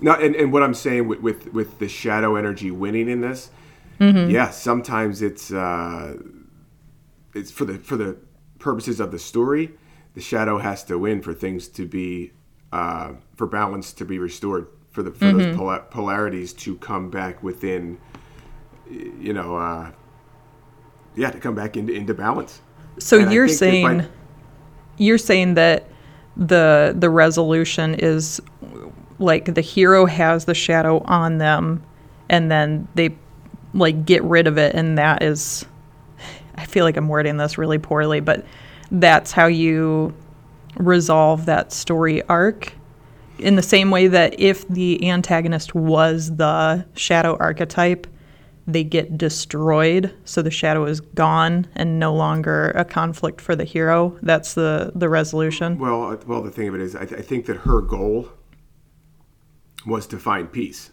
No, 0.02 0.12
and, 0.14 0.34
and 0.34 0.52
what 0.52 0.62
I'm 0.62 0.74
saying 0.74 1.06
with, 1.08 1.20
with, 1.20 1.52
with 1.52 1.78
the 1.78 1.88
shadow 1.88 2.36
energy 2.36 2.70
winning 2.70 3.08
in 3.08 3.20
this, 3.20 3.50
yeah, 4.00 4.50
sometimes 4.50 5.22
it's 5.22 5.52
uh, 5.52 6.16
it's 7.34 7.52
for 7.52 7.64
the 7.64 7.78
for 7.78 7.96
the 7.96 8.16
purposes 8.58 8.98
of 8.98 9.12
the 9.12 9.18
story, 9.18 9.70
the 10.14 10.20
shadow 10.20 10.58
has 10.58 10.82
to 10.84 10.98
win 10.98 11.22
for 11.22 11.32
things 11.32 11.68
to 11.68 11.86
be 11.86 12.32
uh, 12.72 13.12
for 13.36 13.46
balance 13.46 13.92
to 13.92 14.04
be 14.04 14.18
restored, 14.18 14.66
for 14.90 15.04
the 15.04 15.12
for 15.12 15.30
those 15.32 15.56
pola- 15.56 15.84
polarities 15.90 16.52
to 16.52 16.76
come 16.78 17.10
back 17.10 17.44
within, 17.44 17.98
you 18.90 19.32
know, 19.32 19.56
uh, 19.56 19.92
yeah, 21.14 21.30
to 21.30 21.38
come 21.38 21.54
back 21.54 21.76
into 21.76 21.92
into 21.92 22.12
balance. 22.12 22.60
so 22.98 23.20
and 23.20 23.32
you're 23.32 23.46
think 23.46 23.60
that 23.60 23.82
by- 23.82 23.98
saying 24.00 24.12
you're 24.98 25.18
saying 25.18 25.54
that 25.54 25.86
the 26.36 26.92
the 26.98 27.08
resolution 27.08 27.94
is 27.94 28.40
like 29.22 29.54
the 29.54 29.60
hero 29.60 30.06
has 30.06 30.44
the 30.44 30.54
shadow 30.54 31.00
on 31.06 31.38
them 31.38 31.82
and 32.28 32.50
then 32.50 32.88
they 32.94 33.16
like 33.74 34.04
get 34.04 34.22
rid 34.24 34.46
of 34.46 34.58
it 34.58 34.74
and 34.74 34.98
that 34.98 35.22
is 35.22 35.64
I 36.56 36.66
feel 36.66 36.84
like 36.84 36.96
I'm 36.96 37.08
wording 37.08 37.36
this 37.36 37.58
really 37.58 37.78
poorly, 37.78 38.20
but 38.20 38.44
that's 38.90 39.32
how 39.32 39.46
you 39.46 40.14
resolve 40.76 41.46
that 41.46 41.72
story 41.72 42.22
arc. 42.28 42.72
In 43.38 43.56
the 43.56 43.62
same 43.62 43.90
way 43.90 44.06
that 44.08 44.38
if 44.38 44.66
the 44.68 45.08
antagonist 45.08 45.74
was 45.74 46.36
the 46.36 46.86
shadow 46.94 47.36
archetype, 47.40 48.06
they 48.66 48.84
get 48.84 49.18
destroyed, 49.18 50.14
so 50.24 50.40
the 50.40 50.50
shadow 50.50 50.84
is 50.84 51.00
gone 51.00 51.66
and 51.74 51.98
no 51.98 52.14
longer 52.14 52.70
a 52.76 52.84
conflict 52.84 53.40
for 53.40 53.56
the 53.56 53.64
hero. 53.64 54.16
That's 54.22 54.54
the 54.54 54.92
the 54.94 55.08
resolution. 55.08 55.78
Well, 55.78 56.12
uh, 56.12 56.16
well, 56.26 56.42
the 56.42 56.50
thing 56.52 56.68
of 56.68 56.76
it 56.76 56.80
is, 56.80 56.94
I, 56.94 57.04
th- 57.04 57.18
I 57.18 57.24
think 57.24 57.46
that 57.46 57.56
her 57.56 57.80
goal 57.80 58.28
was 59.86 60.06
to 60.08 60.18
find 60.18 60.50
peace. 60.52 60.90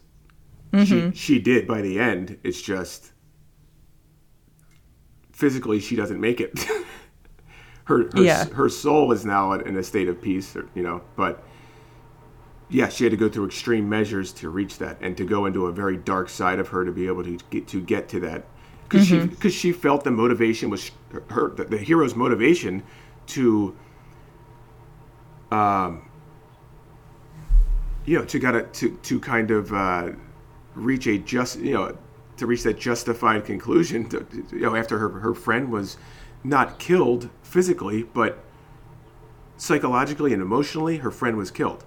Mm-hmm. 0.72 1.12
She 1.12 1.18
she 1.18 1.40
did 1.40 1.68
by 1.68 1.82
the 1.82 2.00
end. 2.00 2.38
It's 2.44 2.62
just 2.62 3.12
physically 5.32 5.80
she 5.80 5.96
doesn't 5.96 6.20
make 6.20 6.40
it. 6.42 6.60
her 7.86 8.10
her, 8.14 8.22
Yeah. 8.22 8.46
her 8.50 8.70
soul 8.70 9.12
is 9.12 9.26
now 9.26 9.54
in 9.54 9.76
a 9.78 9.84
state 9.84 10.08
of 10.08 10.22
peace, 10.22 10.56
you 10.76 10.84
know. 10.84 11.02
But 11.16 11.44
yeah, 12.70 12.88
she 12.90 13.04
had 13.04 13.12
to 13.12 13.18
go 13.18 13.30
through 13.30 13.48
extreme 13.48 13.90
measures 13.90 14.32
to 14.34 14.50
reach 14.50 14.78
that, 14.78 14.98
and 15.02 15.18
to 15.18 15.26
go 15.26 15.46
into 15.48 15.66
a 15.66 15.72
very 15.72 15.98
dark 15.98 16.30
side 16.30 16.60
of 16.60 16.68
her 16.68 16.86
to 16.86 16.92
be 16.92 17.08
able 17.08 17.24
to 17.24 17.38
get 17.50 17.68
to 17.70 17.82
get 17.82 18.08
to 18.10 18.20
that, 18.20 18.46
because 18.88 19.08
she 19.08 19.26
because 19.26 19.54
she 19.54 19.72
felt 19.72 20.04
the 20.04 20.12
motivation 20.12 20.70
was 20.70 20.92
her 21.32 21.50
the, 21.50 21.66
the 21.66 21.78
hero's 21.80 22.16
motivation 22.16 22.84
to 23.28 23.76
um 25.52 26.09
you 28.10 28.18
know 28.18 28.26
to 28.26 28.40
gotta 28.40 28.64
to 28.64 28.90
to 29.04 29.20
kind 29.20 29.52
of 29.52 29.72
uh, 29.72 30.10
reach 30.74 31.06
a 31.06 31.20
just 31.20 31.60
you 31.60 31.74
know 31.74 31.96
to 32.38 32.48
reach 32.48 32.64
that 32.64 32.80
justified 32.80 33.46
conclusion 33.46 34.10
to, 34.10 34.26
you 34.52 34.62
know 34.62 34.76
after 34.76 34.98
her 34.98 35.10
her 35.20 35.36
friend 35.36 35.72
was 35.72 35.98
not 36.44 36.80
killed 36.80 37.30
physically 37.44 38.02
but 38.02 38.40
psychologically 39.58 40.34
and 40.34 40.42
emotionally 40.42 40.98
her 40.98 41.12
friend 41.12 41.38
was 41.38 41.52
killed 41.52 41.86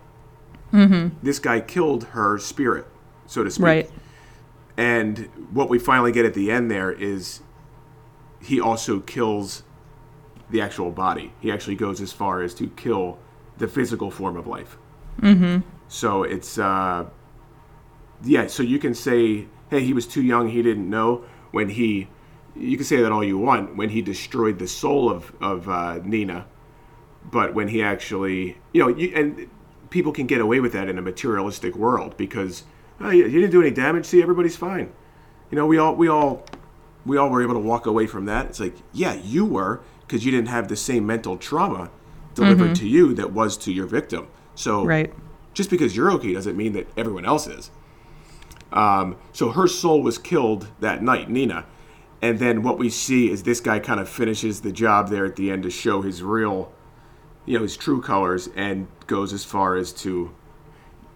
mm-hmm. 0.72 1.08
this 1.24 1.40
guy 1.40 1.60
killed 1.60 2.04
her 2.04 2.38
spirit 2.38 2.86
so 3.26 3.42
to 3.42 3.50
speak 3.50 3.64
Right. 3.64 3.90
and 4.76 5.28
what 5.50 5.68
we 5.68 5.80
finally 5.80 6.12
get 6.12 6.24
at 6.24 6.34
the 6.34 6.52
end 6.52 6.70
there 6.70 6.92
is 6.92 7.40
he 8.40 8.60
also 8.60 9.00
kills 9.00 9.64
the 10.50 10.60
actual 10.60 10.90
body. 10.90 11.32
He 11.40 11.50
actually 11.50 11.76
goes 11.76 12.00
as 12.00 12.12
far 12.12 12.42
as 12.42 12.52
to 12.54 12.68
kill 12.70 13.18
the 13.56 13.68
physical 13.68 14.10
form 14.10 14.36
of 14.36 14.46
life. 14.46 14.76
Mm-hmm. 15.20 15.60
So 15.92 16.22
it's, 16.22 16.56
uh, 16.56 17.04
yeah, 18.24 18.46
so 18.46 18.62
you 18.62 18.78
can 18.78 18.94
say, 18.94 19.46
hey, 19.68 19.80
he 19.84 19.92
was 19.92 20.06
too 20.06 20.22
young, 20.22 20.48
he 20.48 20.62
didn't 20.62 20.88
know. 20.88 21.22
When 21.50 21.68
he, 21.68 22.08
you 22.56 22.78
can 22.78 22.86
say 22.86 23.02
that 23.02 23.12
all 23.12 23.22
you 23.22 23.36
want, 23.36 23.76
when 23.76 23.90
he 23.90 24.00
destroyed 24.00 24.58
the 24.58 24.66
soul 24.66 25.10
of, 25.10 25.34
of 25.42 25.68
uh, 25.68 26.00
Nina, 26.02 26.46
but 27.30 27.52
when 27.52 27.68
he 27.68 27.82
actually, 27.82 28.56
you 28.72 28.80
know, 28.80 28.88
you, 28.88 29.12
and 29.14 29.50
people 29.90 30.12
can 30.12 30.26
get 30.26 30.40
away 30.40 30.60
with 30.60 30.72
that 30.72 30.88
in 30.88 30.96
a 30.96 31.02
materialistic 31.02 31.76
world 31.76 32.16
because 32.16 32.64
oh, 32.98 33.10
you, 33.10 33.24
you 33.26 33.40
didn't 33.42 33.50
do 33.50 33.60
any 33.60 33.70
damage. 33.70 34.06
See, 34.06 34.22
everybody's 34.22 34.56
fine. 34.56 34.90
You 35.50 35.56
know, 35.56 35.66
we 35.66 35.76
all 35.76 35.94
we 35.94 36.08
all 36.08 36.46
we 37.04 37.18
all 37.18 37.28
were 37.28 37.42
able 37.42 37.54
to 37.54 37.60
walk 37.60 37.84
away 37.84 38.06
from 38.06 38.24
that. 38.24 38.46
It's 38.46 38.60
like, 38.60 38.76
yeah, 38.94 39.12
you 39.12 39.44
were 39.44 39.82
because 40.00 40.24
you 40.24 40.30
didn't 40.30 40.48
have 40.48 40.68
the 40.68 40.76
same 40.76 41.06
mental 41.06 41.36
trauma 41.36 41.90
delivered 42.34 42.74
to 42.76 42.88
you 42.88 43.12
that 43.14 43.32
was 43.32 43.58
to 43.58 43.72
your 43.72 43.86
victim. 43.86 44.28
So 44.54 44.86
Right. 44.86 45.12
Just 45.54 45.70
because 45.70 45.96
you're 45.96 46.10
okay 46.12 46.32
doesn't 46.32 46.56
mean 46.56 46.72
that 46.72 46.86
everyone 46.96 47.24
else 47.24 47.46
is. 47.46 47.70
Um, 48.72 49.16
so 49.32 49.50
her 49.50 49.66
soul 49.66 50.02
was 50.02 50.18
killed 50.18 50.68
that 50.80 51.02
night, 51.02 51.28
Nina. 51.28 51.66
And 52.22 52.38
then 52.38 52.62
what 52.62 52.78
we 52.78 52.88
see 52.88 53.30
is 53.30 53.42
this 53.42 53.60
guy 53.60 53.80
kind 53.80 54.00
of 54.00 54.08
finishes 54.08 54.60
the 54.60 54.72
job 54.72 55.08
there 55.08 55.26
at 55.26 55.36
the 55.36 55.50
end 55.50 55.64
to 55.64 55.70
show 55.70 56.02
his 56.02 56.22
real, 56.22 56.72
you 57.44 57.56
know, 57.56 57.62
his 57.62 57.76
true 57.76 58.00
colors 58.00 58.48
and 58.54 58.86
goes 59.06 59.32
as 59.32 59.44
far 59.44 59.76
as 59.76 59.92
to 59.92 60.32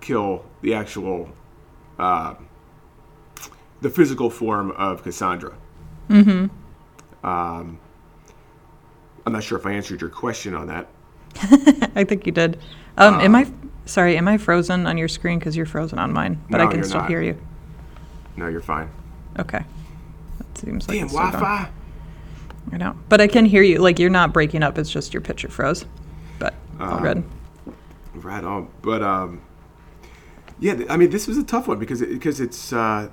kill 0.01 0.45
the 0.63 0.75
actual, 0.75 1.31
uh, 1.99 2.35
the 3.81 3.89
physical 3.89 4.29
form 4.29 4.73
of 4.73 5.03
Cassandra. 5.03 5.57
Mm-hmm. 6.09 7.27
Um, 7.27 7.79
I'm 9.25 9.33
not 9.33 9.43
sure 9.43 9.59
if 9.59 9.65
I 9.65 9.73
answered 9.73 10.01
your 10.01 10.11
question 10.11 10.55
on 10.55 10.67
that. 10.67 10.89
I 11.95 12.05
think 12.05 12.27
you 12.27 12.33
did. 12.33 12.59
Um, 12.97 13.21
am 13.21 13.35
I 13.35 13.51
sorry? 13.87 14.17
Am 14.17 14.29
I 14.29 14.37
frozen 14.37 14.87
on 14.87 14.99
your 14.99 15.09
screen 15.09 15.39
because 15.39 15.57
you're 15.57 15.67
frozen 15.67 15.99
on 15.99 16.13
mine? 16.13 16.43
But 16.51 16.61
I 16.61 16.67
can 16.67 16.77
you're 16.77 16.85
still 16.85 17.01
not. 17.01 17.09
hear 17.09 17.23
you. 17.23 17.39
No, 18.37 18.49
you're 18.49 18.61
fine. 18.61 18.91
Okay. 19.39 19.65
That 20.39 20.59
seems 20.59 20.87
like 20.87 20.97
Damn 20.99 21.05
it's 21.07 21.13
still 21.15 21.23
going. 21.31 21.33
Wi-Fi. 21.41 21.71
I 22.73 22.77
know, 22.79 22.97
but 23.09 23.21
I 23.21 23.29
can 23.29 23.45
hear 23.47 23.63
you. 23.63 23.79
Like 23.79 23.99
you're 23.99 24.11
not 24.11 24.33
breaking 24.33 24.63
up. 24.63 24.77
It's 24.77 24.91
just 24.91 25.15
your 25.15 25.21
picture 25.21 25.49
froze. 25.49 25.85
But 26.39 26.55
all 26.81 27.01
good. 27.01 27.25
Right 28.15 28.43
on. 28.45 28.69
But 28.83 29.03
um, 29.03 29.41
yeah, 30.59 30.75
th- 30.75 30.91
I 30.91 30.97
mean, 30.97 31.11
this 31.11 31.27
was 31.27 31.39
a 31.39 31.45
tough 31.45 31.69
one 31.69 31.79
because 31.79 32.03
it, 32.03 32.11
because 32.11 32.41
it's 32.41 32.73
uh, 32.73 33.09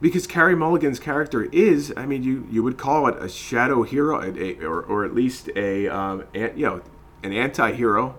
because 0.00 0.26
Carey 0.26 0.54
Mulligan's 0.56 0.98
character 0.98 1.44
is, 1.52 1.92
I 1.96 2.06
mean, 2.06 2.22
you 2.22 2.46
you 2.50 2.62
would 2.62 2.78
call 2.78 3.06
it 3.06 3.16
a 3.22 3.28
shadow 3.28 3.82
hero, 3.82 4.20
a, 4.20 4.32
a- 4.32 4.64
or 4.64 4.82
or 4.82 5.04
at 5.04 5.14
least 5.14 5.50
a 5.54 5.88
um, 5.88 6.24
an, 6.34 6.52
you 6.56 6.66
know, 6.66 6.82
an 7.22 7.32
anti-hero. 7.32 8.16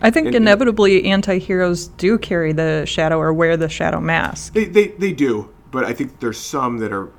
I 0.00 0.10
think 0.10 0.28
and- 0.28 0.36
inevitably 0.36 1.04
anti-heroes 1.06 1.88
do 1.88 2.18
carry 2.18 2.52
the 2.52 2.84
shadow 2.86 3.18
or 3.18 3.32
wear 3.32 3.56
the 3.56 3.68
shadow 3.68 4.00
mask. 4.00 4.54
They, 4.54 4.64
they 4.64 4.88
they 4.88 5.12
do, 5.12 5.52
but 5.70 5.84
I 5.84 5.92
think 5.92 6.20
there's 6.20 6.38
some 6.38 6.78
that 6.78 6.92
are 6.92 7.10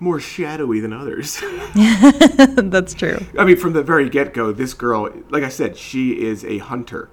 more 0.00 0.20
shadowy 0.20 0.80
than 0.80 0.92
others. 0.92 1.42
That's 1.74 2.94
true. 2.94 3.18
I 3.38 3.44
mean, 3.44 3.56
from 3.56 3.72
the 3.72 3.82
very 3.82 4.08
get 4.08 4.34
go, 4.34 4.52
this 4.52 4.74
girl, 4.74 5.10
like 5.30 5.42
I 5.42 5.48
said, 5.48 5.76
she 5.76 6.22
is 6.22 6.44
a 6.44 6.58
hunter. 6.58 7.10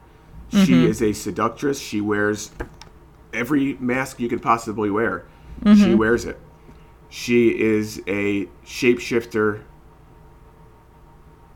She 0.50 0.58
mm-hmm. 0.58 0.86
is 0.86 1.02
a 1.02 1.14
seductress. 1.14 1.80
She 1.80 2.02
wears 2.02 2.52
every 3.34 3.74
mask 3.76 4.20
you 4.20 4.30
could 4.30 4.42
possibly 4.42 4.90
wear. 4.90 5.26
Mm-hmm. 5.64 5.84
She 5.84 5.96
wears 5.96 6.26
it. 6.26 6.40
She 7.10 7.60
is 7.60 8.02
a 8.08 8.48
shapeshifter 8.66 9.64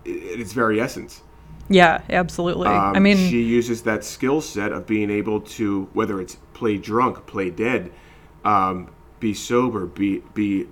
in 0.06 0.40
its 0.42 0.54
very 0.54 0.80
essence. 0.82 1.24
Yeah, 1.70 2.02
absolutely. 2.10 2.68
Um, 2.68 2.96
I 2.96 3.00
mean, 3.00 3.18
she 3.30 3.42
uses 3.44 3.84
that 3.84 4.04
skill 4.04 4.42
set 4.42 4.72
of 4.72 4.88
being 4.88 5.10
able 5.10 5.42
to, 5.42 5.90
whether 5.94 6.20
it's 6.20 6.36
play 6.54 6.78
drunk, 6.78 7.26
play 7.28 7.50
dead, 7.50 7.92
um, 8.44 8.90
be 9.20 9.34
sober, 9.34 9.86
be 9.86 10.24
be 10.34 10.68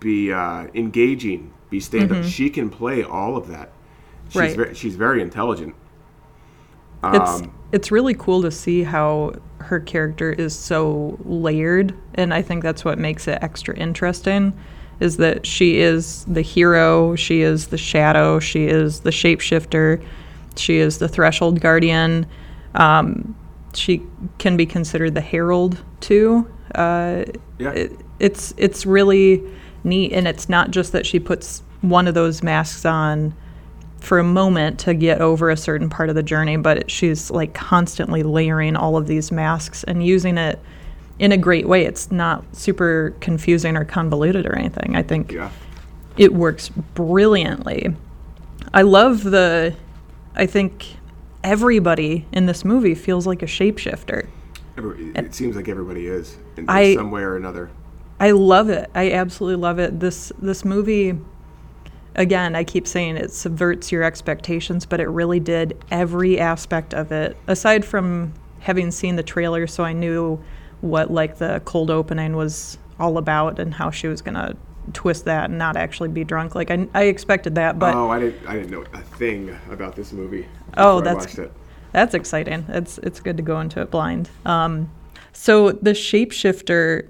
be 0.00 0.32
uh, 0.32 0.68
engaging, 0.74 1.52
be 1.70 1.80
stand 1.80 2.12
up. 2.12 2.22
She 2.22 2.50
can 2.50 2.70
play 2.70 3.02
all 3.02 3.36
of 3.36 3.48
that. 3.48 3.72
She's 4.28 4.54
Mm-hmm. 4.54 4.60
Right. 4.60 4.66
very, 4.66 4.74
she's 4.74 4.96
very 4.96 5.22
intelligent. 5.22 5.74
it's 7.12 7.42
um, 7.42 7.52
it's 7.72 7.90
really 7.90 8.14
cool 8.14 8.42
to 8.42 8.50
see 8.50 8.82
how 8.82 9.32
her 9.58 9.80
character 9.80 10.32
is 10.32 10.54
so 10.56 11.18
layered, 11.24 11.94
and 12.14 12.32
I 12.32 12.42
think 12.42 12.62
that's 12.62 12.84
what 12.84 12.98
makes 12.98 13.28
it 13.28 13.38
extra 13.42 13.76
interesting. 13.76 14.52
Is 15.00 15.16
that 15.18 15.46
she 15.46 15.78
is 15.78 16.24
the 16.24 16.42
hero, 16.42 17.14
she 17.14 17.42
is 17.42 17.68
the 17.68 17.78
shadow, 17.78 18.40
she 18.40 18.66
is 18.66 19.00
the 19.00 19.10
shapeshifter, 19.10 20.02
she 20.56 20.78
is 20.78 20.98
the 20.98 21.08
threshold 21.08 21.60
guardian. 21.60 22.26
Um, 22.74 23.36
she 23.74 24.02
can 24.38 24.56
be 24.56 24.66
considered 24.66 25.14
the 25.14 25.20
herald 25.20 25.82
too. 26.00 26.46
Uh, 26.74 27.24
Yeah. 27.58 27.70
it, 27.70 27.92
it's 28.18 28.54
it's 28.56 28.84
really 28.86 29.42
neat, 29.84 30.12
and 30.12 30.26
it's 30.26 30.48
not 30.48 30.70
just 30.70 30.92
that 30.92 31.06
she 31.06 31.20
puts 31.20 31.62
one 31.80 32.08
of 32.08 32.14
those 32.14 32.42
masks 32.42 32.84
on 32.84 33.34
for 34.00 34.18
a 34.18 34.24
moment 34.24 34.78
to 34.80 34.94
get 34.94 35.20
over 35.20 35.50
a 35.50 35.56
certain 35.56 35.88
part 35.88 36.08
of 36.08 36.14
the 36.14 36.22
journey, 36.22 36.56
but 36.56 36.90
she's 36.90 37.30
like 37.30 37.54
constantly 37.54 38.22
layering 38.22 38.76
all 38.76 38.96
of 38.96 39.06
these 39.06 39.30
masks 39.32 39.84
and 39.84 40.04
using 40.04 40.38
it 40.38 40.58
in 41.18 41.32
a 41.32 41.36
great 41.36 41.66
way. 41.68 41.84
It's 41.84 42.10
not 42.10 42.44
super 42.56 43.14
confusing 43.20 43.76
or 43.76 43.84
convoluted 43.84 44.46
or 44.46 44.56
anything. 44.56 44.94
I 44.96 45.02
think 45.02 45.32
Yeah. 45.32 45.50
it 46.16 46.32
works 46.34 46.68
brilliantly. 46.68 47.94
I 48.72 48.82
love 48.82 49.24
the 49.24 49.74
I 50.36 50.46
think 50.46 50.86
everybody 51.42 52.26
in 52.32 52.46
this 52.46 52.64
movie 52.64 52.94
feels 52.94 53.26
like 53.26 53.42
a 53.42 53.46
shapeshifter. 53.46 54.26
Every- 54.76 55.10
It 55.16 55.34
seems 55.34 55.56
like 55.56 55.68
everybody 55.68 56.06
is 56.06 56.36
in 56.56 56.66
I- 56.68 56.94
some 56.94 57.10
way 57.10 57.22
or 57.22 57.34
another. 57.36 57.70
I 58.20 58.30
love 58.32 58.68
it. 58.68 58.88
I 58.94 59.10
absolutely 59.12 59.60
love 59.60 59.78
it. 59.80 59.98
This 60.00 60.32
this 60.40 60.64
movie 60.64 61.18
again, 62.14 62.54
I 62.56 62.64
keep 62.64 62.86
saying 62.86 63.16
it 63.16 63.32
subverts 63.32 63.90
your 63.92 64.02
expectations, 64.02 64.84
but 64.86 65.00
it 65.00 65.08
really 65.08 65.38
did 65.40 65.76
every 65.90 66.38
aspect 66.38 66.92
of 66.94 67.10
it. 67.12 67.36
Aside 67.46 67.84
from 67.84 68.32
having 68.60 68.90
seen 68.90 69.16
the 69.16 69.22
trailer 69.22 69.66
so 69.66 69.84
I 69.84 69.92
knew 69.92 70.38
what 70.80 71.10
like 71.10 71.38
the 71.38 71.60
cold 71.64 71.90
opening 71.90 72.36
was 72.36 72.78
all 72.98 73.18
about 73.18 73.58
and 73.58 73.74
how 73.74 73.90
she 73.90 74.08
was 74.08 74.22
going 74.22 74.34
to 74.34 74.56
twist 74.92 75.24
that 75.26 75.50
and 75.50 75.58
not 75.58 75.76
actually 75.76 76.08
be 76.08 76.24
drunk. 76.24 76.54
Like 76.54 76.70
I, 76.70 76.88
I 76.94 77.04
expected 77.04 77.54
that, 77.56 77.78
but 77.78 77.94
oh, 77.94 78.10
I 78.10 78.18
didn't. 78.20 78.46
I 78.46 78.54
didn't 78.54 78.70
know 78.70 78.84
a 78.92 79.00
thing 79.00 79.56
about 79.70 79.96
this 79.96 80.12
movie. 80.12 80.46
Oh, 80.76 81.00
that's-. 81.00 81.38
That's 81.92 82.14
exciting. 82.14 82.66
It's 82.68 82.98
it's 82.98 83.18
good 83.18 83.38
to 83.38 83.42
go 83.42 83.60
into 83.60 83.80
it 83.80 83.90
blind. 83.90 84.28
Um, 84.44 84.90
so 85.32 85.72
the 85.72 85.92
shapeshifter, 85.92 87.08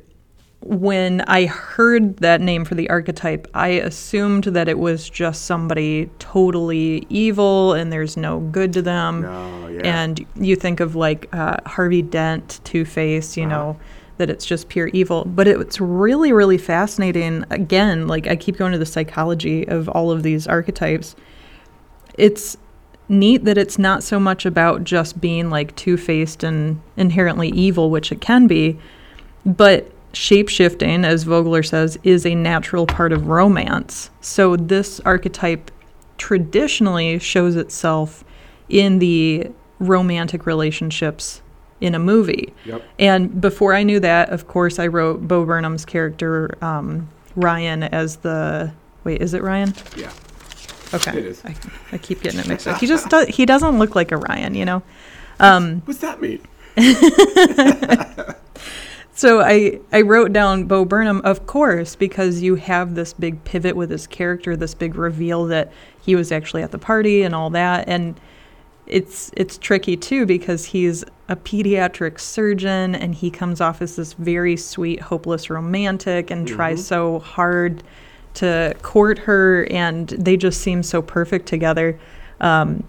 when 0.60 1.20
I 1.22 1.46
heard 1.46 2.16
that 2.18 2.40
name 2.40 2.64
for 2.64 2.74
the 2.74 2.90
archetype, 2.90 3.46
I 3.54 3.68
assumed 3.68 4.44
that 4.44 4.68
it 4.68 4.78
was 4.78 5.08
just 5.08 5.44
somebody 5.44 6.10
totally 6.18 7.06
evil 7.08 7.74
and 7.74 7.92
there's 7.92 8.16
no 8.16 8.40
good 8.40 8.72
to 8.72 8.82
them. 8.82 9.22
No, 9.22 9.68
yeah. 9.68 10.02
And 10.02 10.26
you 10.34 10.56
think 10.56 10.80
of 10.80 10.96
like 10.96 11.28
uh, 11.32 11.58
Harvey 11.64 12.02
Dent, 12.02 12.60
Two 12.64 12.84
Face, 12.84 13.36
you 13.36 13.46
know, 13.46 13.78
that 14.16 14.30
it's 14.30 14.44
just 14.44 14.68
pure 14.68 14.88
evil. 14.88 15.24
But 15.24 15.46
it's 15.46 15.80
really, 15.80 16.32
really 16.32 16.58
fascinating. 16.58 17.44
Again, 17.50 18.08
like 18.08 18.26
I 18.26 18.34
keep 18.34 18.56
going 18.56 18.72
to 18.72 18.78
the 18.78 18.86
psychology 18.86 19.66
of 19.68 19.88
all 19.88 20.10
of 20.10 20.24
these 20.24 20.48
archetypes. 20.48 21.14
It's 22.14 22.56
neat 23.08 23.44
that 23.44 23.56
it's 23.56 23.78
not 23.78 24.02
so 24.02 24.18
much 24.18 24.44
about 24.44 24.82
just 24.82 25.20
being 25.20 25.50
like 25.50 25.74
two 25.76 25.96
faced 25.96 26.42
and 26.42 26.80
inherently 26.96 27.48
evil, 27.50 27.90
which 27.90 28.10
it 28.10 28.20
can 28.20 28.48
be, 28.48 28.76
but 29.46 29.90
shape 30.18 30.48
shifting, 30.48 31.04
as 31.04 31.22
Vogler 31.22 31.62
says, 31.62 31.96
is 32.02 32.26
a 32.26 32.34
natural 32.34 32.86
part 32.86 33.12
of 33.12 33.28
romance. 33.28 34.10
So 34.20 34.56
this 34.56 34.98
archetype 35.00 35.70
traditionally 36.18 37.20
shows 37.20 37.54
itself 37.54 38.24
in 38.68 38.98
the 38.98 39.46
romantic 39.78 40.44
relationships 40.44 41.40
in 41.80 41.94
a 41.94 42.00
movie. 42.00 42.52
Yep. 42.64 42.82
And 42.98 43.40
before 43.40 43.74
I 43.74 43.84
knew 43.84 44.00
that, 44.00 44.30
of 44.30 44.48
course, 44.48 44.80
I 44.80 44.88
wrote 44.88 45.28
Bo 45.28 45.44
Burnham's 45.44 45.84
character, 45.84 46.58
um, 46.60 47.08
Ryan, 47.36 47.84
as 47.84 48.16
the. 48.16 48.72
Wait, 49.04 49.22
is 49.22 49.34
it 49.34 49.44
Ryan? 49.44 49.72
Yeah. 49.96 50.12
Okay. 50.92 51.16
It 51.16 51.26
is. 51.26 51.44
I, 51.44 51.54
I 51.92 51.98
keep 51.98 52.22
getting 52.22 52.40
it 52.40 52.48
mixed 52.48 52.66
up. 52.66 52.80
He 52.80 52.88
just 52.88 53.08
does, 53.08 53.28
he 53.28 53.46
doesn't 53.46 53.78
look 53.78 53.94
like 53.94 54.10
a 54.10 54.16
Ryan, 54.16 54.56
you 54.56 54.64
know. 54.64 54.82
Um, 55.38 55.82
What's 55.84 56.00
that 56.00 56.20
mean? 56.20 56.40
so 59.18 59.40
I 59.40 59.80
I 59.92 60.02
wrote 60.02 60.32
down 60.32 60.66
Bo 60.66 60.84
Burnham, 60.84 61.20
of 61.24 61.44
course, 61.44 61.96
because 61.96 62.40
you 62.40 62.54
have 62.54 62.94
this 62.94 63.12
big 63.12 63.42
pivot 63.42 63.74
with 63.74 63.90
his 63.90 64.06
character, 64.06 64.54
this 64.56 64.74
big 64.74 64.94
reveal 64.94 65.46
that 65.46 65.72
he 66.00 66.14
was 66.14 66.30
actually 66.30 66.62
at 66.62 66.70
the 66.70 66.78
party 66.78 67.22
and 67.22 67.34
all 67.34 67.50
that, 67.50 67.88
and 67.88 68.20
it's 68.86 69.32
it's 69.36 69.58
tricky 69.58 69.96
too 69.96 70.24
because 70.24 70.66
he's 70.66 71.02
a 71.28 71.34
pediatric 71.34 72.20
surgeon 72.20 72.94
and 72.94 73.12
he 73.12 73.28
comes 73.28 73.60
off 73.60 73.82
as 73.82 73.96
this 73.96 74.12
very 74.12 74.56
sweet, 74.56 75.00
hopeless 75.00 75.50
romantic 75.50 76.30
and 76.30 76.46
tries 76.46 76.86
so 76.86 77.18
hard 77.18 77.82
to 78.34 78.72
court 78.82 79.18
her, 79.18 79.66
and 79.68 80.10
they 80.10 80.36
just 80.36 80.60
seem 80.60 80.80
so 80.80 81.02
perfect 81.02 81.46
together. 81.46 81.98
Um, 82.40 82.84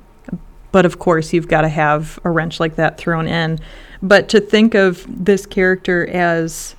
but 0.71 0.85
of 0.85 0.99
course, 0.99 1.33
you've 1.33 1.47
got 1.47 1.61
to 1.61 1.69
have 1.69 2.19
a 2.23 2.29
wrench 2.29 2.59
like 2.59 2.75
that 2.75 2.99
thrown 2.99 3.27
in. 3.27 3.57
But 4.01 4.29
to 4.29 4.39
think 4.39 4.75
of 4.75 5.05
this 5.07 5.45
character 5.45 6.07
as, 6.07 6.75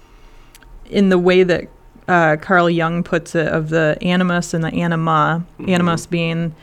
in 0.87 1.11
the 1.11 1.18
way 1.18 1.43
that 1.43 1.68
uh, 2.09 2.37
Carl 2.41 2.71
Jung 2.71 3.03
puts 3.03 3.35
it, 3.35 3.49
of 3.49 3.68
the 3.68 3.99
animus 4.03 4.55
and 4.55 4.64
the 4.64 4.73
anima, 4.73 5.45
animus 5.68 6.07
being 6.07 6.55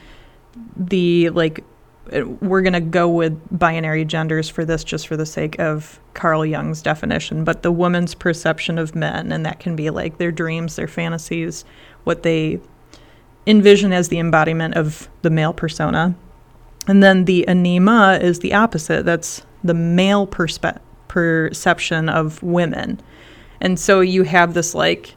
the 0.76 1.30
like, 1.30 1.64
uh, 2.12 2.28
we're 2.42 2.62
going 2.62 2.74
to 2.74 2.82
go 2.82 3.08
with 3.08 3.40
binary 3.58 4.04
genders 4.04 4.50
for 4.50 4.66
this 4.66 4.84
just 4.84 5.08
for 5.08 5.16
the 5.16 5.26
sake 5.26 5.60
of 5.60 6.00
Carl 6.14 6.46
Jung's 6.46 6.82
definition, 6.82 7.44
but 7.44 7.62
the 7.62 7.72
woman's 7.72 8.16
perception 8.16 8.78
of 8.78 8.96
men, 8.96 9.32
and 9.32 9.46
that 9.46 9.60
can 9.60 9.76
be 9.76 9.90
like 9.90 10.18
their 10.18 10.32
dreams, 10.32 10.76
their 10.76 10.88
fantasies, 10.88 11.64
what 12.04 12.24
they 12.24 12.60
envision 13.46 13.94
as 13.94 14.10
the 14.10 14.20
embodiment 14.20 14.76
of 14.76 15.08
the 15.22 15.30
male 15.30 15.54
persona. 15.54 16.16
And 16.88 17.04
then 17.04 17.26
the 17.26 17.48
anima 17.48 18.20
is 18.22 18.40
the 18.40 18.54
opposite. 18.54 19.06
That's 19.06 19.44
the 19.64 19.74
male 19.74 20.28
perspe- 20.28 20.80
perception 21.08 22.10
of 22.10 22.42
women. 22.44 23.00
And 23.62 23.80
so 23.80 24.02
you 24.02 24.24
have 24.24 24.54
this 24.54 24.76
like 24.76 25.16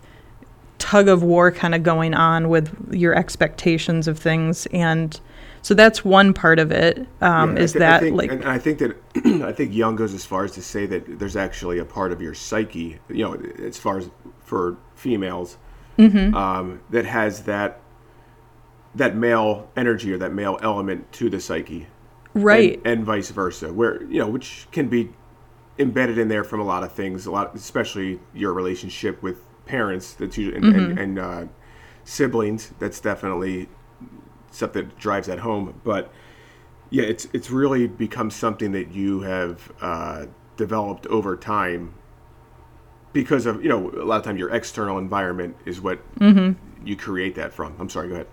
tug 0.78 1.08
of 1.08 1.22
war 1.22 1.50
kind 1.52 1.74
of 1.74 1.82
going 1.82 2.14
on 2.14 2.48
with 2.48 2.74
your 2.92 3.14
expectations 3.14 4.08
of 4.08 4.18
things. 4.18 4.66
And 4.72 5.18
so 5.62 5.74
that's 5.74 6.02
one 6.04 6.32
part 6.32 6.58
of 6.58 6.72
it. 6.72 7.06
Um, 7.20 7.56
Yeah, 7.56 7.62
is 7.62 7.76
I 7.76 7.78
that 7.80 8.00
think- 8.00 8.16
like, 8.16 8.32
and 8.32 8.44
I 8.46 8.58
think 8.58 8.78
that 8.78 8.96
I 9.44 9.52
think 9.52 9.74
Jung 9.74 9.94
goes 9.96 10.14
as 10.14 10.24
far 10.24 10.44
as 10.44 10.52
to 10.52 10.62
say 10.62 10.86
that 10.86 11.18
there's 11.18 11.36
actually 11.36 11.78
a 11.78 11.84
part 11.84 12.12
of 12.12 12.22
your 12.22 12.32
psyche, 12.32 12.98
you 13.10 13.24
know, 13.24 13.34
as 13.62 13.76
far 13.76 13.98
as 13.98 14.08
for 14.44 14.76
females, 14.94 15.58
Mm-hmm. 15.98 16.34
um, 16.34 16.80
that 16.88 17.04
has 17.04 17.42
that 17.42 17.80
that 18.94 19.14
male 19.16 19.68
energy 19.76 20.12
or 20.14 20.18
that 20.18 20.32
male 20.32 20.58
element 20.62 21.12
to 21.12 21.28
the 21.28 21.38
psyche, 21.40 21.88
right? 22.34 22.76
and, 22.78 22.86
and 22.86 23.04
vice 23.04 23.30
versa, 23.30 23.72
where 23.72 24.02
you 24.04 24.18
know, 24.18 24.28
which 24.28 24.66
can 24.72 24.88
be 24.88 25.10
embedded 25.78 26.18
in 26.18 26.28
there 26.28 26.44
from 26.44 26.60
a 26.60 26.64
lot 26.64 26.82
of 26.82 26.92
things, 26.92 27.26
a 27.26 27.30
lot, 27.30 27.54
especially 27.54 28.20
your 28.34 28.52
relationship 28.52 29.22
with 29.22 29.42
parents, 29.66 30.14
that's 30.14 30.36
usually, 30.36 30.56
and, 30.56 30.76
and, 30.76 30.98
and 30.98 31.18
uh, 31.18 31.44
siblings. 32.04 32.72
That's 32.78 33.00
definitely 33.00 33.68
stuff 34.50 34.72
that 34.72 34.98
drives 34.98 35.26
that 35.28 35.40
home. 35.40 35.80
But 35.84 36.12
yeah, 36.90 37.04
it's 37.04 37.28
it's 37.32 37.50
really 37.50 37.86
become 37.86 38.30
something 38.30 38.72
that 38.72 38.92
you 38.92 39.20
have 39.20 39.72
uh, 39.80 40.26
developed 40.56 41.06
over 41.06 41.36
time 41.36 41.94
because 43.12 43.46
of 43.46 43.62
you 43.62 43.68
know 43.68 43.90
a 43.90 44.04
lot 44.04 44.18
of 44.18 44.24
time 44.24 44.36
your 44.36 44.50
external 44.50 44.98
environment 44.98 45.56
is 45.64 45.80
what 45.80 46.00
you 46.84 46.96
create 46.96 47.34
that 47.36 47.52
from. 47.52 47.74
I'm 47.78 47.88
sorry, 47.88 48.08
go 48.08 48.14
ahead. 48.14 48.26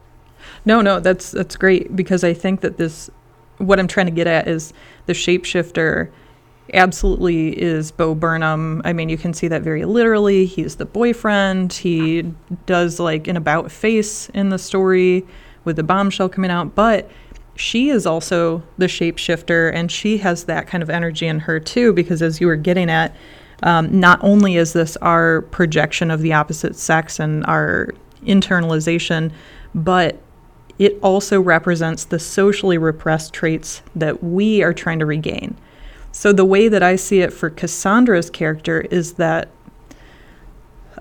No, 0.66 0.82
no, 0.82 1.00
that's 1.00 1.32
that's 1.32 1.56
great 1.56 1.96
because 1.96 2.24
I 2.24 2.34
think 2.34 2.62
that 2.62 2.78
this 2.78 3.10
what 3.58 3.80
I'm 3.80 3.88
trying 3.88 4.08
to 4.08 4.12
get 4.12 4.28
at 4.28 4.48
is 4.48 4.74
the 5.06 5.14
shapeshifter 5.14 6.10
absolutely 6.74 7.60
is 7.60 7.92
Bo 7.92 8.14
Burnham. 8.14 8.82
I 8.84 8.94
mean, 8.94 9.10
you 9.10 9.18
can 9.18 9.34
see 9.34 9.48
that 9.48 9.62
very 9.62 9.86
literally. 9.86 10.46
He's 10.46 10.76
the 10.76 10.86
boyfriend. 10.86 11.74
He 11.74 12.34
does 12.66 13.00
like 13.00 13.28
an 13.28 13.38
about 13.38 13.72
face 13.72 14.30
in 14.30 14.50
the 14.50 14.60
story 14.60 15.26
with 15.64 15.78
the 15.78 15.84
bombshell 15.84 16.30
coming 16.30 16.52
out, 16.52 16.76
but 16.76 17.10
she 17.56 17.90
is 17.90 18.06
also 18.06 18.62
the 18.78 18.86
shapeshifter 18.86 19.74
and 19.74 19.92
she 19.92 20.18
has 20.20 20.44
that 20.46 20.68
kind 20.68 20.84
of 20.84 20.90
energy 20.90 21.26
in 21.26 21.40
her 21.40 21.60
too 21.60 21.92
because 21.94 22.22
as 22.22 22.40
you 22.40 22.48
were 22.48 22.56
getting 22.56 22.90
at 22.90 23.16
um, 23.64 24.00
not 24.00 24.20
only 24.24 24.58
is 24.58 24.74
this 24.74 24.96
our 24.98 25.42
projection 25.42 26.12
of 26.12 26.22
the 26.22 26.34
opposite 26.34 26.76
sex 26.76 27.20
and 27.20 27.44
our 27.48 27.90
internalization, 28.24 29.32
but 29.74 30.22
it 30.80 30.98
also 31.02 31.42
represents 31.42 32.06
the 32.06 32.20
socially 32.20 32.78
repressed 32.78 33.34
traits 33.34 33.82
that 33.96 34.24
we 34.24 34.62
are 34.62 34.74
trying 34.74 35.00
to 35.00 35.06
regain. 35.06 35.58
So, 36.12 36.34
the 36.34 36.46
way 36.46 36.68
that 36.68 36.82
I 36.82 36.96
see 36.96 37.22
it 37.22 37.34
for 37.34 37.50
Cassandra's 37.50 38.30
character 38.30 38.82
is 38.82 39.14
that, 39.14 39.50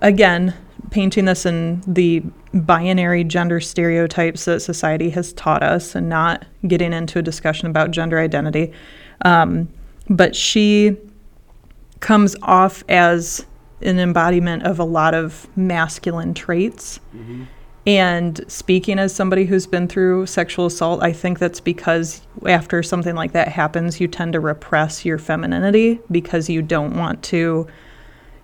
again, 0.02 0.54
painting 0.90 1.24
this 1.24 1.46
in 1.46 1.82
the 1.86 2.22
binary 2.52 3.24
gender 3.24 3.60
stereotypes 3.60 4.44
that 4.44 4.60
society 4.60 5.10
has 5.10 5.32
taught 5.32 5.62
us 5.62 5.94
and 5.94 6.08
not 6.08 6.44
getting 6.66 6.92
into 6.92 7.18
a 7.18 7.22
discussion 7.22 7.68
about 7.68 7.90
gender 7.90 8.18
identity, 8.18 8.72
um, 9.22 9.68
but 10.08 10.34
she 10.36 10.96
comes 12.00 12.36
off 12.42 12.84
as 12.88 13.44
an 13.82 13.98
embodiment 13.98 14.62
of 14.62 14.78
a 14.78 14.84
lot 14.84 15.14
of 15.14 15.48
masculine 15.56 16.34
traits. 16.34 17.00
And 17.86 18.44
speaking 18.48 18.98
as 18.98 19.14
somebody 19.14 19.44
who's 19.44 19.66
been 19.66 19.86
through 19.86 20.26
sexual 20.26 20.66
assault, 20.66 21.02
I 21.04 21.12
think 21.12 21.38
that's 21.38 21.60
because 21.60 22.20
after 22.44 22.82
something 22.82 23.14
like 23.14 23.30
that 23.32 23.48
happens, 23.48 24.00
you 24.00 24.08
tend 24.08 24.32
to 24.32 24.40
repress 24.40 25.04
your 25.04 25.18
femininity 25.18 26.00
because 26.10 26.50
you 26.50 26.62
don't 26.62 26.96
want 26.96 27.22
to, 27.24 27.66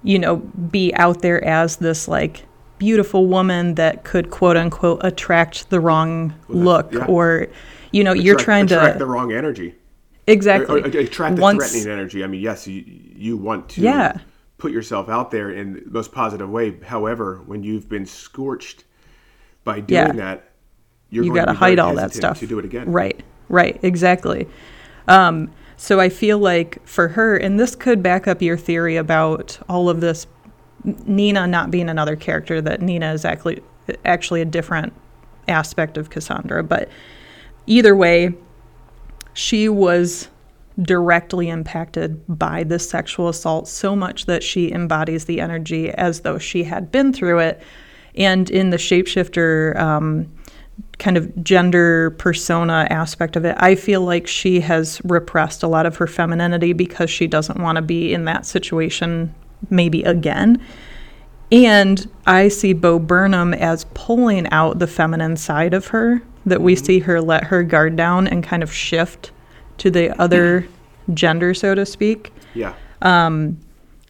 you 0.04 0.18
know, 0.20 0.36
be 0.36 0.94
out 0.94 1.22
there 1.22 1.42
as 1.44 1.76
this 1.76 2.06
like 2.06 2.46
beautiful 2.78 3.26
woman 3.26 3.74
that 3.74 4.04
could 4.04 4.30
quote 4.30 4.56
unquote 4.56 5.00
attract 5.02 5.70
the 5.70 5.80
wrong 5.80 6.34
look 6.48 6.92
yeah. 6.92 7.04
or 7.06 7.46
you 7.92 8.02
know 8.02 8.12
you're 8.12 8.34
Attract- 8.34 8.44
trying 8.44 8.64
attract 8.64 8.92
to 8.94 8.98
the 8.98 9.06
wrong 9.06 9.32
energy. 9.32 9.74
exactly 10.26 10.80
Or, 10.80 10.84
or 10.84 10.98
attract 10.98 11.36
the 11.36 11.42
Once- 11.42 11.70
threatening 11.70 11.92
energy. 11.92 12.24
I 12.24 12.26
mean, 12.28 12.40
yes, 12.40 12.66
you, 12.66 12.82
you 12.86 13.36
want 13.36 13.68
to 13.70 13.80
Yeah. 13.82 14.18
put 14.58 14.72
yourself 14.72 15.08
out 15.08 15.30
there 15.32 15.50
in 15.50 15.74
the 15.74 15.90
most 15.90 16.10
positive 16.12 16.48
way. 16.50 16.76
However, 16.80 17.42
when 17.46 17.62
you've 17.62 17.88
been 17.88 18.06
scorched 18.06 18.84
by 19.64 19.80
doing 19.80 19.88
Yeah. 20.06 20.12
that, 20.12 20.50
you're 21.10 21.24
you 21.24 21.32
going 21.32 21.44
got 21.44 21.52
to 21.52 21.58
hide 21.58 21.78
all 21.78 21.94
that 21.94 22.12
stuff 22.14 22.40
to 22.40 22.46
do 22.46 22.58
it 22.58 22.64
again. 22.64 22.90
right 22.90 23.22
right 23.48 23.78
exactly 23.82 24.48
um, 25.08 25.52
so 25.76 26.00
i 26.00 26.08
feel 26.08 26.38
like 26.38 26.84
for 26.86 27.08
her 27.08 27.36
and 27.36 27.60
this 27.60 27.74
could 27.76 28.02
back 28.02 28.26
up 28.26 28.40
your 28.40 28.56
theory 28.56 28.96
about 28.96 29.58
all 29.68 29.88
of 29.90 30.00
this 30.00 30.26
nina 30.84 31.46
not 31.46 31.70
being 31.70 31.88
another 31.90 32.16
character 32.16 32.60
that 32.62 32.80
nina 32.80 33.12
is 33.12 33.24
actually 33.24 33.62
actually 34.04 34.40
a 34.40 34.44
different 34.46 34.92
aspect 35.48 35.98
of 35.98 36.08
cassandra 36.08 36.64
but 36.64 36.88
either 37.66 37.94
way 37.94 38.32
she 39.34 39.68
was 39.68 40.28
directly 40.80 41.48
impacted 41.50 42.22
by 42.26 42.62
this 42.64 42.88
sexual 42.88 43.28
assault 43.28 43.68
so 43.68 43.94
much 43.94 44.26
that 44.26 44.42
she 44.42 44.72
embodies 44.72 45.26
the 45.26 45.40
energy 45.40 45.90
as 45.90 46.20
though 46.20 46.38
she 46.38 46.64
had 46.64 46.90
been 46.90 47.12
through 47.12 47.38
it. 47.38 47.60
And 48.16 48.50
in 48.50 48.70
the 48.70 48.76
shapeshifter 48.76 49.76
um, 49.78 50.30
kind 50.98 51.16
of 51.16 51.42
gender 51.42 52.10
persona 52.12 52.86
aspect 52.90 53.36
of 53.36 53.44
it, 53.44 53.56
I 53.58 53.74
feel 53.74 54.02
like 54.02 54.26
she 54.26 54.60
has 54.60 55.00
repressed 55.04 55.62
a 55.62 55.68
lot 55.68 55.86
of 55.86 55.96
her 55.96 56.06
femininity 56.06 56.72
because 56.72 57.10
she 57.10 57.26
doesn't 57.26 57.60
want 57.60 57.76
to 57.76 57.82
be 57.82 58.12
in 58.12 58.24
that 58.26 58.46
situation 58.46 59.34
maybe 59.70 60.02
again. 60.02 60.62
And 61.50 62.08
I 62.26 62.48
see 62.48 62.72
Bo 62.72 62.98
Burnham 62.98 63.52
as 63.54 63.84
pulling 63.94 64.48
out 64.50 64.78
the 64.78 64.86
feminine 64.86 65.36
side 65.36 65.74
of 65.74 65.88
her, 65.88 66.22
that 66.46 66.62
we 66.62 66.74
see 66.74 66.98
her 67.00 67.20
let 67.20 67.44
her 67.44 67.62
guard 67.62 67.96
down 67.96 68.26
and 68.26 68.42
kind 68.42 68.62
of 68.62 68.72
shift 68.72 69.32
to 69.78 69.90
the 69.90 70.18
other 70.20 70.66
gender, 71.14 71.54
so 71.54 71.74
to 71.74 71.84
speak. 71.84 72.32
Yeah. 72.54 72.74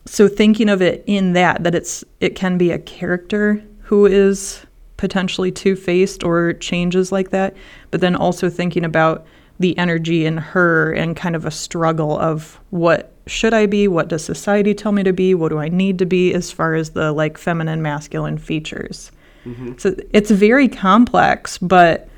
So 0.06 0.28
thinking 0.28 0.68
of 0.68 0.82
it 0.82 1.04
in 1.06 1.32
that, 1.34 1.62
that 1.64 1.74
it's 1.74 2.04
it 2.20 2.34
can 2.34 2.58
be 2.58 2.70
a 2.70 2.78
character 2.78 3.62
who 3.92 4.06
is 4.06 4.64
potentially 4.96 5.52
two-faced 5.52 6.24
or 6.24 6.54
changes 6.54 7.12
like 7.12 7.28
that, 7.28 7.54
but 7.90 8.00
then 8.00 8.16
also 8.16 8.48
thinking 8.48 8.86
about 8.86 9.26
the 9.60 9.76
energy 9.76 10.24
in 10.24 10.38
her 10.38 10.94
and 10.94 11.14
kind 11.14 11.36
of 11.36 11.44
a 11.44 11.50
struggle 11.50 12.18
of 12.18 12.58
what 12.70 13.12
should 13.26 13.52
I 13.52 13.66
be? 13.66 13.86
What 13.88 14.08
does 14.08 14.24
society 14.24 14.72
tell 14.72 14.92
me 14.92 15.02
to 15.02 15.12
be? 15.12 15.34
What 15.34 15.50
do 15.50 15.58
I 15.58 15.68
need 15.68 15.98
to 15.98 16.06
be 16.06 16.32
as 16.32 16.50
far 16.50 16.74
as 16.74 16.92
the 16.92 17.12
like 17.12 17.36
feminine 17.36 17.82
masculine 17.82 18.38
features? 18.38 19.12
Mm-hmm. 19.44 19.74
So 19.76 19.94
it's 20.10 20.30
very 20.30 20.68
complex, 20.68 21.58
but 21.58 22.08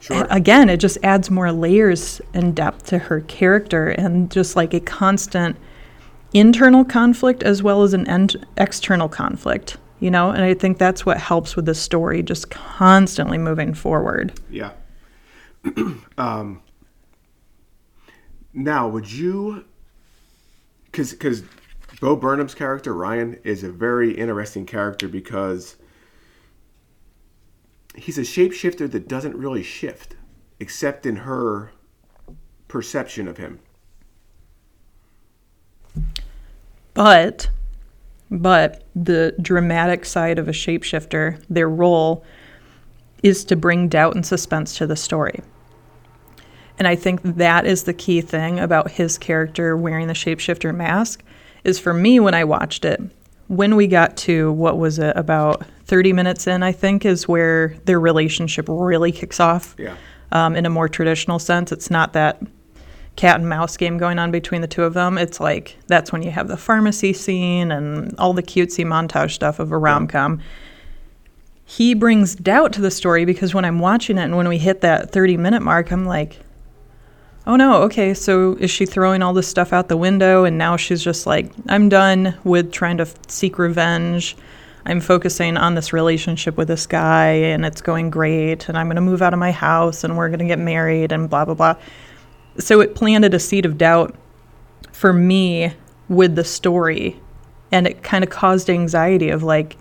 Sure. 0.00 0.26
again, 0.28 0.68
it 0.68 0.76
just 0.76 0.98
adds 1.02 1.30
more 1.30 1.50
layers 1.50 2.20
and 2.34 2.54
depth 2.54 2.84
to 2.88 2.98
her 2.98 3.22
character 3.22 3.88
and 3.88 4.30
just 4.30 4.54
like 4.54 4.74
a 4.74 4.80
constant 4.80 5.56
internal 6.34 6.84
conflict 6.84 7.42
as 7.42 7.62
well 7.62 7.82
as 7.84 7.94
an 7.94 8.06
en- 8.06 8.28
external 8.58 9.08
conflict, 9.08 9.78
you 10.00 10.10
know? 10.10 10.30
And 10.30 10.42
I 10.42 10.54
think 10.54 10.78
that's 10.78 11.04
what 11.04 11.18
helps 11.18 11.56
with 11.56 11.66
the 11.66 11.74
story, 11.74 12.22
just 12.22 12.50
constantly 12.50 13.38
moving 13.38 13.74
forward. 13.74 14.38
Yeah. 14.50 14.72
um, 16.18 16.62
now, 18.52 18.88
would 18.88 19.10
you? 19.10 19.64
Because 20.86 21.12
because 21.12 21.42
Bo 22.00 22.16
Burnham's 22.16 22.54
character 22.54 22.94
Ryan 22.94 23.38
is 23.44 23.64
a 23.64 23.70
very 23.70 24.12
interesting 24.12 24.66
character 24.66 25.08
because 25.08 25.76
he's 27.96 28.18
a 28.18 28.22
shapeshifter 28.22 28.90
that 28.90 29.08
doesn't 29.08 29.36
really 29.36 29.62
shift, 29.62 30.16
except 30.60 31.06
in 31.06 31.16
her 31.16 31.72
perception 32.68 33.26
of 33.26 33.36
him. 33.36 33.60
But 36.94 37.50
but 38.30 38.84
the 38.94 39.34
dramatic 39.40 40.04
side 40.04 40.38
of 40.38 40.48
a 40.48 40.52
shapeshifter, 40.52 41.42
their 41.48 41.68
role 41.68 42.24
is 43.22 43.44
to 43.44 43.56
bring 43.56 43.88
doubt 43.88 44.14
and 44.14 44.24
suspense 44.24 44.76
to 44.78 44.86
the 44.86 44.96
story. 44.96 45.40
And 46.78 46.86
I 46.86 46.94
think 46.94 47.22
that 47.22 47.66
is 47.66 47.84
the 47.84 47.94
key 47.94 48.20
thing 48.20 48.60
about 48.60 48.92
his 48.92 49.18
character 49.18 49.76
wearing 49.76 50.06
the 50.06 50.12
shapeshifter 50.12 50.74
mask 50.74 51.24
is 51.64 51.78
for 51.78 51.92
me 51.92 52.20
when 52.20 52.34
I 52.34 52.44
watched 52.44 52.84
it, 52.84 53.00
when 53.48 53.74
we 53.74 53.86
got 53.86 54.16
to 54.18 54.52
what 54.52 54.78
was 54.78 54.98
it 54.98 55.16
about 55.16 55.64
30 55.86 56.12
minutes 56.12 56.46
in, 56.46 56.62
I 56.62 56.72
think 56.72 57.04
is 57.04 57.26
where 57.26 57.74
their 57.86 57.98
relationship 57.98 58.66
really 58.68 59.10
kicks 59.10 59.40
off. 59.40 59.74
Yeah. 59.78 59.96
Um, 60.30 60.54
in 60.54 60.66
a 60.66 60.70
more 60.70 60.88
traditional 60.88 61.38
sense, 61.38 61.72
it's 61.72 61.90
not 61.90 62.12
that 62.12 62.40
cat 63.18 63.40
and 63.40 63.48
mouse 63.48 63.76
game 63.76 63.98
going 63.98 64.16
on 64.16 64.30
between 64.30 64.60
the 64.60 64.68
two 64.68 64.84
of 64.84 64.94
them. 64.94 65.18
It's 65.18 65.40
like 65.40 65.76
that's 65.88 66.12
when 66.12 66.22
you 66.22 66.30
have 66.30 66.46
the 66.46 66.56
pharmacy 66.56 67.12
scene 67.12 67.72
and 67.72 68.16
all 68.16 68.32
the 68.32 68.44
cutesy 68.44 68.86
montage 68.86 69.32
stuff 69.32 69.58
of 69.58 69.72
a 69.72 69.76
rom 69.76 70.06
com. 70.06 70.40
He 71.64 71.94
brings 71.94 72.36
doubt 72.36 72.72
to 72.74 72.80
the 72.80 72.92
story 72.92 73.24
because 73.24 73.52
when 73.52 73.64
I'm 73.64 73.80
watching 73.80 74.18
it 74.18 74.22
and 74.22 74.36
when 74.36 74.48
we 74.48 74.56
hit 74.56 74.82
that 74.82 75.10
30 75.10 75.36
minute 75.36 75.62
mark, 75.62 75.90
I'm 75.90 76.06
like, 76.06 76.38
oh 77.44 77.56
no, 77.56 77.82
okay, 77.82 78.14
so 78.14 78.54
is 78.60 78.70
she 78.70 78.86
throwing 78.86 79.20
all 79.20 79.34
this 79.34 79.48
stuff 79.48 79.72
out 79.72 79.88
the 79.88 79.96
window 79.96 80.44
and 80.44 80.56
now 80.56 80.76
she's 80.76 81.02
just 81.02 81.26
like, 81.26 81.50
I'm 81.68 81.88
done 81.88 82.36
with 82.44 82.70
trying 82.70 82.98
to 82.98 83.02
f- 83.02 83.16
seek 83.26 83.58
revenge. 83.58 84.36
I'm 84.86 85.00
focusing 85.00 85.56
on 85.56 85.74
this 85.74 85.92
relationship 85.92 86.56
with 86.56 86.68
this 86.68 86.86
guy 86.86 87.30
and 87.32 87.66
it's 87.66 87.80
going 87.80 88.10
great 88.10 88.68
and 88.68 88.78
I'm 88.78 88.86
going 88.86 88.94
to 88.94 89.02
move 89.02 89.22
out 89.22 89.32
of 89.32 89.40
my 89.40 89.50
house 89.50 90.04
and 90.04 90.16
we're 90.16 90.28
going 90.28 90.38
to 90.38 90.46
get 90.46 90.60
married 90.60 91.10
and 91.10 91.28
blah, 91.28 91.44
blah, 91.44 91.54
blah. 91.54 91.74
So 92.58 92.80
it 92.80 92.94
planted 92.94 93.34
a 93.34 93.38
seed 93.38 93.64
of 93.64 93.78
doubt 93.78 94.14
for 94.92 95.12
me 95.12 95.72
with 96.08 96.34
the 96.34 96.44
story 96.44 97.20
and 97.70 97.86
it 97.86 98.02
kind 98.02 98.24
of 98.24 98.30
caused 98.30 98.70
anxiety 98.70 99.28
of 99.30 99.42
like, 99.42 99.76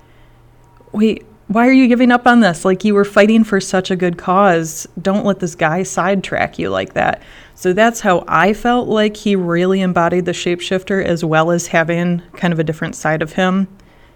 wait, 0.91 1.25
why 1.47 1.65
are 1.67 1.73
you 1.73 1.87
giving 1.87 2.11
up 2.11 2.27
on 2.27 2.41
this? 2.41 2.65
Like 2.65 2.83
you 2.83 2.93
were 2.93 3.05
fighting 3.05 3.43
for 3.43 3.61
such 3.61 3.89
a 3.89 3.95
good 3.95 4.17
cause. 4.17 4.85
Don't 5.01 5.25
let 5.25 5.39
this 5.39 5.55
guy 5.55 5.83
sidetrack 5.83 6.59
you 6.59 6.69
like 6.69 6.93
that. 6.93 7.21
So 7.55 7.71
that's 7.73 8.01
how 8.01 8.25
I 8.27 8.53
felt 8.53 8.89
like 8.89 9.15
he 9.15 9.35
really 9.35 9.81
embodied 9.81 10.25
the 10.25 10.33
shapeshifter 10.33 11.03
as 11.03 11.23
well 11.23 11.51
as 11.51 11.67
having 11.67 12.21
kind 12.33 12.51
of 12.51 12.59
a 12.59 12.63
different 12.63 12.95
side 12.95 13.21
of 13.21 13.33
him, 13.33 13.67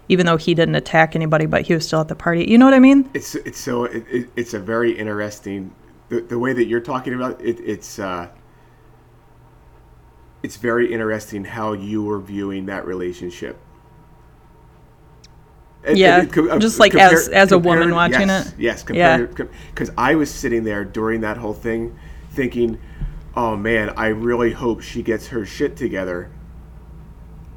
even 0.08 0.26
though 0.26 0.36
he 0.36 0.54
didn't 0.54 0.74
attack 0.74 1.16
anybody, 1.16 1.46
but 1.46 1.62
he 1.62 1.74
was 1.74 1.86
still 1.86 2.00
at 2.00 2.08
the 2.08 2.14
party. 2.14 2.44
You 2.44 2.58
know 2.58 2.66
what 2.66 2.74
I 2.74 2.78
mean? 2.80 3.08
It's 3.14 3.34
it's 3.34 3.58
so 3.58 3.84
it, 3.84 4.04
it, 4.10 4.30
it's 4.36 4.54
a 4.54 4.60
very 4.60 4.92
interesting 4.92 5.74
the, 6.10 6.20
the 6.20 6.38
way 6.38 6.52
that 6.52 6.66
you're 6.66 6.80
talking 6.80 7.14
about 7.14 7.40
it. 7.40 7.58
It's 7.60 7.98
uh, 7.98 8.28
it's 10.42 10.56
very 10.56 10.92
interesting 10.92 11.44
how 11.44 11.72
you 11.72 12.02
were 12.02 12.18
viewing 12.20 12.66
that 12.66 12.84
relationship. 12.86 13.58
And- 15.84 15.98
Yeah, 15.98 16.20
and 16.20 16.38
uh, 16.50 16.58
just 16.58 16.78
like 16.78 16.92
compare- 16.92 17.12
as- 17.12 17.28
as 17.28 17.52
a 17.52 17.58
woman 17.58 17.92
watching 17.94 18.28
yes, 18.28 18.48
it. 18.48 18.54
Yes, 18.58 18.84
Yeah. 18.90 19.18
because 19.18 19.90
I 19.98 20.14
was 20.14 20.30
sitting 20.30 20.64
there 20.64 20.84
during 20.84 21.20
that 21.22 21.36
whole 21.38 21.54
thing, 21.54 21.96
thinking, 22.30 22.78
"Oh 23.36 23.56
man, 23.56 23.90
I 23.96 24.08
really 24.08 24.52
hope 24.52 24.80
she 24.80 25.02
gets 25.02 25.28
her 25.28 25.44
shit 25.44 25.76
together." 25.76 26.28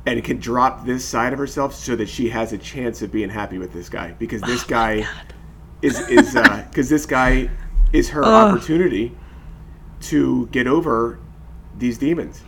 And 0.08 0.24
can 0.24 0.38
drop 0.38 0.86
this 0.86 1.04
side 1.04 1.34
of 1.34 1.40
herself 1.40 1.74
so 1.74 1.96
that 1.96 2.08
she 2.10 2.30
has 2.30 2.54
a 2.54 2.60
chance 2.60 3.02
of 3.02 3.12
being 3.12 3.30
happy 3.30 3.58
with 3.58 3.74
this 3.74 3.90
guy 3.90 4.14
because 4.20 4.42
this 4.42 4.64
Oh 4.64 4.68
guy 4.68 5.08
is 5.82 6.00
is 6.10 6.34
because 6.70 6.90
this 6.90 7.06
guy 7.08 7.50
is 7.94 8.10
her 8.10 8.24
opportunity 8.24 9.16
to 10.02 10.48
get 10.52 10.68
over 10.68 11.18
these 11.78 11.98
demons. 11.98 12.44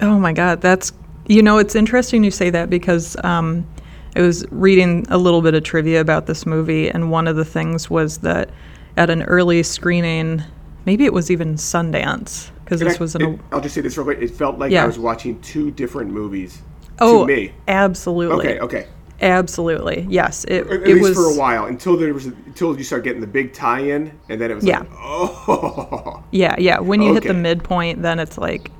Oh 0.00 0.18
my 0.18 0.32
God, 0.32 0.60
that's 0.60 0.92
you 1.28 1.42
know 1.42 1.58
it's 1.58 1.74
interesting 1.74 2.22
you 2.22 2.30
say 2.30 2.50
that 2.50 2.70
because 2.70 3.16
um, 3.24 3.66
I 4.14 4.20
was 4.22 4.44
reading 4.50 5.06
a 5.08 5.18
little 5.18 5.42
bit 5.42 5.54
of 5.54 5.62
trivia 5.64 6.00
about 6.00 6.26
this 6.26 6.46
movie, 6.46 6.88
and 6.90 7.10
one 7.10 7.26
of 7.26 7.36
the 7.36 7.44
things 7.44 7.88
was 7.90 8.18
that 8.18 8.50
at 8.96 9.10
an 9.10 9.22
early 9.24 9.62
screening, 9.62 10.42
maybe 10.84 11.04
it 11.04 11.12
was 11.12 11.30
even 11.30 11.54
Sundance 11.54 12.50
because 12.64 12.80
this 12.80 12.96
I- 12.96 12.98
was 13.00 13.14
an. 13.14 13.22
it- 13.22 13.40
I'll 13.52 13.60
just 13.60 13.74
say 13.74 13.80
this 13.80 13.96
real 13.96 14.04
quick. 14.04 14.18
It 14.20 14.30
felt 14.30 14.58
like 14.58 14.70
Yeah. 14.72 14.84
I 14.84 14.86
was 14.86 14.98
watching 14.98 15.40
two 15.40 15.70
different 15.70 16.10
movies 16.10 16.62
oh 16.98 17.26
to 17.26 17.26
me. 17.26 17.52
absolutely 17.68 18.36
Okay, 18.54 18.60
okay. 18.60 18.86
absolutely 19.20 20.06
yes 20.08 20.44
it 20.44 20.66
At 20.66 20.72
it 20.82 20.86
least 20.94 21.00
was 21.02 21.14
for 21.14 21.24
a 21.24 21.34
while 21.34 21.66
until 21.66 21.94
there 21.96 22.14
was 22.14 22.24
until 22.26 22.76
you 22.76 22.84
start 22.84 23.04
getting 23.04 23.20
the 23.20 23.26
big 23.26 23.52
tie-in, 23.52 24.12
and 24.28 24.40
then 24.40 24.50
it 24.50 24.54
was 24.54 24.64
Yeah. 24.64 24.78
like, 24.80 24.88
oh, 24.94 26.22
Yeah, 26.30 26.54
yeah. 26.58 26.78
When 26.80 27.00
you 27.02 27.12
hit 27.14 27.24
the 27.24 27.34
midpoint, 27.34 28.02
then 28.02 28.18
it's 28.18 28.38
like, 28.38 28.70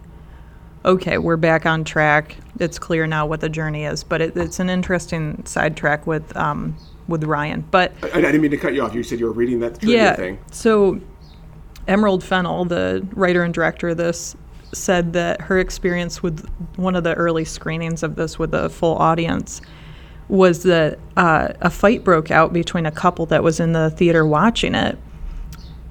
okay, 0.86 1.18
we're 1.18 1.36
back 1.36 1.66
on 1.66 1.84
track. 1.84 2.36
It's 2.58 2.78
clear 2.78 3.06
now 3.06 3.26
what 3.26 3.40
the 3.40 3.48
journey 3.48 3.84
is. 3.84 4.04
But 4.04 4.22
it, 4.22 4.36
it's 4.36 4.60
an 4.60 4.70
interesting 4.70 5.44
sidetrack 5.44 6.06
with 6.06 6.34
um, 6.36 6.76
with 7.08 7.24
Ryan. 7.24 7.62
But 7.70 7.92
I, 8.02 8.18
I 8.18 8.20
didn't 8.20 8.40
mean 8.40 8.52
to 8.52 8.56
cut 8.56 8.74
you 8.74 8.82
off. 8.82 8.94
You 8.94 9.02
said 9.02 9.18
you 9.18 9.26
were 9.26 9.32
reading 9.32 9.60
that 9.60 9.80
trivia 9.80 9.96
yeah, 9.96 10.16
thing. 10.16 10.38
so 10.50 11.00
Emerald 11.88 12.24
Fennell, 12.24 12.64
the 12.64 13.06
writer 13.12 13.42
and 13.42 13.52
director 13.52 13.90
of 13.90 13.96
this, 13.96 14.36
said 14.72 15.12
that 15.12 15.42
her 15.42 15.58
experience 15.58 16.22
with 16.22 16.48
one 16.76 16.96
of 16.96 17.04
the 17.04 17.14
early 17.14 17.44
screenings 17.44 18.02
of 18.02 18.16
this 18.16 18.38
with 18.38 18.54
a 18.54 18.68
full 18.68 18.96
audience 18.96 19.60
was 20.28 20.64
that 20.64 20.98
uh, 21.16 21.48
a 21.60 21.70
fight 21.70 22.02
broke 22.02 22.32
out 22.32 22.52
between 22.52 22.84
a 22.84 22.90
couple 22.90 23.26
that 23.26 23.44
was 23.44 23.60
in 23.60 23.72
the 23.72 23.90
theater 23.90 24.26
watching 24.26 24.74
it 24.74 24.98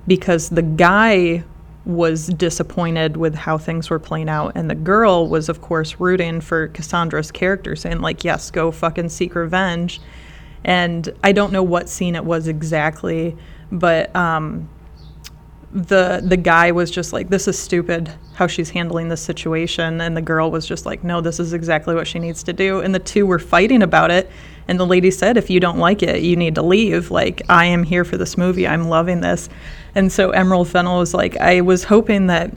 because 0.07 0.49
the 0.49 0.61
guy 0.61 1.43
was 1.85 2.27
disappointed 2.27 3.15
with 3.15 3.35
how 3.35 3.57
things 3.57 3.89
were 3.89 3.99
playing 3.99 4.29
out. 4.29 4.53
And 4.55 4.69
the 4.69 4.75
girl 4.75 5.27
was 5.27 5.49
of 5.49 5.61
course 5.61 5.99
rooting 5.99 6.41
for 6.41 6.69
cassandra's 6.69 7.31
character 7.31 7.75
saying 7.75 8.01
like 8.01 8.23
yes 8.23 8.51
go 8.51 8.71
fucking 8.71 9.09
seek 9.09 9.35
revenge. 9.35 10.01
And 10.63 11.09
i 11.23 11.31
don't 11.31 11.53
know 11.53 11.63
what 11.63 11.89
scene 11.89 12.15
it 12.15 12.25
was 12.25 12.47
exactly 12.47 13.37
but 13.71 14.15
um, 14.15 14.69
the 15.71 16.21
the 16.25 16.37
guy 16.37 16.71
was 16.71 16.89
just 16.89 17.11
like 17.11 17.29
this 17.29 17.47
is 17.47 17.59
stupid 17.59 18.11
how 18.33 18.47
she's 18.47 18.69
handling 18.69 19.09
this 19.09 19.21
situation. 19.21 19.99
And 20.01 20.15
the 20.15 20.21
girl 20.21 20.51
was 20.51 20.65
just 20.65 20.85
like 20.85 21.03
no 21.03 21.21
this 21.21 21.39
is 21.39 21.53
exactly 21.53 21.95
what 21.95 22.07
she 22.07 22.19
needs 22.19 22.43
to 22.43 22.53
do. 22.53 22.79
And 22.79 22.95
the 22.95 22.99
two 22.99 23.25
were 23.25 23.39
fighting 23.39 23.81
about 23.81 24.11
it 24.11 24.29
and 24.67 24.79
the 24.79 24.85
lady 24.85 25.11
said 25.11 25.37
if 25.37 25.49
you 25.49 25.59
don't 25.59 25.77
like 25.77 26.01
it 26.03 26.21
you 26.21 26.35
need 26.35 26.55
to 26.55 26.61
leave 26.61 27.11
like 27.11 27.41
i 27.49 27.65
am 27.65 27.83
here 27.83 28.03
for 28.03 28.17
this 28.17 28.37
movie 28.37 28.67
i'm 28.67 28.87
loving 28.89 29.21
this 29.21 29.49
and 29.93 30.11
so 30.11 30.31
Emerald 30.31 30.67
Fennell 30.67 30.99
was 30.99 31.13
like 31.13 31.37
i 31.37 31.61
was 31.61 31.83
hoping 31.85 32.27
that 32.27 32.51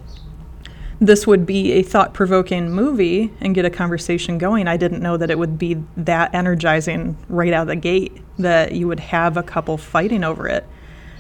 this 1.00 1.26
would 1.28 1.46
be 1.46 1.72
a 1.74 1.82
thought-provoking 1.82 2.70
movie 2.72 3.32
and 3.40 3.54
get 3.54 3.64
a 3.64 3.70
conversation 3.70 4.38
going 4.38 4.66
i 4.66 4.76
didn't 4.76 5.00
know 5.02 5.16
that 5.16 5.30
it 5.30 5.38
would 5.38 5.58
be 5.58 5.74
that 5.96 6.34
energizing 6.34 7.16
right 7.28 7.52
out 7.52 7.62
of 7.62 7.68
the 7.68 7.76
gate 7.76 8.20
that 8.38 8.72
you 8.72 8.88
would 8.88 9.00
have 9.00 9.36
a 9.36 9.42
couple 9.42 9.76
fighting 9.78 10.24
over 10.24 10.48
it 10.48 10.66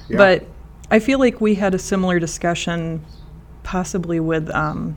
Yeah. 0.08 0.16
but 0.16 0.46
I 0.90 1.00
feel 1.00 1.18
like 1.18 1.38
we 1.38 1.54
had 1.56 1.74
a 1.74 1.78
similar 1.78 2.18
discussion, 2.18 3.04
possibly 3.62 4.20
with, 4.20 4.48
um, 4.54 4.96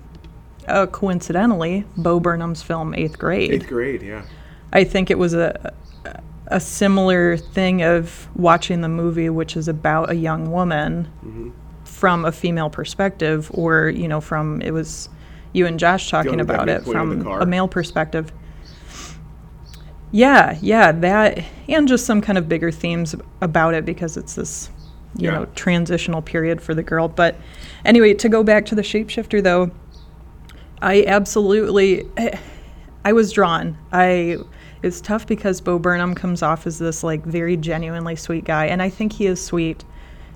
uh, 0.66 0.86
coincidentally, 0.86 1.84
Bo 1.98 2.18
Burnham's 2.22 2.62
film 2.64 2.94
Eighth 2.96 3.20
Grade. 3.20 3.52
Eighth 3.52 3.68
grade, 3.68 4.02
yeah. 4.02 4.22
I 4.74 4.84
think 4.84 5.10
it 5.12 5.18
was 5.18 5.34
a 5.34 5.74
a 6.48 6.60
similar 6.60 7.38
thing 7.38 7.82
of 7.82 8.28
watching 8.36 8.82
the 8.82 8.90
movie, 8.90 9.30
which 9.30 9.56
is 9.56 9.68
about 9.70 10.10
a 10.10 10.16
young 10.16 10.52
woman 10.52 11.08
Mm-hmm. 11.26 11.50
from 11.86 12.26
a 12.26 12.32
female 12.32 12.70
perspective, 12.70 13.50
or 13.54 13.90
you 13.90 14.08
know, 14.08 14.20
from 14.22 14.62
it 14.62 14.72
was 14.72 15.08
you 15.54 15.66
and 15.66 15.80
Josh 15.80 16.10
talking 16.10 16.40
about 16.42 16.68
it 16.70 16.86
midpoint 16.86 16.98
of 16.98 17.18
the 17.20 17.24
from 17.24 17.42
a 17.42 17.46
male 17.46 17.68
perspective. 17.68 18.32
Yeah, 20.12 20.58
yeah, 20.62 20.92
that 20.92 21.44
and 21.70 21.88
just 21.88 22.06
some 22.06 22.20
kind 22.22 22.38
of 22.38 22.50
bigger 22.50 22.70
themes 22.72 23.16
about 23.40 23.74
it 23.74 23.86
because 23.86 24.18
it's 24.18 24.36
this, 24.36 24.70
you 25.16 25.30
Yeah. 25.30 25.40
know, 25.40 25.46
transitional 25.56 26.22
period 26.22 26.62
for 26.62 26.74
the 26.76 26.84
girl. 26.84 27.08
But 27.08 27.36
anyway, 27.86 28.14
to 28.16 28.28
go 28.28 28.44
back 28.44 28.66
to 28.68 28.76
the 28.76 28.82
shapeshifter 28.82 29.42
though, 29.42 29.72
I 30.82 31.06
absolutely 31.08 32.06
I 33.06 33.14
was 33.14 33.32
drawn. 33.32 33.78
I 33.94 34.38
it's 34.84 35.02
tough 35.02 35.28
because 35.28 35.62
Bo 35.62 35.78
Burnham 35.78 36.16
comes 36.16 36.42
off 36.42 36.66
as 36.66 36.80
this 36.80 37.04
like 37.04 37.24
very 37.24 37.58
genuinely 37.58 38.16
sweet 38.16 38.46
guy 38.46 38.66
and 38.66 38.82
I 38.82 38.90
think 38.90 39.14
he 39.14 39.28
is 39.28 39.44
sweet 39.44 39.84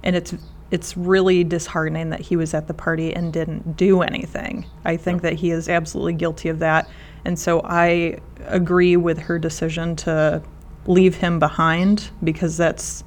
and 0.04 0.16
it's 0.16 0.34
it's 0.72 0.98
really 0.98 1.44
disheartening 1.44 2.10
that 2.10 2.20
he 2.20 2.36
was 2.36 2.54
at 2.54 2.68
the 2.68 2.74
party 2.74 3.14
and 3.14 3.32
didn't 3.32 3.78
do 3.78 4.02
anything. 4.02 4.66
I 4.84 4.98
think 4.98 5.22
that 5.22 5.34
he 5.34 5.52
is 5.52 5.70
absolutely 5.70 6.14
guilty 6.14 6.50
of 6.50 6.60
that. 6.60 6.90
And 7.24 7.38
so 7.38 7.62
I 7.64 8.18
agree 8.48 8.98
with 8.98 9.20
her 9.20 9.38
decision 9.38 9.96
to 9.98 10.42
leave 10.88 11.16
him 11.16 11.40
behind 11.40 12.10
because 12.24 12.58
that's 12.58 13.04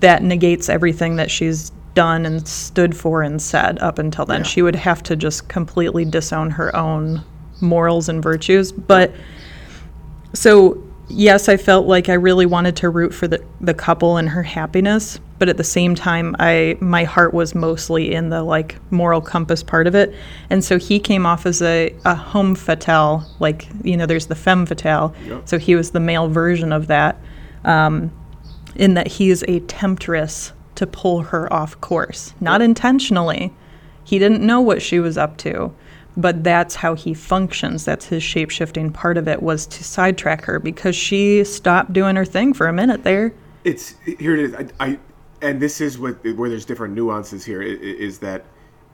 that 0.00 0.22
negates 0.22 0.68
everything 0.68 1.16
that 1.16 1.30
she's 1.30 1.70
done 1.94 2.26
and 2.26 2.46
stood 2.46 2.96
for 2.96 3.22
and 3.22 3.40
said 3.40 3.78
up 3.78 3.98
until 3.98 4.24
then. 4.24 4.40
Yeah. 4.40 4.46
She 4.46 4.62
would 4.62 4.76
have 4.76 5.02
to 5.04 5.16
just 5.16 5.48
completely 5.48 6.04
disown 6.04 6.50
her 6.50 6.74
own 6.74 7.22
morals 7.60 8.08
and 8.08 8.22
virtues. 8.22 8.72
But 8.72 9.12
so 10.32 10.82
yes, 11.08 11.48
I 11.48 11.56
felt 11.56 11.86
like 11.86 12.08
I 12.08 12.14
really 12.14 12.46
wanted 12.46 12.76
to 12.76 12.88
root 12.88 13.12
for 13.12 13.26
the, 13.28 13.44
the 13.60 13.74
couple 13.74 14.16
and 14.16 14.28
her 14.28 14.42
happiness, 14.42 15.20
but 15.38 15.48
at 15.48 15.56
the 15.56 15.64
same 15.64 15.94
time 15.94 16.36
I 16.38 16.76
my 16.80 17.04
heart 17.04 17.34
was 17.34 17.54
mostly 17.54 18.14
in 18.14 18.28
the 18.28 18.42
like 18.42 18.76
moral 18.92 19.20
compass 19.20 19.62
part 19.62 19.86
of 19.86 19.94
it. 19.94 20.14
And 20.50 20.64
so 20.64 20.78
he 20.78 21.00
came 21.00 21.26
off 21.26 21.46
as 21.46 21.62
a, 21.62 21.94
a 22.04 22.14
homme 22.14 22.54
fatale, 22.54 23.26
like, 23.40 23.68
you 23.82 23.96
know, 23.96 24.06
there's 24.06 24.26
the 24.26 24.34
femme 24.34 24.66
fatale. 24.66 25.14
Yep. 25.26 25.48
So 25.48 25.58
he 25.58 25.74
was 25.74 25.90
the 25.90 26.00
male 26.00 26.28
version 26.28 26.72
of 26.72 26.86
that. 26.86 27.18
Um, 27.64 28.12
in 28.76 28.94
that 28.94 29.06
he 29.06 29.30
is 29.30 29.44
a 29.48 29.60
temptress 29.60 30.52
to 30.76 30.86
pull 30.86 31.20
her 31.22 31.52
off 31.52 31.78
course, 31.80 32.34
not 32.40 32.62
intentionally. 32.62 33.52
He 34.04 34.18
didn't 34.18 34.44
know 34.44 34.60
what 34.60 34.80
she 34.80 34.98
was 34.98 35.18
up 35.18 35.36
to, 35.38 35.74
but 36.20 36.44
that's 36.44 36.74
how 36.74 36.94
he 36.94 37.14
functions. 37.14 37.84
That's 37.84 38.06
his 38.06 38.22
shape 38.22 38.50
shifting 38.50 38.92
part 38.92 39.16
of 39.16 39.28
it 39.28 39.42
was 39.42 39.66
to 39.66 39.84
sidetrack 39.84 40.44
her 40.44 40.58
because 40.58 40.94
she 40.96 41.44
stopped 41.44 41.92
doing 41.92 42.16
her 42.16 42.24
thing 42.24 42.52
for 42.54 42.68
a 42.68 42.72
minute 42.72 43.04
there. 43.04 43.32
It's 43.64 43.94
here 44.04 44.34
it 44.34 44.40
is. 44.40 44.54
I, 44.54 44.66
I 44.80 44.98
and 45.42 45.60
this 45.60 45.80
is 45.80 45.98
what 45.98 46.22
where 46.36 46.48
there's 46.48 46.64
different 46.64 46.94
nuances 46.94 47.44
here. 47.44 47.62
Is 47.62 48.18
that 48.20 48.44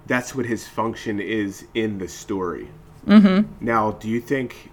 that's 0.06 0.34
what 0.34 0.46
his 0.46 0.66
function 0.66 1.20
is 1.20 1.64
in 1.74 1.98
the 1.98 2.08
story. 2.08 2.68
Mm-hmm. 3.06 3.64
Now, 3.64 3.92
do 3.92 4.08
you 4.08 4.20
think 4.20 4.70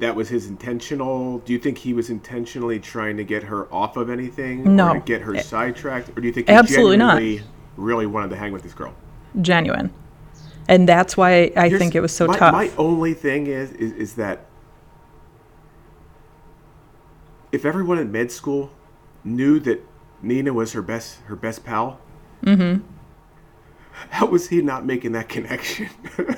that 0.00 0.14
was 0.14 0.28
his 0.28 0.46
intentional? 0.46 1.38
Do 1.38 1.52
you 1.52 1.58
think 1.58 1.78
he 1.78 1.94
was 1.94 2.10
intentionally 2.10 2.78
trying 2.78 3.16
to 3.16 3.24
get 3.24 3.42
her 3.44 3.72
off 3.72 3.96
of 3.96 4.10
anything, 4.10 4.76
No. 4.76 5.00
get 5.00 5.22
her 5.22 5.38
sidetracked, 5.38 6.10
or 6.10 6.20
do 6.20 6.26
you 6.26 6.32
think 6.32 6.48
he 6.48 6.54
Absolutely 6.54 6.96
not. 6.96 7.22
really 7.76 8.06
wanted 8.06 8.30
to 8.30 8.36
hang 8.36 8.52
with 8.52 8.62
this 8.62 8.74
girl? 8.74 8.94
Genuine. 9.40 9.92
And 10.68 10.88
that's 10.88 11.16
why 11.16 11.52
I 11.56 11.68
Here's- 11.68 11.78
think 11.78 11.94
it 11.94 12.00
was 12.00 12.12
so 12.14 12.26
my, 12.26 12.38
tough. 12.38 12.52
My 12.52 12.70
only 12.78 13.12
thing 13.14 13.46
is, 13.46 13.70
is 13.72 13.92
is 13.92 14.14
that 14.14 14.46
if 17.52 17.64
everyone 17.64 17.98
in 17.98 18.10
med 18.10 18.30
school 18.32 18.70
knew 19.22 19.58
that 19.60 19.80
Nina 20.22 20.52
was 20.52 20.72
her 20.72 20.82
best 20.82 21.18
her 21.26 21.36
best 21.36 21.64
pal, 21.64 22.00
Mm-hmm. 22.44 22.82
how 24.10 24.26
was 24.26 24.48
he 24.48 24.60
not 24.62 24.84
making 24.84 25.12
that 25.12 25.28
connection? 25.28 25.88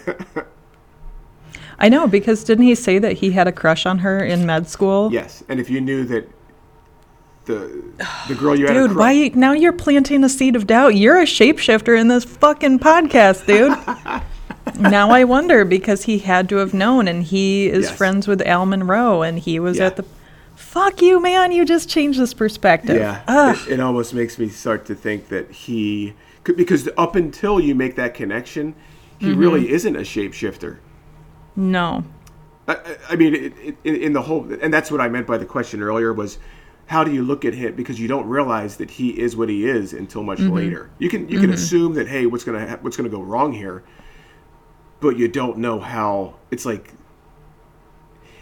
I 1.78 1.88
know 1.88 2.06
because 2.06 2.42
didn't 2.44 2.64
he 2.64 2.74
say 2.74 2.98
that 2.98 3.12
he 3.18 3.32
had 3.32 3.46
a 3.46 3.52
crush 3.52 3.86
on 3.86 3.98
her 3.98 4.24
in 4.24 4.46
med 4.46 4.68
school? 4.68 5.10
yes, 5.12 5.42
and 5.48 5.60
if 5.60 5.68
you 5.70 5.80
knew 5.80 6.04
that 6.04 6.28
the 7.46 7.82
the 8.28 8.34
girl 8.34 8.54
you 8.56 8.66
had 8.66 8.74
Dude, 8.74 8.96
why 8.96 9.30
now 9.34 9.52
you're 9.52 9.72
planting 9.72 10.22
a 10.24 10.28
seed 10.28 10.54
of 10.56 10.66
doubt? 10.66 10.96
You're 10.96 11.18
a 11.20 11.24
shapeshifter 11.24 11.98
in 11.98 12.08
this 12.08 12.24
fucking 12.24 12.78
podcast, 12.80 13.46
dude. 13.46 13.76
now 14.80 15.10
I 15.10 15.24
wonder 15.24 15.64
because 15.64 16.04
he 16.04 16.18
had 16.18 16.48
to 16.50 16.56
have 16.56 16.74
known 16.74 17.08
and 17.08 17.22
he 17.22 17.66
is 17.68 17.84
Yes. 17.86 17.96
friends 17.96 18.28
with 18.28 18.42
Al 18.46 18.66
Monroe 18.66 19.22
and 19.22 19.38
he 19.38 19.58
was 19.58 19.78
Yeah. 19.78 19.86
at 19.86 19.96
the 19.96 20.04
Fuck 20.54 21.02
you, 21.02 21.20
man, 21.20 21.52
you 21.52 21.64
just 21.66 21.88
changed 21.88 22.18
this 22.18 22.32
perspective. 22.32 22.96
Yeah, 22.96 23.52
it, 23.52 23.72
it 23.72 23.80
almost 23.80 24.14
makes 24.14 24.38
me 24.38 24.48
start 24.48 24.86
to 24.86 24.94
think 24.94 25.28
that 25.28 25.50
he 25.50 26.14
could, 26.44 26.56
because 26.56 26.88
up 26.96 27.14
until 27.14 27.60
you 27.60 27.74
make 27.74 27.94
that 27.96 28.14
connection, 28.14 28.74
he 29.18 29.26
Mm-hmm. 29.28 29.38
really 29.40 29.70
isn't 29.70 29.96
a 29.96 30.00
shapeshifter. 30.00 30.78
No. 31.56 32.04
I, 32.68 32.76
I- 33.10 33.16
mean, 33.16 33.34
it, 33.34 33.76
it, 33.84 33.94
in 34.02 34.12
the 34.14 34.22
whole, 34.22 34.50
and 34.62 34.72
that's 34.72 34.90
what 34.90 35.00
I 35.00 35.08
meant 35.08 35.26
by 35.26 35.36
the 35.38 35.46
question 35.46 35.82
earlier 35.82 36.12
was, 36.12 36.38
how 36.86 37.04
do 37.04 37.12
you 37.12 37.22
look 37.22 37.44
at 37.44 37.54
him? 37.54 37.74
Because 37.74 38.00
you 38.00 38.08
don't 38.08 38.26
realize 38.26 38.76
that 38.76 38.92
he 38.92 39.18
is 39.18 39.36
what 39.36 39.48
he 39.48 39.66
is 39.66 39.92
until 39.92 40.22
much 40.22 40.38
mm-hmm. 40.38 40.54
later. 40.54 40.90
You 40.98 41.08
can 41.08 41.28
you 41.28 41.38
can 41.38 41.50
mm-hmm. 41.50 41.54
assume 41.54 41.94
that 41.94 42.08
hey, 42.08 42.26
what's 42.26 42.44
gonna 42.44 42.68
ha- 42.68 42.78
what's 42.80 42.96
gonna 42.96 43.08
go 43.08 43.22
wrong 43.22 43.52
here, 43.52 43.82
but 45.00 45.16
you 45.16 45.28
don't 45.28 45.58
know 45.58 45.80
how. 45.80 46.36
It's 46.50 46.64
like 46.64 46.94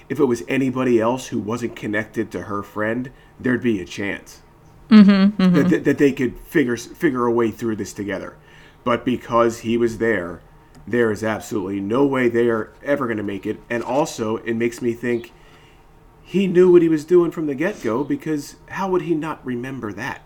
if 0.09 0.19
it 0.21 0.25
was 0.25 0.43
anybody 0.49 1.01
else 1.01 1.29
who 1.29 1.39
wasn't 1.39 1.77
connected 1.77 2.31
to 2.33 2.43
her 2.43 2.63
friend, 2.63 3.11
there'd 3.41 3.63
be 3.63 3.81
a 3.81 3.85
chance 3.85 4.43
mm-hmm, 4.89 5.55
That, 5.55 5.69
that, 5.69 5.85
that 5.85 5.99
they 5.99 6.13
could 6.13 6.39
figure 6.39 6.77
figure 6.77 7.27
a 7.27 7.33
way 7.33 7.51
through 7.51 7.77
this 7.77 7.93
together. 7.93 8.37
But 8.85 9.05
because 9.05 9.61
he 9.61 9.77
was 9.77 9.99
there, 9.99 10.43
there 10.87 11.11
is 11.11 11.25
absolutely 11.25 11.81
no 11.81 12.05
way 12.05 12.29
they 12.29 12.49
are 12.49 12.73
ever 12.83 13.07
going 13.07 13.17
to 13.17 13.23
make 13.23 13.47
it. 13.47 13.61
And 13.71 13.83
also, 13.83 14.37
it 14.39 14.55
makes 14.55 14.83
me 14.83 14.93
think 14.93 15.33
he 16.25 16.47
knew 16.47 16.73
what 16.73 16.83
he 16.83 16.89
was 16.89 17.05
doing 17.05 17.31
from 17.31 17.47
the 17.47 17.55
get 17.55 17.83
go 17.83 18.03
because 18.03 18.57
how 18.71 18.91
would 18.91 19.03
he 19.03 19.15
not 19.15 19.45
remember 19.45 19.93
that? 19.93 20.23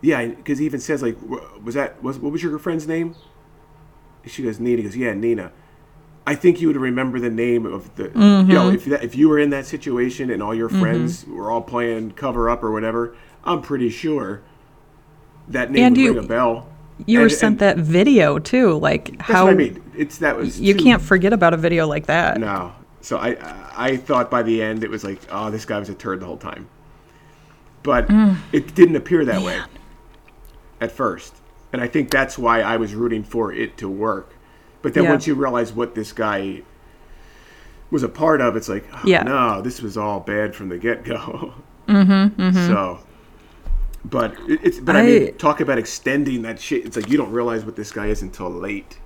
Yeah, 0.00 0.26
because 0.26 0.58
he 0.58 0.66
even 0.66 0.80
says 0.80 1.02
like, 1.02 1.16
was 1.62 1.74
that 1.74 2.02
was 2.02 2.18
what 2.18 2.32
was 2.32 2.42
your 2.42 2.58
friend's 2.58 2.86
name? 2.86 3.16
She 4.24 4.42
goes 4.42 4.60
Nina. 4.60 4.78
He 4.78 4.82
goes 4.84 4.96
yeah, 4.96 5.12
Nina. 5.12 5.52
I 6.26 6.34
think 6.34 6.60
you 6.60 6.68
would 6.68 6.76
remember 6.76 7.20
the 7.20 7.30
name 7.30 7.66
of 7.66 7.94
the. 7.96 8.04
You 8.04 8.10
know, 8.10 8.66
mm-hmm. 8.66 8.74
if 8.76 8.84
that, 8.86 9.04
if 9.04 9.14
you 9.14 9.28
were 9.28 9.38
in 9.38 9.50
that 9.50 9.66
situation 9.66 10.30
and 10.30 10.42
all 10.42 10.54
your 10.54 10.68
mm-hmm. 10.68 10.80
friends 10.80 11.26
were 11.26 11.50
all 11.50 11.62
playing 11.62 12.12
cover 12.12 12.48
up 12.48 12.62
or 12.62 12.72
whatever, 12.72 13.16
I'm 13.44 13.62
pretty 13.62 13.90
sure 13.90 14.42
that 15.48 15.70
name 15.70 15.84
And 15.84 15.96
would 15.96 16.02
you- 16.02 16.14
ring 16.14 16.24
a 16.24 16.28
bell. 16.28 16.68
You 17.04 17.20
were 17.20 17.28
sent 17.28 17.52
and 17.52 17.58
that 17.58 17.76
video 17.76 18.38
too. 18.38 18.78
Like 18.78 19.20
how 19.20 19.48
I 19.48 19.54
mean. 19.54 19.82
It's 19.94 20.16
that 20.18 20.34
was 20.34 20.58
you 20.58 20.72
too- 20.72 20.82
can't 20.82 21.02
forget 21.02 21.34
about 21.34 21.52
a 21.52 21.58
video 21.58 21.86
like 21.86 22.06
that. 22.06 22.40
No. 22.40 22.72
So 23.06 23.18
I 23.18 23.36
I 23.76 23.96
thought 23.98 24.32
by 24.32 24.42
the 24.42 24.60
end 24.60 24.82
it 24.82 24.90
was 24.90 25.04
like, 25.04 25.20
oh, 25.30 25.48
this 25.48 25.64
guy 25.64 25.78
was 25.78 25.88
a 25.88 25.94
turd 25.94 26.18
the 26.18 26.26
whole 26.26 26.36
time. 26.38 26.66
But 27.84 28.08
Mm. 28.08 28.38
it 28.50 28.74
didn't 28.74 28.96
appear 28.96 29.24
that 29.24 29.42
way 29.42 29.60
at 30.80 30.90
first. 30.90 31.32
And 31.72 31.80
I 31.80 31.86
think 31.86 32.10
that's 32.10 32.36
why 32.36 32.62
I 32.62 32.76
was 32.78 32.96
rooting 32.96 33.22
for 33.22 33.52
it 33.52 33.76
to 33.78 33.88
work. 33.88 34.34
But 34.82 34.92
then 34.94 35.04
Yeah. 35.04 35.10
once 35.10 35.24
you 35.28 35.36
realize 35.36 35.72
what 35.72 35.94
this 35.94 36.10
guy 36.12 36.62
was 37.92 38.02
a 38.02 38.08
part 38.08 38.40
of, 38.40 38.56
it's 38.56 38.68
like, 38.68 38.84
oh, 38.92 39.00
Yeah. 39.04 39.22
no, 39.22 39.62
this 39.62 39.80
was 39.82 39.96
all 39.96 40.18
bad 40.18 40.56
from 40.56 40.68
the 40.68 40.76
get 40.76 41.04
go. 41.04 41.54
mm-hmm, 41.88 42.50
So, 42.66 42.98
but 44.04 44.34
it's 44.48 44.80
but 44.80 44.96
I, 44.96 45.00
I- 45.02 45.06
mean, 45.06 45.34
talk 45.36 45.60
about 45.60 45.78
extending 45.78 46.42
that 46.42 46.58
shit. 46.60 46.84
It's 46.84 46.96
like 46.96 47.08
you 47.08 47.16
don't 47.16 47.30
realize 47.30 47.64
what 47.64 47.76
this 47.76 47.92
guy 47.92 48.06
is 48.06 48.20
until 48.22 48.50
late. 48.50 48.98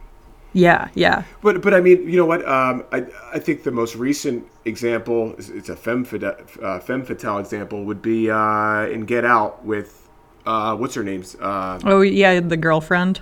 Yeah, 0.53 0.89
yeah. 0.95 1.23
But 1.43 1.63
but 1.63 1.75
I 1.75 1.81
mean, 1.81 2.09
you 2.09 2.17
know 2.17 2.27
what? 2.27 2.47
Um, 2.47 2.85
I 2.93 3.07
I 3.33 3.39
think 3.39 3.63
the 3.63 3.71
most 3.71 3.95
recent 3.95 4.47
example, 4.65 5.35
it's 5.39 5.69
a 5.69 5.77
femme 5.77 6.05
fatale, 6.05 6.37
uh, 6.63 6.81
femme 6.81 7.05
fatale 7.05 7.39
example, 7.39 7.85
would 7.85 8.03
be 8.03 8.31
uh, 8.31 8.87
in 8.87 9.05
Get 9.05 9.25
Out 9.25 9.65
with 9.65 10.09
uh, 10.47 10.77
what's 10.77 10.95
her 10.95 11.05
name's? 11.05 11.35
Uh, 11.37 11.79
Oh 11.85 12.01
yeah, 12.01 12.41
the 12.41 12.57
girlfriend. 12.57 13.21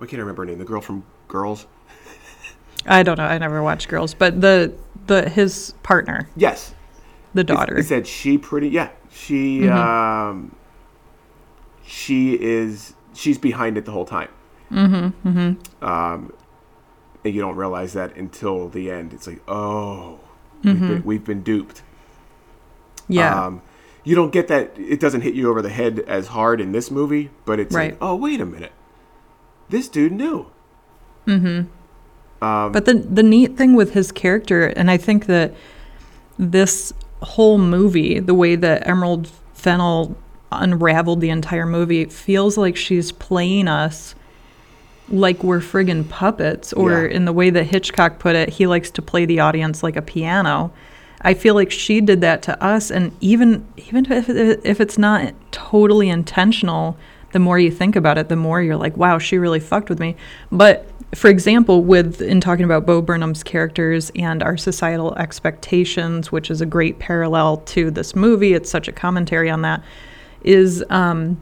I 0.00 0.06
can't 0.06 0.20
remember 0.20 0.42
her 0.42 0.46
name. 0.46 0.58
The 0.58 0.64
girl 0.64 0.80
from 0.80 1.04
Girls. 1.28 1.66
I 2.86 3.02
don't 3.02 3.18
know. 3.18 3.24
I 3.24 3.38
never 3.38 3.62
watched 3.62 3.88
Girls, 3.88 4.14
but 4.14 4.40
the 4.40 4.72
the 5.06 5.28
his 5.28 5.74
partner, 5.82 6.28
Yes, 6.36 6.74
the 7.34 7.44
daughter. 7.44 7.76
Is, 7.76 7.88
that 7.90 8.06
she 8.06 8.38
pretty? 8.38 8.68
Yeah, 8.68 8.90
she. 9.10 9.60
Mm-hmm. 9.60 9.78
Um, 9.78 10.56
she 11.84 12.40
is. 12.40 12.94
She's 13.14 13.38
behind 13.38 13.76
it 13.76 13.84
the 13.84 13.92
whole 13.92 14.06
time. 14.06 14.28
Mm-hmm. 14.70 15.28
Mm-hmm. 15.28 15.84
Um, 15.84 16.32
and 17.24 17.34
you 17.34 17.40
don't 17.40 17.56
realize 17.56 17.92
that 17.94 18.16
until 18.16 18.68
the 18.68 18.90
end. 18.90 19.12
It's 19.12 19.26
like, 19.26 19.40
oh, 19.48 20.20
we've, 20.64 20.80
been, 20.80 21.04
we've 21.04 21.24
been 21.24 21.42
duped. 21.42 21.78
Mm-hmm. 21.78 23.12
yeah. 23.14 23.46
Um, 23.46 23.62
you 24.02 24.14
don't 24.16 24.32
get 24.32 24.48
that. 24.48 24.72
It 24.78 24.98
doesn't 24.98 25.20
hit 25.20 25.34
you 25.34 25.50
over 25.50 25.60
the 25.60 25.68
head 25.68 25.98
as 26.06 26.28
hard 26.28 26.60
in 26.60 26.72
this 26.72 26.90
movie, 26.90 27.30
but 27.44 27.60
it's 27.60 27.74
Right. 27.74 27.90
like, 27.92 27.98
oh, 28.00 28.16
wait 28.16 28.40
a 28.40 28.46
minute, 28.46 28.72
this 29.68 29.88
dude 29.88 30.12
knew. 30.12 30.46
Hmm. 31.26 31.62
But 32.40 32.86
the 32.86 32.94
the 32.94 33.22
neat 33.22 33.58
thing 33.58 33.74
with 33.74 33.92
his 33.92 34.10
character, 34.10 34.68
and 34.68 34.90
I 34.90 34.96
think 34.96 35.26
that 35.26 35.52
this 36.38 36.94
whole 37.22 37.58
movie, 37.58 38.18
the 38.18 38.32
way 38.32 38.56
that 38.56 38.86
Emerald 38.88 39.28
Fennell 39.52 40.16
unraveled 40.50 41.20
the 41.20 41.28
entire 41.28 41.66
movie, 41.66 42.06
feels 42.06 42.56
like 42.56 42.76
she's 42.76 43.12
playing 43.12 43.68
us 43.68 44.14
like 45.10 45.42
we're 45.42 45.60
friggin' 45.60 46.08
puppets, 46.08 46.72
or 46.72 47.04
Yeah. 47.04 47.16
in 47.16 47.24
the 47.24 47.32
way 47.32 47.50
that 47.50 47.64
Hitchcock 47.64 48.18
put 48.18 48.36
it, 48.36 48.48
he 48.50 48.66
likes 48.66 48.90
to 48.92 49.02
play 49.02 49.24
the 49.24 49.40
audience 49.40 49.82
like 49.82 49.96
a 49.96 50.02
piano. 50.02 50.72
I 51.22 51.34
feel 51.34 51.54
like 51.54 51.70
she 51.70 52.00
did 52.00 52.20
that 52.22 52.42
to 52.42 52.62
us, 52.62 52.90
and 52.90 53.12
even 53.20 53.66
even 53.76 54.10
if 54.10 54.28
if 54.28 54.80
it's 54.80 54.96
not 54.98 55.34
totally 55.50 56.08
intentional, 56.08 56.96
the 57.32 57.38
more 57.38 57.58
you 57.58 57.70
think 57.70 57.94
about 57.96 58.18
it, 58.18 58.28
the 58.28 58.36
more 58.36 58.62
you're 58.62 58.76
like, 58.76 58.96
wow, 58.96 59.18
she 59.18 59.36
really 59.36 59.60
fucked 59.60 59.90
with 59.90 60.00
me. 60.00 60.16
But 60.50 60.86
for 61.14 61.28
example, 61.28 61.82
with 61.82 62.22
in 62.22 62.40
talking 62.40 62.64
about 62.64 62.86
Bo 62.86 63.02
Burnham's 63.02 63.42
characters 63.42 64.10
and 64.14 64.42
our 64.42 64.56
societal 64.56 65.14
expectations, 65.16 66.30
which 66.32 66.50
is 66.50 66.60
a 66.60 66.66
great 66.66 66.98
parallel 67.00 67.58
to 67.58 67.90
this 67.90 68.14
movie, 68.16 68.54
it's 68.54 68.70
such 68.70 68.88
a 68.88 68.92
commentary 68.92 69.50
on 69.50 69.62
that. 69.62 69.82
Is 70.42 70.82
um, 70.88 71.36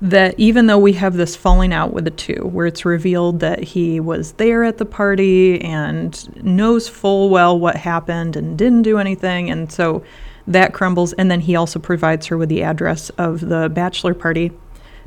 that 0.00 0.34
even 0.38 0.66
though 0.66 0.78
we 0.78 0.92
have 0.92 1.14
this 1.14 1.34
falling 1.34 1.72
out 1.72 1.92
with 1.92 2.04
the 2.04 2.10
two, 2.10 2.48
where 2.52 2.66
it's 2.66 2.84
revealed 2.84 3.40
that 3.40 3.62
he 3.62 3.98
was 3.98 4.32
there 4.32 4.62
at 4.64 4.78
the 4.78 4.84
party 4.84 5.60
and 5.60 6.44
knows 6.44 6.88
full 6.88 7.30
well 7.30 7.58
what 7.58 7.76
happened 7.76 8.36
and 8.36 8.56
didn't 8.56 8.82
do 8.82 8.98
anything, 8.98 9.50
and 9.50 9.72
so 9.72 10.04
that 10.46 10.72
crumbles, 10.72 11.12
and 11.14 11.30
then 11.30 11.40
he 11.40 11.56
also 11.56 11.78
provides 11.78 12.26
her 12.26 12.38
with 12.38 12.48
the 12.48 12.62
address 12.62 13.10
of 13.10 13.40
the 13.40 13.68
bachelor 13.68 14.14
party. 14.14 14.52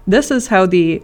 This 0.06 0.30
is 0.30 0.48
how 0.48 0.66
the 0.66 1.02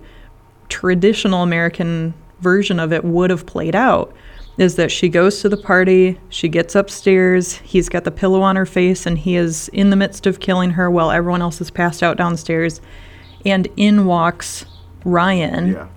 traditional 0.70 1.44
American 1.44 2.14
version 2.42 2.80
of 2.80 2.92
it 2.92 3.04
would 3.04 3.30
have 3.30 3.46
played 3.46 3.76
out 3.76 4.14
is 4.58 4.76
that 4.76 4.92
she 4.92 5.08
goes 5.08 5.42
to 5.42 5.50
the 5.50 5.58
party, 5.58 6.20
she 6.30 6.50
gets 6.50 6.74
upstairs, 6.76 7.54
he's 7.58 7.90
got 7.90 8.04
the 8.04 8.12
pillow 8.12 8.42
on 8.42 8.56
her 8.56 8.66
face, 8.66 9.06
and 9.06 9.20
he 9.20 9.36
is 9.36 9.70
in 9.70 9.92
the 9.92 9.96
midst 9.96 10.26
of 10.26 10.40
killing 10.40 10.72
her 10.72 10.90
while 10.90 11.12
everyone 11.12 11.44
else 11.44 11.62
is 11.62 11.70
passed 11.70 12.02
out 12.02 12.18
downstairs. 12.18 12.82
And 13.48 13.68
in 13.78 14.06
walks 14.06 14.66
Ryan 15.06 15.72
Yeah. 15.74 15.88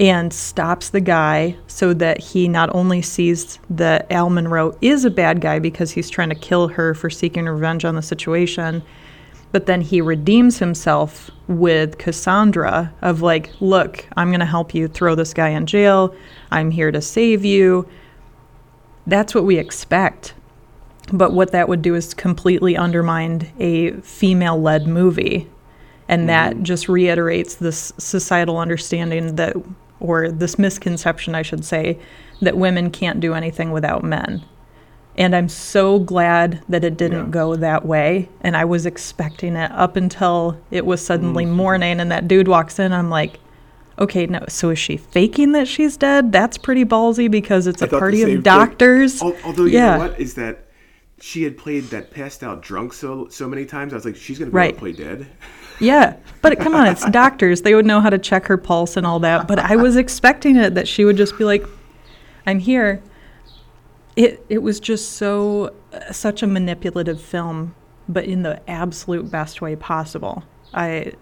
and 0.00 0.32
stops 0.32 0.90
the 0.90 1.00
guy 1.00 1.56
so 1.68 1.94
that 1.94 2.18
he 2.18 2.48
not 2.48 2.74
only 2.74 3.02
sees 3.02 3.60
that 3.70 4.10
Al 4.10 4.30
Monroe 4.30 4.76
is 4.80 5.04
a 5.04 5.10
bad 5.10 5.40
guy 5.40 5.60
because 5.60 5.92
he's 5.92 6.10
trying 6.10 6.30
to 6.30 6.34
kill 6.34 6.66
her 6.68 6.92
for 6.92 7.08
seeking 7.08 7.46
revenge 7.46 7.84
on 7.84 7.94
the 7.94 8.02
situation, 8.02 8.82
but 9.52 9.66
then 9.66 9.80
he 9.80 10.00
redeems 10.00 10.58
himself 10.58 11.30
with 11.46 11.98
Cassandra 11.98 12.92
of 13.00 13.22
like, 13.22 13.50
look, 13.60 14.04
I'm 14.16 14.28
going 14.30 14.40
to 14.40 14.46
help 14.46 14.74
you 14.74 14.88
throw 14.88 15.14
this 15.14 15.32
guy 15.32 15.50
in 15.50 15.66
jail. 15.66 16.12
I'm 16.50 16.72
here 16.72 16.90
to 16.90 17.00
save 17.00 17.44
you. 17.44 17.86
That's 19.06 19.34
what 19.36 19.44
we 19.44 19.58
expect. 19.58 20.34
But 21.12 21.32
what 21.32 21.52
that 21.52 21.68
would 21.68 21.82
do 21.82 21.94
is 21.94 22.12
completely 22.14 22.76
undermine 22.76 23.52
a 23.60 23.92
female 24.00 24.60
led 24.60 24.88
movie. 24.88 25.48
And 26.12 26.28
mm-hmm. 26.28 26.58
that 26.58 26.62
just 26.62 26.90
reiterates 26.90 27.54
this 27.54 27.90
societal 27.96 28.58
understanding 28.58 29.36
that, 29.36 29.56
or 29.98 30.30
this 30.30 30.58
misconception, 30.58 31.34
I 31.34 31.40
should 31.40 31.64
say, 31.64 31.98
that 32.42 32.54
women 32.54 32.90
can't 32.90 33.18
do 33.18 33.32
anything 33.32 33.70
without 33.70 34.04
men. 34.04 34.44
And 35.16 35.34
I'm 35.34 35.48
so 35.48 35.98
glad 35.98 36.62
that 36.68 36.84
it 36.84 36.98
didn't 36.98 37.26
Yeah. 37.26 37.30
go 37.30 37.56
that 37.56 37.86
way. 37.86 38.28
And 38.42 38.58
I 38.58 38.66
was 38.66 38.84
expecting 38.84 39.56
it 39.56 39.70
up 39.72 39.96
until 39.96 40.58
it 40.70 40.84
was 40.84 41.04
suddenly 41.04 41.44
mm-hmm. 41.44 41.54
morning 41.54 41.98
and 42.00 42.10
that 42.10 42.28
dude 42.28 42.48
walks 42.48 42.78
in. 42.78 42.92
I'm 42.92 43.08
like, 43.08 43.40
okay, 43.98 44.26
no, 44.26 44.44
so 44.48 44.68
is 44.68 44.78
she 44.78 44.98
faking 44.98 45.52
that 45.52 45.66
she's 45.66 45.96
dead? 45.96 46.30
That's 46.30 46.58
pretty 46.58 46.84
ballsy 46.84 47.30
because 47.30 47.66
it's 47.66 47.80
I 47.80 47.86
a 47.86 47.88
party 47.88 48.22
of 48.22 48.42
doctors. 48.42 49.22
Al- 49.22 49.36
Although 49.44 49.64
you 49.64 49.78
yeah. 49.78 49.96
know 49.96 50.08
what 50.08 50.20
is 50.20 50.34
that 50.34 50.66
she 51.20 51.42
had 51.44 51.56
played 51.56 51.84
that 51.84 52.10
passed 52.10 52.42
out 52.42 52.60
drunk 52.60 52.92
so 52.92 53.28
so 53.28 53.48
many 53.48 53.64
times. 53.64 53.94
I 53.94 53.96
was 53.96 54.04
like, 54.04 54.16
she's 54.16 54.38
gonna 54.38 54.50
be 54.50 54.56
Right. 54.56 54.74
able 54.74 54.74
to 54.74 54.80
play 54.80 54.92
dead. 54.92 55.26
Yeah, 55.82 56.16
but 56.42 56.58
come 56.60 56.74
on, 56.74 56.86
it's 56.86 57.04
doctors. 57.10 57.62
They 57.62 57.74
would 57.74 57.86
know 57.86 58.00
how 58.00 58.10
to 58.10 58.18
check 58.18 58.46
her 58.46 58.56
pulse 58.56 58.96
and 58.96 59.06
all 59.06 59.18
that. 59.20 59.48
But 59.48 59.58
I 59.58 59.76
was 59.76 59.96
expecting 59.96 60.56
it 60.56 60.74
that 60.74 60.86
she 60.86 61.04
would 61.04 61.16
just 61.16 61.36
be 61.36 61.44
like, 61.44 61.64
"I'm 62.46 62.58
here." 62.58 63.02
It 64.14 64.44
it 64.48 64.58
was 64.58 64.78
just 64.78 65.12
so 65.12 65.74
uh, 65.92 66.12
such 66.12 66.42
a 66.42 66.46
manipulative 66.46 67.20
film, 67.20 67.74
but 68.08 68.24
in 68.24 68.42
the 68.42 68.60
absolute 68.70 69.30
best 69.30 69.60
way 69.60 69.74
possible. 69.76 70.44
I 70.72 71.12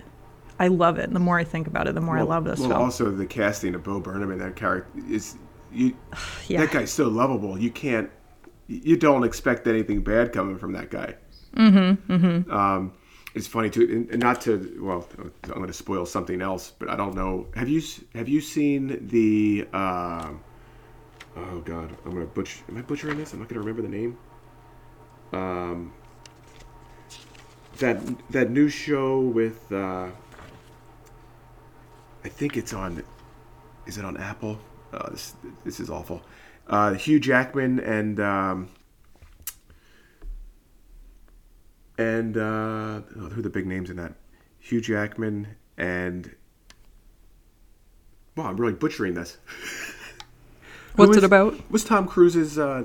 I 0.58 0.68
love 0.68 0.98
it. 0.98 1.10
The 1.12 1.20
more 1.20 1.38
I 1.38 1.44
think 1.44 1.66
about 1.66 1.88
it, 1.88 1.94
the 1.94 2.02
more 2.02 2.18
I 2.18 2.22
love 2.22 2.44
this 2.44 2.60
well, 2.60 2.68
film. 2.68 2.82
also 2.82 3.10
the 3.10 3.26
casting 3.26 3.74
of 3.74 3.82
Bo 3.82 3.98
Burnham 3.98 4.30
in 4.30 4.38
that 4.40 4.56
character 4.56 4.90
is 5.08 5.36
you. 5.72 5.96
yeah, 6.48 6.60
That 6.60 6.70
guy's 6.70 6.92
so 6.92 7.08
lovable. 7.08 7.58
You 7.58 7.70
can't. 7.70 8.10
You 8.68 8.96
don't 8.96 9.24
expect 9.24 9.66
anything 9.66 10.00
bad 10.00 10.32
coming 10.32 10.58
from 10.58 10.72
that 10.72 10.90
guy. 10.90 11.16
Mm-hmm. 11.56 12.12
Mm-hmm. 12.12 12.50
Um, 12.52 12.92
it's 13.34 13.46
funny 13.46 13.70
too, 13.70 14.08
and 14.10 14.20
not 14.20 14.40
to. 14.42 14.78
Well, 14.80 15.06
I'm 15.44 15.50
going 15.50 15.66
to 15.66 15.72
spoil 15.72 16.04
something 16.04 16.42
else, 16.42 16.72
but 16.78 16.90
I 16.90 16.96
don't 16.96 17.14
know. 17.14 17.46
Have 17.54 17.68
you 17.68 17.82
have 18.14 18.28
you 18.28 18.40
seen 18.40 19.06
the? 19.08 19.68
Uh, 19.72 20.32
oh 21.36 21.60
God, 21.60 21.96
I'm 22.04 22.12
going 22.12 22.26
to 22.26 22.32
butcher. 22.32 22.64
Am 22.68 22.76
I 22.76 22.82
butchering 22.82 23.18
this? 23.18 23.32
I'm 23.32 23.38
not 23.38 23.48
going 23.48 23.60
to 23.60 23.66
remember 23.66 23.82
the 23.82 23.96
name. 23.96 24.18
Um, 25.32 25.92
that 27.78 28.00
that 28.30 28.50
new 28.50 28.68
show 28.68 29.20
with. 29.20 29.70
Uh, 29.70 30.08
I 32.24 32.28
think 32.28 32.56
it's 32.56 32.72
on. 32.72 33.02
Is 33.86 33.96
it 33.96 34.04
on 34.04 34.16
Apple? 34.16 34.58
Uh, 34.92 35.10
this 35.10 35.34
this 35.64 35.78
is 35.78 35.88
awful. 35.88 36.20
Uh, 36.66 36.94
Hugh 36.94 37.20
Jackman 37.20 37.80
and 37.80 38.20
um, 38.20 38.68
and 42.00 42.36
uh, 42.36 42.40
oh, 42.40 43.02
who 43.28 43.40
are 43.40 43.42
the 43.42 43.50
big 43.50 43.66
names 43.66 43.90
in 43.90 43.96
that? 43.96 44.14
Hugh 44.58 44.80
Jackman 44.80 45.48
and. 45.76 46.34
Wow, 48.36 48.48
I'm 48.48 48.56
really 48.56 48.72
butchering 48.72 49.14
this. 49.14 49.36
What's 50.96 51.16
it 51.16 51.24
about? 51.24 51.70
Was 51.70 51.84
Tom 51.84 52.06
Cruise's 52.06 52.58
uh, 52.58 52.84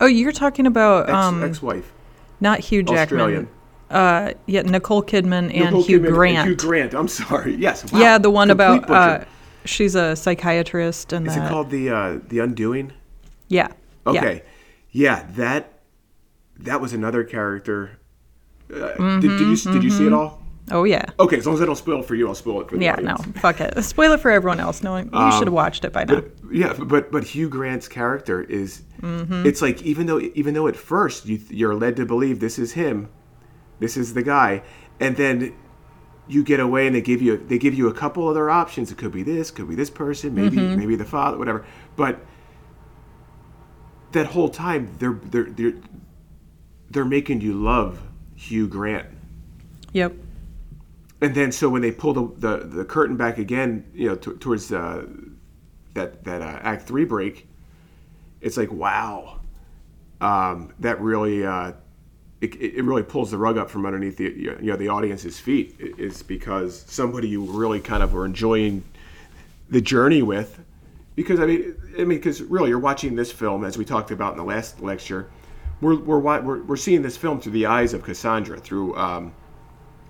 Oh, 0.00 0.06
you're 0.06 0.32
talking 0.32 0.66
about 0.66 1.08
ex, 1.08 1.12
um, 1.12 1.44
ex-wife? 1.44 1.92
not 2.40 2.58
Hugh 2.60 2.82
Jackman. 2.82 3.20
Australian. 3.20 3.48
Uh, 3.88 4.32
yeah, 4.46 4.62
Nicole 4.62 5.02
Kidman 5.02 5.52
and 5.52 5.52
Nicole 5.52 5.82
Hugh 5.82 6.00
Kidman 6.00 6.06
and 6.06 6.14
Grant. 6.14 6.48
Hugh 6.48 6.56
Grant. 6.56 6.94
I'm 6.94 7.08
sorry. 7.08 7.54
Yes. 7.54 7.90
wow, 7.92 7.98
yeah, 8.00 8.18
the 8.18 8.30
one 8.30 8.48
complete 8.48 8.84
about 8.84 9.20
uh, 9.20 9.24
she's 9.64 9.94
a 9.94 10.16
psychiatrist 10.16 11.12
and 11.12 11.26
Is 11.26 11.34
that. 11.34 11.46
it 11.46 11.48
called 11.48 11.70
the 11.70 11.90
uh, 11.90 12.18
the 12.28 12.40
Undoing? 12.40 12.92
Yeah. 13.48 13.68
yeah. 14.06 14.10
Okay. 14.10 14.42
Yeah. 14.90 15.26
that 15.32 15.80
that 16.58 16.80
was 16.80 16.92
another 16.92 17.24
character. 17.24 17.99
Uh, 18.72 19.20
did, 19.20 19.38
did 19.38 19.40
you 19.40 19.56
did 19.72 19.82
you 19.84 19.90
see 19.90 20.06
it 20.06 20.12
all? 20.12 20.40
Oh 20.72 20.84
yeah. 20.84 21.04
Okay, 21.18 21.36
as 21.36 21.46
long 21.46 21.56
as 21.56 21.62
I 21.62 21.66
don't 21.66 21.74
spoil 21.76 22.00
it 22.00 22.06
for 22.06 22.14
you, 22.14 22.28
I'll 22.28 22.34
spoil 22.34 22.60
it 22.60 22.68
for 22.70 22.76
the 22.76 22.84
Yeah, 22.84 22.94
no, 22.96 23.16
fuck 23.40 23.60
it. 23.60 23.82
Spoil 23.82 24.12
it 24.12 24.20
for 24.20 24.30
everyone 24.30 24.60
else. 24.60 24.82
No, 24.84 24.96
you 24.98 25.32
should 25.32 25.48
have 25.48 25.52
watched 25.52 25.84
it 25.84 25.92
by 25.92 26.04
now. 26.04 26.18
Um, 26.18 26.30
But, 26.44 26.54
yeah, 26.54 26.72
but 26.74 27.10
but 27.10 27.24
Hugh 27.24 27.48
Grant's 27.48 27.88
character 27.88 28.42
is 28.42 28.82
Mm-hmm. 29.02 29.46
it's 29.46 29.62
like 29.62 29.80
even 29.82 30.06
though 30.06 30.20
even 30.20 30.52
though 30.54 30.68
at 30.68 30.76
first 30.76 31.26
you 31.26 31.40
you're 31.48 31.74
led 31.74 31.96
to 31.96 32.04
believe 32.06 32.38
this 32.38 32.58
is 32.58 32.72
him, 32.72 33.08
this 33.80 33.96
is 33.96 34.12
the 34.14 34.22
guy, 34.22 34.62
and 35.00 35.16
then 35.16 35.54
you 36.28 36.44
get 36.44 36.60
away 36.60 36.86
and 36.86 36.94
they 36.94 37.00
give 37.00 37.20
you 37.22 37.38
they 37.38 37.58
give 37.58 37.74
you 37.74 37.88
a 37.88 37.94
couple 37.94 38.28
other 38.28 38.48
options. 38.50 38.92
It 38.92 38.98
could 38.98 39.10
be 39.10 39.22
this, 39.24 39.50
could 39.50 39.68
be 39.68 39.74
this 39.74 39.90
person, 39.90 40.34
maybe 40.34 40.58
Mm-hmm. 40.58 40.78
maybe 40.78 40.94
the 40.96 41.04
father, 41.06 41.36
whatever. 41.38 41.64
But 41.96 42.20
that 44.12 44.26
whole 44.26 44.48
time 44.48 44.94
they're 44.98 45.18
they're 45.24 45.44
they're 45.50 45.74
they're 46.90 47.04
making 47.04 47.40
you 47.40 47.54
love 47.54 48.00
Hugh 48.40 48.66
Grant. 48.66 49.06
Yep. 49.92 50.14
And 51.20 51.34
then 51.34 51.52
so 51.52 51.68
when 51.68 51.82
they 51.82 51.92
pull 51.92 52.14
the 52.14 52.48
the, 52.48 52.66
the 52.66 52.84
curtain 52.84 53.16
back 53.16 53.36
again, 53.36 53.84
you 53.94 54.08
know, 54.08 54.16
t- 54.16 54.32
towards 54.32 54.72
uh, 54.72 55.06
that 55.92 56.24
that 56.24 56.40
uh, 56.40 56.58
Act 56.62 56.86
Three 56.86 57.04
break, 57.04 57.46
it's 58.40 58.56
like 58.56 58.72
wow, 58.72 59.40
um, 60.20 60.72
that 60.80 61.00
really. 61.00 61.44
Uh, 61.44 61.72
it, 62.40 62.54
it 62.56 62.84
really 62.84 63.02
pulls 63.02 63.30
the 63.30 63.36
rug 63.36 63.58
up 63.58 63.68
from 63.68 63.84
underneath 63.84 64.16
the 64.16 64.30
you 64.30 64.56
know 64.62 64.76
the 64.76 64.88
audience's 64.88 65.38
feet 65.38 65.76
is 65.78 66.22
because 66.22 66.86
somebody 66.88 67.28
you 67.28 67.44
really 67.44 67.80
kind 67.80 68.02
of 68.02 68.14
were 68.14 68.24
enjoying 68.24 68.82
the 69.68 69.82
journey 69.82 70.22
with 70.22 70.58
because 71.16 71.38
I 71.38 71.44
mean 71.44 71.76
I 71.96 71.98
mean 71.98 72.16
because 72.16 72.40
really 72.40 72.70
you're 72.70 72.78
watching 72.78 73.14
this 73.14 73.30
film 73.30 73.62
as 73.62 73.76
we 73.76 73.84
talked 73.84 74.10
about 74.10 74.32
in 74.32 74.38
the 74.38 74.44
last 74.44 74.80
lecture 74.80 75.28
we're 75.80 75.98
we're 75.98 76.18
we're, 76.18 76.62
we're 76.62 76.76
seeing 76.76 77.02
this 77.02 77.16
film 77.16 77.40
through 77.40 77.52
the 77.52 77.66
eyes 77.66 77.94
of 77.94 78.02
Cassandra 78.02 78.58
through 78.58 78.96
um, 78.96 79.34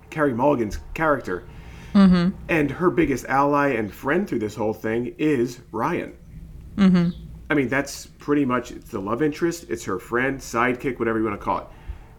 Carey 0.09 0.33
Mulligan's 0.33 0.79
character 0.93 1.45
mm-hmm. 1.93 2.35
and 2.49 2.71
her 2.71 2.89
biggest 2.89 3.25
ally 3.25 3.69
and 3.69 3.93
friend 3.93 4.27
through 4.27 4.39
this 4.39 4.55
whole 4.55 4.73
thing 4.73 5.15
is 5.17 5.61
Ryan. 5.71 6.15
Mm-hmm. 6.75 7.09
I 7.49 7.53
mean 7.53 7.67
that's 7.67 8.05
pretty 8.05 8.45
much 8.45 8.71
it's 8.71 8.89
the 8.89 8.99
love 8.99 9.21
interest 9.21 9.65
it's 9.69 9.83
her 9.85 9.99
friend 9.99 10.39
sidekick 10.39 10.99
whatever 10.99 11.19
you 11.19 11.25
want 11.25 11.39
to 11.39 11.43
call 11.43 11.59
it 11.59 11.67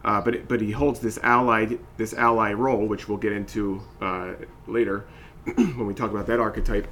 uh, 0.04 0.20
but 0.20 0.48
but 0.48 0.60
he 0.60 0.70
holds 0.70 1.00
this 1.00 1.18
allied 1.22 1.78
this 1.96 2.12
ally 2.14 2.52
role, 2.52 2.86
which 2.86 3.08
we'll 3.08 3.18
get 3.18 3.32
into 3.32 3.80
uh, 4.00 4.32
later 4.66 5.04
when 5.54 5.86
we 5.86 5.94
talk 5.94 6.10
about 6.10 6.26
that 6.26 6.40
archetype. 6.40 6.88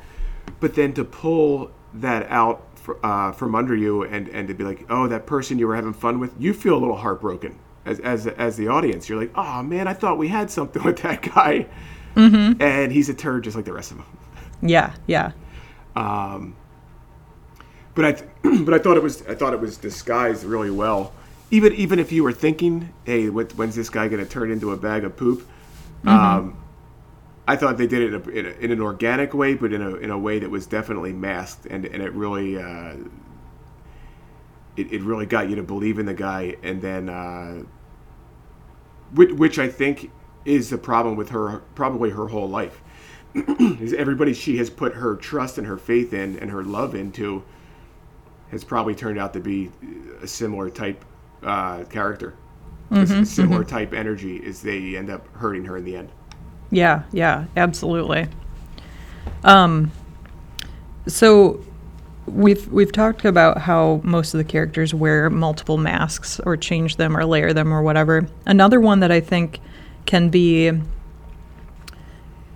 But 0.60 0.74
then 0.74 0.92
to 0.94 1.04
pull 1.04 1.72
that 1.94 2.26
out 2.30 2.69
uh, 3.02 3.32
from 3.32 3.54
under 3.54 3.74
you 3.74 4.02
and 4.02 4.28
and 4.28 4.48
to 4.48 4.54
be 4.54 4.64
like, 4.64 4.86
oh, 4.90 5.06
that 5.08 5.26
person 5.26 5.58
you 5.58 5.66
were 5.66 5.76
having 5.76 5.92
fun 5.92 6.20
with, 6.20 6.34
you 6.38 6.52
feel 6.52 6.74
a 6.76 6.80
little 6.80 6.96
heartbroken 6.96 7.58
as 7.84 8.00
as 8.00 8.26
as 8.26 8.56
the 8.56 8.68
audience. 8.68 9.08
You're 9.08 9.20
like, 9.20 9.32
oh 9.34 9.62
man, 9.62 9.88
I 9.88 9.94
thought 9.94 10.18
we 10.18 10.28
had 10.28 10.50
something 10.50 10.82
with 10.84 10.98
that 10.98 11.22
guy, 11.22 11.66
mm-hmm. 12.14 12.60
and 12.60 12.92
he's 12.92 13.08
a 13.08 13.14
turd 13.14 13.44
just 13.44 13.56
like 13.56 13.64
the 13.64 13.72
rest 13.72 13.90
of 13.90 13.98
them. 13.98 14.06
Yeah, 14.62 14.94
yeah. 15.06 15.32
Um, 15.96 16.56
but 17.94 18.04
I 18.04 18.12
th- 18.12 18.30
but 18.64 18.74
I 18.74 18.78
thought 18.78 18.96
it 18.96 19.02
was 19.02 19.22
I 19.26 19.34
thought 19.34 19.52
it 19.52 19.60
was 19.60 19.76
disguised 19.76 20.44
really 20.44 20.70
well 20.70 21.12
even 21.50 21.74
even 21.74 21.98
if 21.98 22.12
you 22.12 22.22
were 22.22 22.32
thinking, 22.32 22.92
hey, 23.04 23.28
when's 23.28 23.74
this 23.74 23.90
guy 23.90 24.08
going 24.08 24.24
to 24.24 24.30
turn 24.30 24.50
into 24.50 24.72
a 24.72 24.76
bag 24.76 25.04
of 25.04 25.16
poop? 25.16 25.40
Mm-hmm. 26.04 26.08
Um, 26.08 26.59
I 27.50 27.56
thought 27.56 27.78
they 27.78 27.88
did 27.88 28.02
it 28.02 28.14
in, 28.14 28.22
a, 28.22 28.28
in, 28.28 28.46
a, 28.46 28.50
in, 28.64 28.70
an 28.70 28.80
organic 28.80 29.34
way, 29.34 29.54
but 29.54 29.72
in 29.72 29.82
a 29.82 29.96
in 29.96 30.10
a 30.10 30.18
way 30.18 30.38
that 30.38 30.48
was 30.48 30.68
definitely 30.68 31.12
masked, 31.12 31.66
and 31.66 31.84
and 31.84 32.00
it 32.00 32.12
really 32.12 32.56
uh, 32.56 32.94
it, 34.76 34.92
it 34.92 35.02
really 35.02 35.26
got 35.26 35.50
you 35.50 35.56
to 35.56 35.62
believe 35.64 35.98
in 35.98 36.06
the 36.06 36.14
guy, 36.14 36.54
and 36.62 36.80
then 36.80 37.08
uh, 37.08 37.64
which, 39.16 39.32
which 39.32 39.58
I 39.58 39.66
think 39.66 40.12
is 40.44 40.70
the 40.70 40.78
problem 40.78 41.16
with 41.16 41.30
her 41.30 41.58
probably 41.74 42.10
her 42.10 42.28
whole 42.28 42.48
life. 42.48 42.80
is 43.34 43.94
everybody 43.94 44.32
she 44.32 44.56
has 44.58 44.70
put 44.70 44.94
her 44.94 45.16
trust 45.16 45.58
and 45.58 45.66
her 45.66 45.76
faith 45.76 46.12
in 46.12 46.38
and 46.38 46.52
her 46.52 46.62
love 46.62 46.94
into 46.94 47.42
has 48.52 48.62
probably 48.62 48.94
turned 48.94 49.18
out 49.18 49.32
to 49.32 49.40
be 49.40 49.72
a 50.22 50.26
similar 50.28 50.70
type 50.70 51.04
uh, 51.42 51.82
character, 51.84 52.36
mm-hmm, 52.92 53.24
similar 53.24 53.62
mm-hmm. 53.62 53.70
type 53.70 53.92
energy, 53.92 54.36
is 54.36 54.62
they 54.62 54.96
end 54.96 55.10
up 55.10 55.26
hurting 55.34 55.64
her 55.64 55.76
in 55.76 55.84
the 55.84 55.96
end. 55.96 56.10
Yeah, 56.70 57.02
yeah, 57.12 57.46
absolutely. 57.56 58.28
Um, 59.42 59.90
so 61.06 61.60
we've 62.26 62.68
we've 62.68 62.92
talked 62.92 63.24
about 63.24 63.58
how 63.58 64.00
most 64.04 64.34
of 64.34 64.38
the 64.38 64.44
characters 64.44 64.94
wear 64.94 65.28
multiple 65.30 65.78
masks 65.78 66.40
or 66.40 66.56
change 66.56 66.96
them 66.96 67.16
or 67.16 67.24
layer 67.24 67.52
them 67.52 67.72
or 67.72 67.82
whatever. 67.82 68.28
Another 68.46 68.80
one 68.80 69.00
that 69.00 69.10
I 69.10 69.20
think 69.20 69.60
can 70.06 70.28
be 70.28 70.72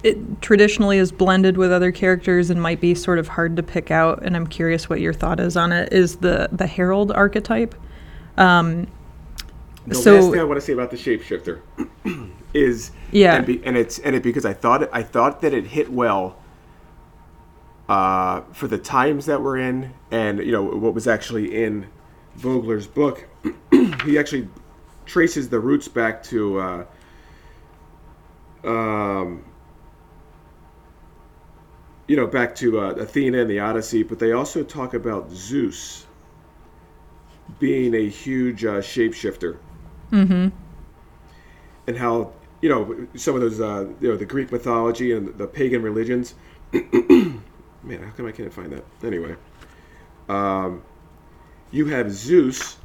it 0.02 0.42
traditionally 0.42 0.98
is 0.98 1.10
blended 1.10 1.56
with 1.56 1.72
other 1.72 1.90
characters 1.90 2.50
and 2.50 2.60
might 2.60 2.80
be 2.80 2.94
sort 2.94 3.18
of 3.18 3.26
hard 3.28 3.56
to 3.56 3.62
pick 3.62 3.90
out 3.90 4.22
and 4.22 4.36
I'm 4.36 4.46
curious 4.46 4.88
what 4.88 5.00
your 5.00 5.14
thought 5.14 5.40
is 5.40 5.56
on 5.56 5.72
it 5.72 5.92
is 5.92 6.16
the 6.16 6.48
the 6.52 6.66
herald 6.66 7.10
archetype. 7.10 7.74
Um, 8.36 8.88
the 9.86 9.94
so, 9.94 10.14
last 10.14 10.30
thing 10.30 10.40
I 10.40 10.44
want 10.44 10.60
to 10.60 10.66
say 10.66 10.72
about 10.72 10.90
the 10.90 10.96
shapeshifter 10.96 11.60
is 12.54 12.92
yeah, 13.10 13.34
and, 13.34 13.46
be, 13.46 13.60
and, 13.64 13.76
it's 13.76 13.98
and 13.98 14.14
it 14.14 14.22
because 14.22 14.46
I 14.46 14.54
thought 14.54 14.88
I 14.92 15.02
thought 15.02 15.40
that 15.42 15.52
it 15.52 15.66
hit 15.66 15.92
well 15.92 16.36
uh, 17.88 18.42
for 18.52 18.68
the 18.68 18.78
times 18.78 19.26
that 19.26 19.42
we're 19.42 19.58
in, 19.58 19.92
and 20.10 20.38
you 20.38 20.52
know 20.52 20.62
what 20.62 20.94
was 20.94 21.06
actually 21.06 21.62
in 21.62 21.88
Vogler's 22.36 22.86
book. 22.86 23.28
he 24.04 24.18
actually 24.18 24.48
traces 25.04 25.48
the 25.48 25.60
roots 25.60 25.88
back 25.88 26.22
to. 26.24 26.60
Uh, 26.60 26.84
um, 28.64 29.44
you 32.06 32.16
know, 32.16 32.26
back 32.26 32.54
to 32.56 32.80
uh, 32.80 32.90
Athena 32.92 33.40
and 33.40 33.50
the 33.50 33.58
Odyssey, 33.60 34.02
but 34.02 34.18
they 34.18 34.32
also 34.32 34.62
talk 34.62 34.94
about 34.94 35.30
Zeus 35.30 36.06
being 37.58 37.94
a 37.94 38.08
huge 38.08 38.64
uh, 38.64 38.78
shapeshifter. 38.78 39.58
Mm-hmm. 40.12 40.48
And 41.86 41.96
how 41.96 42.32
you 42.64 42.70
know 42.70 43.06
some 43.14 43.34
of 43.34 43.42
those 43.42 43.60
uh, 43.60 43.86
you 44.00 44.08
know 44.08 44.16
the 44.16 44.24
Greek 44.24 44.50
mythology 44.50 45.12
and 45.12 45.36
the 45.36 45.46
pagan 45.46 45.82
religions. 45.82 46.34
Man, 46.72 47.38
how 48.02 48.10
come 48.16 48.26
I 48.26 48.32
can't 48.32 48.50
find 48.50 48.72
that? 48.72 48.84
Anyway, 49.02 49.36
um, 50.30 50.82
you 51.70 51.84
have 51.88 52.10
Zeus, 52.10 52.78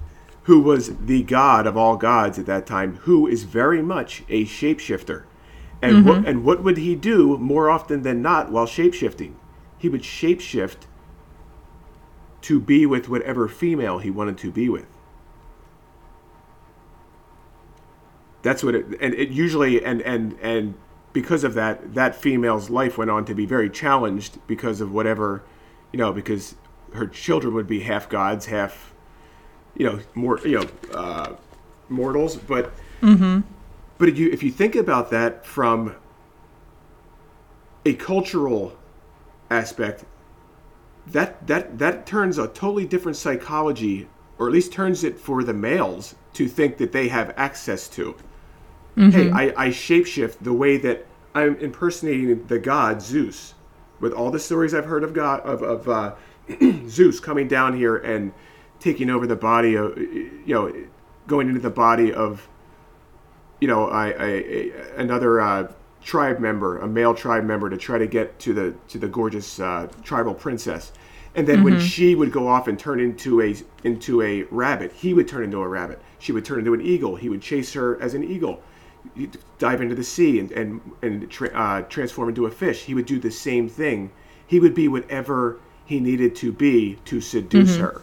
who 0.44 0.60
was 0.60 0.98
the 0.98 1.24
god 1.24 1.66
of 1.66 1.78
all 1.78 1.96
gods 1.96 2.38
at 2.38 2.46
that 2.48 2.66
time, 2.66 2.98
who 3.04 3.26
is 3.26 3.44
very 3.44 3.82
much 3.82 4.24
a 4.28 4.44
shapeshifter. 4.44 5.24
And 5.82 6.00
mm-hmm. 6.00 6.08
what 6.10 6.28
and 6.28 6.44
what 6.44 6.62
would 6.62 6.76
he 6.76 6.94
do 6.96 7.38
more 7.38 7.70
often 7.70 8.02
than 8.02 8.22
not 8.22 8.52
while 8.52 8.68
shapeshifting? 8.68 9.36
He 9.78 9.88
would 9.88 10.02
shapeshift 10.02 10.88
to 12.42 12.60
be 12.60 12.86
with 12.86 13.08
whatever 13.08 13.48
female 13.48 14.00
he 14.00 14.10
wanted 14.10 14.38
to 14.40 14.52
be 14.52 14.68
with. 14.68 14.88
That's 18.42 18.64
what 18.64 18.76
it 18.76 18.86
and 19.02 19.14
it 19.14 19.30
usually 19.30 19.84
and 19.84 20.02
and 20.02 20.38
and 20.42 20.76
because 21.14 21.44
of 21.44 21.54
that 21.56 21.94
that 21.94 22.16
female's 22.16 22.70
life 22.70 22.98
went 22.98 23.12
on 23.12 23.26
to 23.26 23.36
be 23.36 23.46
very 23.46 23.70
challenged 23.70 24.40
because 24.48 24.80
of 24.82 24.92
whatever 24.92 25.44
you 25.92 25.98
know 25.98 26.14
because 26.14 26.56
her 26.94 27.08
children 27.08 27.54
would 27.54 27.68
be 27.68 27.82
half 27.82 28.08
gods 28.08 28.46
half 28.46 28.94
you 29.76 29.86
know 29.86 30.00
more 30.14 30.40
you 30.46 30.60
know 30.60 30.68
uh, 30.94 31.34
mortals 31.90 32.38
but 32.38 32.72
mm-hmm. 33.02 33.42
but 33.98 34.08
if 34.08 34.18
you 34.18 34.30
if 34.32 34.42
you 34.44 34.52
think 34.52 34.76
about 34.76 35.10
that 35.10 35.46
from 35.46 35.96
a 37.86 37.94
cultural 37.94 38.78
aspect 39.50 40.06
that 41.12 41.46
that 41.48 41.78
that 41.80 42.06
turns 42.06 42.38
a 42.38 42.48
totally 42.48 42.86
different 42.86 43.18
psychology, 43.18 44.08
or 44.38 44.48
at 44.48 44.54
least 44.54 44.72
turns 44.72 45.04
it 45.04 45.20
for 45.20 45.44
the 45.44 45.54
males 45.54 46.16
to 46.34 46.48
think 46.48 46.78
that 46.78 46.92
they 46.92 47.08
have 47.08 47.34
access 47.36 47.88
to. 47.90 48.16
Mm-hmm. 49.00 49.12
Hey, 49.12 49.32
I, 49.32 49.66
I 49.66 49.68
shapeshift 49.70 50.40
the 50.42 50.52
way 50.52 50.76
that 50.78 51.06
I'm 51.34 51.56
impersonating 51.58 52.46
the 52.48 52.60
god 52.60 53.02
Zeus, 53.02 53.54
with 54.02 54.12
all 54.12 54.30
the 54.30 54.40
stories 54.40 54.74
I've 54.74 54.86
heard 54.86 55.06
of 55.06 55.14
God 55.14 55.40
of 55.42 55.64
of 55.64 55.88
uh, 55.88 56.16
Zeus 56.88 57.20
coming 57.22 57.48
down 57.48 57.78
here 57.78 57.96
and 57.96 58.34
taking 58.80 59.10
over 59.10 59.26
the 59.26 59.38
body 59.38 59.76
of 59.76 59.98
you 59.98 60.42
know 60.48 60.74
going 61.28 61.48
into 61.48 61.62
the 61.62 61.70
body 61.70 62.12
of 62.12 62.50
you 63.62 63.70
know 63.70 63.88
I, 63.88 64.08
I, 64.10 64.26
another 64.98 65.40
uh, 65.40 65.72
tribe 66.04 66.40
member, 66.40 66.80
a 66.80 66.88
male 66.88 67.14
tribe 67.14 67.46
member, 67.46 67.70
to 67.70 67.78
try 67.78 67.98
to 67.98 68.08
get 68.08 68.38
to 68.40 68.54
the 68.54 68.76
to 68.90 68.98
the 68.98 69.08
gorgeous 69.08 69.62
uh, 69.62 69.88
tribal 70.04 70.34
princess. 70.34 70.92
And 71.36 71.48
then 71.48 71.58
mm-hmm. 71.58 71.66
when 71.66 71.80
she 71.80 72.16
would 72.16 72.34
go 72.34 72.48
off 72.48 72.68
and 72.68 72.78
turn 72.78 73.00
into 73.00 73.42
a 73.42 73.56
into 73.86 74.22
a 74.22 74.44
rabbit, 74.44 74.92
he 74.92 75.14
would 75.14 75.30
turn 75.30 75.44
into 75.46 75.62
a 75.62 75.68
rabbit. 75.68 76.02
She 76.18 76.34
would 76.34 76.44
turn 76.44 76.60
into 76.60 76.74
an 76.74 76.82
eagle. 76.82 77.16
He 77.16 77.30
would 77.30 77.42
chase 77.42 77.72
her 77.74 78.02
as 78.02 78.14
an 78.14 78.26
eagle. 78.26 78.62
Dive 79.58 79.82
into 79.82 79.96
the 79.96 80.04
sea 80.04 80.40
and 80.40 80.52
and 80.52 80.82
and 81.02 81.30
tra- 81.30 81.54
uh, 81.54 81.82
transform 81.84 82.30
into 82.30 82.46
a 82.46 82.52
fish. 82.52 82.84
He 82.84 82.94
would 82.94 83.06
do 83.06 83.20
the 83.20 83.32
same 83.32 83.68
thing. 83.68 84.12
He 84.48 84.60
would 84.60 84.74
be 84.74 84.88
whatever 84.88 85.60
he 85.86 86.00
needed 86.00 86.36
to 86.38 86.52
be 86.52 86.98
to 87.06 87.20
seduce 87.20 87.74
mm-hmm. 87.74 87.84
her. 87.84 88.02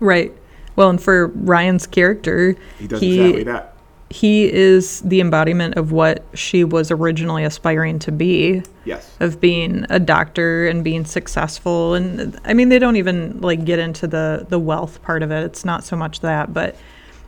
Right. 0.00 0.32
Well, 0.76 0.90
and 0.90 1.02
for 1.02 1.28
Ryan's 1.28 1.86
character, 1.86 2.56
he 2.78 2.86
does 2.86 3.00
he, 3.00 3.20
exactly 3.20 3.44
that 3.44 3.72
he 4.12 4.44
is 4.52 5.00
the 5.00 5.20
embodiment 5.20 5.76
of 5.76 5.90
what 5.90 6.24
she 6.34 6.64
was 6.64 6.90
originally 6.90 7.44
aspiring 7.44 7.98
to 8.00 8.12
be. 8.12 8.62
Yes. 8.84 9.16
Of 9.20 9.40
being 9.40 9.86
a 9.88 9.98
doctor 9.98 10.68
and 10.68 10.84
being 10.84 11.04
successful 11.04 11.94
and 11.94 12.38
I 12.44 12.52
mean 12.52 12.68
they 12.68 12.78
don't 12.78 12.96
even 12.96 13.40
like 13.40 13.64
get 13.64 13.78
into 13.78 14.06
the 14.06 14.46
the 14.48 14.58
wealth 14.58 15.02
part 15.02 15.22
of 15.22 15.30
it. 15.30 15.44
It's 15.44 15.64
not 15.64 15.84
so 15.84 15.96
much 15.96 16.20
that, 16.20 16.52
but 16.52 16.76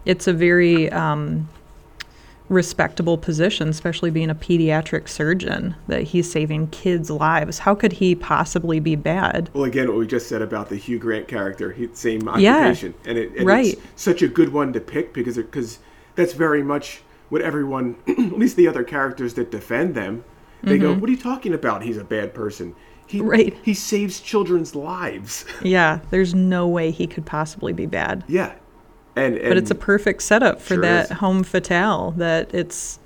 it's 0.04 0.26
a 0.26 0.32
very 0.32 0.90
um 0.90 1.48
respectable 2.48 3.16
position, 3.16 3.68
especially 3.68 4.10
being 4.10 4.30
a 4.30 4.34
pediatric 4.34 5.08
surgeon, 5.08 5.74
that 5.88 6.02
he's 6.02 6.30
saving 6.30 6.68
kids' 6.68 7.10
lives. 7.10 7.60
How 7.60 7.74
could 7.74 7.92
he 7.94 8.14
possibly 8.14 8.80
be 8.80 8.96
bad? 8.96 9.48
Well, 9.54 9.64
again, 9.64 9.88
what 9.88 9.96
we 9.96 10.06
just 10.06 10.28
said 10.28 10.42
about 10.42 10.68
the 10.68 10.76
Hugh 10.76 10.98
Grant 10.98 11.26
character, 11.28 11.72
he, 11.72 11.88
same 11.94 12.20
Yeah. 12.38 12.56
occupation, 12.56 12.94
and, 13.06 13.16
it, 13.18 13.32
and 13.36 13.46
Right. 13.46 13.72
it's 13.74 13.82
such 13.96 14.22
a 14.22 14.28
good 14.28 14.52
one 14.52 14.72
to 14.74 14.80
pick 14.80 15.14
because 15.14 15.36
because 15.36 15.78
that's 16.16 16.34
very 16.34 16.62
much 16.62 17.02
what 17.30 17.40
everyone, 17.42 17.96
at 18.08 18.38
least 18.38 18.56
the 18.56 18.68
other 18.68 18.84
characters 18.84 19.34
that 19.34 19.50
defend 19.50 19.94
them, 19.94 20.22
they 20.62 20.78
go, 20.78 20.94
"What 20.94 21.08
are 21.08 21.12
you 21.12 21.18
talking 21.18 21.52
about? 21.52 21.82
He's 21.82 21.96
a 21.98 22.04
bad 22.04 22.32
person. 22.34 22.74
He 23.06 23.18
Mm-hmm. 23.18 23.28
Right. 23.28 23.56
he 23.62 23.74
saves 23.74 24.20
children's 24.20 24.74
lives." 24.74 25.44
Yeah, 25.62 26.00
there's 26.10 26.34
no 26.34 26.66
way 26.68 26.90
he 26.90 27.06
could 27.06 27.26
possibly 27.26 27.72
be 27.72 27.86
bad. 27.86 28.22
yeah, 28.28 28.52
and, 29.16 29.36
and 29.36 29.48
But 29.48 29.56
it's 29.56 29.70
a 29.70 29.74
perfect 29.76 30.22
setup 30.22 30.60
for 30.60 30.74
Sure 30.74 30.82
that 30.82 31.10
is. 31.10 31.16
homme 31.18 31.44
fatale 31.44 32.12
that 32.12 32.52
it's 32.54 32.98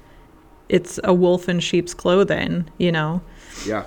it's 0.69 1.01
a 1.05 1.15
wolf 1.15 1.49
in 1.49 1.61
sheep's 1.61 1.95
clothing, 1.95 2.69
you 2.79 2.93
know. 2.93 3.23
yeah. 3.67 3.85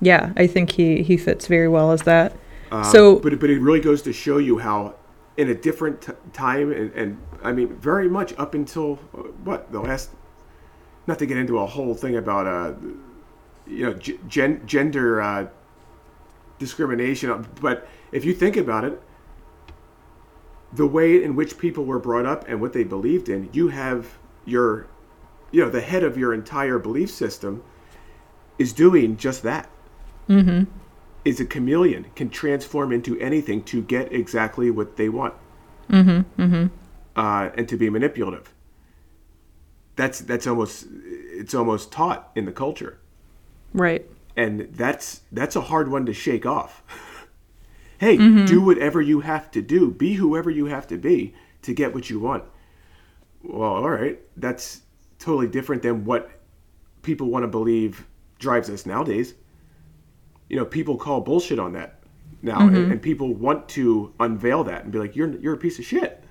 Yeah, 0.00 0.32
I 0.36 0.46
think 0.46 0.70
he 0.70 1.02
he 1.02 1.16
fits 1.16 1.46
very 1.46 1.68
well 1.68 1.90
as 1.92 2.02
that. 2.02 2.36
Um, 2.70 2.84
so 2.84 3.18
but 3.18 3.32
it- 3.32 3.40
but 3.40 3.50
it 3.50 3.60
really 3.60 3.80
goes 3.80 4.02
to 4.02 4.12
show 4.12 4.38
you 4.38 4.58
how, 4.58 4.94
in 5.36 5.48
a 5.48 5.54
different 5.54 6.02
t- 6.02 6.12
time, 6.32 6.70
and, 6.72 6.92
and 6.92 7.18
I 7.42 7.52
mean, 7.52 7.74
very 7.76 8.08
much 8.08 8.34
up 8.38 8.54
until 8.54 8.98
uh, 9.16 9.22
what 9.44 9.70
the 9.72 9.80
last, 9.80 10.10
not 11.06 11.18
to 11.20 11.26
get 11.26 11.36
into 11.38 11.58
a 11.58 11.66
whole 11.66 11.94
thing 11.94 12.16
about 12.16 12.46
uh, 12.46 12.74
you 13.66 13.84
know, 13.86 13.94
g- 13.94 14.18
gen- 14.28 14.60
gender 14.66 15.20
uh, 15.22 15.46
discrimination, 16.58 17.30
uh, 17.30 17.42
but 17.60 17.88
if 18.12 18.24
you 18.24 18.34
think 18.34 18.56
about 18.56 18.84
it, 18.84 19.00
the 20.74 20.86
way 20.86 21.22
in 21.22 21.36
which 21.36 21.58
people 21.58 21.84
were 21.84 21.98
brought 21.98 22.26
up 22.26 22.46
and 22.48 22.60
what 22.60 22.72
they 22.72 22.84
believed 22.84 23.28
in, 23.28 23.48
you 23.52 23.68
have 23.68 24.18
your, 24.44 24.86
you 25.52 25.62
know, 25.62 25.70
the 25.70 25.80
head 25.80 26.02
of 26.02 26.16
your 26.16 26.34
entire 26.34 26.78
belief 26.78 27.10
system 27.10 27.62
is 28.58 28.72
doing 28.72 29.16
just 29.16 29.42
that 29.42 29.68
is 31.24 31.40
a 31.40 31.44
chameleon, 31.44 32.06
can 32.16 32.28
transform 32.28 32.92
into 32.92 33.18
anything 33.18 33.62
to 33.64 33.82
get 33.82 34.12
exactly 34.12 34.70
what 34.70 34.96
they 34.96 35.08
want, 35.08 35.34
mm-hmm, 35.88 36.42
mm-hmm. 36.42 36.66
Uh, 37.16 37.50
and 37.56 37.68
to 37.68 37.76
be 37.76 37.88
manipulative. 37.88 38.52
That's 39.96 40.20
that's 40.20 40.46
almost 40.46 40.86
it's 40.90 41.54
almost 41.54 41.92
taught 41.92 42.30
in 42.34 42.46
the 42.46 42.52
culture, 42.52 42.98
right. 43.72 44.04
and 44.36 44.68
that's 44.72 45.20
that's 45.30 45.54
a 45.54 45.60
hard 45.60 45.88
one 45.88 46.04
to 46.06 46.12
shake 46.12 46.44
off. 46.44 46.82
hey, 48.04 48.16
Mm-hmm. 48.18 48.44
do 48.46 48.60
whatever 48.60 49.00
you 49.00 49.20
have 49.20 49.50
to 49.52 49.62
do, 49.62 49.90
be 49.90 50.14
whoever 50.14 50.50
you 50.50 50.66
have 50.66 50.86
to 50.88 50.98
be 50.98 51.34
to 51.62 51.72
get 51.74 51.94
what 51.94 52.08
you 52.10 52.20
want. 52.20 52.44
Well, 53.42 53.74
all 53.82 53.90
right, 53.90 54.18
that's 54.36 54.82
totally 55.18 55.48
different 55.48 55.82
than 55.82 56.04
what 56.04 56.30
people 57.02 57.26
want 57.28 57.42
to 57.44 57.48
believe 57.48 58.06
drives 58.38 58.68
us 58.70 58.86
nowadays 58.86 59.34
you 60.48 60.56
know, 60.56 60.64
people 60.64 60.96
call 60.96 61.20
bullshit 61.20 61.58
on 61.58 61.72
that 61.72 62.00
now, 62.42 62.68
and, 62.68 62.76
and 62.92 63.02
people 63.02 63.34
want 63.34 63.68
to 63.70 64.12
unveil 64.20 64.64
that 64.64 64.82
and 64.84 64.92
be 64.92 64.98
like, 64.98 65.16
"You're 65.16 65.30
you're 65.38 65.54
a 65.54 65.58
piece 65.58 65.78
of 65.78 65.84
shit." 65.84 66.22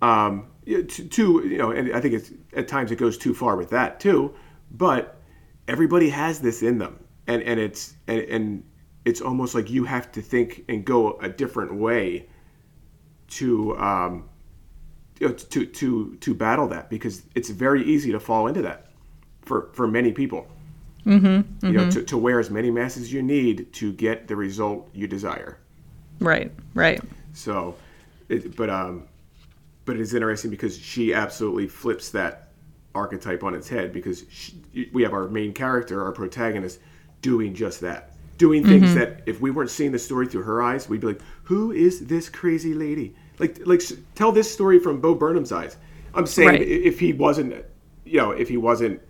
Um, 0.00 0.46
to, 0.66 0.82
to 0.84 1.46
you 1.46 1.58
know, 1.58 1.70
and 1.70 1.94
I 1.94 2.00
think 2.00 2.14
it's 2.14 2.32
at 2.54 2.68
times 2.68 2.90
it 2.90 2.96
goes 2.96 3.18
too 3.18 3.34
far 3.34 3.56
with 3.56 3.70
that 3.70 4.00
too. 4.00 4.34
But 4.70 5.20
everybody 5.68 6.08
has 6.08 6.40
this 6.40 6.62
in 6.62 6.78
them, 6.78 7.04
and 7.26 7.42
and 7.42 7.60
it's 7.60 7.94
and, 8.06 8.20
and 8.22 8.64
it's 9.04 9.20
almost 9.20 9.54
like 9.54 9.70
you 9.70 9.84
have 9.84 10.12
to 10.12 10.22
think 10.22 10.64
and 10.68 10.84
go 10.84 11.18
a 11.20 11.28
different 11.28 11.74
way 11.74 12.28
to 13.28 13.76
um, 13.78 14.28
to 15.18 15.66
to 15.66 16.16
to 16.16 16.34
battle 16.34 16.68
that 16.68 16.90
because 16.90 17.22
it's 17.34 17.50
very 17.50 17.84
easy 17.84 18.12
to 18.12 18.20
fall 18.20 18.46
into 18.46 18.62
that 18.62 18.86
for 19.42 19.70
for 19.72 19.86
many 19.86 20.12
people. 20.12 20.46
Mm-hmm, 21.06 21.66
you 21.66 21.72
know, 21.72 21.90
to, 21.90 22.02
to 22.02 22.18
wear 22.18 22.38
as 22.38 22.50
many 22.50 22.70
masks 22.70 22.98
as 22.98 23.10
you 23.10 23.22
need 23.22 23.72
to 23.72 23.90
get 23.94 24.28
the 24.28 24.36
result 24.36 24.90
you 24.92 25.06
desire. 25.06 25.56
Right. 26.20 26.52
Right. 26.74 27.00
So, 27.32 27.74
it, 28.28 28.54
but 28.54 28.68
um, 28.68 29.08
but 29.86 29.96
it's 29.96 30.12
interesting 30.12 30.50
because 30.50 30.78
she 30.78 31.14
absolutely 31.14 31.68
flips 31.68 32.10
that 32.10 32.50
archetype 32.94 33.42
on 33.42 33.54
its 33.54 33.68
head 33.68 33.92
because 33.92 34.24
she, 34.30 34.60
we 34.92 35.02
have 35.02 35.12
our 35.12 35.28
main 35.28 35.52
character, 35.52 36.04
our 36.04 36.12
protagonist, 36.12 36.80
doing 37.22 37.54
just 37.54 37.80
that, 37.80 38.09
doing 38.40 38.64
things 38.64 38.94
that 38.94 39.22
if 39.26 39.40
we 39.40 39.50
weren't 39.50 39.70
seeing 39.70 39.92
the 39.92 39.98
story 39.98 40.26
through 40.26 40.42
her 40.44 40.62
eyes, 40.62 40.88
we'd 40.88 41.02
be 41.02 41.08
like, 41.08 41.20
"Who 41.44 41.70
is 41.72 42.06
this 42.06 42.28
crazy 42.30 42.72
lady?" 42.74 43.14
Like, 43.38 43.60
like 43.66 43.82
tell 44.14 44.32
this 44.32 44.50
story 44.52 44.78
from 44.80 45.00
Bo 45.00 45.14
Burnham's 45.14 45.52
eyes. 45.52 45.76
I'm 46.14 46.26
saying 46.26 46.48
Right. 46.48 46.62
if 46.62 46.98
he 46.98 47.12
wasn't, 47.12 47.54
you 48.04 48.16
know, 48.18 48.30
if 48.32 48.48
he 48.48 48.56
wasn't 48.56 49.00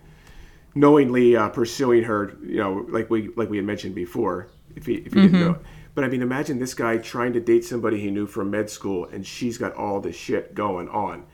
knowingly 0.75 1.37
uh, 1.37 1.49
pursuing 1.49 2.03
her, 2.05 2.37
you 2.43 2.57
know, 2.59 2.85
like 2.91 3.09
we 3.09 3.29
like 3.37 3.49
we 3.49 3.57
had 3.57 3.67
mentioned 3.67 3.95
before, 3.95 4.49
if 4.77 4.85
he 4.87 4.95
if 4.95 5.13
he 5.15 5.21
didn't 5.23 5.41
know. 5.41 5.59
But 5.95 6.05
I 6.05 6.09
mean, 6.09 6.23
imagine 6.23 6.59
this 6.59 6.75
guy 6.75 6.99
trying 6.99 7.33
to 7.35 7.41
date 7.41 7.65
somebody 7.65 8.01
he 8.01 8.11
knew 8.11 8.27
from 8.27 8.51
med 8.51 8.69
school, 8.69 9.07
and 9.13 9.25
she's 9.27 9.57
got 9.59 9.75
all 9.75 10.01
this 10.01 10.17
shit 10.17 10.55
going 10.55 10.89
on. 10.89 11.25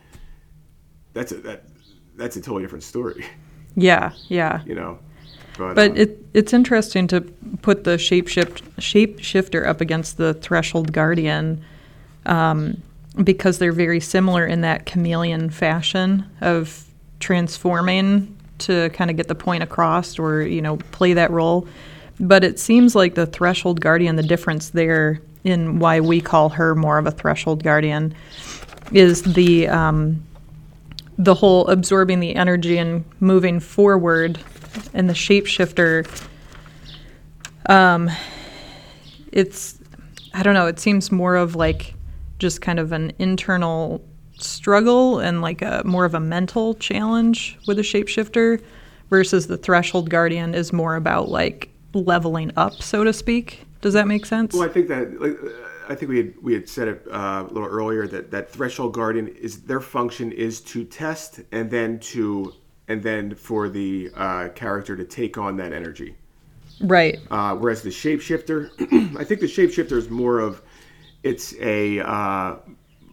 That's 1.15 1.33
a 1.33 1.37
that 1.49 1.65
that's 2.17 2.37
a 2.37 2.41
totally 2.41 2.63
different 2.63 2.85
story, 2.85 3.25
Yeah. 3.75 4.13
Yeah. 4.29 4.63
you 4.65 4.75
know. 4.75 4.99
But, 5.57 5.75
But 5.75 5.91
uh, 5.93 5.95
it 5.95 6.25
it's 6.35 6.53
interesting 6.53 7.07
to 7.09 7.21
put 7.63 7.85
the 7.85 7.97
shapeshift 7.97 8.63
shapeshifter 8.79 9.67
up 9.67 9.81
against 9.81 10.17
the 10.17 10.35
threshold 10.35 10.93
guardian, 10.93 11.65
um, 12.27 12.83
because 13.23 13.59
they're 13.59 13.73
very 13.73 14.01
similar 14.01 14.47
in 14.47 14.61
that 14.63 14.87
chameleon 14.87 15.51
fashion 15.51 16.25
of 16.41 16.85
transforming 17.21 18.37
to 18.59 18.91
kind 18.91 19.11
of 19.11 19.17
get 19.17 19.29
the 19.29 19.35
point 19.35 19.63
across 19.63 20.19
or 20.19 20.43
you 20.43 20.63
know 20.63 20.77
play 20.93 21.15
that 21.15 21.31
role. 21.31 21.67
But 22.19 22.45
it 22.45 22.59
seems 22.59 22.95
like 22.95 23.15
the 23.15 23.27
threshold 23.27 23.81
guardian, 23.81 24.17
the 24.17 24.23
difference 24.23 24.71
there 24.71 25.21
in 25.45 25.79
why 25.79 26.01
we 26.01 26.21
call 26.21 26.49
her 26.51 26.75
more 26.75 26.99
of 26.99 27.07
a 27.07 27.11
threshold 27.11 27.63
guardian, 27.63 28.15
is 28.93 29.23
the 29.23 29.69
um, 29.69 30.23
the 31.19 31.35
whole 31.35 31.67
absorbing 31.69 32.21
the 32.21 32.35
energy 32.35 32.79
and 32.79 33.05
moving 33.21 33.61
forward 33.61 34.39
and 34.95 35.09
the 35.09 35.15
shapeshifter 35.15 36.09
um 37.67 38.11
it's 39.33 39.79
i 40.35 40.43
don't 40.43 40.55
know 40.55 40.67
it 40.67 40.79
seems 40.79 41.11
more 41.11 41.37
of 41.37 41.55
like 41.55 41.95
just 42.39 42.61
kind 42.61 42.79
of 42.79 42.93
an 42.93 43.13
internal 43.19 44.05
struggle 44.39 45.19
and 45.19 45.41
like 45.41 45.63
a 45.63 45.83
more 45.85 46.05
of 46.05 46.15
a 46.15 46.21
mental 46.21 46.75
challenge 46.75 47.59
with 47.67 47.79
a 47.79 47.83
shapeshifter 47.83 48.63
versus 49.09 49.47
the 49.47 49.57
threshold 49.57 50.11
guardian 50.11 50.55
is 50.55 50.73
more 50.73 50.97
about 50.97 51.29
like 51.29 51.71
leveling 51.95 52.53
up 52.57 52.75
so 52.83 53.05
to 53.05 53.13
speak. 53.13 53.63
Does 53.81 53.95
that 53.95 54.09
make 54.09 54.27
sense? 54.27 54.55
Well, 54.55 54.65
I 54.65 54.69
think 54.69 54.89
that 54.89 55.21
like, 55.21 55.37
I 55.89 55.95
think 55.95 56.11
we 56.11 56.17
had 56.19 56.35
we 56.43 56.55
had 56.55 56.69
said 56.69 56.89
it 56.89 57.07
uh, 57.11 57.45
a 57.49 57.53
little 57.53 57.69
earlier 57.69 58.07
that 58.09 58.31
that 58.31 58.51
threshold 58.51 58.95
guardian 58.95 59.29
is 59.29 59.63
their 59.63 59.81
function 59.81 60.33
is 60.33 60.61
to 60.63 60.85
test 60.85 61.41
and 61.53 61.71
then 61.71 61.99
to 62.01 62.53
and 62.89 63.03
then 63.03 63.35
for 63.35 63.69
the 63.69 64.11
uh, 64.15 64.49
character 64.51 64.97
to 64.97 65.05
take 65.05 65.39
on 65.39 65.57
that 65.57 65.73
energy. 65.73 66.15
right 66.81 67.19
Uh, 67.31 67.55
whereas 67.57 67.83
the 67.83 67.91
shapeshifter, 67.91 68.71
I 69.19 69.25
think 69.25 69.41
the 69.41 69.47
shapeshifter 69.47 69.93
is 69.97 70.11
more 70.11 70.39
of 70.41 70.63
it's 71.23 71.55
a 71.61 72.01
uh, 72.01 72.57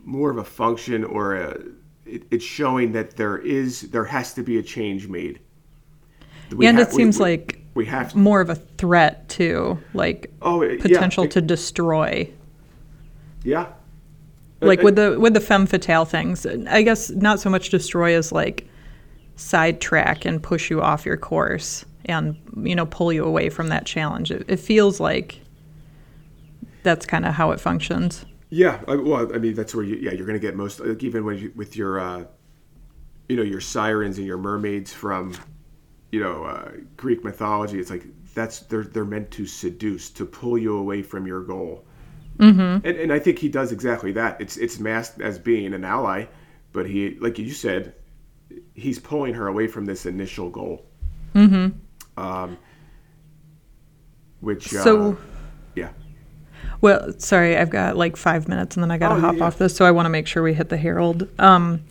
more 0.03 0.29
of 0.29 0.37
a 0.37 0.43
function 0.43 1.03
or 1.03 1.35
a, 1.35 1.61
it, 2.05 2.23
it's 2.29 2.43
showing 2.45 2.91
that 2.91 3.15
there 3.15 3.37
is 3.37 3.81
there 3.89 4.05
has 4.05 4.33
to 4.35 4.43
be 4.43 4.57
a 4.57 4.63
change 4.63 5.07
made. 5.07 5.39
We 6.55 6.67
and 6.67 6.77
ha- 6.77 6.83
it 6.83 6.91
seems 6.91 7.17
we- 7.17 7.23
like 7.25 7.59
we 7.73 7.85
have 7.87 8.15
more 8.15 8.39
of 8.41 8.49
a 8.51 8.55
threat 8.55 9.27
too 9.29 9.79
like 9.95 10.31
oh 10.43 10.61
yeah, 10.61 10.79
potential 10.79 11.23
it- 11.23 11.31
to 11.31 11.41
destroy 11.41 12.29
yeah 13.43 13.65
like 14.61 14.81
Uh, 14.81 14.83
with 14.83 14.95
the 14.95 15.19
with 15.19 15.33
the 15.33 15.39
femme 15.39 15.65
fatale 15.65 16.05
things 16.05 16.45
i 16.69 16.83
guess 16.83 17.09
not 17.09 17.39
so 17.39 17.49
much 17.49 17.69
destroy 17.71 18.15
as 18.15 18.31
like 18.31 18.67
sidetrack 19.43 20.25
and 20.25 20.41
push 20.41 20.69
you 20.69 20.81
off 20.81 21.05
your 21.05 21.17
course 21.17 21.85
and 22.05 22.37
you 22.63 22.75
know 22.75 22.85
pull 22.85 23.11
you 23.11 23.23
away 23.25 23.49
from 23.49 23.67
that 23.67 23.85
challenge 23.85 24.31
it, 24.31 24.45
it 24.47 24.57
feels 24.57 24.99
like 24.99 25.39
that's 26.83 27.05
kind 27.05 27.25
of 27.25 27.33
how 27.33 27.51
it 27.51 27.59
functions 27.59 28.25
Yeah, 28.53 28.81
I, 28.87 28.97
well, 28.97 29.33
I 29.33 29.39
mean 29.39 29.55
that's 29.55 29.73
where 29.73 29.83
you, 29.83 29.95
yeah 29.95 30.11
you're 30.11 30.27
going 30.27 30.39
to 30.39 30.47
get 30.47 30.55
most 30.55 30.79
like, 30.79 31.01
even 31.01 31.25
when 31.25 31.39
you, 31.39 31.51
with 31.55 31.75
your 31.75 31.99
uh, 31.99 32.25
you 33.27 33.35
know 33.35 33.41
your 33.41 33.61
sirens 33.61 34.19
and 34.19 34.27
your 34.27 34.37
mermaids 34.37 34.93
from 34.93 35.33
you 36.11 36.19
know 36.19 36.43
uh, 36.43 36.71
Greek 36.95 37.23
mythology. 37.23 37.79
It's 37.79 37.89
like 37.89 38.05
that's 38.35 38.59
they're 38.59 38.83
they're 38.83 39.05
meant 39.05 39.31
to 39.31 39.47
seduce 39.47 40.11
to 40.11 40.25
pull 40.25 40.57
you 40.59 40.77
away 40.77 41.01
from 41.01 41.25
your 41.25 41.41
goal. 41.41 41.83
Mm-hmm. 42.37 42.87
And, 42.87 42.97
and 42.97 43.11
I 43.11 43.17
think 43.17 43.39
he 43.39 43.49
does 43.49 43.71
exactly 43.71 44.11
that. 44.11 44.39
It's 44.39 44.57
it's 44.57 44.77
masked 44.79 45.19
as 45.19 45.39
being 45.39 45.73
an 45.73 45.83
ally, 45.83 46.25
but 46.73 46.87
he 46.87 47.17
like 47.19 47.39
you 47.39 47.49
said, 47.49 47.95
he's 48.73 48.99
pulling 48.99 49.33
her 49.33 49.47
away 49.47 49.67
from 49.67 49.85
this 49.85 50.05
initial 50.05 50.49
goal. 50.49 50.85
Mm-hmm. 51.35 52.21
Um, 52.23 52.57
which 54.41 54.67
So- 54.69 55.11
uh, 55.13 55.15
yeah. 55.75 55.89
well 56.81 57.11
sorry 57.17 57.57
i've 57.57 57.69
got 57.71 57.97
like 57.97 58.15
five 58.15 58.47
minutes 58.47 58.75
and 58.75 58.83
then 58.83 58.91
i 58.91 58.97
gotta 58.97 59.15
Oh, 59.15 59.19
hop 59.19 59.37
yeah. 59.37 59.45
off 59.45 59.57
this 59.57 59.75
so 59.75 59.85
i 59.85 59.91
want 59.91 60.05
to 60.05 60.09
make 60.09 60.27
sure 60.27 60.43
we 60.43 60.53
hit 60.53 60.69
the 60.69 60.77
herald 60.77 61.27
um, 61.39 61.81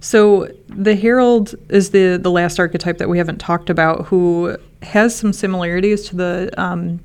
So 0.00 0.48
the 0.68 0.94
Herald 0.94 1.54
is 1.70 1.90
the 1.90 2.18
the 2.22 2.30
last 2.30 2.60
archetype 2.60 2.98
that 2.98 3.08
we 3.08 3.18
haven't 3.18 3.38
talked 3.38 3.68
about, 3.68 4.06
who 4.06 4.56
has 4.82 5.16
some 5.16 5.32
similarities 5.32 6.06
to 6.08 6.16
the 6.16 6.50
um, 6.56 7.00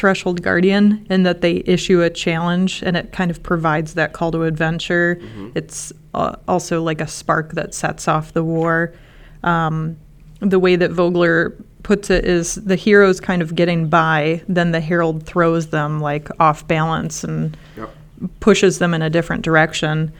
Threshold 0.00 0.40
Guardian 0.42 1.06
in 1.10 1.24
that 1.24 1.42
they 1.42 1.62
issue 1.66 2.00
a 2.00 2.08
challenge 2.08 2.82
and 2.82 2.96
it 2.96 3.12
kind 3.12 3.30
of 3.30 3.42
provides 3.42 3.92
that 3.94 4.14
call 4.14 4.32
to 4.32 4.44
adventure. 4.44 5.20
It's 5.54 5.92
uh, 6.14 6.36
also 6.48 6.82
like 6.82 7.02
a 7.02 7.06
spark 7.06 7.52
that 7.52 7.74
sets 7.74 8.08
off 8.08 8.32
the 8.32 8.42
war. 8.42 8.94
Um, 9.42 9.98
the 10.40 10.58
way 10.58 10.76
that 10.76 10.90
Vogler 10.90 11.50
puts 11.82 12.08
it 12.08 12.24
is 12.24 12.54
the 12.54 12.76
heroes 12.76 13.20
kind 13.20 13.42
of 13.42 13.54
getting 13.54 13.90
by, 13.90 14.42
then 14.48 14.70
the 14.72 14.80
Herald 14.80 15.26
throws 15.26 15.66
them 15.66 16.00
like 16.00 16.28
off 16.40 16.66
balance 16.66 17.22
and 17.22 17.54
Yep. 17.76 17.90
pushes 18.40 18.78
them 18.78 18.94
in 18.94 19.02
a 19.02 19.10
different 19.10 19.42
direction. 19.42 20.12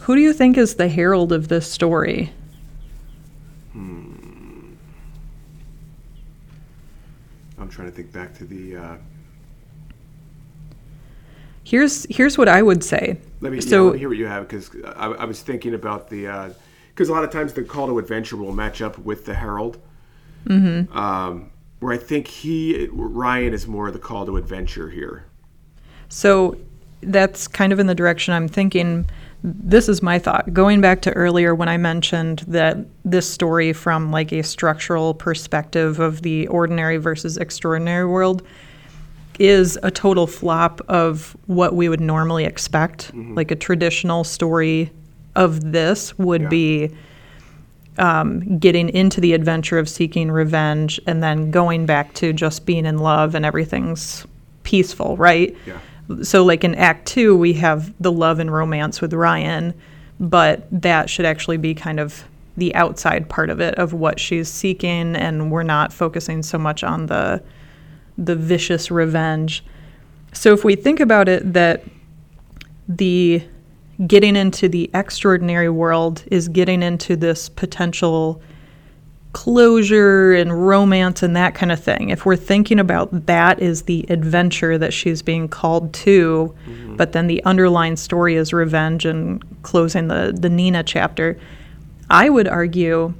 Who 0.00 0.14
do 0.14 0.20
you 0.20 0.34
think 0.34 0.58
is 0.58 0.74
the 0.74 0.88
herald 0.88 1.32
of 1.32 1.48
this 1.48 1.66
story? 1.66 2.32
I'm 7.58 7.68
trying 7.68 7.88
to 7.90 7.94
think 7.94 8.12
back 8.12 8.34
to 8.38 8.44
the. 8.44 8.76
Uh, 8.76 8.96
Here's 11.64 12.06
here's 12.08 12.38
what 12.38 12.48
I 12.48 12.62
would 12.62 12.84
say. 12.84 13.18
let 13.40 13.50
me, 13.50 13.58
yeah, 13.58 13.64
so 13.64 13.86
let 13.86 13.94
me 13.94 13.98
hear 13.98 14.08
what 14.08 14.18
you 14.18 14.26
have 14.26 14.46
because 14.46 14.70
I, 14.84 15.06
I 15.06 15.24
was 15.24 15.42
thinking 15.42 15.74
about 15.74 16.08
the 16.08 16.54
because 16.90 17.08
a 17.08 17.12
lot 17.12 17.24
of 17.24 17.30
times 17.30 17.54
the 17.54 17.64
call 17.64 17.88
to 17.88 17.98
adventure 17.98 18.36
will 18.36 18.52
match 18.52 18.80
up 18.80 18.98
with 18.98 19.24
the 19.24 19.34
herald. 19.34 19.76
Mm-hmm. 20.46 20.96
Um, 20.96 21.50
where 21.80 21.92
I 21.92 21.96
think 21.98 22.28
he 22.28 22.86
Ryan 22.92 23.52
is 23.52 23.66
more 23.66 23.90
the 23.90 23.98
call 23.98 24.24
to 24.26 24.36
adventure 24.36 24.90
here. 24.90 25.24
so 26.08 26.56
that's 27.02 27.48
kind 27.48 27.72
of 27.72 27.80
in 27.80 27.88
the 27.88 27.96
direction 27.96 28.32
I'm 28.32 28.46
thinking. 28.46 29.10
This 29.48 29.88
is 29.88 30.02
my 30.02 30.18
thought. 30.18 30.52
Going 30.52 30.80
back 30.80 31.02
to 31.02 31.12
earlier 31.12 31.54
when 31.54 31.68
I 31.68 31.76
mentioned 31.76 32.40
that 32.48 32.78
this 33.04 33.30
story 33.30 33.72
from 33.72 34.10
like 34.10 34.32
a 34.32 34.42
structural 34.42 35.14
perspective 35.14 36.00
of 36.00 36.22
the 36.22 36.48
ordinary 36.48 36.96
versus 36.96 37.36
extraordinary 37.36 38.06
world 38.06 38.42
is 39.38 39.78
a 39.84 39.90
total 39.92 40.26
flop 40.26 40.80
of 40.88 41.36
what 41.46 41.76
we 41.76 41.88
would 41.88 42.00
normally 42.00 42.44
expect. 42.44 43.12
Like 43.14 43.52
a 43.52 43.54
traditional 43.54 44.24
story 44.24 44.90
of 45.36 45.70
this 45.72 46.18
would 46.18 46.42
Yeah. 46.42 46.48
be 46.48 46.90
um, 47.98 48.58
getting 48.58 48.88
into 48.88 49.20
the 49.20 49.32
adventure 49.32 49.78
of 49.78 49.88
seeking 49.88 50.30
revenge 50.30 51.00
and 51.06 51.22
then 51.22 51.52
going 51.52 51.86
back 51.86 52.14
to 52.14 52.32
just 52.32 52.66
being 52.66 52.84
in 52.84 52.98
love 52.98 53.34
and 53.36 53.44
everything's 53.46 54.26
peaceful, 54.64 55.16
right? 55.16 55.56
Yeah. 55.66 55.78
So, 56.22 56.44
like 56.44 56.64
in 56.64 56.74
Act 56.74 57.06
Two, 57.06 57.36
we 57.36 57.54
have 57.54 57.92
the 58.00 58.12
love 58.12 58.38
and 58.38 58.52
romance 58.52 59.00
with 59.00 59.12
Ryan, 59.12 59.74
but 60.20 60.66
that 60.70 61.10
should 61.10 61.26
actually 61.26 61.56
be 61.56 61.74
kind 61.74 61.98
of 61.98 62.24
the 62.56 62.74
outside 62.74 63.28
part 63.28 63.50
of 63.50 63.60
it 63.60 63.74
of 63.74 63.92
what 63.92 64.18
she's 64.18 64.48
seeking, 64.48 65.16
and 65.16 65.50
we're 65.50 65.62
not 65.62 65.92
focusing 65.92 66.42
so 66.42 66.58
much 66.58 66.84
on 66.84 67.06
the 67.06 67.42
the 68.18 68.36
vicious 68.36 68.90
revenge. 68.90 69.64
So, 70.32 70.52
if 70.52 70.64
we 70.64 70.76
think 70.76 71.00
about 71.00 71.28
it, 71.28 71.52
that 71.52 71.82
the 72.88 73.42
getting 74.06 74.36
into 74.36 74.68
the 74.68 74.90
extraordinary 74.94 75.70
world 75.70 76.22
is 76.30 76.48
getting 76.48 76.82
into 76.82 77.16
this 77.16 77.48
potential 77.48 78.40
closure 79.36 80.32
and 80.32 80.66
romance 80.66 81.22
and 81.22 81.36
that 81.36 81.54
kind 81.54 81.70
of 81.70 81.78
thing. 81.78 82.08
If 82.08 82.24
we're 82.24 82.36
thinking 82.36 82.78
about 82.78 83.26
that 83.26 83.60
is 83.60 83.82
the 83.82 84.06
adventure 84.08 84.78
that 84.78 84.94
she's 84.94 85.20
being 85.20 85.46
called 85.46 85.92
to, 85.92 86.54
mm-hmm. 86.66 86.96
but 86.96 87.12
then 87.12 87.26
the 87.26 87.44
underlying 87.44 87.96
story 87.96 88.36
is 88.36 88.54
revenge 88.54 89.04
and 89.04 89.44
closing 89.62 90.08
the, 90.08 90.34
the 90.34 90.48
Nina 90.48 90.82
chapter, 90.82 91.38
I 92.08 92.30
would 92.30 92.48
argue 92.48 93.12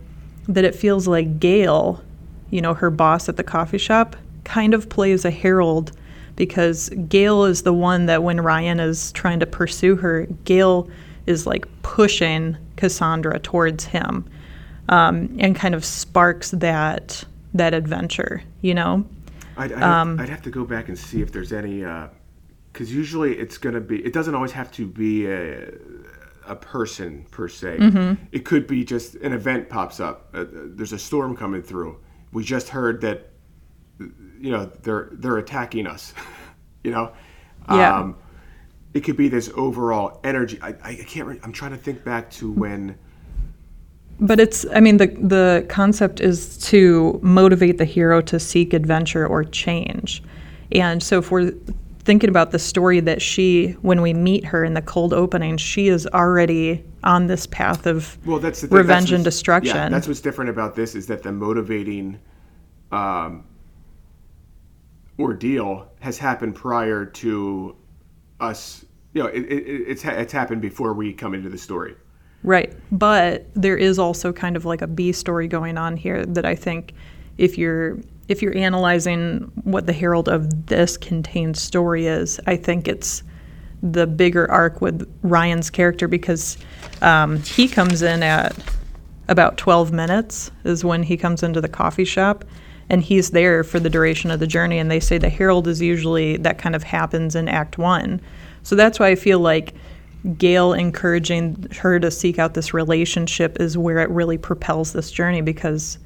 that 0.48 0.64
it 0.64 0.74
feels 0.74 1.06
like 1.06 1.38
Gail, 1.38 2.02
you 2.48 2.62
know, 2.62 2.72
her 2.72 2.90
boss 2.90 3.28
at 3.28 3.36
the 3.36 3.44
coffee 3.44 3.76
shop, 3.76 4.16
kind 4.43 4.72
of 4.72 4.88
plays 4.88 5.26
a 5.26 5.30
herald 5.30 5.93
because 6.34 6.88
Gail 7.10 7.44
is 7.44 7.62
the 7.62 7.74
one 7.74 8.06
that 8.06 8.22
when 8.22 8.40
Ryan 8.40 8.80
is 8.80 9.12
trying 9.12 9.40
to 9.40 9.47
pursue 9.47 9.97
her, 9.97 10.24
Gail 10.47 10.88
is 11.26 11.47
like 11.47 11.66
pushing 11.82 12.56
Cassandra 12.76 13.38
towards 13.38 13.84
him 13.84 14.26
um, 14.88 15.34
and 15.38 15.54
kind 15.56 15.74
of 15.74 15.84
sparks 15.84 16.50
that 16.52 17.24
that 17.54 17.72
adventure, 17.74 18.42
you 18.60 18.74
know? 18.74 19.04
I'd, 19.56 19.72
I'd, 19.72 19.82
Um, 19.82 20.20
I'd 20.20 20.28
have 20.28 20.42
to 20.42 20.50
go 20.50 20.64
back 20.64 20.88
and 20.88 20.98
see 20.98 21.22
if 21.22 21.32
there's 21.32 21.52
any, 21.52 21.84
because 22.72 22.92
usually 22.94 23.38
it's 23.38 23.56
going 23.56 23.74
to 23.74 23.80
be. 23.80 24.04
It 24.04 24.12
doesn't 24.12 24.34
always 24.34 24.52
have 24.52 24.70
to 24.72 24.86
be 24.86 25.26
a, 25.26 25.70
a 26.46 26.54
person 26.56 27.26
per 27.30 27.48
se. 27.48 27.78
Mm-hmm. 27.78 28.24
It 28.32 28.44
could 28.44 28.66
be 28.66 28.84
just 28.84 29.14
an 29.16 29.32
event 29.32 29.70
pops 29.70 29.98
up. 30.00 30.28
Uh, 30.34 30.44
there's 30.50 30.92
a 30.92 30.98
storm 30.98 31.34
coming 31.36 31.62
through. 31.62 31.98
We 32.32 32.44
just 32.44 32.68
heard 32.68 33.00
that, 33.00 33.30
you 33.98 34.50
know, 34.50 34.66
they're 34.82 35.08
they're 35.12 35.38
attacking 35.38 35.86
us. 35.86 36.12
you 36.84 36.90
know, 36.90 37.12
Yeah. 37.70 38.12
it 38.92 39.00
could 39.00 39.16
be 39.16 39.28
this 39.28 39.50
overall 39.54 40.20
energy. 40.22 40.58
I, 40.60 40.74
I 40.84 40.94
can't. 40.96 41.26
Re- 41.26 41.40
I'm 41.42 41.52
trying 41.52 41.70
to 41.72 41.78
think 41.78 42.04
back 42.04 42.30
to 42.32 42.52
when. 42.52 42.98
But 44.18 44.40
it's, 44.40 44.64
I 44.74 44.80
mean, 44.80 44.97
the, 44.97 45.09
the 45.09 45.66
concept 45.68 46.20
is 46.20 46.56
to 46.68 47.18
motivate 47.22 47.78
the 47.78 47.84
hero 47.84 48.20
to 48.22 48.40
seek 48.40 48.72
adventure 48.72 49.26
or 49.26 49.44
change. 49.44 50.22
And 50.72 51.02
so 51.02 51.18
if 51.18 51.30
we're 51.30 51.52
thinking 52.01 52.30
about 52.30 52.51
the 52.51 52.59
story 52.59 53.01
that 53.01 53.20
she, 53.20 53.72
when 53.82 54.01
we 54.01 54.14
meet 54.14 54.44
her 54.44 54.64
in 54.64 54.74
the 54.74 54.80
cold 54.82 55.12
opening, 55.12 55.59
she 55.59 55.88
is 55.88 56.06
already 56.09 56.82
on 57.05 57.26
this 57.26 57.47
path 57.47 57.86
of 57.86 58.16
Well, 58.24 58.38
that's 58.38 58.62
the 58.62 58.68
thing. 58.68 58.78
revenge 58.78 59.10
that's 59.10 59.16
and 59.16 59.24
destruction. 59.24 59.76
Yeah, 59.76 59.88
that's 59.90 60.09
what's 60.09 60.20
different 60.20 60.51
about 60.51 60.74
this 60.74 60.94
is 60.94 61.06
that 61.09 61.22
the 61.22 61.32
motivating 61.32 62.18
um, 62.93 63.44
ordeal 65.18 65.88
has 66.01 66.16
happened 66.16 66.55
prior 66.55 67.05
to 67.05 67.76
us. 68.40 68.84
You 69.12 69.22
know, 69.22 69.28
it, 69.28 69.40
it, 69.40 69.64
it's 69.88 70.05
it's 70.05 70.32
happened 70.32 70.62
before 70.62 70.94
we 70.94 71.12
come 71.12 71.34
into 71.34 71.48
the 71.48 71.59
story. 71.59 71.97
Right. 72.47 72.73
But 72.93 73.44
there 73.55 73.77
is 73.77 73.98
also 73.98 74.32
kind 74.32 74.56
of 74.56 74.64
like 74.64 74.81
a 74.81 74.86
B 74.86 75.10
story 75.10 75.48
going 75.48 75.77
on 75.77 75.97
here 75.97 76.24
that 76.24 76.47
I 76.47 76.55
think 76.55 76.94
if 77.36 77.59
you're 77.59 77.98
if 78.28 78.40
you're 78.40 78.56
analyzing 78.56 79.51
what 79.64 79.86
the 79.86 79.93
Herald 79.93 80.28
of 80.28 80.66
this 80.66 80.97
contained 80.97 81.56
story 81.56 82.06
is, 82.06 82.40
I 82.47 82.56
think 82.56 82.89
it's 82.89 83.24
the 83.82 84.06
bigger 84.06 84.51
arc 84.51 84.81
with 84.81 85.09
Ryan's 85.23 85.70
character 85.70 86.06
because 86.09 86.56
um, 87.02 87.43
he 87.43 87.68
comes 87.68 88.02
in 88.02 88.23
at 88.23 88.56
about 89.28 89.59
12 89.59 89.93
minutes 89.93 90.52
is 90.62 90.85
when 90.85 91.02
he 91.02 91.16
comes 91.16 91.43
into 91.43 91.60
the 91.60 91.68
coffee 91.68 92.05
shop 92.05 92.44
and 92.89 93.02
he's 93.02 93.31
there 93.31 93.64
for 93.64 93.81
the 93.81 93.90
duration 93.90 94.31
of 94.31 94.39
the 94.39 94.47
journey 94.47 94.78
and 94.78 94.89
they 94.89 95.01
say 95.01 95.18
the 95.18 95.28
herald 95.28 95.66
is 95.66 95.82
usually 95.82 96.36
that 96.36 96.59
kind 96.59 96.77
of 96.77 96.85
happens 96.85 97.35
in 97.35 97.48
act 97.48 97.77
1 97.77 98.20
so 98.62 98.77
that's 98.77 99.01
why 99.01 99.09
i 99.09 99.16
feel 99.16 99.40
like 99.40 99.74
gail 100.39 100.73
encouraging 100.73 101.66
her 101.81 101.98
to 102.01 102.11
seek 102.11 102.39
out 102.39 102.55
this 102.55 102.74
relationship 102.74 103.61
is 103.61 103.78
where 103.78 103.98
it 103.98 104.11
really 104.11 104.39
propels 104.39 104.93
this 104.93 105.11
journey 105.11 105.40
because 105.40 105.98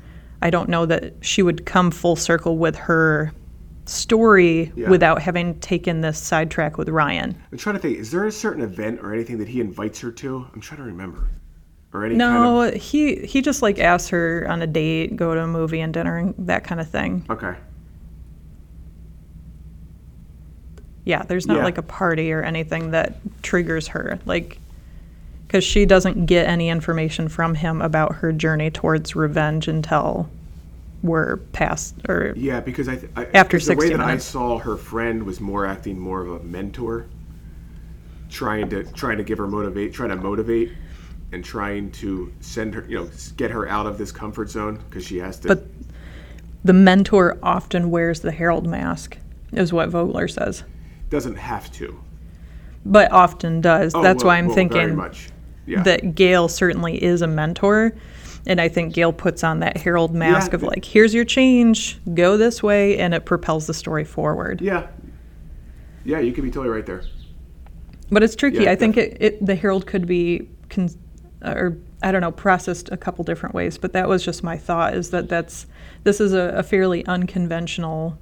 i 0.43 0.51
don't 0.51 0.69
know 0.69 0.85
that 0.87 1.15
she 1.21 1.43
would 1.43 1.65
come 1.67 1.91
full 1.91 2.17
circle 2.17 2.59
with 2.59 2.77
her 2.77 3.33
story 3.87 4.73
Yeah. 4.77 4.89
without 4.91 5.21
having 5.23 5.59
taken 5.61 6.01
this 6.01 6.19
sidetrack 6.19 6.79
with 6.79 6.89
ryan 6.89 7.35
I'm 7.51 7.59
trying 7.59 7.75
to 7.77 7.81
think. 7.83 7.99
Is 7.99 8.11
there 8.11 8.27
a 8.27 8.33
certain 8.33 8.63
event 8.63 9.01
or 9.03 9.13
anything 9.13 9.39
that 9.39 9.49
he 9.49 9.61
invites 9.61 10.01
her 10.01 10.13
to? 10.13 10.47
I'm 10.55 10.61
trying 10.61 10.79
to 10.79 10.85
remember. 10.87 11.29
Or 11.93 12.05
any 12.05 12.11
kind 12.17 12.19
no 12.19 12.63
of. 12.63 12.75
he 12.75 13.17
he 13.27 13.43
just 13.43 13.63
like 13.63 13.81
asks 13.81 14.09
her 14.11 14.47
on 14.49 14.63
a 14.63 14.67
date 14.69 15.17
go 15.17 15.35
to 15.35 15.41
a 15.43 15.47
movie 15.49 15.81
and 15.81 15.93
dinner 15.93 16.19
and 16.19 16.35
that 16.39 16.63
kind 16.63 16.81
of 16.81 16.89
thing 16.89 17.27
Okay. 17.29 17.55
Yeah, 21.05 21.23
there's 21.23 21.47
not 21.47 21.59
Yeah. 21.59 21.65
like 21.65 21.79
a 21.79 21.83
party 21.83 22.33
or 22.33 22.43
anything 22.43 22.91
that 22.91 23.17
triggers 23.43 23.89
her. 23.89 24.19
Like, 24.27 24.59
because 25.47 25.65
she 25.65 25.85
doesn't 25.87 26.27
get 26.27 26.47
any 26.47 26.69
information 26.69 27.29
from 27.29 27.55
him 27.57 27.83
about 27.83 28.17
her 28.17 28.33
journey 28.33 28.71
towards 28.71 29.17
revenge 29.17 29.67
until 29.67 30.29
we're 31.03 31.39
past 31.53 31.95
or 32.09 32.35
Yeah, 32.37 32.61
because 32.61 32.89
I, 32.89 32.97
th- 32.97 33.11
I 33.17 33.25
After 33.35 33.59
the 33.59 33.75
way 33.75 33.87
60 33.87 33.97
that 33.97 34.01
I 34.01 34.19
saw 34.19 34.59
her 34.59 34.77
friend 34.77 35.23
was 35.25 35.41
more 35.41 35.67
acting 35.67 35.99
more 35.99 36.21
of 36.21 36.41
a 36.43 36.45
mentor, 36.45 37.07
trying 38.29 38.69
to 38.71 38.85
trying 38.85 39.17
to 39.19 39.25
give 39.25 39.39
her 39.39 39.47
motivate, 39.49 39.93
trying 39.95 40.11
to 40.11 40.17
motivate, 40.17 40.71
and 41.33 41.45
trying 41.45 41.91
to 41.93 42.33
send 42.41 42.75
her, 42.75 42.85
you 42.89 42.97
know, 42.99 43.11
get 43.37 43.51
her 43.51 43.67
out 43.69 43.87
of 43.87 43.99
this 43.99 44.13
comfort 44.13 44.51
zone 44.51 44.79
because 44.89 45.05
she 45.05 45.19
has 45.19 45.39
to. 45.41 45.49
But 45.49 45.67
the 46.63 46.75
mentor 46.75 47.39
often 47.43 47.91
wears 47.91 48.21
the 48.21 48.31
herald 48.33 48.67
mask, 48.67 49.17
is 49.53 49.73
what 49.73 49.89
Vogler 49.89 50.29
says. 50.29 50.63
Doesn't 51.11 51.37
have 51.37 51.71
to. 51.73 51.99
But 52.87 53.13
often 53.13 53.61
does. 53.61 53.95
Oh, 53.95 54.03
That's 54.03 54.25
well- 54.25 54.33
why 54.33 54.39
I'm 54.39 54.47
well, 54.47 54.55
thinking. 54.55 55.01
Yeah. 55.67 55.83
that 55.85 56.15
Gail 56.15 56.49
certainly 56.49 57.03
is 57.03 57.23
a 57.23 57.27
mentor. 57.27 57.93
And 58.47 58.61
I 58.61 58.69
think 58.69 58.95
Gail 58.95 59.13
puts 59.13 59.45
on 59.45 59.61
that 59.61 59.77
herald 59.77 60.15
mask 60.15 60.53
Yeah. 60.53 60.57
of 60.57 60.63
like, 60.63 60.85
here's 60.85 61.13
your 61.13 61.27
change, 61.27 62.01
go 62.15 62.37
this 62.39 62.63
way, 62.63 62.99
and 62.99 63.13
it 63.13 63.27
propels 63.27 63.67
the 63.67 63.75
story 63.75 64.05
forward. 64.05 64.61
yeah. 64.63 64.87
Yeah, 66.03 66.21
you 66.21 66.33
could 66.33 66.45
be 66.45 66.51
totally 66.51 66.75
right 66.75 66.87
there. 66.87 67.03
But 68.11 68.23
it's 68.23 68.35
tricky. 68.35 68.65
Yeah, 68.65 68.71
I 68.71 68.75
think 68.77 68.97
it, 68.97 69.19
it 69.21 69.45
the 69.47 69.55
Herald 69.55 69.87
could 69.87 70.07
be 70.07 70.49
con- 70.71 70.89
or 71.45 71.77
I 72.03 72.11
don't 72.11 72.23
know, 72.23 72.33
processed 72.33 72.89
a 72.91 72.97
couple 72.97 73.23
different 73.23 73.55
ways, 73.55 73.77
but 73.77 73.93
that 73.93 74.09
was 74.09 74.25
just 74.25 74.43
my 74.43 74.57
thought 74.57 74.95
is 74.95 75.11
that 75.11 75.29
that's 75.29 75.67
this 76.05 76.19
is 76.19 76.33
a, 76.33 76.55
a 76.57 76.63
fairly 76.63 77.05
unconventional 77.05 78.19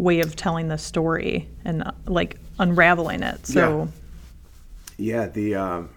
way 0.00 0.20
of 0.20 0.34
telling 0.34 0.68
the 0.68 0.78
story 0.78 1.48
and 1.64 1.82
uh, 1.82 1.92
like 2.06 2.38
unraveling 2.58 3.22
it. 3.22 3.46
So 3.46 3.88
Yeah, 4.96 5.26
the 5.28 5.54
um, 5.54 5.90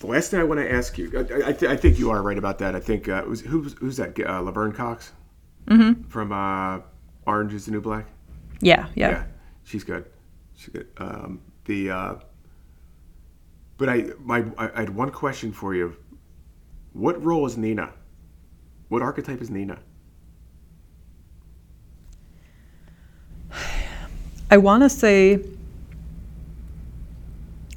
the 0.00 0.06
last 0.06 0.30
thing 0.30 0.40
I 0.40 0.44
want 0.44 0.60
to 0.60 0.72
ask 0.72 0.98
you, 0.98 1.10
I, 1.16 1.48
I, 1.48 1.52
th- 1.52 1.70
I 1.70 1.76
think 1.76 1.98
you 1.98 2.10
are 2.10 2.22
right 2.22 2.38
about 2.38 2.58
that. 2.58 2.74
I 2.74 2.80
think 2.80 3.08
uh, 3.08 3.22
was, 3.26 3.40
who's 3.40 3.74
who's 3.74 3.96
that? 3.96 4.18
Uh, 4.18 4.40
Laverne 4.40 4.72
Cox 4.72 5.12
from 6.08 6.32
uh, 6.32 6.80
Orange 7.26 7.54
Is 7.54 7.66
the 7.66 7.72
New 7.72 7.80
Black. 7.80 8.06
yeah, 8.60 8.86
yeah. 8.94 9.10
Yeah, 9.10 9.24
she's 9.64 9.84
good. 9.84 10.04
She's 10.56 10.70
good. 10.72 10.88
Um, 10.98 11.40
the 11.66 11.90
uh, 11.90 12.14
but 13.76 13.88
I 13.88 14.06
my 14.20 14.44
I, 14.56 14.70
I 14.74 14.80
had 14.80 14.90
one 14.90 15.10
question 15.10 15.52
for 15.52 15.74
you. 15.74 15.96
What 16.92 17.22
role 17.22 17.46
is 17.46 17.56
Nina? 17.56 17.92
What 18.88 19.02
archetype 19.02 19.40
is 19.42 19.50
Nina? 19.50 19.78
I 24.50 24.56
want 24.56 24.82
to 24.82 24.88
say 24.88 25.40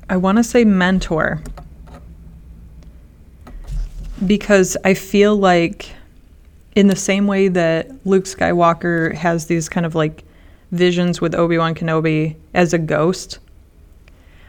I 0.10 0.18
want 0.18 0.38
to 0.38 0.44
say 0.44 0.66
mentor 0.66 1.42
because 4.26 4.78
I 4.84 4.94
feel 4.94 5.36
like 5.36 5.94
in 6.76 6.88
the 6.88 6.96
same 6.96 7.28
way 7.28 7.48
that 7.50 8.06
Luke 8.06 8.26
Skywalker 8.26 9.14
has 9.16 9.48
these 9.48 9.68
kind 9.68 9.86
of 9.86 9.96
like 9.96 10.24
visions 10.72 11.20
with 11.20 11.36
Obi-Wan 11.36 11.76
Kenobi 11.76 12.36
as 12.54 12.74
a 12.74 12.78
ghost, 12.78 13.40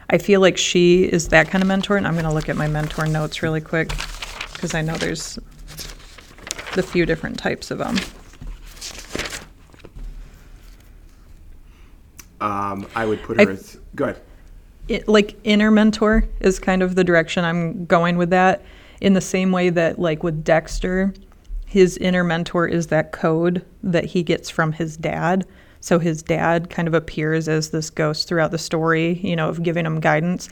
I 0.09 0.17
feel 0.17 0.41
like 0.41 0.57
she 0.57 1.03
is 1.03 1.29
that 1.29 1.49
kind 1.49 1.61
of 1.61 1.67
mentor 1.67 1.97
and 1.97 2.07
I'm 2.07 2.13
going 2.13 2.25
to 2.25 2.33
look 2.33 2.49
at 2.49 2.55
my 2.55 2.67
mentor 2.67 3.07
notes 3.07 3.41
really 3.41 3.61
quick 3.61 3.89
because 4.53 4.73
I 4.73 4.81
know 4.81 4.95
there's 4.95 5.39
the 6.75 6.83
few 6.83 7.05
different 7.05 7.37
types 7.37 7.71
of 7.71 7.77
them. 7.77 7.97
Um, 12.43 12.87
I 12.95 13.05
would 13.05 13.21
put 13.23 13.37
her 13.37 13.49
I- 13.49 13.53
as 13.53 13.79
good. 13.95 14.17
it, 14.89 15.07
like 15.07 15.35
inner 15.43 15.71
mentor 15.71 16.25
is 16.41 16.59
kind 16.59 16.83
of 16.83 16.95
the 16.95 17.03
direction 17.03 17.45
I'm 17.45 17.85
going 17.85 18.17
with 18.17 18.29
that. 18.31 18.61
In 19.01 19.13
the 19.13 19.21
same 19.21 19.51
way 19.51 19.69
that 19.69 19.97
like 19.99 20.23
with 20.23 20.43
Dexter, 20.43 21.13
his 21.65 21.97
inner 21.97 22.23
mentor 22.23 22.67
is 22.67 22.87
that 22.87 23.11
code 23.11 23.65
that 23.81 24.05
he 24.05 24.23
gets 24.23 24.49
from 24.49 24.73
his 24.73 24.95
dad. 24.97 25.45
So 25.79 25.99
his 25.99 26.21
dad 26.21 26.69
kind 26.69 26.87
of 26.87 26.93
appears 26.93 27.47
as 27.49 27.71
this 27.71 27.89
ghost 27.89 28.27
throughout 28.27 28.51
the 28.51 28.57
story, 28.57 29.19
you 29.23 29.35
know, 29.35 29.49
of 29.49 29.63
giving 29.63 29.85
him 29.85 29.99
guidance. 29.99 30.49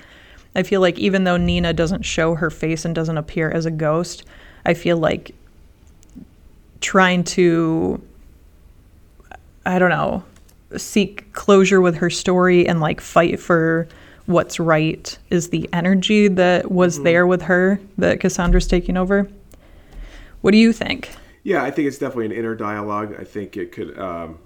I 0.55 0.63
feel 0.63 0.81
like 0.81 0.99
even 0.99 1.23
though 1.23 1.37
Nina 1.37 1.71
doesn't 1.73 2.03
show 2.03 2.35
her 2.35 2.49
face 2.49 2.83
and 2.83 2.93
doesn't 2.93 3.17
appear 3.17 3.49
as 3.49 3.65
a 3.65 3.71
ghost, 3.71 4.23
I 4.65 4.73
feel 4.73 4.97
like 4.97 5.33
trying 6.81 7.23
to 7.25 8.01
I 9.65 9.77
don't 9.79 9.89
know, 9.91 10.23
seek 10.77 11.31
closure 11.33 11.81
with 11.81 11.95
her 11.97 12.09
story 12.09 12.67
and 12.67 12.79
like 12.79 13.01
fight 13.01 13.39
for 13.39 13.87
what's 14.25 14.59
right 14.59 15.17
is 15.29 15.49
the 15.49 15.69
energy 15.73 16.27
that 16.27 16.71
was 16.71 17.01
there 17.03 17.27
with 17.27 17.43
her 17.43 17.79
that 17.97 18.19
Cassandra's 18.19 18.67
taking 18.67 18.97
over. 18.97 19.29
What 20.41 20.51
do 20.51 20.57
you 20.57 20.73
think? 20.73 21.11
Yeah, 21.43 21.63
I 21.63 21.71
think 21.71 21.87
it's 21.87 21.97
definitely 21.97 22.27
an 22.27 22.31
inner 22.31 22.55
dialogue. 22.55 23.15
I 23.19 23.23
think 23.23 23.57
it 23.57 23.71
could. 23.71 23.97
Um, 23.97 24.39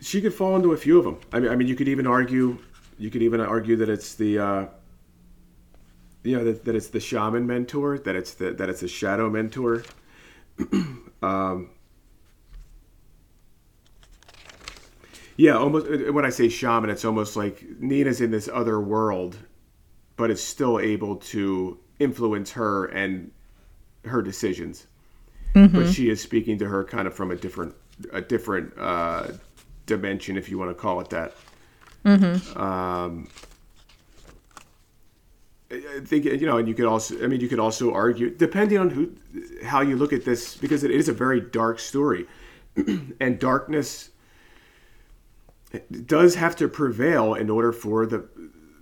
she 0.00 0.20
could 0.20 0.32
fall 0.32 0.56
into 0.56 0.72
a 0.72 0.76
few 0.76 0.98
of 0.98 1.04
them. 1.04 1.18
I 1.32 1.40
mean, 1.40 1.50
I 1.50 1.56
mean, 1.56 1.68
you 1.68 1.76
could 1.76 1.88
even 1.88 2.06
argue, 2.06 2.58
you 2.98 3.10
could 3.10 3.22
even 3.22 3.40
argue 3.40 3.76
that 3.76 3.90
it's 3.90 4.14
the, 4.14 4.38
uh, 4.38 4.66
you 6.22 6.36
know, 6.36 6.44
that, 6.44 6.64
that 6.64 6.74
it's 6.74 6.88
the 6.88 7.00
shaman 7.00 7.46
mentor, 7.46 7.98
that 7.98 8.16
it's 8.16 8.34
the 8.34 8.52
that 8.52 8.70
it's 8.70 8.82
a 8.82 8.88
shadow 8.88 9.28
mentor. 9.28 9.84
um, 11.22 11.70
yeah, 15.40 15.56
almost. 15.56 15.86
When 16.12 16.26
I 16.26 16.28
say 16.28 16.50
shaman, 16.50 16.90
it's 16.90 17.06
almost 17.06 17.34
like 17.34 17.64
Nina's 17.78 18.20
in 18.20 18.30
this 18.30 18.46
other 18.52 18.78
world, 18.78 19.38
but 20.16 20.30
is 20.30 20.42
still 20.42 20.78
able 20.78 21.16
to 21.16 21.78
influence 21.98 22.52
her 22.52 22.84
and 22.86 23.30
her 24.04 24.20
decisions. 24.20 24.86
But 25.72 25.88
she 25.94 26.10
is 26.10 26.20
speaking 26.20 26.58
to 26.58 26.68
her 26.68 26.84
kind 26.84 27.08
of 27.08 27.14
from 27.14 27.30
a 27.30 27.36
different 27.36 27.74
a 28.12 28.20
different 28.20 28.74
uh, 28.78 29.28
dimension, 29.86 30.36
if 30.36 30.50
you 30.50 30.58
want 30.58 30.72
to 30.72 30.74
call 30.74 31.00
it 31.00 31.08
that. 31.08 31.34
Um, 32.54 33.30
I 35.70 35.76
I 35.76 36.00
think 36.04 36.26
you 36.26 36.44
know, 36.44 36.58
and 36.58 36.68
you 36.68 36.74
could 36.74 36.84
also, 36.84 37.24
I 37.24 37.28
mean, 37.28 37.40
you 37.40 37.48
could 37.48 37.60
also 37.60 37.94
argue, 37.94 38.28
depending 38.28 38.76
on 38.76 38.90
who, 38.90 39.16
how 39.64 39.80
you 39.80 39.96
look 39.96 40.12
at 40.12 40.26
this, 40.26 40.54
because 40.58 40.84
it 40.84 40.90
is 40.90 41.08
a 41.08 41.14
very 41.14 41.40
dark 41.40 41.78
story, 41.78 42.26
and 43.20 43.38
darkness 43.38 44.10
does 46.06 46.34
have 46.34 46.56
to 46.56 46.68
prevail 46.68 47.34
in 47.34 47.50
order 47.50 47.72
for 47.72 48.06
the 48.06 48.28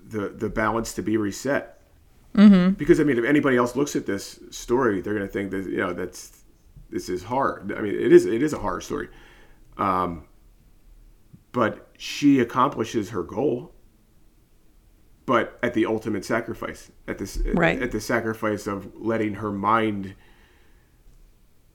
the 0.06 0.28
the 0.28 0.48
balance 0.48 0.93
to 0.94 1.02
be 1.02 1.16
reset. 1.16 1.81
Mm-hmm. 2.35 2.74
Because 2.74 3.01
I 3.01 3.05
mean, 3.05 3.19
if 3.19 3.24
anybody 3.24 3.56
else 3.56 3.77
looks 3.77 3.97
at 3.97 4.06
this 4.06 4.39
story, 4.51 5.01
they're 5.01 5.15
going 5.15 5.27
to 5.27 5.32
think 5.32 5.51
that 5.51 5.65
you 5.66 5.78
know 5.78 5.93
that's 5.93 6.44
this 6.90 7.09
is 7.09 7.24
hard. 7.24 7.73
I 7.77 7.81
mean, 7.81 7.94
it 7.94 8.12
is 8.12 8.27
it 8.27 8.43
is 8.43 8.52
a 8.52 8.59
horror 8.59 8.81
story, 8.81 9.09
um, 9.77 10.24
but 11.52 11.89
she 11.98 12.40
accomplishes 12.40 13.10
her 13.10 13.23
goal. 13.23 13.73
But 15.27 15.59
at 15.62 15.74
the 15.74 15.85
ultimate 15.85 16.24
sacrifice, 16.24 16.90
at 17.06 17.19
this 17.19 17.39
Right. 17.52 17.82
at 17.82 17.90
the 17.90 18.01
sacrifice 18.01 18.66
of 18.66 18.94
letting 18.94 19.35
her 19.35 19.52
mind 19.52 20.15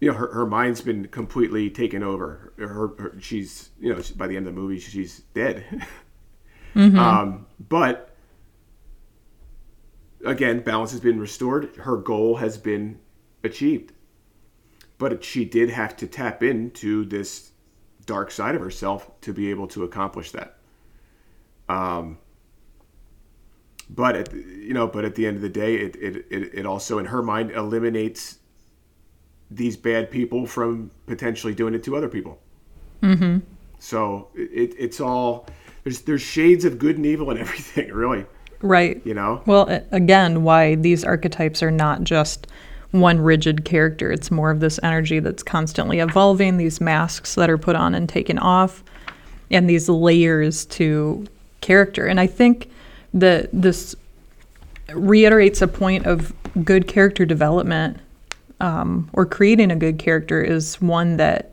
you 0.03 0.11
know, 0.11 0.17
her, 0.17 0.33
her 0.33 0.45
mind's 0.45 0.81
been 0.81 1.07
completely 1.07 1.69
taken 1.69 2.03
over. 2.03 2.51
Her, 2.57 2.67
her 2.67 3.15
she's, 3.21 3.69
you 3.79 3.93
know, 3.93 4.01
by 4.17 4.27
the 4.27 4.35
end 4.35 4.45
of 4.47 4.53
the 4.53 4.59
movie, 4.59 4.77
she's 4.79 5.19
dead. 5.33 5.87
Um, 6.97 7.45
but 7.69 8.09
again, 10.25 10.61
balance 10.61 10.89
has 10.89 10.99
been 10.99 11.19
restored. 11.19 11.75
Her 11.75 11.97
goal 11.97 12.37
has 12.37 12.57
been 12.57 12.99
achieved. 13.43 13.93
But 14.97 15.23
she 15.23 15.45
did 15.45 15.69
have 15.69 15.95
to 15.97 16.07
tap 16.07 16.41
into 16.41 17.05
this 17.05 17.51
dark 18.07 18.31
side 18.31 18.55
of 18.55 18.61
herself 18.61 19.11
to 19.21 19.33
be 19.33 19.51
able 19.51 19.67
to 19.67 19.83
accomplish 19.83 20.31
that. 20.31 20.57
Um, 21.69 22.17
but 23.87 24.15
at 24.15 24.31
the, 24.31 24.39
you 24.39 24.73
know, 24.73 24.87
but 24.87 25.05
at 25.05 25.13
the 25.13 25.27
end 25.27 25.35
of 25.35 25.43
the 25.43 25.49
day, 25.49 25.75
it, 25.75 25.95
it, 25.97 26.25
it, 26.31 26.55
it 26.55 26.65
also 26.65 26.97
in 26.97 27.05
her 27.05 27.21
mind 27.21 27.51
eliminates 27.51 28.39
these 29.55 29.77
bad 29.77 30.09
people 30.09 30.45
from 30.45 30.91
potentially 31.05 31.53
doing 31.53 31.73
it 31.73 31.83
to 31.83 31.95
other 31.95 32.09
people. 32.09 32.39
Mm-hmm. 33.01 33.39
So 33.79 34.29
it, 34.35 34.73
it's 34.77 34.99
all 34.99 35.47
there's 35.83 36.01
there's 36.01 36.21
shades 36.21 36.65
of 36.65 36.79
good 36.79 36.97
and 36.97 37.05
evil 37.05 37.29
and 37.29 37.39
everything, 37.45 37.91
really. 37.91 38.25
Right. 38.61 39.01
You 39.05 39.13
know. 39.13 39.41
Well, 39.45 39.67
again, 39.91 40.43
why 40.43 40.75
these 40.75 41.03
archetypes 41.03 41.61
are 41.61 41.71
not 41.71 42.03
just 42.03 42.47
one 42.91 43.19
rigid 43.19 43.65
character. 43.65 44.11
It's 44.11 44.31
more 44.31 44.51
of 44.51 44.59
this 44.59 44.79
energy 44.83 45.19
that's 45.19 45.43
constantly 45.43 45.99
evolving, 45.99 46.57
these 46.57 46.79
masks 46.79 47.35
that 47.35 47.49
are 47.49 47.57
put 47.57 47.75
on 47.75 47.95
and 47.95 48.07
taken 48.07 48.37
off, 48.37 48.83
and 49.51 49.69
these 49.69 49.89
layers 49.89 50.65
to 50.67 51.25
character. 51.59 52.05
And 52.05 52.19
I 52.19 52.27
think 52.27 52.69
that 53.13 53.49
this 53.51 53.95
reiterates 54.93 55.61
a 55.61 55.67
point 55.67 56.05
of 56.05 56.33
good 56.63 56.87
character 56.87 57.25
development 57.25 57.99
um, 58.59 59.09
or 59.13 59.25
creating 59.25 59.71
a 59.71 59.75
good 59.75 59.99
character 59.99 60.41
is 60.41 60.81
one 60.81 61.17
that 61.17 61.51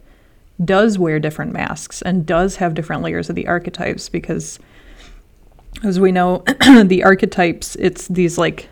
does 0.64 0.98
wear 0.98 1.18
different 1.18 1.52
masks 1.52 2.02
and 2.02 2.26
does 2.26 2.56
have 2.56 2.74
different 2.74 3.02
layers 3.02 3.30
of 3.30 3.36
the 3.36 3.48
archetypes 3.48 4.08
because 4.08 4.58
as 5.82 5.98
we 5.98 6.12
know 6.12 6.38
the 6.84 7.02
archetypes 7.04 7.76
it's 7.76 8.08
these 8.08 8.36
like 8.36 8.68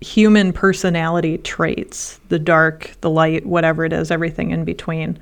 human 0.00 0.52
personality 0.52 1.38
traits 1.38 2.20
the 2.28 2.38
dark 2.38 2.92
the 3.00 3.10
light 3.10 3.44
whatever 3.44 3.84
it 3.84 3.92
is 3.92 4.10
everything 4.10 4.50
in 4.50 4.64
between. 4.64 5.18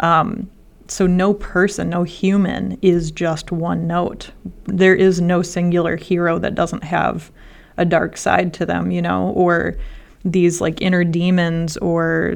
Um, 0.00 0.50
so 0.88 1.06
no 1.06 1.34
person 1.34 1.88
no 1.88 2.02
human 2.02 2.78
is 2.82 3.10
just 3.10 3.52
one 3.52 3.86
note. 3.86 4.30
There 4.64 4.94
is 4.94 5.20
no 5.20 5.42
singular 5.42 5.96
hero 5.96 6.38
that 6.38 6.54
doesn't 6.54 6.84
have 6.84 7.30
a 7.76 7.84
dark 7.84 8.16
side 8.16 8.52
to 8.54 8.66
them 8.66 8.90
you 8.90 9.00
know 9.00 9.30
or 9.30 9.76
these 10.24 10.60
like 10.60 10.80
inner 10.82 11.04
demons 11.04 11.76
or 11.78 12.34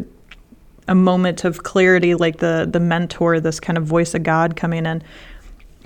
a 0.88 0.94
moment 0.94 1.44
of 1.44 1.62
clarity 1.62 2.14
like 2.14 2.38
the 2.38 2.68
the 2.70 2.80
mentor 2.80 3.40
this 3.40 3.58
kind 3.58 3.78
of 3.78 3.84
voice 3.84 4.14
of 4.14 4.22
god 4.22 4.56
coming 4.56 4.86
in. 4.86 5.02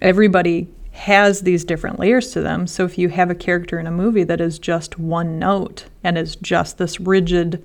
Everybody 0.01 0.69
has 0.93 1.43
these 1.43 1.65
different 1.65 1.99
layers 2.01 2.33
to 2.33 2.41
them. 2.41 2.67
So 2.67 2.85
if 2.85 2.99
you 2.99 3.09
have 3.11 3.31
a 3.31 3.35
character 3.35 3.79
in 3.79 3.87
a 3.87 3.91
movie 3.91 4.25
that 4.25 4.41
is 4.41 4.59
just 4.59 4.99
one 4.99 5.39
note 5.39 5.85
and 6.03 6.19
is 6.19 6.35
just 6.37 6.79
this 6.79 6.99
rigid 6.99 7.65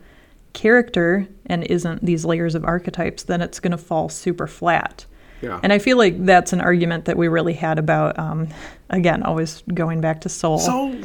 character 0.54 1.28
and 1.48 1.64
isn't 1.64 2.06
these 2.06 2.26
layers 2.26 2.54
of 2.54 2.64
archetypes 2.64 3.24
then 3.24 3.42
it's 3.42 3.60
going 3.60 3.72
to 3.72 3.78
fall 3.78 4.10
super 4.10 4.48
flat. 4.48 5.06
Yeah. 5.42 5.60
and 5.62 5.74
i 5.74 5.80
feel 5.80 5.98
like 5.98 6.26
that's 6.26 6.54
an 6.54 6.62
argument 6.62 7.04
that 7.04 7.18
we 7.18 7.28
really 7.28 7.52
had 7.52 7.78
about 7.78 8.18
um, 8.18 8.48
again 8.90 9.24
always 9.24 9.62
going 9.74 10.00
back 10.00 10.22
to 10.22 10.30
soul. 10.30 10.58
So 10.58 10.96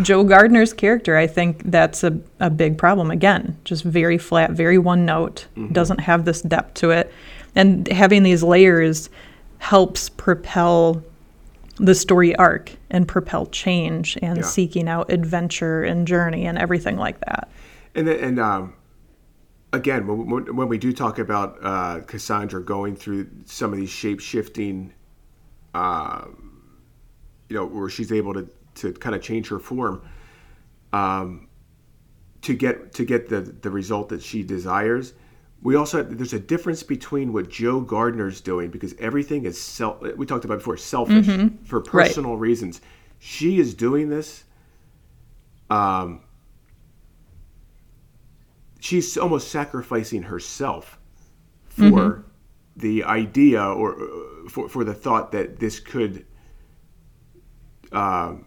Joe 0.00 0.24
Gardner's 0.24 0.72
character, 0.72 1.16
I 1.18 1.26
think 1.26 1.62
that's 1.70 2.02
a, 2.02 2.18
a 2.40 2.48
big 2.48 2.78
problem. 2.78 3.10
Again, 3.10 3.58
just 3.64 3.84
very 3.84 4.16
flat, 4.16 4.52
very 4.52 4.78
one 4.78 5.04
note, 5.04 5.46
doesn't 5.72 5.98
have 6.00 6.24
this 6.24 6.40
depth 6.42 6.74
to 6.74 6.90
it. 6.90 7.12
And 7.54 7.86
having 7.88 8.22
these 8.22 8.42
layers 8.42 9.10
helps 9.58 10.08
propel 10.08 11.02
the 11.76 11.94
story 11.94 12.34
arc 12.36 12.72
and 12.90 13.06
propel 13.06 13.46
change 13.46 14.16
and 14.22 14.38
Yeah. 14.38 14.42
seeking 14.44 14.88
out 14.88 15.12
adventure 15.12 15.82
and 15.82 16.06
journey 16.06 16.46
and 16.46 16.56
everything 16.58 16.96
like 16.96 17.20
that. 17.20 17.48
And 17.94 18.08
and 18.08 18.38
um, 18.40 18.74
again, 19.72 20.06
when, 20.06 20.30
when, 20.30 20.56
when 20.56 20.68
we 20.68 20.78
do 20.78 20.92
talk 20.92 21.18
about 21.18 21.58
uh, 21.62 22.00
Cassandra 22.06 22.62
going 22.62 22.96
through 22.96 23.28
some 23.44 23.72
of 23.72 23.78
these 23.78 23.90
shape 23.90 24.20
shifting, 24.20 24.92
uh, 25.74 26.24
you 27.48 27.56
know, 27.56 27.66
where 27.66 27.88
she's 27.90 28.12
able 28.12 28.32
to, 28.34 28.48
to 28.76 28.92
kind 28.92 29.14
of 29.14 29.22
change 29.22 29.48
her 29.48 29.58
form, 29.58 30.02
um, 30.92 31.48
to 32.42 32.54
get 32.54 32.92
to 32.94 33.04
get 33.04 33.28
the 33.28 33.40
the 33.40 33.70
result 33.70 34.08
that 34.10 34.22
she 34.22 34.42
desires. 34.42 35.14
We 35.62 35.76
also 35.76 35.98
have, 35.98 36.16
there's 36.18 36.32
a 36.32 36.40
difference 36.40 36.82
between 36.82 37.32
what 37.32 37.48
Joe 37.48 37.80
Gardner's 37.80 38.40
doing 38.40 38.70
because 38.70 38.94
everything 38.98 39.44
is 39.44 39.60
self. 39.60 40.00
We 40.16 40.26
talked 40.26 40.44
about 40.44 40.58
before, 40.58 40.76
selfish 40.76 41.26
for 41.62 41.78
Right. 41.78 41.86
personal 41.88 42.36
reasons. 42.36 42.80
She 43.20 43.60
is 43.60 43.72
doing 43.74 44.08
this. 44.08 44.42
Um, 45.70 46.22
she's 48.80 49.16
almost 49.16 49.52
sacrificing 49.52 50.24
herself 50.24 50.98
for 51.68 52.24
the 52.76 53.04
idea 53.04 53.62
or 53.62 53.96
for, 54.50 54.68
for 54.68 54.82
the 54.82 54.94
thought 54.94 55.30
that 55.32 55.60
this 55.60 55.78
could 55.78 56.26
um, 57.92 58.46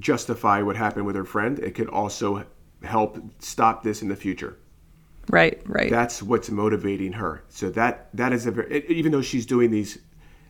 justify 0.00 0.62
what 0.62 0.76
happened 0.76 1.06
with 1.06 1.14
her 1.14 1.24
friend. 1.24 1.58
It 1.58 1.74
could 1.74 1.88
also 1.88 2.44
help 2.82 3.18
stop 3.38 3.82
this 3.82 4.02
in 4.02 4.08
the 4.08 4.16
future. 4.16 4.56
Right, 5.28 5.62
right. 5.66 5.90
That's 5.90 6.22
what's 6.22 6.50
motivating 6.50 7.12
her. 7.12 7.44
So 7.48 7.70
that 7.70 8.08
that 8.14 8.32
is 8.32 8.46
a 8.46 8.50
very 8.50 8.84
even 8.88 9.12
though 9.12 9.22
she's 9.22 9.46
doing 9.46 9.70
these, 9.70 9.98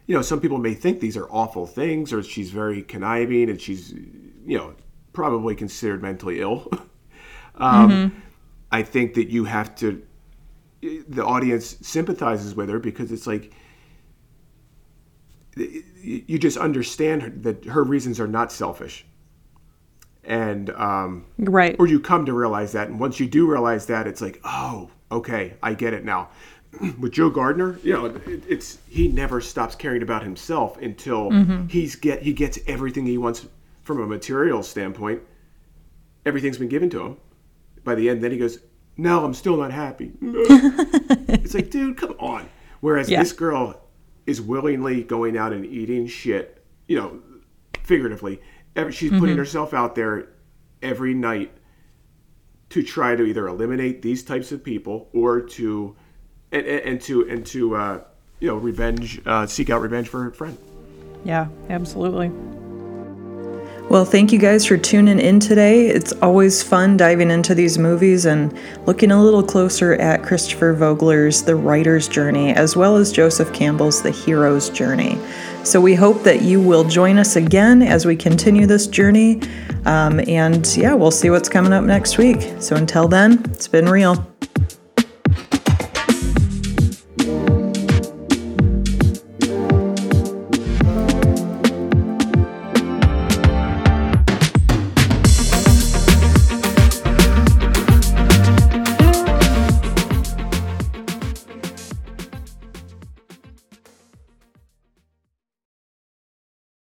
you 0.06 0.14
know, 0.14 0.22
some 0.22 0.40
people 0.40 0.58
may 0.58 0.74
think 0.74 1.00
these 1.00 1.16
are 1.16 1.28
awful 1.30 1.66
things 1.66 2.12
or 2.12 2.22
she's 2.22 2.50
very 2.50 2.82
conniving 2.82 3.50
and 3.50 3.60
she's, 3.60 3.92
you 3.92 4.56
know, 4.56 4.74
probably 5.12 5.54
considered 5.54 6.00
mentally 6.00 6.40
ill. 6.40 6.70
um, 7.56 8.22
I 8.72 8.82
think 8.82 9.14
that 9.14 9.28
you 9.28 9.44
have 9.44 9.74
to. 9.76 10.02
The 10.80 11.22
audience 11.22 11.76
sympathizes 11.82 12.54
with 12.54 12.70
her 12.70 12.78
because 12.78 13.12
it's 13.12 13.26
like 13.26 13.52
you 15.56 16.38
just 16.38 16.56
understand 16.56 17.42
that 17.42 17.64
her 17.66 17.84
reasons 17.84 18.18
are 18.18 18.26
not 18.26 18.50
selfish, 18.50 19.04
and 20.24 20.70
um, 20.70 21.24
right. 21.38 21.76
or 21.78 21.86
you 21.86 21.98
come 22.00 22.26
to 22.26 22.32
realize 22.32 22.72
that 22.72 22.88
and 22.88 23.00
once 23.00 23.18
you 23.18 23.26
do 23.26 23.50
realize 23.50 23.86
that 23.86 24.06
it's 24.06 24.20
like 24.20 24.40
oh 24.44 24.90
okay 25.10 25.54
i 25.62 25.74
get 25.74 25.92
it 25.94 26.04
now. 26.04 26.28
With 27.00 27.12
joe 27.12 27.30
gardner 27.30 27.78
you 27.82 27.92
know 27.94 28.04
it, 28.06 28.44
it's 28.48 28.78
he 28.88 29.08
never 29.08 29.40
stops 29.40 29.74
caring 29.74 30.02
about 30.02 30.22
himself 30.22 30.80
until 30.80 31.30
he's 31.68 31.96
get 31.96 32.22
he 32.22 32.32
gets 32.32 32.58
everything 32.66 33.06
he 33.06 33.18
wants 33.18 33.46
from 33.82 34.00
a 34.00 34.06
material 34.06 34.62
standpoint. 34.62 35.20
Everything's 36.24 36.58
been 36.58 36.68
given 36.68 36.88
to 36.90 37.00
him. 37.06 37.16
By 37.82 37.94
the 37.96 38.08
end 38.08 38.22
then 38.22 38.30
he 38.30 38.38
goes 38.38 38.58
no 38.96 39.24
i'm 39.24 39.34
still 39.34 39.56
not 39.56 39.72
happy. 39.72 40.12
It's 40.22 41.54
like 41.54 41.70
dude 41.70 41.96
come 41.96 42.14
on. 42.20 42.48
Whereas 42.80 43.08
Yeah. 43.10 43.20
this 43.20 43.32
girl 43.32 43.80
is 44.26 44.40
willingly 44.40 45.02
going 45.02 45.36
out 45.36 45.52
and 45.52 45.64
eating 45.66 46.06
shit 46.06 46.62
you 46.86 46.96
know 46.96 47.20
figuratively 47.82 48.40
she's 48.90 49.10
putting 49.10 49.36
herself 49.36 49.74
out 49.74 49.94
there 49.94 50.28
every 50.82 51.14
night 51.14 51.52
to 52.70 52.82
try 52.82 53.16
to 53.16 53.24
either 53.24 53.48
eliminate 53.48 54.00
these 54.02 54.22
types 54.22 54.52
of 54.52 54.62
people 54.62 55.08
or 55.12 55.40
to 55.40 55.94
and, 56.52 56.66
and, 56.66 56.80
and 56.80 57.00
to 57.00 57.28
and 57.28 57.46
to 57.46 57.76
uh, 57.76 58.00
you 58.38 58.48
know 58.48 58.56
revenge 58.56 59.20
uh, 59.26 59.46
seek 59.46 59.70
out 59.70 59.80
revenge 59.80 60.08
for 60.08 60.22
her 60.22 60.30
friend 60.30 60.56
Yeah, 61.24 61.48
absolutely. 61.68 62.30
Well, 63.90 64.04
thank 64.04 64.30
you 64.30 64.38
guys 64.38 64.64
for 64.64 64.76
tuning 64.76 65.18
in 65.18 65.40
today. 65.40 65.88
It's 65.88 66.12
always 66.22 66.62
fun 66.62 66.96
diving 66.96 67.28
into 67.28 67.56
these 67.56 67.76
movies 67.76 68.24
and 68.24 68.56
looking 68.86 69.10
a 69.10 69.20
little 69.20 69.42
closer 69.42 69.94
at 69.94 70.22
Christopher 70.22 70.74
Vogler's 70.74 71.42
The 71.42 71.56
Writer's 71.56 72.06
Journey, 72.06 72.52
as 72.52 72.76
well 72.76 72.94
as 72.94 73.10
Joseph 73.10 73.52
Campbell's 73.52 74.00
The 74.00 74.12
Hero's 74.12 74.70
Journey. 74.70 75.18
So 75.62 75.80
we 75.80 75.94
hope 75.94 76.22
that 76.22 76.42
you 76.42 76.60
will 76.60 76.84
join 76.84 77.18
us 77.18 77.36
again 77.36 77.82
as 77.82 78.06
we 78.06 78.16
continue 78.16 78.66
this 78.66 78.86
journey. 78.86 79.40
Um, 79.84 80.20
and 80.26 80.66
yeah, 80.76 80.94
we'll 80.94 81.10
see 81.10 81.30
what's 81.30 81.48
coming 81.48 81.72
up 81.72 81.84
next 81.84 82.18
week. 82.18 82.50
So 82.60 82.76
until 82.76 83.08
then, 83.08 83.42
it's 83.50 83.68
been 83.68 83.88
real. 83.88 84.26